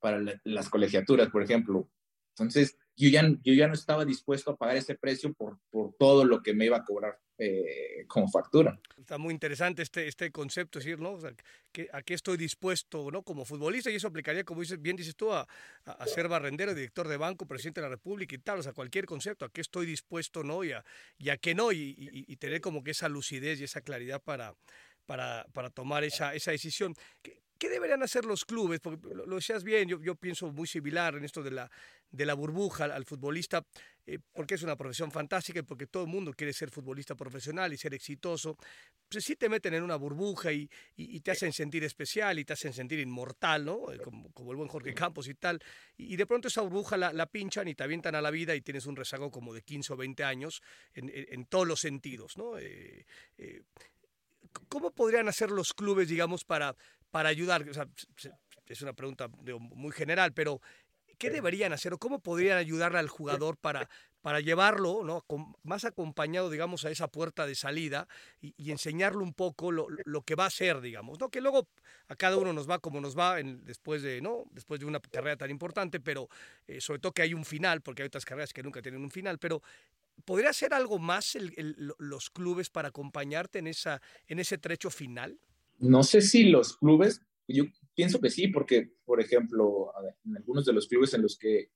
para 0.00 0.20
las 0.44 0.68
colegiaturas, 0.68 1.30
por 1.30 1.42
ejemplo. 1.42 1.90
Entonces, 2.36 2.76
yo 2.98 3.08
ya, 3.08 3.22
yo 3.44 3.54
ya 3.54 3.68
no 3.68 3.74
estaba 3.74 4.04
dispuesto 4.04 4.50
a 4.50 4.56
pagar 4.56 4.76
ese 4.76 4.96
precio 4.96 5.32
por, 5.32 5.58
por 5.70 5.94
todo 5.94 6.24
lo 6.24 6.42
que 6.42 6.52
me 6.52 6.66
iba 6.66 6.78
a 6.78 6.84
cobrar 6.84 7.16
eh, 7.38 8.04
como 8.08 8.28
factura. 8.28 8.76
Está 8.96 9.18
muy 9.18 9.32
interesante 9.32 9.82
este, 9.82 10.08
este 10.08 10.32
concepto, 10.32 10.80
decir, 10.80 10.98
¿no? 10.98 11.12
O 11.12 11.20
sea, 11.20 11.32
que, 11.70 11.88
¿a 11.92 12.02
qué 12.02 12.14
estoy 12.14 12.36
dispuesto, 12.36 13.12
¿no? 13.12 13.22
Como 13.22 13.44
futbolista, 13.44 13.88
y 13.88 13.94
eso 13.94 14.08
aplicaría, 14.08 14.42
como 14.42 14.62
dices, 14.62 14.82
bien 14.82 14.96
dices 14.96 15.14
tú, 15.14 15.32
a, 15.32 15.46
a, 15.84 16.06
ser 16.06 16.26
barrendero, 16.26 16.74
director 16.74 17.06
de 17.06 17.16
banco, 17.16 17.46
presidente 17.46 17.80
de 17.80 17.86
la 17.86 17.90
República 17.90 18.34
y 18.34 18.38
tal, 18.38 18.58
o 18.58 18.62
sea, 18.64 18.72
cualquier 18.72 19.06
concepto, 19.06 19.44
¿a 19.44 19.50
qué 19.52 19.60
estoy 19.60 19.86
dispuesto, 19.86 20.42
¿no? 20.42 20.64
Y 20.64 20.72
a, 20.72 20.84
y 21.18 21.28
a 21.28 21.36
qué 21.36 21.54
no, 21.54 21.70
y, 21.70 21.94
y, 21.96 22.24
y, 22.26 22.36
tener 22.36 22.60
como 22.60 22.82
que 22.82 22.90
esa 22.90 23.08
lucidez 23.08 23.60
y 23.60 23.64
esa 23.64 23.80
claridad 23.80 24.20
para, 24.20 24.56
para, 25.06 25.46
para 25.52 25.70
tomar 25.70 26.02
esa, 26.02 26.34
esa 26.34 26.50
decisión. 26.50 26.96
¿Qué, 27.22 27.40
¿Qué 27.58 27.68
deberían 27.68 28.02
hacer 28.02 28.24
los 28.24 28.44
clubes? 28.44 28.78
Porque 28.78 29.08
lo, 29.12 29.34
decías 29.34 29.64
bien, 29.64 29.88
yo, 29.88 30.00
yo, 30.00 30.14
pienso 30.14 30.52
muy 30.52 30.68
similar 30.68 31.16
en 31.16 31.24
esto 31.24 31.42
de 31.42 31.50
la, 31.50 31.70
de 32.10 32.24
la 32.24 32.34
burbuja 32.34 32.84
al, 32.84 32.92
al 32.92 33.04
futbolista, 33.04 33.64
eh, 34.06 34.20
porque 34.32 34.54
es 34.54 34.62
una 34.62 34.76
profesión 34.76 35.10
fantástica 35.10 35.58
y 35.58 35.62
porque 35.62 35.88
todo 35.88 36.04
el 36.04 36.08
mundo 36.08 36.32
quiere 36.32 36.52
ser 36.52 36.70
futbolista 36.70 37.16
profesional 37.16 37.72
y 37.72 37.76
ser 37.76 37.94
exitoso. 37.94 38.56
Pues 39.08 39.24
sí 39.24 39.34
te 39.34 39.48
meten 39.48 39.74
en 39.74 39.82
una 39.82 39.96
burbuja 39.96 40.52
y, 40.52 40.70
y, 40.94 41.16
y 41.16 41.20
te 41.20 41.32
hacen 41.32 41.52
sentir 41.52 41.82
especial 41.82 42.38
y 42.38 42.44
te 42.44 42.52
hacen 42.52 42.72
sentir 42.72 43.00
inmortal, 43.00 43.64
¿no? 43.64 43.92
Eh, 43.92 43.98
como, 43.98 44.30
como, 44.32 44.52
el 44.52 44.56
buen 44.56 44.68
Jorge 44.68 44.94
Campos 44.94 45.26
y 45.26 45.34
tal. 45.34 45.60
Y, 45.96 46.14
de 46.14 46.26
pronto 46.26 46.46
esa 46.46 46.60
burbuja 46.62 46.96
la, 46.96 47.12
la, 47.12 47.26
pinchan 47.26 47.66
y 47.66 47.74
te 47.74 47.82
avientan 47.82 48.14
a 48.14 48.22
la 48.22 48.30
vida 48.30 48.54
y 48.54 48.60
tienes 48.60 48.86
un 48.86 48.94
rezago 48.94 49.32
como 49.32 49.52
de 49.52 49.62
15 49.62 49.94
o 49.94 49.96
20 49.96 50.22
años 50.22 50.62
en, 50.94 51.08
en, 51.08 51.26
en 51.28 51.46
todos 51.46 51.66
los 51.66 51.80
sentidos, 51.80 52.36
¿no? 52.36 52.56
Eh, 52.56 53.04
eh 53.36 53.62
¿Cómo 54.68 54.90
podrían 54.90 55.28
hacer 55.28 55.50
los 55.50 55.74
clubes, 55.74 56.08
digamos, 56.08 56.44
para 56.44 56.74
para 57.10 57.28
ayudar? 57.28 57.68
O 57.68 57.74
sea, 57.74 57.86
es 58.66 58.82
una 58.82 58.92
pregunta 58.92 59.28
muy 59.58 59.92
general, 59.92 60.32
pero 60.32 60.60
¿qué 61.18 61.30
deberían 61.30 61.72
hacer 61.72 61.92
o 61.92 61.98
cómo 61.98 62.20
podrían 62.20 62.58
ayudarle 62.58 62.98
al 62.98 63.08
jugador 63.08 63.56
para, 63.56 63.88
para 64.22 64.40
llevarlo 64.40 65.02
¿no? 65.04 65.24
más 65.62 65.84
acompañado, 65.84 66.50
digamos, 66.50 66.84
a 66.84 66.90
esa 66.90 67.08
puerta 67.08 67.46
de 67.46 67.54
salida 67.54 68.08
y, 68.40 68.54
y 68.56 68.70
enseñarle 68.70 69.22
un 69.22 69.34
poco 69.34 69.72
lo, 69.72 69.86
lo, 70.04 70.22
que 70.22 70.34
va 70.34 70.46
a 70.46 70.50
ser, 70.50 70.80
digamos, 70.80 71.18
¿no? 71.18 71.28
que 71.28 71.40
luego 71.40 71.68
a 72.08 72.16
cada 72.16 72.36
uno 72.36 72.52
nos 72.52 72.68
va 72.68 72.78
como 72.78 73.00
nos 73.00 73.18
va 73.18 73.40
en, 73.40 73.64
después, 73.64 74.02
de, 74.02 74.20
¿no? 74.20 74.44
después 74.50 74.80
de 74.80 74.86
una 74.86 75.00
carrera 75.00 75.36
tan 75.36 75.50
importante, 75.50 76.00
pero 76.00 76.28
eh, 76.66 76.80
sobre 76.80 77.00
todo 77.00 77.12
que 77.12 77.22
hay 77.22 77.34
un 77.34 77.44
final, 77.44 77.80
porque 77.80 78.02
hay 78.02 78.06
otras 78.06 78.24
carreras 78.24 78.52
que 78.52 78.62
nunca 78.62 78.82
tienen 78.82 79.02
un 79.02 79.10
final, 79.10 79.38
pero 79.38 79.62
¿podría 80.24 80.50
hacer 80.50 80.74
algo 80.74 80.98
más 80.98 81.34
el, 81.34 81.52
el, 81.56 81.94
los 81.98 82.30
clubes 82.30 82.70
para 82.70 82.88
acompañarte 82.88 83.58
en, 83.58 83.66
esa, 83.66 84.00
en 84.26 84.38
ese 84.38 84.58
trecho 84.58 84.90
final? 84.90 85.38
No 85.78 86.02
sé 86.02 86.20
si 86.20 86.44
los 86.44 86.76
clubes, 86.76 87.22
yo 87.46 87.64
pienso 87.94 88.20
que 88.20 88.30
sí, 88.30 88.48
porque, 88.48 88.92
por 89.04 89.20
ejemplo, 89.20 89.92
en 90.24 90.36
algunos 90.36 90.64
de 90.64 90.72
los 90.72 90.88
clubes 90.88 91.14
en 91.14 91.22
los 91.22 91.38
que, 91.38 91.70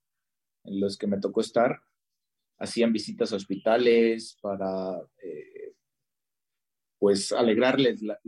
en 0.64 0.80
los 0.80 0.96
que 0.96 1.06
me 1.06 1.18
tocó 1.18 1.40
estar, 1.40 1.80
hacían 2.58 2.92
visitas 2.92 3.32
a 3.32 3.36
hospitales 3.36 4.36
para, 4.40 5.00
eh, 5.22 5.74
pues, 6.98 7.32
alegrarles 7.32 8.02
la, 8.02 8.18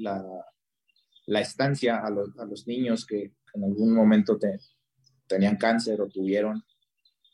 la, 1.26 1.40
estancia 1.40 1.98
a, 1.98 2.06
a, 2.06 2.44
los 2.46 2.66
niños 2.66 3.06
que 3.06 3.32
en 3.54 3.64
algún 3.64 3.94
momento 3.94 4.38
te, 4.38 4.58
tenían 5.26 5.56
cáncer 5.56 6.00
o 6.00 6.08
tuvieron, 6.08 6.62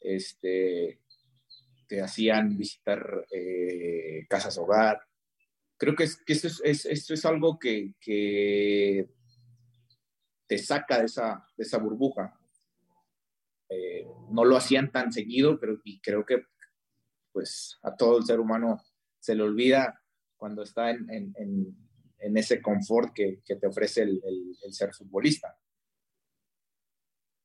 este, 0.01 1.01
te 1.87 2.01
hacían 2.01 2.57
visitar 2.57 3.27
eh, 3.33 4.27
casas 4.29 4.57
hogar, 4.59 5.01
creo 5.81 5.97
que, 5.97 6.05
es, 6.05 6.17
que 6.19 6.35
esto, 6.35 6.47
es, 6.47 6.61
es, 6.63 6.85
esto 6.85 7.15
es 7.15 7.25
algo 7.25 7.59
que, 7.59 7.95
te 10.47 10.59
saca 10.59 10.99
de 10.99 11.07
esa, 11.07 11.47
de 11.57 11.65
esa 11.65 11.79
burbuja. 11.79 12.39
Eh, 13.69 14.05
no 14.31 14.45
lo 14.45 14.57
hacían 14.57 14.93
tan 14.93 15.13
seguido, 15.13 15.59
pero 15.59 15.81
y 15.85 16.01
creo 16.01 16.27
que 16.27 16.45
pues 17.33 17.79
a 17.83 17.97
todo 17.97 18.19
el 18.19 18.25
ser 18.25 18.41
humano 18.41 18.83
se 19.21 19.37
le 19.37 19.45
olvida 19.45 20.03
cuando 20.37 20.65
está 20.65 20.91
en, 20.91 21.07
en, 21.09 22.37
ese 22.37 22.61
confort 22.61 23.15
que, 23.15 23.41
que, 23.45 23.57
te 23.57 23.69
ofrece 23.69 24.03
el, 24.03 24.57
ser 24.73 24.93
futbolista. 24.93 25.57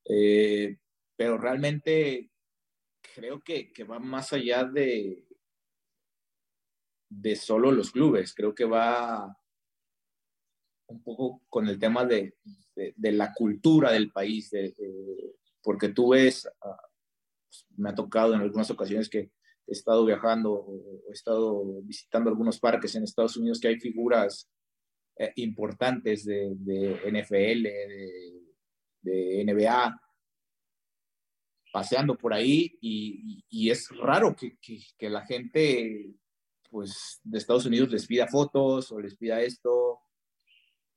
Eh, 0.09 0.77
pero 1.15 1.37
realmente 1.37 2.31
creo 3.13 3.41
que 3.41 3.71
va 3.87 3.99
más 3.99 4.33
allá 4.33 4.63
de, 4.63 5.25
de 7.17 7.35
solo 7.35 7.71
los 7.71 7.91
clubes, 7.91 8.33
creo 8.33 8.53
que 8.53 8.65
va 8.65 9.37
un 10.87 11.03
poco 11.03 11.41
con 11.49 11.67
el 11.67 11.79
tema 11.79 12.05
de, 12.05 12.35
de, 12.75 13.11
la 13.11 13.33
cultura 13.33 13.91
del 13.91 14.11
país, 14.11 14.51
porque 15.63 15.89
tú 15.89 16.09
ves, 16.09 16.47
uh, 16.61 17.77
me 17.77 17.89
ha 17.89 17.95
tocado 17.95 18.33
en 18.33 18.41
algunas 18.41 18.69
ocasiones 18.69 19.09
que 19.09 19.31
he 19.67 19.71
estado 19.71 20.05
viajando 20.05 20.53
o 20.53 21.03
he 21.09 21.13
estado 21.13 21.81
visitando 21.83 22.29
algunos 22.29 22.59
parques 22.59 22.93
en 22.95 23.03
Estados 23.03 23.37
Unidos 23.37 23.59
que 23.59 23.69
hay 23.69 23.79
figuras 23.79 24.47
eh, 25.17 25.31
importantes 25.37 26.25
de, 26.25 26.51
NFL, 27.07 27.67
de, 29.01 29.43
NBA, 29.45 30.01
paseando 31.71 32.17
por 32.17 32.33
ahí 32.33 32.77
y, 32.81 33.69
es 33.69 33.89
raro 33.97 34.35
que, 34.35 34.57
que 34.61 35.09
la 35.09 35.25
gente 35.25 36.13
pues 36.75 37.21
de 37.23 37.37
Estados 37.37 37.65
Unidos 37.65 37.89
les 37.89 38.05
pida 38.05 38.27
fotos 38.27 38.91
o 38.91 38.99
les 38.99 39.15
pida 39.15 39.39
esto. 39.39 40.01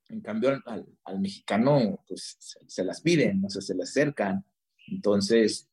En 0.09 0.20
cambio, 0.20 0.61
al, 0.66 0.87
al 1.05 1.20
mexicano, 1.20 2.03
pues 2.09 2.37
se, 2.41 2.59
se, 2.66 2.85
las 2.85 3.01
piden, 3.01 3.45
o 3.45 3.49
sea, 3.49 3.62
se 3.62 3.76
le 3.76 3.85
acercan. 3.85 4.45
Entonces, 4.89 5.70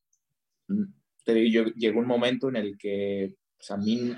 mm, 0.67 0.83
yo, 1.25 1.63
llegó 1.75 2.01
un 2.01 2.05
momento 2.05 2.49
en 2.49 2.57
el 2.57 2.77
que 2.77 3.35
pues, 3.57 3.71
a 3.71 3.77
mí 3.77 4.15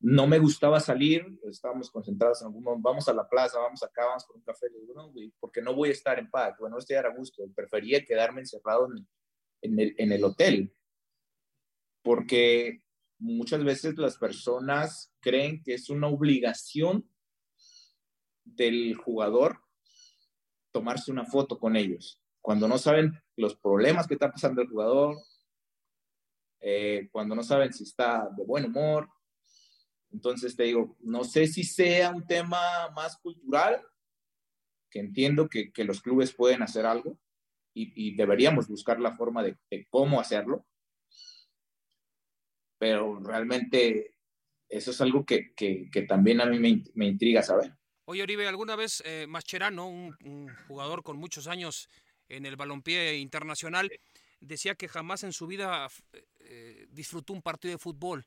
no 0.00 0.26
me 0.26 0.38
gustaba 0.38 0.78
salir, 0.78 1.24
estábamos 1.44 1.90
concentrados 1.90 2.42
en 2.42 2.48
algún 2.48 2.82
vamos 2.82 3.08
a 3.08 3.14
la 3.14 3.26
plaza, 3.26 3.58
vamos 3.58 3.82
acá, 3.82 4.04
vamos 4.04 4.26
por 4.26 4.36
un 4.36 4.42
café, 4.42 4.66
digo, 4.68 4.92
no, 4.92 5.10
güey, 5.10 5.32
porque 5.40 5.62
no 5.62 5.74
voy 5.74 5.88
a 5.88 5.92
estar 5.92 6.18
en 6.18 6.30
paz, 6.30 6.54
bueno, 6.58 6.74
no 6.74 6.80
estoy 6.80 6.96
a 6.96 7.08
gusto, 7.08 7.42
prefería 7.56 8.04
quedarme 8.04 8.42
encerrado 8.42 8.90
en, 8.94 9.08
en, 9.62 9.80
el, 9.80 9.94
en 9.96 10.12
el 10.12 10.22
hotel, 10.22 10.74
porque 12.02 12.83
muchas 13.24 13.64
veces 13.64 13.96
las 13.96 14.18
personas 14.18 15.10
creen 15.20 15.62
que 15.62 15.74
es 15.74 15.88
una 15.88 16.08
obligación 16.08 17.08
del 18.44 18.94
jugador 18.96 19.60
tomarse 20.72 21.10
una 21.10 21.24
foto 21.24 21.58
con 21.58 21.74
ellos, 21.74 22.20
cuando 22.42 22.68
no 22.68 22.76
saben 22.76 23.18
los 23.36 23.56
problemas 23.56 24.06
que 24.06 24.14
está 24.14 24.30
pasando 24.30 24.60
el 24.60 24.68
jugador, 24.68 25.16
eh, 26.60 27.08
cuando 27.12 27.34
no 27.34 27.42
saben 27.42 27.72
si 27.72 27.84
está 27.84 28.28
de 28.36 28.44
buen 28.44 28.66
humor. 28.66 29.08
Entonces 30.10 30.54
te 30.54 30.64
digo, 30.64 30.96
no 31.00 31.24
sé 31.24 31.46
si 31.46 31.64
sea 31.64 32.10
un 32.10 32.26
tema 32.26 32.90
más 32.94 33.16
cultural, 33.16 33.80
que 34.90 35.00
entiendo 35.00 35.48
que, 35.48 35.72
los 35.84 36.02
clubes 36.02 36.34
pueden 36.34 36.62
hacer 36.62 36.84
algo 36.84 37.18
y, 37.72 38.14
deberíamos 38.16 38.68
buscar 38.68 39.00
la 39.00 39.16
forma 39.16 39.42
de 39.42 39.86
cómo 39.88 40.20
hacerlo, 40.20 40.66
pero 42.84 43.18
realmente 43.18 44.14
eso 44.68 44.90
es 44.90 45.00
algo 45.00 45.24
que, 45.24 45.54
que, 45.54 46.02
también 46.06 46.42
a 46.42 46.44
mí 46.44 46.58
me, 46.58 47.06
intriga 47.06 47.42
saber. 47.42 47.72
Oye, 48.04 48.22
Oribe, 48.22 48.46
¿alguna 48.46 48.76
vez 48.76 49.02
eh, 49.06 49.24
Mascherano, 49.26 49.88
un, 49.88 50.48
jugador 50.68 51.02
con 51.02 51.16
muchos 51.16 51.46
años 51.46 51.88
en 52.28 52.44
el 52.44 52.56
balompié 52.56 53.16
internacional, 53.16 53.90
decía 54.38 54.74
que 54.74 54.86
jamás 54.86 55.24
en 55.24 55.32
su 55.32 55.46
vida 55.46 55.88
eh, 56.40 56.86
disfrutó 56.90 57.32
un 57.32 57.40
partido 57.40 57.72
de 57.72 57.78
fútbol? 57.78 58.26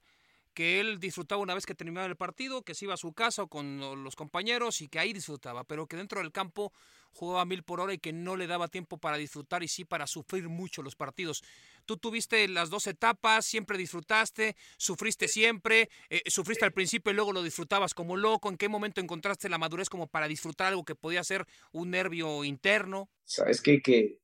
que 0.55 0.79
él 0.79 0.99
disfrutaba 0.99 1.39
una 1.39 1.53
vez 1.53 1.67
que 1.67 1.75
terminaba 1.75 2.07
el 2.07 2.15
partido, 2.15 2.63
que 2.63 2.73
se 2.73 2.85
iba 2.85 2.95
a 2.95 2.97
su 2.97 3.13
casa 3.13 3.45
con 3.45 4.03
los 4.03 4.15
compañeros 4.15 4.81
y 4.81 4.87
que 4.87 4.97
ahí 4.97 5.13
disfrutaba, 5.13 5.65
pero 5.65 5.85
que 5.85 5.97
dentro 5.97 6.19
del 6.19 6.31
campo 6.31 6.73
jugaba 7.13 7.45
mil 7.45 7.61
por 7.61 7.79
hora 7.79 7.93
y 7.93 7.99
que 7.99 8.11
no 8.11 8.35
le 8.35 8.47
daba 8.47 8.67
tiempo 8.67 8.97
para 8.97 9.17
disfrutar 9.17 9.61
y 9.61 9.67
sí 9.67 9.85
para 9.85 10.07
sufrir 10.07 10.49
mucho 10.49 10.81
los 10.81 10.95
partidos. 10.95 11.43
Tú 11.87 11.95
tuviste 11.95 12.49
las 12.49 12.69
dos 12.69 12.85
etapas, 12.85 13.45
siempre 13.45 13.77
disfrutaste, 13.77 14.57
sufriste 14.77 15.29
siempre, 15.29 15.89
eh, 16.09 16.21
sufriste 16.25 16.65
al 16.65 16.73
principio 16.73 17.13
y 17.13 17.15
luego 17.15 17.31
lo 17.31 17.41
disfrutabas 17.41 17.93
como 17.93 18.17
loco. 18.17 18.49
¿En 18.49 18.57
qué 18.57 18.67
momento 18.67 18.99
encontraste 18.99 19.47
la 19.47 19.57
madurez 19.57 19.87
como 19.87 20.07
para 20.07 20.27
disfrutar 20.27 20.67
algo 20.67 20.83
que 20.83 20.95
podía 20.95 21.23
ser 21.23 21.45
un 21.71 21.91
nervio 21.91 22.43
interno? 22.43 23.09
Sabes 23.23 23.61
que, 23.61 23.81
que 23.81 24.19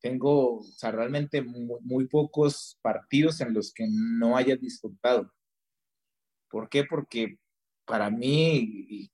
tengo, 0.00 0.58
o 0.58 0.62
sea, 0.62 0.92
realmente 0.92 1.42
muy, 1.42 1.80
muy, 1.80 2.06
pocos 2.06 2.78
partidos 2.80 3.40
en 3.40 3.52
los 3.52 3.72
que 3.74 3.88
no 3.90 4.36
haya 4.36 4.54
disfrutado. 4.54 5.34
¿Por 6.48 6.68
qué? 6.68 6.84
Porque 6.84 7.40
para 7.84 8.10
mí, 8.10 9.10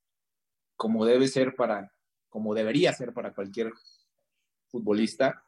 como 0.76 1.06
debe 1.06 1.26
ser 1.28 1.56
para, 1.56 1.90
como 2.28 2.52
debería 2.52 2.92
ser 2.92 3.14
para 3.14 3.32
cualquier 3.32 3.72
futbolista, 4.68 5.45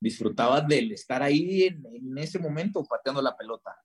disfrutaba 0.00 0.60
del 0.60 0.92
estar 0.92 1.22
ahí 1.22 1.64
en, 1.64 2.18
ese 2.18 2.38
momento 2.38 2.84
pateando 2.84 3.22
la 3.22 3.36
pelota. 3.36 3.76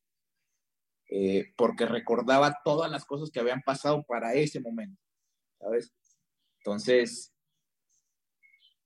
Eh, 1.09 1.53
porque 1.55 1.85
recordaba 1.85 2.57
todas 2.63 2.89
las 2.89 3.05
cosas 3.05 3.29
que 3.29 3.39
habían 3.39 3.61
pasado 3.61 4.03
para 4.03 4.33
ese 4.33 4.59
momento. 4.59 4.99
Entonces, 6.59 7.33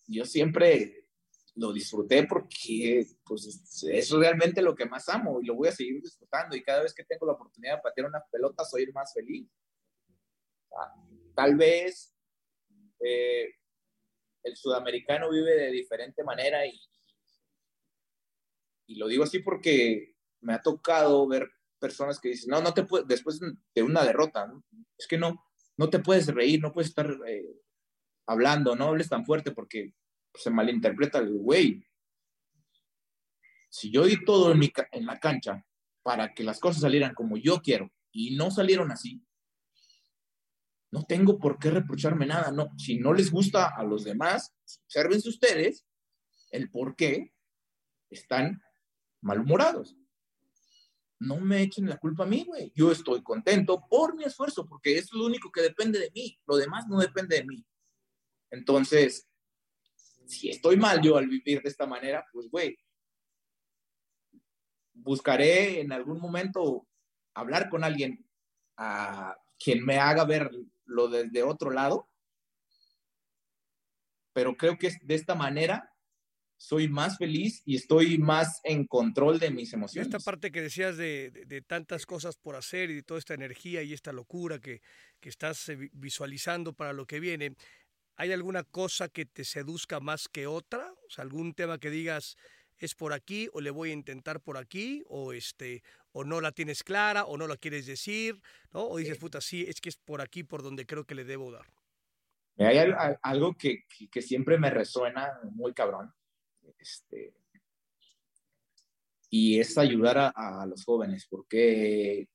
yo 0.07 0.25
siempre 0.25 1.07
lo 1.55 1.73
disfruté 1.73 2.25
porque 2.27 3.05
pues, 3.25 3.83
es 3.83 4.11
realmente 4.11 4.61
lo 4.61 4.75
que 4.75 4.85
más 4.85 5.09
amo 5.09 5.41
y 5.41 5.45
lo 5.45 5.55
voy 5.55 5.69
a 5.69 5.71
seguir 5.71 6.01
disfrutando. 6.01 6.55
Y 6.55 6.63
cada 6.63 6.83
vez 6.83 6.93
que 6.93 7.03
tengo 7.03 7.25
la 7.25 7.33
oportunidad 7.33 7.77
de 7.77 7.81
patear 7.81 8.07
una 8.07 8.23
pelota, 8.31 8.63
soy 8.63 8.87
más 8.93 9.13
feliz. 9.13 9.47
tal 11.35 11.55
vez 11.55 12.13
eh, 12.99 13.53
el 14.43 14.55
sudamericano 14.55 15.29
vive 15.29 15.55
de 15.55 15.71
diferente 15.71 16.23
manera 16.23 16.65
y, 16.65 16.79
y 18.87 18.95
lo 18.95 19.07
digo 19.07 19.23
así 19.23 19.39
porque 19.39 20.15
me 20.41 20.53
ha 20.53 20.61
tocado 20.61 21.27
ver 21.27 21.51
personas 21.79 22.19
que 22.19 22.29
dicen, 22.29 22.49
no, 22.49 22.61
no 22.61 22.73
te 22.73 22.83
puedes, 22.83 23.07
después 23.07 23.39
de 23.39 23.83
una 23.83 24.03
derrota, 24.03 24.51
es 24.97 25.07
que 25.07 25.17
no, 25.17 25.45
no 25.75 25.89
te 25.89 25.99
puedes 25.99 26.27
reír, 26.27 26.61
no 26.61 26.71
puedes 26.71 26.89
estar 26.89 27.15
eh, 27.27 27.45
hablando, 28.25 28.75
no 28.75 28.85
hables 28.85 29.09
tan 29.09 29.25
fuerte 29.25 29.51
porque 29.51 29.93
se 30.33 30.49
malinterpreta 30.49 31.19
el 31.19 31.37
güey. 31.37 31.85
Si 33.69 33.91
yo 33.91 34.05
di 34.05 34.23
todo 34.23 34.51
en, 34.51 34.59
mi, 34.59 34.71
en 34.91 35.05
la 35.05 35.19
cancha 35.19 35.63
para 36.01 36.33
que 36.33 36.43
las 36.43 36.59
cosas 36.59 36.81
salieran 36.81 37.13
como 37.13 37.37
yo 37.37 37.61
quiero 37.61 37.91
y 38.11 38.35
no 38.35 38.49
salieron 38.49 38.91
así, 38.91 39.21
no 40.89 41.03
tengo 41.03 41.37
por 41.37 41.59
qué 41.59 41.69
reprocharme 41.69 42.25
nada. 42.25 42.51
No, 42.51 42.69
si 42.77 42.97
no 42.97 43.13
les 43.13 43.29
gusta 43.29 43.67
a 43.67 43.83
los 43.83 44.05
demás, 44.05 44.55
observense 44.85 45.27
ustedes 45.29 45.85
el 46.49 46.71
por 46.71 46.95
qué 46.95 47.33
están 48.09 48.61
malhumorados. 49.27 49.95
No 51.19 51.39
me 51.39 51.61
echen 51.61 51.89
la 51.89 51.97
culpa 51.97 52.23
a 52.23 52.27
mí, 52.27 52.45
güey. 52.45 52.71
Yo 52.73 52.91
estoy 52.91 53.21
contento 53.21 53.85
por 53.89 54.15
mi 54.15 54.23
esfuerzo, 54.23 54.65
porque 54.67 54.97
es 54.97 55.11
lo 55.11 55.25
único 55.25 55.51
que 55.51 55.61
depende 55.61 55.99
de 55.99 56.11
mí. 56.11 56.39
Lo 56.45 56.55
demás 56.55 56.87
no 56.87 56.99
depende 56.99 57.35
de 57.37 57.43
mí. 57.43 57.65
Entonces, 58.49 59.27
si 60.25 60.49
estoy 60.49 60.77
mal 60.77 61.01
yo 61.01 61.17
al 61.17 61.27
vivir 61.27 61.61
de 61.61 61.69
esta 61.69 61.85
manera, 61.85 62.25
pues, 62.31 62.49
güey, 62.49 62.77
buscaré 64.93 65.81
en 65.81 65.91
algún 65.91 66.19
momento 66.19 66.87
hablar 67.33 67.69
con 67.69 67.83
alguien 67.83 68.25
a 68.77 69.35
quien 69.59 69.83
me 69.83 69.97
haga 69.97 70.23
verlo 70.23 71.07
desde 71.09 71.43
otro 71.43 71.71
lado. 71.71 72.09
Pero 74.33 74.55
creo 74.55 74.77
que 74.77 74.91
de 75.01 75.15
esta 75.15 75.33
manera 75.33 75.91
soy 76.57 76.89
más 76.89 77.17
feliz 77.17 77.61
y 77.65 77.75
estoy 77.75 78.17
más 78.17 78.59
en 78.63 78.85
control 78.85 79.39
de 79.39 79.51
mis 79.51 79.71
emociones. 79.73 80.07
Esta 80.11 80.19
parte 80.19 80.51
que 80.51 80.61
decías 80.61 80.97
de, 80.97 81.63
tantas 81.67 82.05
cosas 82.05 82.35
por 82.35 82.55
hacer 82.55 82.89
y 82.89 82.95
de 82.95 83.03
toda 83.03 83.19
esta 83.19 83.33
energía 83.33 83.83
y 83.83 83.93
esta 83.93 84.11
locura 84.11 84.59
que, 84.59 84.81
que 85.19 85.29
estás 85.29 85.69
eh, 85.69 85.89
visualizando 85.93 86.73
para 86.73 86.93
lo 86.93 87.05
que 87.05 87.19
viene, 87.19 87.55
¿Hay 88.19 88.33
alguna 88.33 88.63
cosa 88.63 89.09
que 89.09 89.27
te 89.27 89.45
seduzca 89.45 89.99
más 89.99 90.27
que 90.27 90.47
otra? 90.47 90.91
O 91.05 91.09
sea, 91.09 91.21
algún 91.21 91.53
tema 91.53 91.77
que 91.77 91.91
digas 91.91 92.35
es 92.77 92.95
por 92.95 93.13
aquí 93.13 93.47
o 93.53 93.61
le 93.61 93.69
voy 93.69 93.91
a 93.91 93.93
intentar 93.93 94.41
por 94.41 94.57
aquí 94.57 95.03
o 95.07 95.33
este 95.33 95.83
o 96.11 96.23
no 96.23 96.41
la 96.41 96.51
tienes 96.51 96.83
clara 96.83 97.25
o 97.25 97.37
no 97.37 97.45
la 97.45 97.57
quieres 97.57 97.85
decir, 97.85 98.41
¿no? 98.71 98.87
O 98.87 98.97
dices, 98.97 99.19
puta, 99.19 99.39
sí, 99.39 99.65
es 99.67 99.79
que 99.79 99.89
es 99.89 99.97
por 99.97 100.21
aquí 100.21 100.43
por 100.43 100.63
donde 100.63 100.87
creo 100.87 101.05
que 101.05 101.13
le 101.13 101.25
debo 101.25 101.51
dar. 101.51 101.67
Hay 102.57 102.79
algo 103.21 103.55
que, 103.55 103.85
que 104.11 104.21
siempre 104.23 104.57
me 104.57 104.71
resuena 104.71 105.39
muy 105.51 105.73
cabrón. 105.73 106.11
Este, 106.79 107.33
y 109.29 109.59
es 109.59 109.77
ayudar 109.77 110.33
a, 110.35 110.65
los 110.65 110.85
jóvenes, 110.85 111.27
porque 111.29 112.29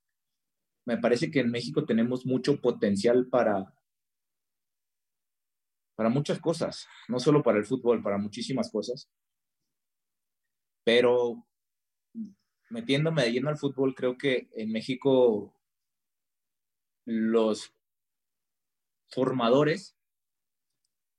me 0.85 0.99
parece 0.99 1.30
que 1.30 1.41
en 1.41 1.51
México 1.51 1.85
tenemos 1.85 2.26
mucho 2.26 2.61
potencial 2.61 3.28
para, 3.28 3.74
para 5.95 6.09
muchas 6.09 6.39
cosas, 6.39 6.87
no 7.09 7.18
solo 7.18 7.43
para 7.43 7.59
el 7.59 7.64
fútbol, 7.64 8.03
para 8.03 8.18
muchísimas 8.18 8.70
cosas. 8.70 9.09
Pero 10.85 11.47
metiéndome 12.70 13.22
de 13.22 13.33
lleno 13.33 13.49
al 13.49 13.59
fútbol, 13.59 13.95
creo 13.95 14.18
que 14.18 14.49
en 14.55 14.72
México 14.72 15.55
los 17.05 17.74
formadores 19.09 19.97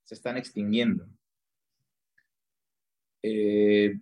se 0.03 0.15
están 0.15 0.37
extinguiendo. 0.37 1.07
Eh, 3.23 3.99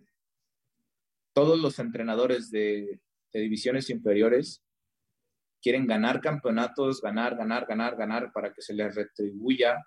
todos 1.33 1.59
los 1.59 1.79
entrenadores 1.79 2.51
de, 2.51 2.99
divisiones 3.33 3.89
inferiores 3.89 4.61
quieren 5.61 5.87
ganar 5.87 6.19
campeonatos, 6.19 7.01
ganar, 7.01 7.37
ganar, 7.37 7.65
ganar, 7.65 7.95
ganar 7.95 8.33
para 8.33 8.51
que 8.51 8.61
se 8.61 8.73
les 8.73 8.93
retribuya 8.93 9.77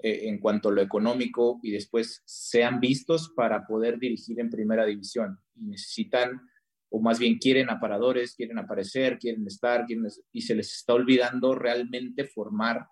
eh, 0.00 0.28
en 0.28 0.38
cuanto 0.40 0.70
a 0.70 0.72
lo 0.72 0.82
económico 0.82 1.60
y 1.62 1.70
después 1.70 2.22
sean 2.24 2.80
vistos 2.80 3.32
para 3.36 3.66
poder 3.66 3.98
dirigir 3.98 4.40
en 4.40 4.50
primera 4.50 4.84
división. 4.86 5.38
Y 5.54 5.66
necesitan, 5.66 6.40
o 6.88 7.00
más 7.00 7.18
bien 7.18 7.38
quieren 7.38 7.70
aparadores, 7.70 8.34
quieren 8.34 8.58
aparecer, 8.58 9.18
quieren 9.18 9.46
estar, 9.46 9.86
y 10.32 10.40
se 10.40 10.54
les 10.54 10.74
está 10.74 10.94
olvidando 10.94 11.54
realmente 11.54 12.24
formar 12.24 12.88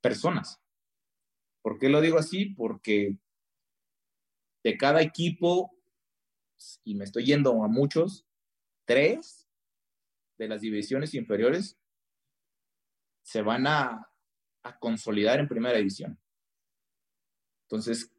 personas. 0.00 0.58
¿Por 1.62 1.78
qué 1.78 1.90
lo 1.90 2.00
digo 2.00 2.18
así? 2.18 2.46
Porque 2.46 3.18
de 4.62 4.76
cada 4.76 5.02
equipo, 5.02 5.70
y 6.84 6.94
me 6.94 7.04
estoy 7.04 7.24
yendo 7.24 7.62
a 7.64 7.68
muchos, 7.68 8.26
tres 8.84 9.48
de 10.38 10.48
las 10.48 10.60
divisiones 10.60 11.14
inferiores 11.14 11.78
se 13.22 13.42
van 13.42 13.66
a 13.66 14.10
consolidar 14.80 15.40
en 15.40 15.48
primera 15.48 15.78
división. 15.78 16.18
Entonces, 17.62 18.12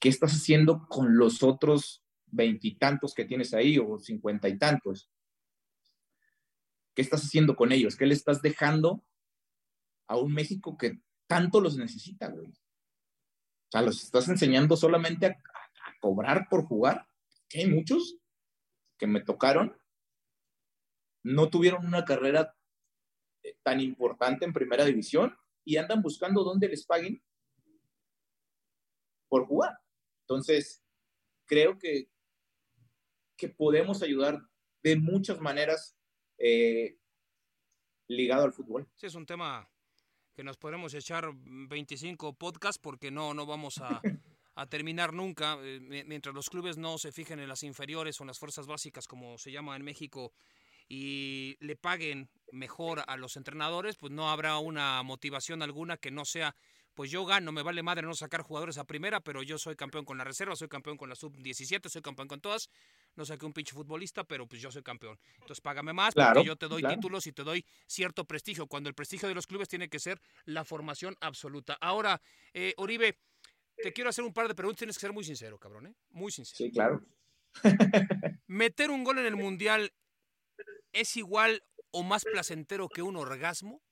¿qué 0.00 0.08
estás 0.08 0.32
haciendo 0.32 0.86
con 0.88 1.16
los 1.16 1.42
otros 1.42 2.02
veintitantos 2.26 3.14
que 3.14 3.24
tienes 3.24 3.54
ahí 3.54 3.78
o 3.78 3.98
cincuenta 3.98 4.48
y 4.48 4.58
tantos? 4.58 5.08
¿Qué 6.94 7.02
estás 7.02 7.22
haciendo 7.22 7.54
con 7.54 7.70
ellos? 7.70 7.96
¿Qué 7.96 8.06
le 8.06 8.14
estás 8.14 8.42
dejando 8.42 9.04
a 10.08 10.16
un 10.16 10.34
México 10.34 10.76
que 10.76 11.00
tanto 11.28 11.60
los 11.60 11.76
necesita, 11.76 12.28
güey? 12.28 12.48
O 12.48 13.70
sea, 13.70 13.82
los 13.82 14.02
estás 14.02 14.28
enseñando 14.28 14.76
solamente 14.76 15.26
a, 15.26 15.42
cobrar 16.02 16.48
por 16.50 16.66
jugar. 16.66 17.06
Que 17.48 17.60
hay 17.60 17.66
muchos 17.70 18.18
que 18.98 19.06
me 19.06 19.20
tocaron, 19.20 19.76
no 21.22 21.48
tuvieron 21.48 21.86
una 21.86 22.04
carrera 22.04 22.56
eh, 23.42 23.56
tan 23.62 23.80
importante 23.80 24.44
en 24.44 24.52
primera 24.52 24.84
división 24.84 25.36
y 25.64 25.76
andan 25.76 26.02
buscando 26.02 26.42
dónde 26.42 26.68
les 26.68 26.84
paguen 26.84 27.22
por 29.28 29.46
jugar. 29.46 29.78
Entonces, 30.22 30.84
creo 31.46 31.78
que, 31.78 32.10
que 33.36 33.48
podemos 33.48 34.02
ayudar 34.02 34.42
de 34.82 34.96
muchas 34.96 35.40
maneras 35.40 35.96
eh, 36.38 36.98
ligado 38.08 38.44
al 38.44 38.52
fútbol. 38.52 38.88
Sí, 38.96 39.06
es 39.06 39.14
un 39.14 39.26
tema 39.26 39.68
que 40.34 40.42
nos 40.42 40.56
podemos 40.56 40.94
echar 40.94 41.30
25 41.34 42.34
podcasts 42.34 42.80
porque 42.80 43.10
no, 43.10 43.34
no 43.34 43.46
vamos 43.46 43.78
a, 43.78 44.00
a 44.54 44.66
terminar 44.66 45.12
nunca. 45.12 45.58
Eh, 45.62 46.04
mientras 46.06 46.34
los 46.34 46.50
clubes 46.50 46.76
no 46.76 46.98
se 46.98 47.12
fijen 47.12 47.40
en 47.40 47.48
las 47.48 47.62
inferiores 47.62 48.20
o 48.20 48.24
en 48.24 48.28
las 48.28 48.38
fuerzas 48.38 48.66
básicas, 48.66 49.06
como 49.06 49.38
se 49.38 49.52
llama 49.52 49.76
en 49.76 49.84
México, 49.84 50.32
y 50.88 51.56
le 51.60 51.76
paguen 51.76 52.28
mejor 52.50 53.02
a 53.06 53.16
los 53.16 53.36
entrenadores, 53.36 53.96
pues 53.96 54.12
no 54.12 54.30
habrá 54.30 54.58
una 54.58 55.02
motivación 55.02 55.62
alguna 55.62 55.96
que 55.96 56.10
no 56.10 56.24
sea, 56.24 56.54
pues 56.94 57.10
yo 57.10 57.24
gano, 57.24 57.52
me 57.52 57.62
vale 57.62 57.82
madre 57.82 58.02
no 58.06 58.14
sacar 58.14 58.42
jugadores 58.42 58.76
a 58.76 58.84
primera, 58.84 59.20
pero 59.20 59.42
yo 59.42 59.56
soy 59.56 59.74
campeón 59.74 60.04
con 60.04 60.18
la 60.18 60.24
reserva, 60.24 60.54
soy 60.54 60.68
campeón 60.68 60.98
con 60.98 61.08
la 61.08 61.14
sub-17, 61.14 61.88
soy 61.88 62.02
campeón 62.02 62.28
con 62.28 62.40
todas, 62.42 62.68
no 63.16 63.24
saqué 63.24 63.46
un 63.46 63.54
pinche 63.54 63.72
futbolista, 63.72 64.24
pero 64.24 64.46
pues 64.46 64.60
yo 64.60 64.70
soy 64.70 64.82
campeón. 64.82 65.18
Entonces 65.34 65.62
págame 65.62 65.94
más 65.94 66.14
porque 66.14 66.44
yo 66.44 66.56
te 66.56 66.68
doy 66.68 66.82
títulos 66.82 67.26
y 67.26 67.32
te 67.32 67.42
doy 67.42 67.64
cierto 67.86 68.26
prestigio, 68.26 68.66
cuando 68.66 68.90
el 68.90 68.94
prestigio 68.94 69.28
de 69.28 69.34
los 69.34 69.46
clubes 69.46 69.68
tiene 69.68 69.88
que 69.88 69.98
ser 69.98 70.20
la 70.44 70.64
formación 70.64 71.16
absoluta. 71.20 71.78
Ahora, 71.80 72.20
eh, 72.52 72.74
Oribe, 72.76 73.18
te 73.82 73.92
quiero 73.92 74.10
hacer 74.10 74.24
un 74.24 74.32
par 74.32 74.48
de 74.48 74.54
preguntas, 74.54 74.78
tienes 74.78 74.96
que 74.96 75.00
ser 75.00 75.12
muy 75.12 75.24
sincero, 75.24 75.58
cabrón, 75.58 75.88
¿eh? 75.88 75.94
Muy 76.10 76.32
sincero. 76.32 76.56
Sí, 76.56 76.70
claro. 76.70 77.04
Meter 78.46 78.90
un 78.90 79.04
gol 79.04 79.18
en 79.18 79.26
el 79.26 79.36
Mundial 79.36 79.92
es 80.92 81.16
igual 81.16 81.62
o 81.90 82.02
más 82.02 82.24
placentero 82.24 82.88
que 82.88 83.02
un 83.02 83.16
orgasmo? 83.16 83.82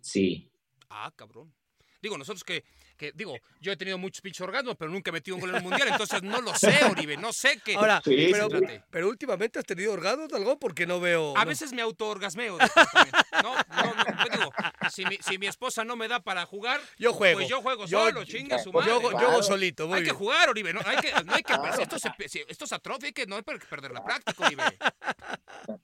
Sí. 0.00 0.50
Ah, 0.88 1.12
cabrón. 1.14 1.54
Digo, 2.02 2.18
nosotros 2.18 2.42
que, 2.42 2.64
que, 2.96 3.12
digo, 3.12 3.38
yo 3.60 3.70
he 3.70 3.76
tenido 3.76 3.96
muchos 3.96 4.20
pinches 4.20 4.40
orgasmos, 4.40 4.74
pero 4.76 4.90
nunca 4.90 5.10
he 5.10 5.12
metido 5.12 5.36
un 5.36 5.40
gol 5.40 5.50
en 5.50 5.56
el 5.56 5.62
mundial, 5.62 5.86
entonces 5.86 6.20
no 6.24 6.40
lo 6.40 6.52
sé, 6.52 6.84
Oribe, 6.90 7.16
no 7.16 7.32
sé 7.32 7.60
qué. 7.64 7.76
Ahora, 7.76 8.02
pero, 8.04 8.48
pero, 8.90 9.08
últimamente 9.08 9.60
has 9.60 9.64
tenido 9.64 9.92
orgasmos 9.92 10.32
algo 10.32 10.58
porque 10.58 10.84
no 10.84 10.98
veo. 10.98 11.38
A 11.38 11.44
veces 11.44 11.72
me 11.72 11.80
auto-orgasmeo. 11.80 12.58
No, 13.42 13.54
no, 13.54 13.94
no, 13.94 14.30
digo, 14.30 14.52
si 14.90 15.04
mi, 15.04 15.16
si 15.18 15.38
mi, 15.38 15.46
esposa 15.46 15.84
no 15.84 15.96
me 15.96 16.08
da 16.08 16.20
para 16.20 16.44
jugar, 16.44 16.80
yo 16.98 17.12
juego. 17.12 17.38
Pues 17.38 17.48
yo 17.48 17.62
juego 17.62 17.86
solo, 17.86 18.24
chinga 18.24 18.58
su 18.58 18.72
madre. 18.72 18.88
Yo, 18.88 19.00
yo 19.00 19.18
juego 19.18 19.42
solito, 19.42 19.86
muy 19.86 19.98
Hay 19.98 20.04
que 20.04 20.10
jugar, 20.10 20.48
Oribe, 20.48 20.72
no 20.72 20.80
hay 20.84 20.96
que, 20.96 21.12
no 21.24 21.34
hay 21.34 21.42
que 21.42 21.54
esto, 21.80 21.98
se, 21.98 22.10
esto 22.48 22.64
es 22.64 22.72
atrofia, 22.72 23.12
que 23.12 23.26
no 23.26 23.36
hay 23.36 23.42
que 23.42 23.66
perder 23.66 23.92
la 23.92 24.04
práctica, 24.04 24.44
Oribe. 24.44 24.64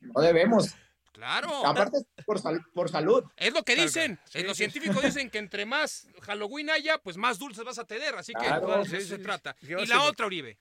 No 0.01 0.21
debemos. 0.21 0.75
Claro. 1.19 1.66
Aparte, 1.66 1.99
por, 2.25 2.39
sal- 2.41 2.64
por 2.73 2.89
salud. 2.89 3.25
Es 3.37 3.53
lo 3.53 3.64
que 3.64 3.75
dicen. 3.75 4.14
claro. 4.14 4.31
Sí, 4.31 4.43
Los 4.45 4.57
sí. 4.57 4.69
científicos 4.71 5.03
dicen 5.03 5.31
que 5.31 5.39
entre 5.39 5.66
más 5.66 6.07
Halloween 6.23 6.71
haya, 6.71 6.99
pues 6.99 7.16
más 7.16 7.41
dulces 7.41 7.64
vas 7.64 7.79
a 7.81 7.85
tener. 7.85 8.14
Así 8.14 8.33
que 8.35 8.47
Claro, 8.47 8.69
de 8.69 8.83
eso 8.83 8.97
sí, 9.01 9.03
se 9.09 9.16
sí. 9.16 9.23
trata. 9.23 9.55
¿Qué 9.55 9.75
va 9.75 9.81
a 9.81 9.85
Y 9.85 9.89
la 9.89 10.03
otra, 10.05 10.27
Uribe. 10.27 10.59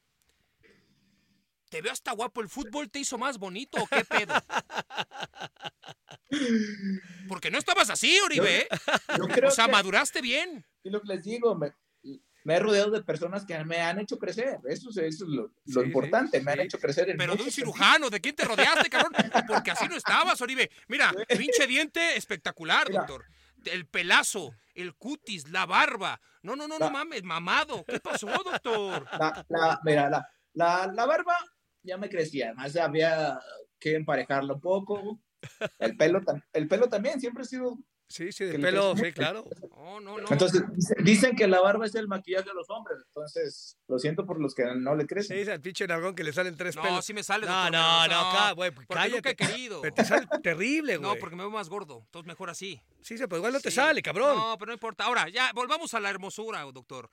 ¿Te 1.69 1.81
veo 1.83 1.91
hasta 1.91 2.11
guapo? 2.13 2.41
¿El 2.41 2.49
fútbol 2.49 2.89
te 2.89 2.97
hizo 2.99 3.19
más 3.19 3.37
bonito 3.37 3.77
o 3.83 3.85
qué 3.87 4.03
pedo? 4.03 4.33
Porque 7.27 7.51
no 7.51 7.57
estabas 7.57 7.89
así, 7.89 8.19
Uribe. 8.25 8.61
¿eh? 8.61 8.67
Yo 9.17 9.27
creo 9.27 9.49
O 9.49 9.51
sea, 9.51 9.65
que, 9.65 9.71
maduraste 9.71 10.21
bien. 10.21 10.65
y 10.83 10.89
lo 10.89 11.01
que 11.01 11.07
les 11.07 11.23
digo, 11.23 11.53
me, 11.55 11.71
me 12.47 12.55
he 12.55 12.59
rodeado 12.59 12.91
de 12.91 13.03
personas 13.03 13.45
que 13.45 13.61
me 13.65 13.81
han 13.81 13.99
hecho 13.99 14.17
crecer. 14.17 14.59
Eso, 14.69 14.89
es- 14.89 14.97
eso 14.97 15.25
es 15.25 15.29
lo, 15.29 15.51
lo 15.65 15.81
Sí, 15.81 15.87
importante. 15.87 16.39
sí, 16.39 16.45
me 16.45 16.51
han 16.53 16.59
sí. 16.59 16.63
hecho 16.63 16.79
crecer 16.79 17.09
en 17.09 17.17
Pero 17.17 17.35
de 17.35 17.43
un 17.43 17.51
cirujano, 17.51 18.09
¿de 18.09 18.21
quién 18.21 18.37
te 18.37 18.45
rodeaste, 18.45 18.89
cabrón? 18.89 19.11
Porque 19.65 19.71
así 19.71 19.85
no 19.89 19.97
estabas, 19.97 20.39
Oribe. 20.39 20.71
Mira, 20.87 21.11
pinche 21.27 21.67
diente 21.67 22.15
espectacular, 22.15 22.87
Mira. 22.87 23.01
doctor. 23.01 23.25
El 23.65 23.85
pelazo, 23.85 24.53
el 24.75 24.95
cutis, 24.95 25.49
la 25.49 25.65
barba. 25.65 26.21
No, 26.41 26.55
no, 26.55 26.69
no, 26.69 26.79
no 26.79 26.89
mames, 26.89 27.21
mamado. 27.23 27.83
¿Qué 27.83 27.99
pasó, 27.99 28.27
doctor? 28.27 29.05
La, 29.19 29.45
la, 29.49 29.79
mira, 29.83 30.09
la, 30.09 30.25
la, 30.53 30.87
la 30.93 31.05
barba 31.05 31.35
ya 31.83 31.97
me 31.97 32.07
crecía, 32.09 32.47
además 32.55 32.77
había 32.77 33.39
que 33.77 33.95
emparejarlo 33.95 34.53
un 34.55 34.61
poco. 34.61 35.19
El 35.79 35.97
pelo, 35.97 36.21
el 36.53 36.67
pelo 36.69 36.87
también 36.87 37.19
siempre 37.19 37.43
ha 37.43 37.45
sido. 37.45 37.77
Sí, 38.09 38.31
sí, 38.31 38.45
de 38.45 38.57
pelo, 38.57 38.95
sí, 38.95 39.11
claro. 39.11 39.43
No, 39.75 39.99
no, 39.99 40.17
no. 40.17 40.27
Entonces, 40.31 40.63
dicen- 41.03 41.35
que 41.35 41.45
la 41.45 41.59
barba 41.59 41.85
es 41.85 41.93
el 41.95 42.07
maquillaje 42.07 42.47
de 42.47 42.53
los 42.55 42.69
hombres. 42.69 42.99
Entonces, 43.07 43.77
lo 43.87 43.99
siento 43.99 44.25
por 44.25 44.39
los 44.39 44.55
que 44.55 44.63
no 44.75 44.95
le 44.95 45.03
Sí, 45.03 45.07
crecen. 45.07 45.37
es 45.39 45.47
el 45.49 45.59
pinche 45.59 45.85
nalgón 45.87 46.15
que 46.15 46.23
le 46.23 46.31
salen 46.31 46.55
tres 46.55 46.75
no, 46.77 46.83
pelos. 46.83 47.05
sí 47.05 47.13
me 47.13 47.21
sale, 47.21 47.45
No, 47.45 47.53
doctor. 47.53 47.71
no, 47.73 48.07
no, 48.07 48.31
ca- 48.31 48.51
güey, 48.53 48.71
Porque 48.71 48.93
cállate. 48.93 49.11
nunca 49.15 49.29
he 49.31 49.35
querido. 49.35 49.81
Pero 49.81 49.93
te 49.93 50.05
sale 50.05 50.25
terrible, 50.41 50.97
güey. 50.97 51.09
No, 51.13 51.19
porque 51.19 51.35
me 51.35 51.43
veo 51.43 51.51
más 51.51 51.67
gordo. 51.67 52.01
Entonces 52.05 52.27
mejor 52.27 52.49
así. 52.49 52.81
Sí, 53.01 53.17
sí, 53.17 53.23
pero 53.25 53.37
igual 53.37 53.51
no 53.53 53.59
te 53.59 53.71
Sí. 53.71 53.75
sale, 53.75 54.01
cabrón. 54.01 54.37
No, 54.37 54.55
pero 54.57 54.67
no 54.67 54.73
importa. 54.73 55.03
Ahora, 55.03 55.27
ya, 55.27 55.51
volvamos 55.53 55.93
a 55.93 55.99
la 55.99 56.09
hermosura, 56.09 56.61
doctor. 56.73 57.09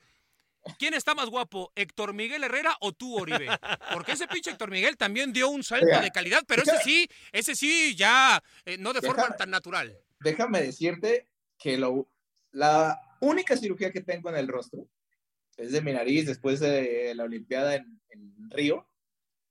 ¿Quién 0.79 0.95
está 0.95 1.13
más 1.13 1.29
guapo, 1.29 1.71
Héctor 1.75 2.13
Miguel 2.13 2.43
Herrera 2.43 2.75
o 2.79 2.91
tú, 2.91 3.19
Oribe? 3.19 3.47
Porque 3.93 4.13
ese 4.13 4.27
pinche 4.27 4.49
Héctor 4.49 4.71
Miguel 4.71 4.97
también 4.97 5.31
dio 5.31 5.49
un 5.49 5.63
salto 5.63 5.99
de 5.99 6.09
calidad, 6.09 6.41
pero 6.47 6.63
ese 6.63 6.77
sí, 6.83 7.07
ese 7.31 7.53
sí 7.53 7.95
ya 7.95 8.41
eh, 8.65 8.75
no 8.79 8.91
de 8.93 9.01
forma 9.01 9.27
tan 9.35 9.51
natural. 9.51 9.95
Déjame 10.25 10.59
decirte 10.59 11.27
que 11.55 11.77
lo, 11.77 12.09
la 12.51 12.99
única 13.21 13.55
cirugía 13.55 13.91
que 13.91 14.01
tengo 14.01 14.29
en 14.29 14.37
el 14.37 14.47
rostro 14.47 14.89
es 15.55 15.71
de 15.71 15.81
mi 15.81 15.93
nariz 15.93 16.25
después 16.25 16.59
de 16.59 17.13
la 17.13 17.25
Olimpiada 17.25 17.75
en, 17.75 18.01
en 18.09 18.49
Río. 18.49 18.87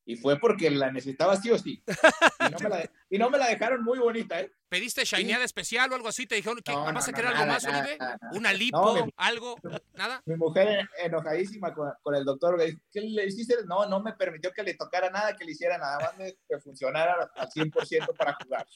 Y 0.06 0.16
fue 0.16 0.38
porque 0.38 0.70
la 0.70 0.90
necesitaba 0.92 1.36
sí 1.36 1.50
o 1.50 1.58
sí. 1.58 1.82
Y 2.40 2.50
no 2.50 2.58
me 2.60 2.68
la, 2.68 2.90
y 3.08 3.18
no 3.18 3.30
me 3.30 3.38
la 3.38 3.48
dejaron 3.48 3.82
muy 3.82 3.98
bonita, 3.98 4.38
¿eh? 4.40 4.50
¿Pediste 4.68 5.04
shineada 5.04 5.44
especial 5.44 5.90
o 5.90 5.94
algo 5.94 6.08
así? 6.08 6.26
¿Te 6.26 6.34
dijeron 6.34 6.58
que 6.62 6.72
No, 6.72 6.84
vas 6.92 7.08
a 7.08 7.10
no, 7.12 7.16
querer 7.16 7.30
no, 7.30 7.36
algo 7.38 7.46
nada, 7.46 7.52
más, 7.54 7.64
nada, 7.64 7.96
nada. 7.98 8.18
¿Una 8.32 8.52
lipo? 8.52 8.76
No, 8.96 9.06
mi- 9.06 9.12
¿Algo? 9.16 9.56
¿Nada? 9.94 10.20
Mi 10.26 10.34
mujer 10.36 10.68
en- 10.68 10.88
enojadísima 11.06 11.72
con, 11.72 11.90
con 12.02 12.14
el 12.16 12.24
doctor, 12.24 12.58
le 12.58 12.66
dijo, 12.66 12.78
¿qué 12.92 13.00
le 13.00 13.24
hiciste? 13.26 13.54
No, 13.66 13.88
no 13.88 14.00
me 14.02 14.12
permitió 14.14 14.52
que 14.52 14.62
le 14.62 14.74
tocara 14.74 15.08
nada, 15.10 15.34
que 15.36 15.44
le 15.44 15.52
hiciera 15.52 15.78
nada 15.78 15.98
más 16.00 16.18
de 16.18 16.36
que 16.48 16.58
funcionara 16.58 17.30
al 17.36 17.48
100% 17.48 18.14
para 18.16 18.36
jugar. 18.42 18.66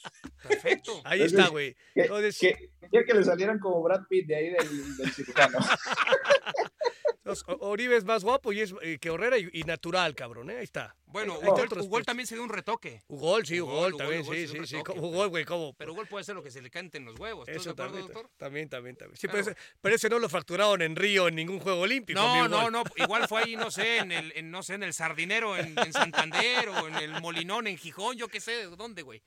Perfecto. 0.47 1.01
Ahí 1.03 1.21
Entonces, 1.21 1.39
está, 1.39 1.51
güey. 1.51 1.75
Que, 1.93 2.01
Entonces, 2.01 2.37
que, 2.39 2.71
quería 2.81 3.05
que 3.05 3.13
le 3.13 3.23
salieran 3.23 3.59
como 3.59 3.83
Brad 3.83 4.01
Pitt 4.09 4.25
de 4.27 4.35
ahí 4.35 4.49
del, 4.51 4.97
del 4.97 5.11
cirujano. 5.11 5.59
entonces, 7.23 7.43
Oribe 7.59 7.95
es 7.97 8.05
más 8.05 8.23
guapo 8.23 8.51
y 8.53 8.61
es 8.61 8.73
eh, 8.81 8.97
que 8.99 9.09
Herrera 9.09 9.37
y, 9.37 9.49
y 9.53 9.63
natural, 9.63 10.15
cabrón, 10.15 10.49
¿eh? 10.49 10.57
Ahí 10.57 10.63
está. 10.63 10.95
Bueno, 11.05 11.39
Ugol, 11.39 12.05
también 12.05 12.27
se 12.27 12.35
dio 12.35 12.43
un 12.43 12.49
retoque. 12.49 13.01
Ugol, 13.07 13.45
sí, 13.45 13.59
Ugol, 13.59 13.97
también, 13.97 14.21
Ugol, 14.21 14.35
sí, 14.35 14.47
sí, 14.47 14.57
sí. 14.67 14.75
Ugol, 14.95 15.29
güey, 15.29 15.43
¿cómo? 15.43 15.73
Pero 15.73 15.93
Ugol 15.93 16.07
puede 16.07 16.23
ser 16.23 16.35
lo 16.35 16.43
que 16.43 16.51
se 16.51 16.61
le 16.61 16.69
cante 16.69 16.97
en 16.99 17.05
los 17.05 17.19
huevos. 17.19 17.47
¿Estás 17.47 17.61
Eso 17.65 17.73
de 17.73 17.83
acuerdo, 17.83 17.93
también, 17.99 18.13
doctor? 18.13 18.31
también, 18.37 18.69
también, 18.69 18.95
también. 18.95 19.17
Sí, 19.17 19.27
Claro. 19.27 19.43
pero, 19.43 19.51
ese, 19.57 19.61
pero 19.81 19.95
ese 19.95 20.09
no 20.09 20.19
lo 20.19 20.29
fracturaron 20.29 20.81
en 20.83 20.95
Río 20.95 21.27
en 21.27 21.35
ningún 21.35 21.59
juego 21.59 21.81
olímpico. 21.81 22.19
No, 22.19 22.47
no, 22.47 22.69
no. 22.69 22.83
Igual 22.95 23.27
fue 23.27 23.41
ahí, 23.43 23.55
no 23.55 23.71
sé, 23.71 23.97
en 23.97 24.11
el, 24.11 24.31
en, 24.35 24.51
no 24.51 24.61
sé, 24.61 24.75
en 24.75 24.83
el 24.83 24.93
Sardinero, 24.93 25.57
en, 25.57 25.77
en 25.79 25.93
Santander, 25.93 26.69
o 26.69 26.87
en 26.87 26.95
el 26.95 27.19
Molinón, 27.21 27.65
en 27.67 27.77
Gijón, 27.77 28.15
yo 28.17 28.27
qué 28.27 28.39
sé, 28.39 28.51
¿de 28.51 28.75
dónde, 28.75 29.01
güey? 29.01 29.23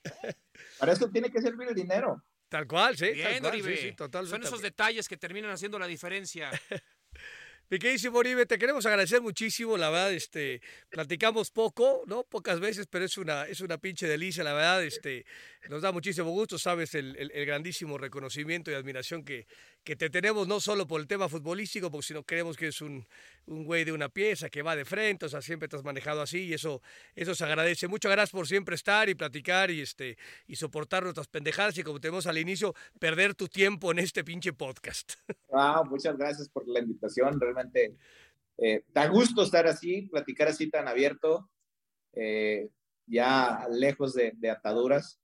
Para 0.78 0.92
eso 0.92 1.08
tiene 1.10 1.30
que 1.30 1.40
servir 1.42 1.68
el 1.68 1.74
dinero. 1.74 2.22
Tal 2.48 2.66
cual, 2.66 2.96
sí, 2.96 3.06
tal 3.06 3.14
Bien, 3.14 3.38
cual, 3.40 3.52
Oribe. 3.54 3.76
sí, 3.76 3.82
sí, 3.88 3.92
totalmente. 3.96 4.36
Son 4.36 4.42
esos 4.46 4.60
detalles 4.62 5.08
que 5.08 5.16
terminan 5.16 5.50
haciendo 5.50 5.78
la 5.78 5.86
diferencia. 5.86 6.50
Mi 7.72 7.78
queridísimo 7.78 8.18
Oribe, 8.18 8.44
te 8.44 8.58
queremos 8.58 8.84
agradecer 8.84 9.22
muchísimo, 9.22 9.78
la 9.78 9.88
verdad, 9.88 10.12
este, 10.12 10.60
platicamos 10.90 11.50
poco, 11.50 12.02
¿no? 12.06 12.22
Pocas 12.22 12.60
veces, 12.60 12.86
pero 12.86 13.06
es 13.06 13.16
una, 13.16 13.46
es 13.46 13.62
una 13.62 13.78
pinche 13.78 14.06
delicia, 14.06 14.44
la 14.44 14.52
verdad, 14.52 14.84
este, 14.84 15.24
nos 15.70 15.80
da 15.80 15.90
muchísimo 15.90 16.28
gusto, 16.32 16.58
sabes, 16.58 16.94
el, 16.94 17.16
el- 17.16 17.30
el 17.32 17.46
grandísimo 17.46 17.96
reconocimiento 17.96 18.70
y 18.70 18.74
admiración 18.74 19.24
que, 19.24 19.46
que 19.84 19.96
te 19.96 20.10
tenemos, 20.10 20.46
no 20.46 20.60
solo 20.60 20.86
por 20.86 21.00
el 21.00 21.06
tema 21.06 21.28
futbolístico, 21.28 21.90
porque 21.90 22.06
sino 22.06 22.22
creemos 22.22 22.56
que 22.56 22.68
es 22.68 22.80
un, 22.80 23.06
un 23.46 23.64
güey 23.64 23.84
de 23.84 23.92
una 23.92 24.08
pieza 24.08 24.48
que 24.48 24.62
va 24.62 24.76
de 24.76 24.84
frente, 24.84 25.26
o 25.26 25.28
sea, 25.28 25.42
siempre 25.42 25.68
te 25.68 25.76
has 25.76 25.84
manejado 25.84 26.22
así 26.22 26.44
y 26.44 26.54
eso, 26.54 26.82
eso 27.14 27.34
se 27.34 27.44
agradece. 27.44 27.88
Muchas 27.88 28.12
gracias 28.12 28.30
por 28.30 28.46
siempre 28.46 28.74
estar 28.74 29.08
y 29.08 29.14
platicar 29.14 29.70
y, 29.70 29.80
este, 29.80 30.16
y 30.46 30.56
soportar 30.56 31.02
nuestras 31.02 31.28
pendejadas 31.28 31.76
y 31.78 31.82
como 31.82 32.00
tenemos 32.00 32.26
al 32.26 32.38
inicio, 32.38 32.74
perder 32.98 33.34
tu 33.34 33.48
tiempo 33.48 33.90
en 33.90 33.98
este 33.98 34.24
pinche 34.24 34.52
podcast. 34.52 35.12
Ah, 35.54 35.82
muchas 35.86 36.16
gracias 36.16 36.48
por 36.48 36.66
la 36.66 36.80
invitación. 36.80 37.38
Realmente 37.38 37.94
eh, 38.56 38.84
da 38.88 39.06
gusto 39.06 39.42
estar 39.42 39.66
así, 39.66 40.08
platicar 40.10 40.48
así 40.48 40.70
tan 40.70 40.88
abierto, 40.88 41.50
eh, 42.14 42.70
ya 43.06 43.66
lejos 43.70 44.14
de, 44.14 44.32
de 44.36 44.48
ataduras, 44.48 45.20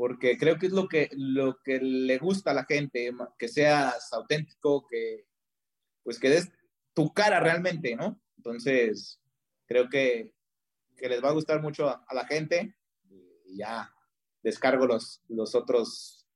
porque 0.00 0.38
creo 0.38 0.58
que 0.58 0.68
es 0.68 0.72
lo 0.72 0.88
que, 0.88 1.10
lo 1.12 1.58
que 1.62 1.78
le 1.78 2.16
gusta 2.16 2.52
a 2.52 2.54
la 2.54 2.64
gente, 2.64 3.12
que 3.38 3.48
seas 3.48 4.10
auténtico, 4.14 4.86
que 4.88 5.26
pues 6.02 6.18
que 6.18 6.30
des 6.30 6.50
tu 6.94 7.12
cara 7.12 7.38
realmente, 7.38 7.94
¿no? 7.96 8.18
Entonces, 8.38 9.20
creo 9.66 9.90
que, 9.90 10.32
que 10.96 11.06
les 11.06 11.22
va 11.22 11.28
a 11.28 11.34
gustar 11.34 11.60
mucho 11.60 11.86
a, 11.86 12.02
a 12.08 12.14
la 12.14 12.24
gente 12.24 12.74
y 13.10 13.58
ya 13.58 13.94
descargo 14.42 14.86
los, 14.86 15.20
los 15.28 15.54
otros 15.54 16.26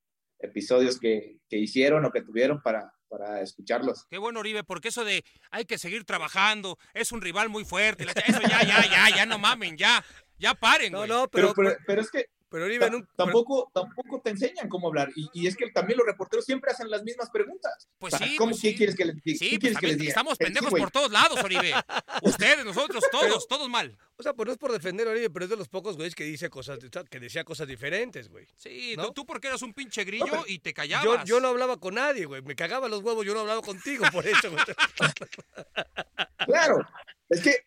episodios 0.41 1.01
que, 1.01 1.39
que 1.49 1.57
hicieron 1.57 2.05
o 2.05 2.13
que 2.13 2.21
tuvieron 2.21 2.61
para, 2.61 2.93
para 3.09 3.41
escucharlos. 3.41 4.05
Qué 4.11 4.19
bueno, 4.19 4.41
Oribe, 4.41 4.63
porque 4.65 4.89
eso 4.89 5.07
de 5.07 5.25
hay 5.51 5.65
que 5.65 5.79
seguir 5.79 6.05
trabajando, 6.05 6.77
es 6.93 7.13
un 7.13 7.23
rival 7.23 7.49
muy 7.49 7.65
fuerte, 7.65 8.05
eso 8.27 8.43
ya, 8.43 8.63
ya, 8.63 8.85
ya, 8.91 9.17
ya 9.17 9.25
no 9.25 9.39
mamen, 9.39 9.79
ya, 9.79 10.05
ya 10.37 10.53
paren, 10.53 10.93
No, 10.93 11.07
no, 11.07 11.29
Pero, 11.29 11.55
pero, 11.55 11.71
pero, 11.71 11.77
pero 11.87 12.03
es 12.03 12.11
que 12.11 12.34
pero 12.55 12.67
Oribe, 12.67 12.87
ta- 12.87 12.93
nun- 12.93 13.09
tampoco, 13.17 13.69
tampoco 13.75 14.21
te 14.21 14.31
enseñan 14.31 14.69
cómo 14.69 14.87
hablar. 14.87 15.11
Y, 15.17 15.29
y 15.33 15.49
es 15.49 15.57
que 15.57 15.73
también 15.73 15.99
los 15.99 16.07
reporteros 16.07 16.45
siempre 16.45 16.71
hacen 16.71 16.89
las 16.89 17.03
mismas 17.03 17.29
preguntas. 17.31 17.89
Pues 17.99 18.15
O 18.15 18.19
sea, 18.19 18.29
sí, 18.29 18.37
¿Cómo 18.37 18.51
pues 18.53 18.63
qué 18.63 18.69
sí. 18.71 18.77
quieres 18.77 18.95
que 18.95 19.05
les 19.07 19.21
diga? 19.25 19.39
Sí, 19.41 19.51
¿Qué 19.51 19.59
pues 19.59 19.61
quieres 19.61 19.79
que 19.81 19.87
les 19.89 19.99
diga? 19.99 20.09
estamos 20.11 20.39
sí, 20.39 20.45
pendejos 20.45 20.71
por 20.71 20.93
todos 20.93 21.11
lados, 21.11 21.43
Oribe. 21.43 21.73
Ustedes, 22.23 22.65
nosotros, 22.65 23.03
todos, 23.11 23.49
todos 23.49 23.69
mal. 23.69 23.99
O 24.17 24.23
sea, 24.23 24.35
pues 24.35 24.47
no 24.47 24.53
es 24.53 24.59
por 24.59 24.71
defender 24.71 25.09
a 25.09 25.11
Oribe, 25.11 25.31
pero 25.31 25.47
es 25.47 25.51
de 25.51 25.57
los 25.57 25.69
pocos 25.69 25.97
güeyes 25.97 26.15
que 26.15 26.23
dice 26.23 26.49
cosas, 26.49 26.79
que 27.11 27.19
decía 27.19 27.43
cosas 27.43 27.67
diferentes, 27.67 28.29
güey. 28.29 28.47
Sí, 28.57 28.95
¿No? 28.97 29.11
tú, 29.13 29.27
porque 29.27 29.49
eras 29.49 29.63
un 29.63 29.75
pinche 29.75 30.05
grillo 30.05 30.27
No, 30.27 30.45
y 30.47 30.61
te 30.61 30.71
Yo, 30.71 30.75
callabas. 30.75 31.25
yo 31.25 31.41
no 31.41 31.49
hablaba 31.49 31.79
con 31.81 31.97
nadie, 31.97 32.25
güey. 32.25 32.41
Me 32.43 32.55
cagaba 32.55 32.89
los 32.89 33.03
huevos, 33.03 33.27
yo 33.27 33.35
no 33.35 33.41
hablaba 33.41 33.63
contigo 33.63 34.05
por 34.13 34.25
eso, 34.25 34.53
güey. 34.53 34.63
Claro, 36.47 36.79
es 37.29 37.41
que 37.43 37.65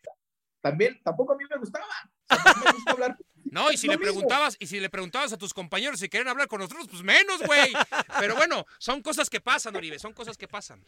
también 0.61 0.99
tampoco 1.03 1.33
a 1.33 1.37
mí 1.37 1.43
me 1.49 1.57
gustaba. 1.57 1.85
O 2.29 2.35
sea, 2.35 2.53
me 2.63 2.71
gusta 2.71 2.91
hablar. 2.91 3.17
No, 3.51 3.71
y 3.71 3.77
si 3.77 3.87
le 3.87 3.97
mismo. 3.97 4.11
preguntabas, 4.11 4.57
y 4.59 4.67
si 4.67 4.79
le 4.79 4.89
preguntabas 4.89 5.33
a 5.33 5.37
tus 5.37 5.53
compañeros 5.53 5.99
si 5.99 6.09
quieren 6.09 6.27
hablar 6.27 6.47
con 6.47 6.59
nosotros, 6.59 6.87
pues 6.89 7.03
menos, 7.03 7.41
güey. 7.45 7.73
Pero 8.19 8.35
bueno, 8.35 8.65
son 8.79 9.01
cosas 9.01 9.29
que 9.29 9.41
pasan, 9.41 9.75
Oribe, 9.75 9.99
son 9.99 10.13
cosas 10.13 10.37
que 10.37 10.47
pasan. 10.47 10.83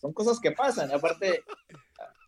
Son 0.00 0.12
cosas 0.12 0.40
que 0.40 0.52
pasan. 0.52 0.92
Aparte, 0.92 1.44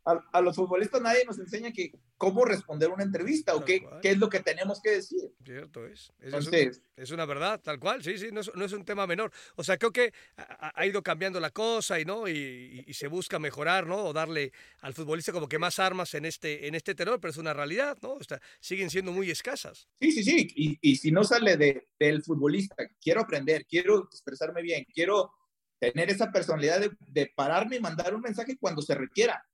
a, 0.06 0.20
a 0.32 0.40
los 0.40 0.56
futbolistas 0.56 1.00
nadie 1.00 1.24
nos 1.24 1.38
enseña 1.38 1.72
que 1.72 1.92
cómo 2.16 2.44
responder 2.44 2.90
una 2.90 3.02
entrevista 3.04 3.54
o 3.54 3.64
qué, 3.64 3.84
qué 4.02 4.10
es 4.10 4.18
lo 4.18 4.28
que 4.28 4.40
tenemos 4.40 4.80
que 4.82 4.90
decir. 4.92 5.20
Cierto 5.44 5.86
es. 5.86 6.12
Es, 6.20 6.32
un- 6.32 6.38
Entonces, 6.40 6.82
es 6.96 7.10
una 7.10 7.24
verdad, 7.26 7.60
tal 7.62 7.78
cual, 7.80 8.02
sí, 8.02 8.18
sí, 8.18 8.28
no 8.32 8.40
es, 8.40 8.50
no 8.54 8.64
es 8.64 8.72
un 8.72 8.84
tema 8.84 9.06
menor. 9.06 9.32
O 9.56 9.64
sea, 9.64 9.76
creo 9.78 9.92
que 9.92 10.12
ha, 10.36 10.72
ha 10.74 10.86
ido 10.86 11.02
cambiando 11.02 11.40
la 11.40 11.50
cosa 11.50 11.98
y, 11.98 12.04
¿no? 12.04 12.28
Y, 12.28 12.32
y- 12.32 12.84
y 12.86 12.94
se 12.94 13.08
busca 13.08 13.38
mejorar, 13.38 13.86
¿no? 13.86 13.96
O 14.04 14.12
darle 14.12 14.52
al 14.80 14.94
futbolista 14.94 15.32
como 15.32 15.48
que 15.48 15.58
más 15.58 15.78
armas 15.78 16.14
en 16.14 16.24
este, 16.24 16.66
en 16.66 16.74
este 16.74 16.94
terror, 16.94 17.18
pero 17.20 17.30
es 17.30 17.38
una 17.38 17.52
realidad, 17.54 17.96
¿no? 18.02 18.12
O 18.14 18.22
sea, 18.22 18.40
siguen 18.60 18.90
siendo 18.90 19.10
muy 19.12 19.30
escasas. 19.30 19.88
Sí, 20.00 20.12
sí, 20.12 20.22
sí. 20.22 20.48
Y, 20.54 20.78
y 20.80 20.96
si 20.96 21.10
no 21.10 21.24
sale 21.24 21.56
de, 21.56 21.88
del 21.98 22.22
futbolista, 22.22 22.76
quiero 23.00 23.22
aprender, 23.22 23.66
quiero 23.66 24.04
expresarme 24.04 24.62
bien, 24.62 24.84
quiero 24.92 25.32
tener 25.80 26.08
esa 26.10 26.30
personalidad 26.30 26.80
de, 26.80 26.92
de 27.08 27.30
pararme 27.34 27.76
y 27.76 27.80
mandar 27.80 28.14
un 28.14 28.20
mensaje 28.22 28.56
cuando 28.58 28.80
se 28.80 28.94
requiera. 28.94 29.44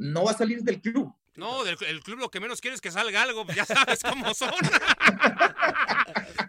No 0.00 0.24
va 0.24 0.30
a 0.30 0.34
salir 0.34 0.62
del 0.62 0.80
club. 0.80 1.14
No, 1.36 1.62
del 1.62 1.76
el 1.86 2.02
club 2.02 2.18
lo 2.18 2.30
que 2.30 2.40
menos 2.40 2.60
quiere 2.60 2.74
es 2.74 2.80
que 2.80 2.90
salga 2.90 3.22
algo, 3.22 3.44
pues 3.44 3.56
ya 3.56 3.64
sabes 3.66 4.00
cómo 4.02 4.32
son. 4.34 4.50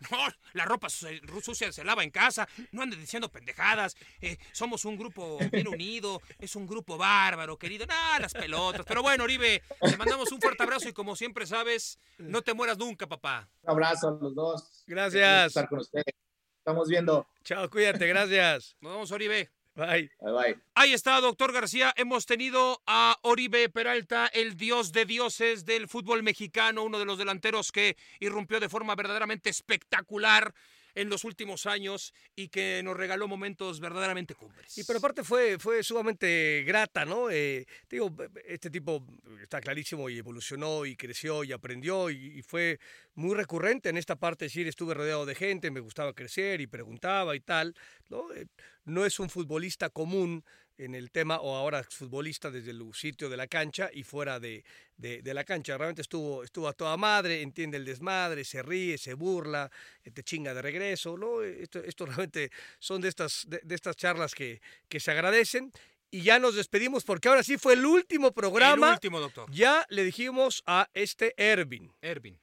No, 0.09 0.17
La 0.53 0.65
ropa 0.65 0.89
sucia 0.89 1.71
se 1.71 1.85
lava 1.85 2.03
en 2.03 2.09
casa. 2.11 2.47
No 2.71 2.81
anden 2.81 2.99
diciendo 2.99 3.29
pendejadas. 3.29 3.95
Eh, 4.19 4.37
somos 4.51 4.83
un 4.83 4.97
grupo 4.97 5.39
bien 5.51 5.69
unido. 5.69 6.21
Es 6.37 6.57
un 6.57 6.67
grupo 6.67 6.97
bárbaro, 6.97 7.57
querido. 7.57 7.85
Nada, 7.85 8.19
las 8.19 8.33
pelotas. 8.33 8.85
Pero 8.85 9.01
bueno, 9.01 9.23
Oribe, 9.23 9.63
te 9.79 9.95
mandamos 9.95 10.29
un 10.33 10.41
fuerte 10.41 10.63
abrazo 10.63 10.89
y 10.89 10.93
como 10.93 11.15
siempre 11.15 11.45
sabes, 11.45 11.97
no 12.17 12.41
te 12.41 12.53
mueras 12.53 12.77
nunca, 12.77 13.07
papá. 13.07 13.49
Un 13.61 13.71
abrazo 13.71 14.09
a 14.09 14.23
los 14.23 14.35
dos. 14.35 14.83
Gracias. 14.85 15.47
Estar 15.47 15.69
con 15.69 15.79
ustedes. 15.79 16.13
Estamos 16.57 16.89
viendo. 16.89 17.25
Chao, 17.45 17.69
cuídate, 17.69 18.05
gracias. 18.07 18.75
Nos 18.81 18.91
vemos, 18.91 19.11
Oribe. 19.11 19.49
Bye. 19.75 20.11
Bye, 20.19 20.31
bye. 20.31 20.57
Ahí 20.75 20.93
está, 20.93 21.19
doctor 21.21 21.53
García. 21.53 21.93
Hemos 21.95 22.25
tenido 22.25 22.81
a 22.85 23.17
Oribe 23.21 23.69
Peralta, 23.69 24.27
el 24.27 24.57
dios 24.57 24.91
de 24.91 25.05
dioses 25.05 25.65
del 25.65 25.87
fútbol 25.87 26.23
mexicano, 26.23 26.83
uno 26.83 26.99
de 26.99 27.05
los 27.05 27.17
delanteros 27.17 27.71
que 27.71 27.95
irrumpió 28.19 28.59
de 28.59 28.69
forma 28.69 28.95
verdaderamente 28.95 29.49
espectacular 29.49 30.53
en 30.95 31.09
los 31.09 31.23
últimos 31.23 31.65
años 31.65 32.13
y 32.35 32.49
que 32.49 32.81
nos 32.83 32.97
regaló 32.97 33.27
momentos 33.27 33.79
verdaderamente 33.79 34.35
cumbres. 34.35 34.77
Y 34.77 34.83
pero 34.83 34.99
aparte 34.99 35.23
fue, 35.23 35.57
fue 35.59 35.83
sumamente 35.83 36.63
grata, 36.65 37.05
¿no? 37.05 37.29
Eh, 37.29 37.65
digo, 37.89 38.13
este 38.45 38.69
tipo 38.69 39.05
está 39.41 39.61
clarísimo 39.61 40.09
y 40.09 40.17
evolucionó 40.17 40.85
y 40.85 40.95
creció 40.95 41.43
y 41.43 41.51
aprendió 41.51 42.09
y, 42.09 42.39
y, 42.39 42.41
fue 42.41 42.79
muy 43.15 43.35
recurrente 43.35 43.89
en 43.89 43.97
esta 43.97 44.15
parte, 44.15 44.45
es 44.45 44.51
decir, 44.51 44.67
estuve 44.67 44.93
rodeado 44.93 45.25
de 45.25 45.35
gente, 45.35 45.71
me 45.71 45.79
gustaba 45.79 46.13
crecer 46.13 46.61
y 46.61 46.67
preguntaba 46.67 47.35
y 47.35 47.39
tal, 47.39 47.75
¿no? 48.09 48.31
Eh, 48.33 48.47
no 48.85 49.05
es 49.05 49.19
un 49.19 49.29
futbolista 49.29 49.89
común 49.89 50.43
en 50.81 50.95
el 50.95 51.11
tema, 51.11 51.39
o 51.39 51.55
ahora 51.55 51.83
futbolista 51.83 52.49
desde 52.49 52.71
el 52.71 52.81
sitio 52.93 53.29
de 53.29 53.37
la 53.37 53.47
cancha 53.47 53.89
y 53.93 54.03
fuera 54.03 54.39
de, 54.39 54.63
de, 54.97 55.21
de, 55.21 55.33
la 55.33 55.43
cancha. 55.43 55.77
Realmente 55.77 56.01
estuvo, 56.01 56.43
estuvo 56.43 56.67
a 56.67 56.73
toda 56.73 56.97
madre, 56.97 57.41
entiende 57.41 57.77
el 57.77 57.85
desmadre, 57.85 58.43
se 58.43 58.63
ríe, 58.63 58.97
se 58.97 59.13
burla, 59.13 59.69
te 60.13 60.23
chinga 60.23 60.53
de 60.53 60.61
regreso. 60.61 61.17
¿no? 61.17 61.43
Esto, 61.43 61.79
esto 61.79 62.05
realmente 62.07 62.51
son 62.79 62.99
de 62.99 63.09
estas, 63.09 63.45
de, 63.47 63.61
de 63.63 63.75
estas 63.75 63.95
charlas 63.95 64.33
que, 64.33 64.59
que 64.89 64.99
se 64.99 65.11
agradecen. 65.11 65.71
Y 66.09 66.23
ya 66.23 66.39
nos 66.39 66.55
despedimos 66.55 67.05
porque 67.05 67.29
ahora 67.29 67.43
sí 67.43 67.57
fue 67.57 67.73
el 67.73 67.85
último 67.85 68.33
programa. 68.33 68.87
El 68.87 68.93
último, 68.93 69.19
doctor. 69.19 69.49
Ya 69.51 69.85
le 69.89 70.03
dijimos 70.03 70.63
a 70.65 70.89
este 70.93 71.33
Ervin. 71.37 71.93
Ervin. 72.01 72.40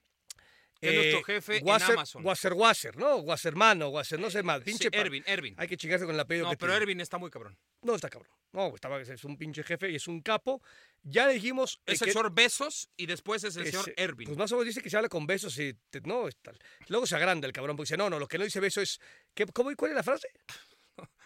Que 0.80 0.88
es 0.90 0.94
nuestro 0.94 1.24
jefe 1.24 1.60
Wasser, 1.64 1.88
en 1.90 1.92
Amazon. 1.94 2.24
Wasser 2.24 2.52
Wasser, 2.52 2.96
¿no? 2.96 3.16
Wassermano, 3.16 3.88
Wasser, 3.88 4.18
no 4.20 4.30
sé 4.30 4.42
más. 4.42 4.59
Sí, 4.59 4.64
Pinche 4.66 4.90
pa- 4.90 4.98
Ervin, 4.98 5.24
Ervin. 5.26 5.55
Hay 5.59 5.66
que 5.66 5.76
chingarse 5.76 6.06
con 6.06 6.14
el 6.14 6.20
apellido 6.20 6.44
No, 6.46 6.50
que 6.52 6.56
pero 6.56 6.72
tiene. 6.72 6.82
Ervin 6.84 7.00
está 7.00 7.18
muy 7.18 7.30
cabrón. 7.30 7.59
No, 7.82 7.94
está 7.96 8.09
cabrón. 8.09 8.30
No, 8.52 8.74
estaba, 8.74 9.00
es 9.00 9.24
un 9.24 9.36
pinche 9.36 9.62
jefe 9.64 9.90
y 9.90 9.96
es 9.96 10.06
un 10.06 10.20
capo. 10.22 10.62
Ya 11.02 11.26
dijimos... 11.28 11.80
eh, 11.86 11.92
Es 11.94 12.02
el 12.02 12.06
que- 12.06 12.12
señor 12.12 12.32
Besos 12.32 12.90
y 12.96 13.06
después 13.06 13.42
es 13.44 13.56
el 13.56 13.62
ese- 13.62 13.72
señor 13.72 13.92
Ervin. 13.96 14.26
Pues 14.26 14.38
más 14.38 14.52
o 14.52 14.55
menos 14.55 14.66
dice 14.66 14.80
que 14.80 14.88
se 14.90 14.96
habla 14.96 15.09
con 15.09 15.26
besos 15.26 15.59
y... 15.59 15.74
te- 15.90 16.00
no, 16.02 16.28
es 16.28 16.36
tal. 16.36 16.56
Luego 16.86 17.06
se 17.06 17.16
agranda 17.16 17.46
el 17.46 17.52
cabrón 17.52 17.76
porque 17.76 17.86
dice, 17.88 17.96
no, 17.96 18.09
no, 18.09 18.18
lo 18.18 18.28
que 18.28 18.38
no 18.38 18.44
dice 18.44 18.60
beso 18.60 18.80
es... 18.80 19.00
¿qué, 19.34 19.46
cómo, 19.46 19.74
¿Cuál 19.76 19.90
es 19.90 19.96
la 19.96 20.02
frase? 20.05 20.28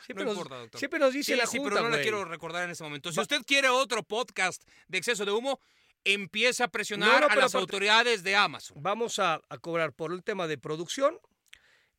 Siempre, 0.05 0.25
No 0.25 0.31
nos, 0.33 0.39
importa, 0.39 0.59
doctor. 0.61 0.79
siempre 0.79 0.99
nos 0.99 1.13
dice 1.15 1.33
Sí, 1.33 1.39
la 1.39 1.47
sí, 1.47 1.59
junta, 1.59 1.75
pero 1.75 1.85
no 1.85 1.89
la 1.91 1.97
güey. 1.97 2.03
quiero 2.03 2.25
recordar 2.25 2.65
en 2.65 2.71
este 2.71 2.83
momento. 2.85 3.13
Si 3.13 3.21
usted 3.21 3.41
quiere 3.47 3.69
otro 3.69 4.03
podcast 4.03 4.63
de 4.89 4.99
exceso 4.99 5.25
de 5.25 5.31
humo, 5.31 5.61
empiece 6.05 6.63
a 6.63 6.69
presionar 6.69 7.21
No, 7.23 7.29
no, 7.29 7.33
a 7.33 7.37
las 7.37 7.55
autoridades 7.55 8.23
de 8.23 8.37
Amazon. 8.37 8.77
Vamos 8.83 9.19
a, 9.19 9.41
a 9.49 9.59
cobrar 9.59 9.93
por 9.93 10.13
el 10.13 10.23
tema 10.23 10.47
de 10.47 10.59
producción. 10.59 11.19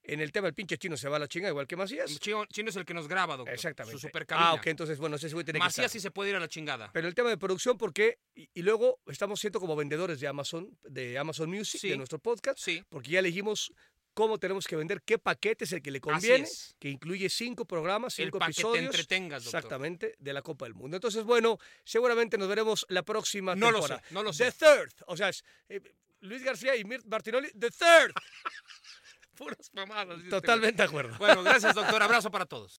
En 0.05 0.19
el 0.19 0.33
tema 0.33 0.47
del 0.47 0.53
pinche 0.53 0.77
chino 0.77 0.97
se 0.97 1.07
va 1.07 1.15
a 1.15 1.19
la 1.19 1.29
chinga, 1.29 1.47
igual 1.47 1.65
que 1.65 1.77
Macías. 1.77 2.19
Chino, 2.19 2.45
Chino 2.47 2.69
es 2.69 2.75
el 2.75 2.83
que 2.83 2.93
nos 2.93 3.07
graba, 3.07 3.37
doctor. 3.37 3.53
Exactamente. 3.53 3.97
Su 3.97 4.05
supercabina. 4.07 4.49
Ah, 4.49 4.53
ok, 4.55 4.67
entonces, 4.67 4.97
bueno, 4.97 5.15
ese 5.15 5.29
güey 5.29 5.45
tiene 5.45 5.59
que 5.59 5.63
Macías 5.65 5.89
sí 5.93 6.01
se 6.01 6.11
puede 6.11 6.31
ir 6.31 6.35
a 6.35 6.41
la 6.41 6.49
chingada. 6.49 6.91
Pero 6.91 7.07
el 7.07 7.15
tema 7.15 7.29
de 7.29 7.37
producción, 7.37 7.77
¿por 7.77 7.93
qué? 7.93 8.19
Y, 8.35 8.49
y 8.53 8.63
luego 8.63 8.99
estamos 9.07 9.39
siendo 9.39 9.61
como 9.61 9.77
vendedores 9.77 10.19
de 10.19 10.27
Amazon, 10.27 10.77
de 10.83 11.17
Amazon 11.17 11.49
Music, 11.49 11.79
Sí. 11.79 11.87
de 11.89 11.95
nuestro 11.95 12.19
podcast, 12.19 12.59
Sí. 12.59 12.83
porque 12.89 13.11
ya 13.11 13.19
elegimos 13.19 13.71
cómo 14.13 14.37
tenemos 14.37 14.65
que 14.67 14.75
vender, 14.75 15.01
qué 15.03 15.17
paquete 15.17 15.65
es 15.65 15.71
el 15.73 15.81
que 15.81 15.91
le 15.91 15.99
conviene, 16.01 16.43
es. 16.43 16.75
que 16.79 16.89
incluye 16.89 17.29
cinco 17.29 17.65
programas, 17.65 18.17
El 18.19 18.25
cinco 18.27 18.39
para 18.39 18.49
que 18.51 18.53
te 18.55 18.61
episodios. 18.61 18.85
entretengas, 18.85 19.43
doctor. 19.43 19.59
Exactamente, 19.59 20.15
de 20.19 20.33
la 20.33 20.41
Copa 20.41 20.65
del 20.65 20.73
Mundo. 20.75 20.97
Entonces, 20.97 21.23
bueno, 21.23 21.57
seguramente 21.83 22.37
nos 22.37 22.47
veremos 22.47 22.85
la 22.89 23.03
próxima 23.03 23.55
No 23.55 23.71
lo 23.71 23.79
temporada. 23.79 24.01
sé, 24.07 24.13
no 24.13 24.23
lo 24.23 24.31
The 24.31 24.51
sé. 24.51 24.51
Third, 24.51 24.91
o 25.07 25.17
sea, 25.17 25.29
es, 25.29 25.43
eh, 25.69 25.81
Luis 26.21 26.43
García 26.43 26.75
y 26.75 26.83
Mirt 26.85 27.05
Martinoli, 27.05 27.49
The 27.51 27.69
Third. 27.71 28.13
Puras 29.35 29.71
mamadas. 29.73 30.17
este 30.19 30.29
Totalmente 30.29 30.83
de 30.83 30.87
acuerdo. 30.87 31.17
Bueno, 31.17 31.41
gracias, 31.43 31.73
doctor. 31.73 32.01
Abrazo 32.03 32.29
para 32.29 32.45
todos. 32.45 32.79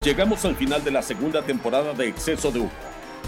Llegamos 0.00 0.44
al 0.44 0.56
final 0.56 0.82
de 0.82 0.90
la 0.90 1.02
segunda 1.02 1.44
temporada 1.44 1.92
de 1.92 2.08
Exceso 2.08 2.50
de 2.50 2.60
Humo. 2.60 2.72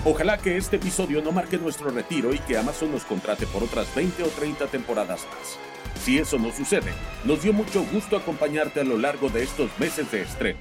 Ojalá 0.05 0.37
que 0.39 0.57
este 0.57 0.77
episodio 0.77 1.23
no 1.23 1.33
marque 1.33 1.57
nuestro 1.57 1.91
retiro 1.91 2.35
y 2.35 2.39
que 2.39 2.59
Amazon 2.59 2.93
nos 2.93 3.05
contrate 3.05 3.47
por 3.47 3.63
otras 3.63 3.95
20 3.95 4.23
o 4.23 4.29
30 4.29 4.67
temporadas 4.67 5.27
más. 5.31 5.59
Si 6.03 6.19
eso 6.19 6.39
no 6.39 6.51
sucede, 6.51 6.93
nos 7.25 7.43
dio 7.43 7.53
mucho 7.53 7.85
gusto 7.91 8.17
acompañarte 8.17 8.81
a 8.81 8.85
lo 8.85 8.99
largo 8.99 9.31
de 9.31 9.43
estos 9.43 9.71
meses 9.79 10.11
de 10.11 10.23
estreno. 10.23 10.59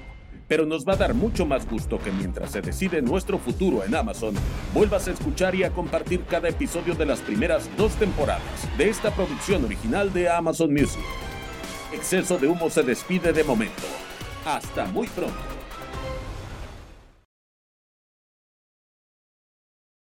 Pero 0.47 0.65
nos 0.65 0.88
va 0.88 0.93
a 0.93 0.97
dar 0.97 1.14
mucho 1.14 1.45
más 1.45 1.68
gusto 1.68 1.99
que 1.99 2.11
mientras 2.11 2.51
se 2.51 2.61
decide 2.61 3.01
nuestro 3.01 3.38
futuro 3.38 3.84
en 3.84 3.95
Amazon, 3.95 4.35
vuelvas 4.73 5.07
a 5.07 5.11
escuchar 5.11 5.55
y 5.55 5.64
a 5.64 5.72
compartir 5.72 6.23
cada 6.26 6.49
episodio 6.49 6.95
de 6.95 7.05
las 7.05 7.19
primeras 7.19 7.69
dos 7.76 7.93
temporadas 7.95 8.43
de 8.77 8.89
esta 8.89 9.11
producción 9.11 9.65
original 9.65 10.14
de 10.14 10.30
Amazon 10.30 10.72
Music. 10.72 11.03
Exceso 11.91 12.38
de 12.38 12.47
Humo 12.47 12.69
se 12.69 12.84
despide 12.84 13.34
de 13.34 13.43
momento. 13.43 13.84
Hasta 14.45 14.85
muy 14.85 15.07
pronto. 15.07 15.52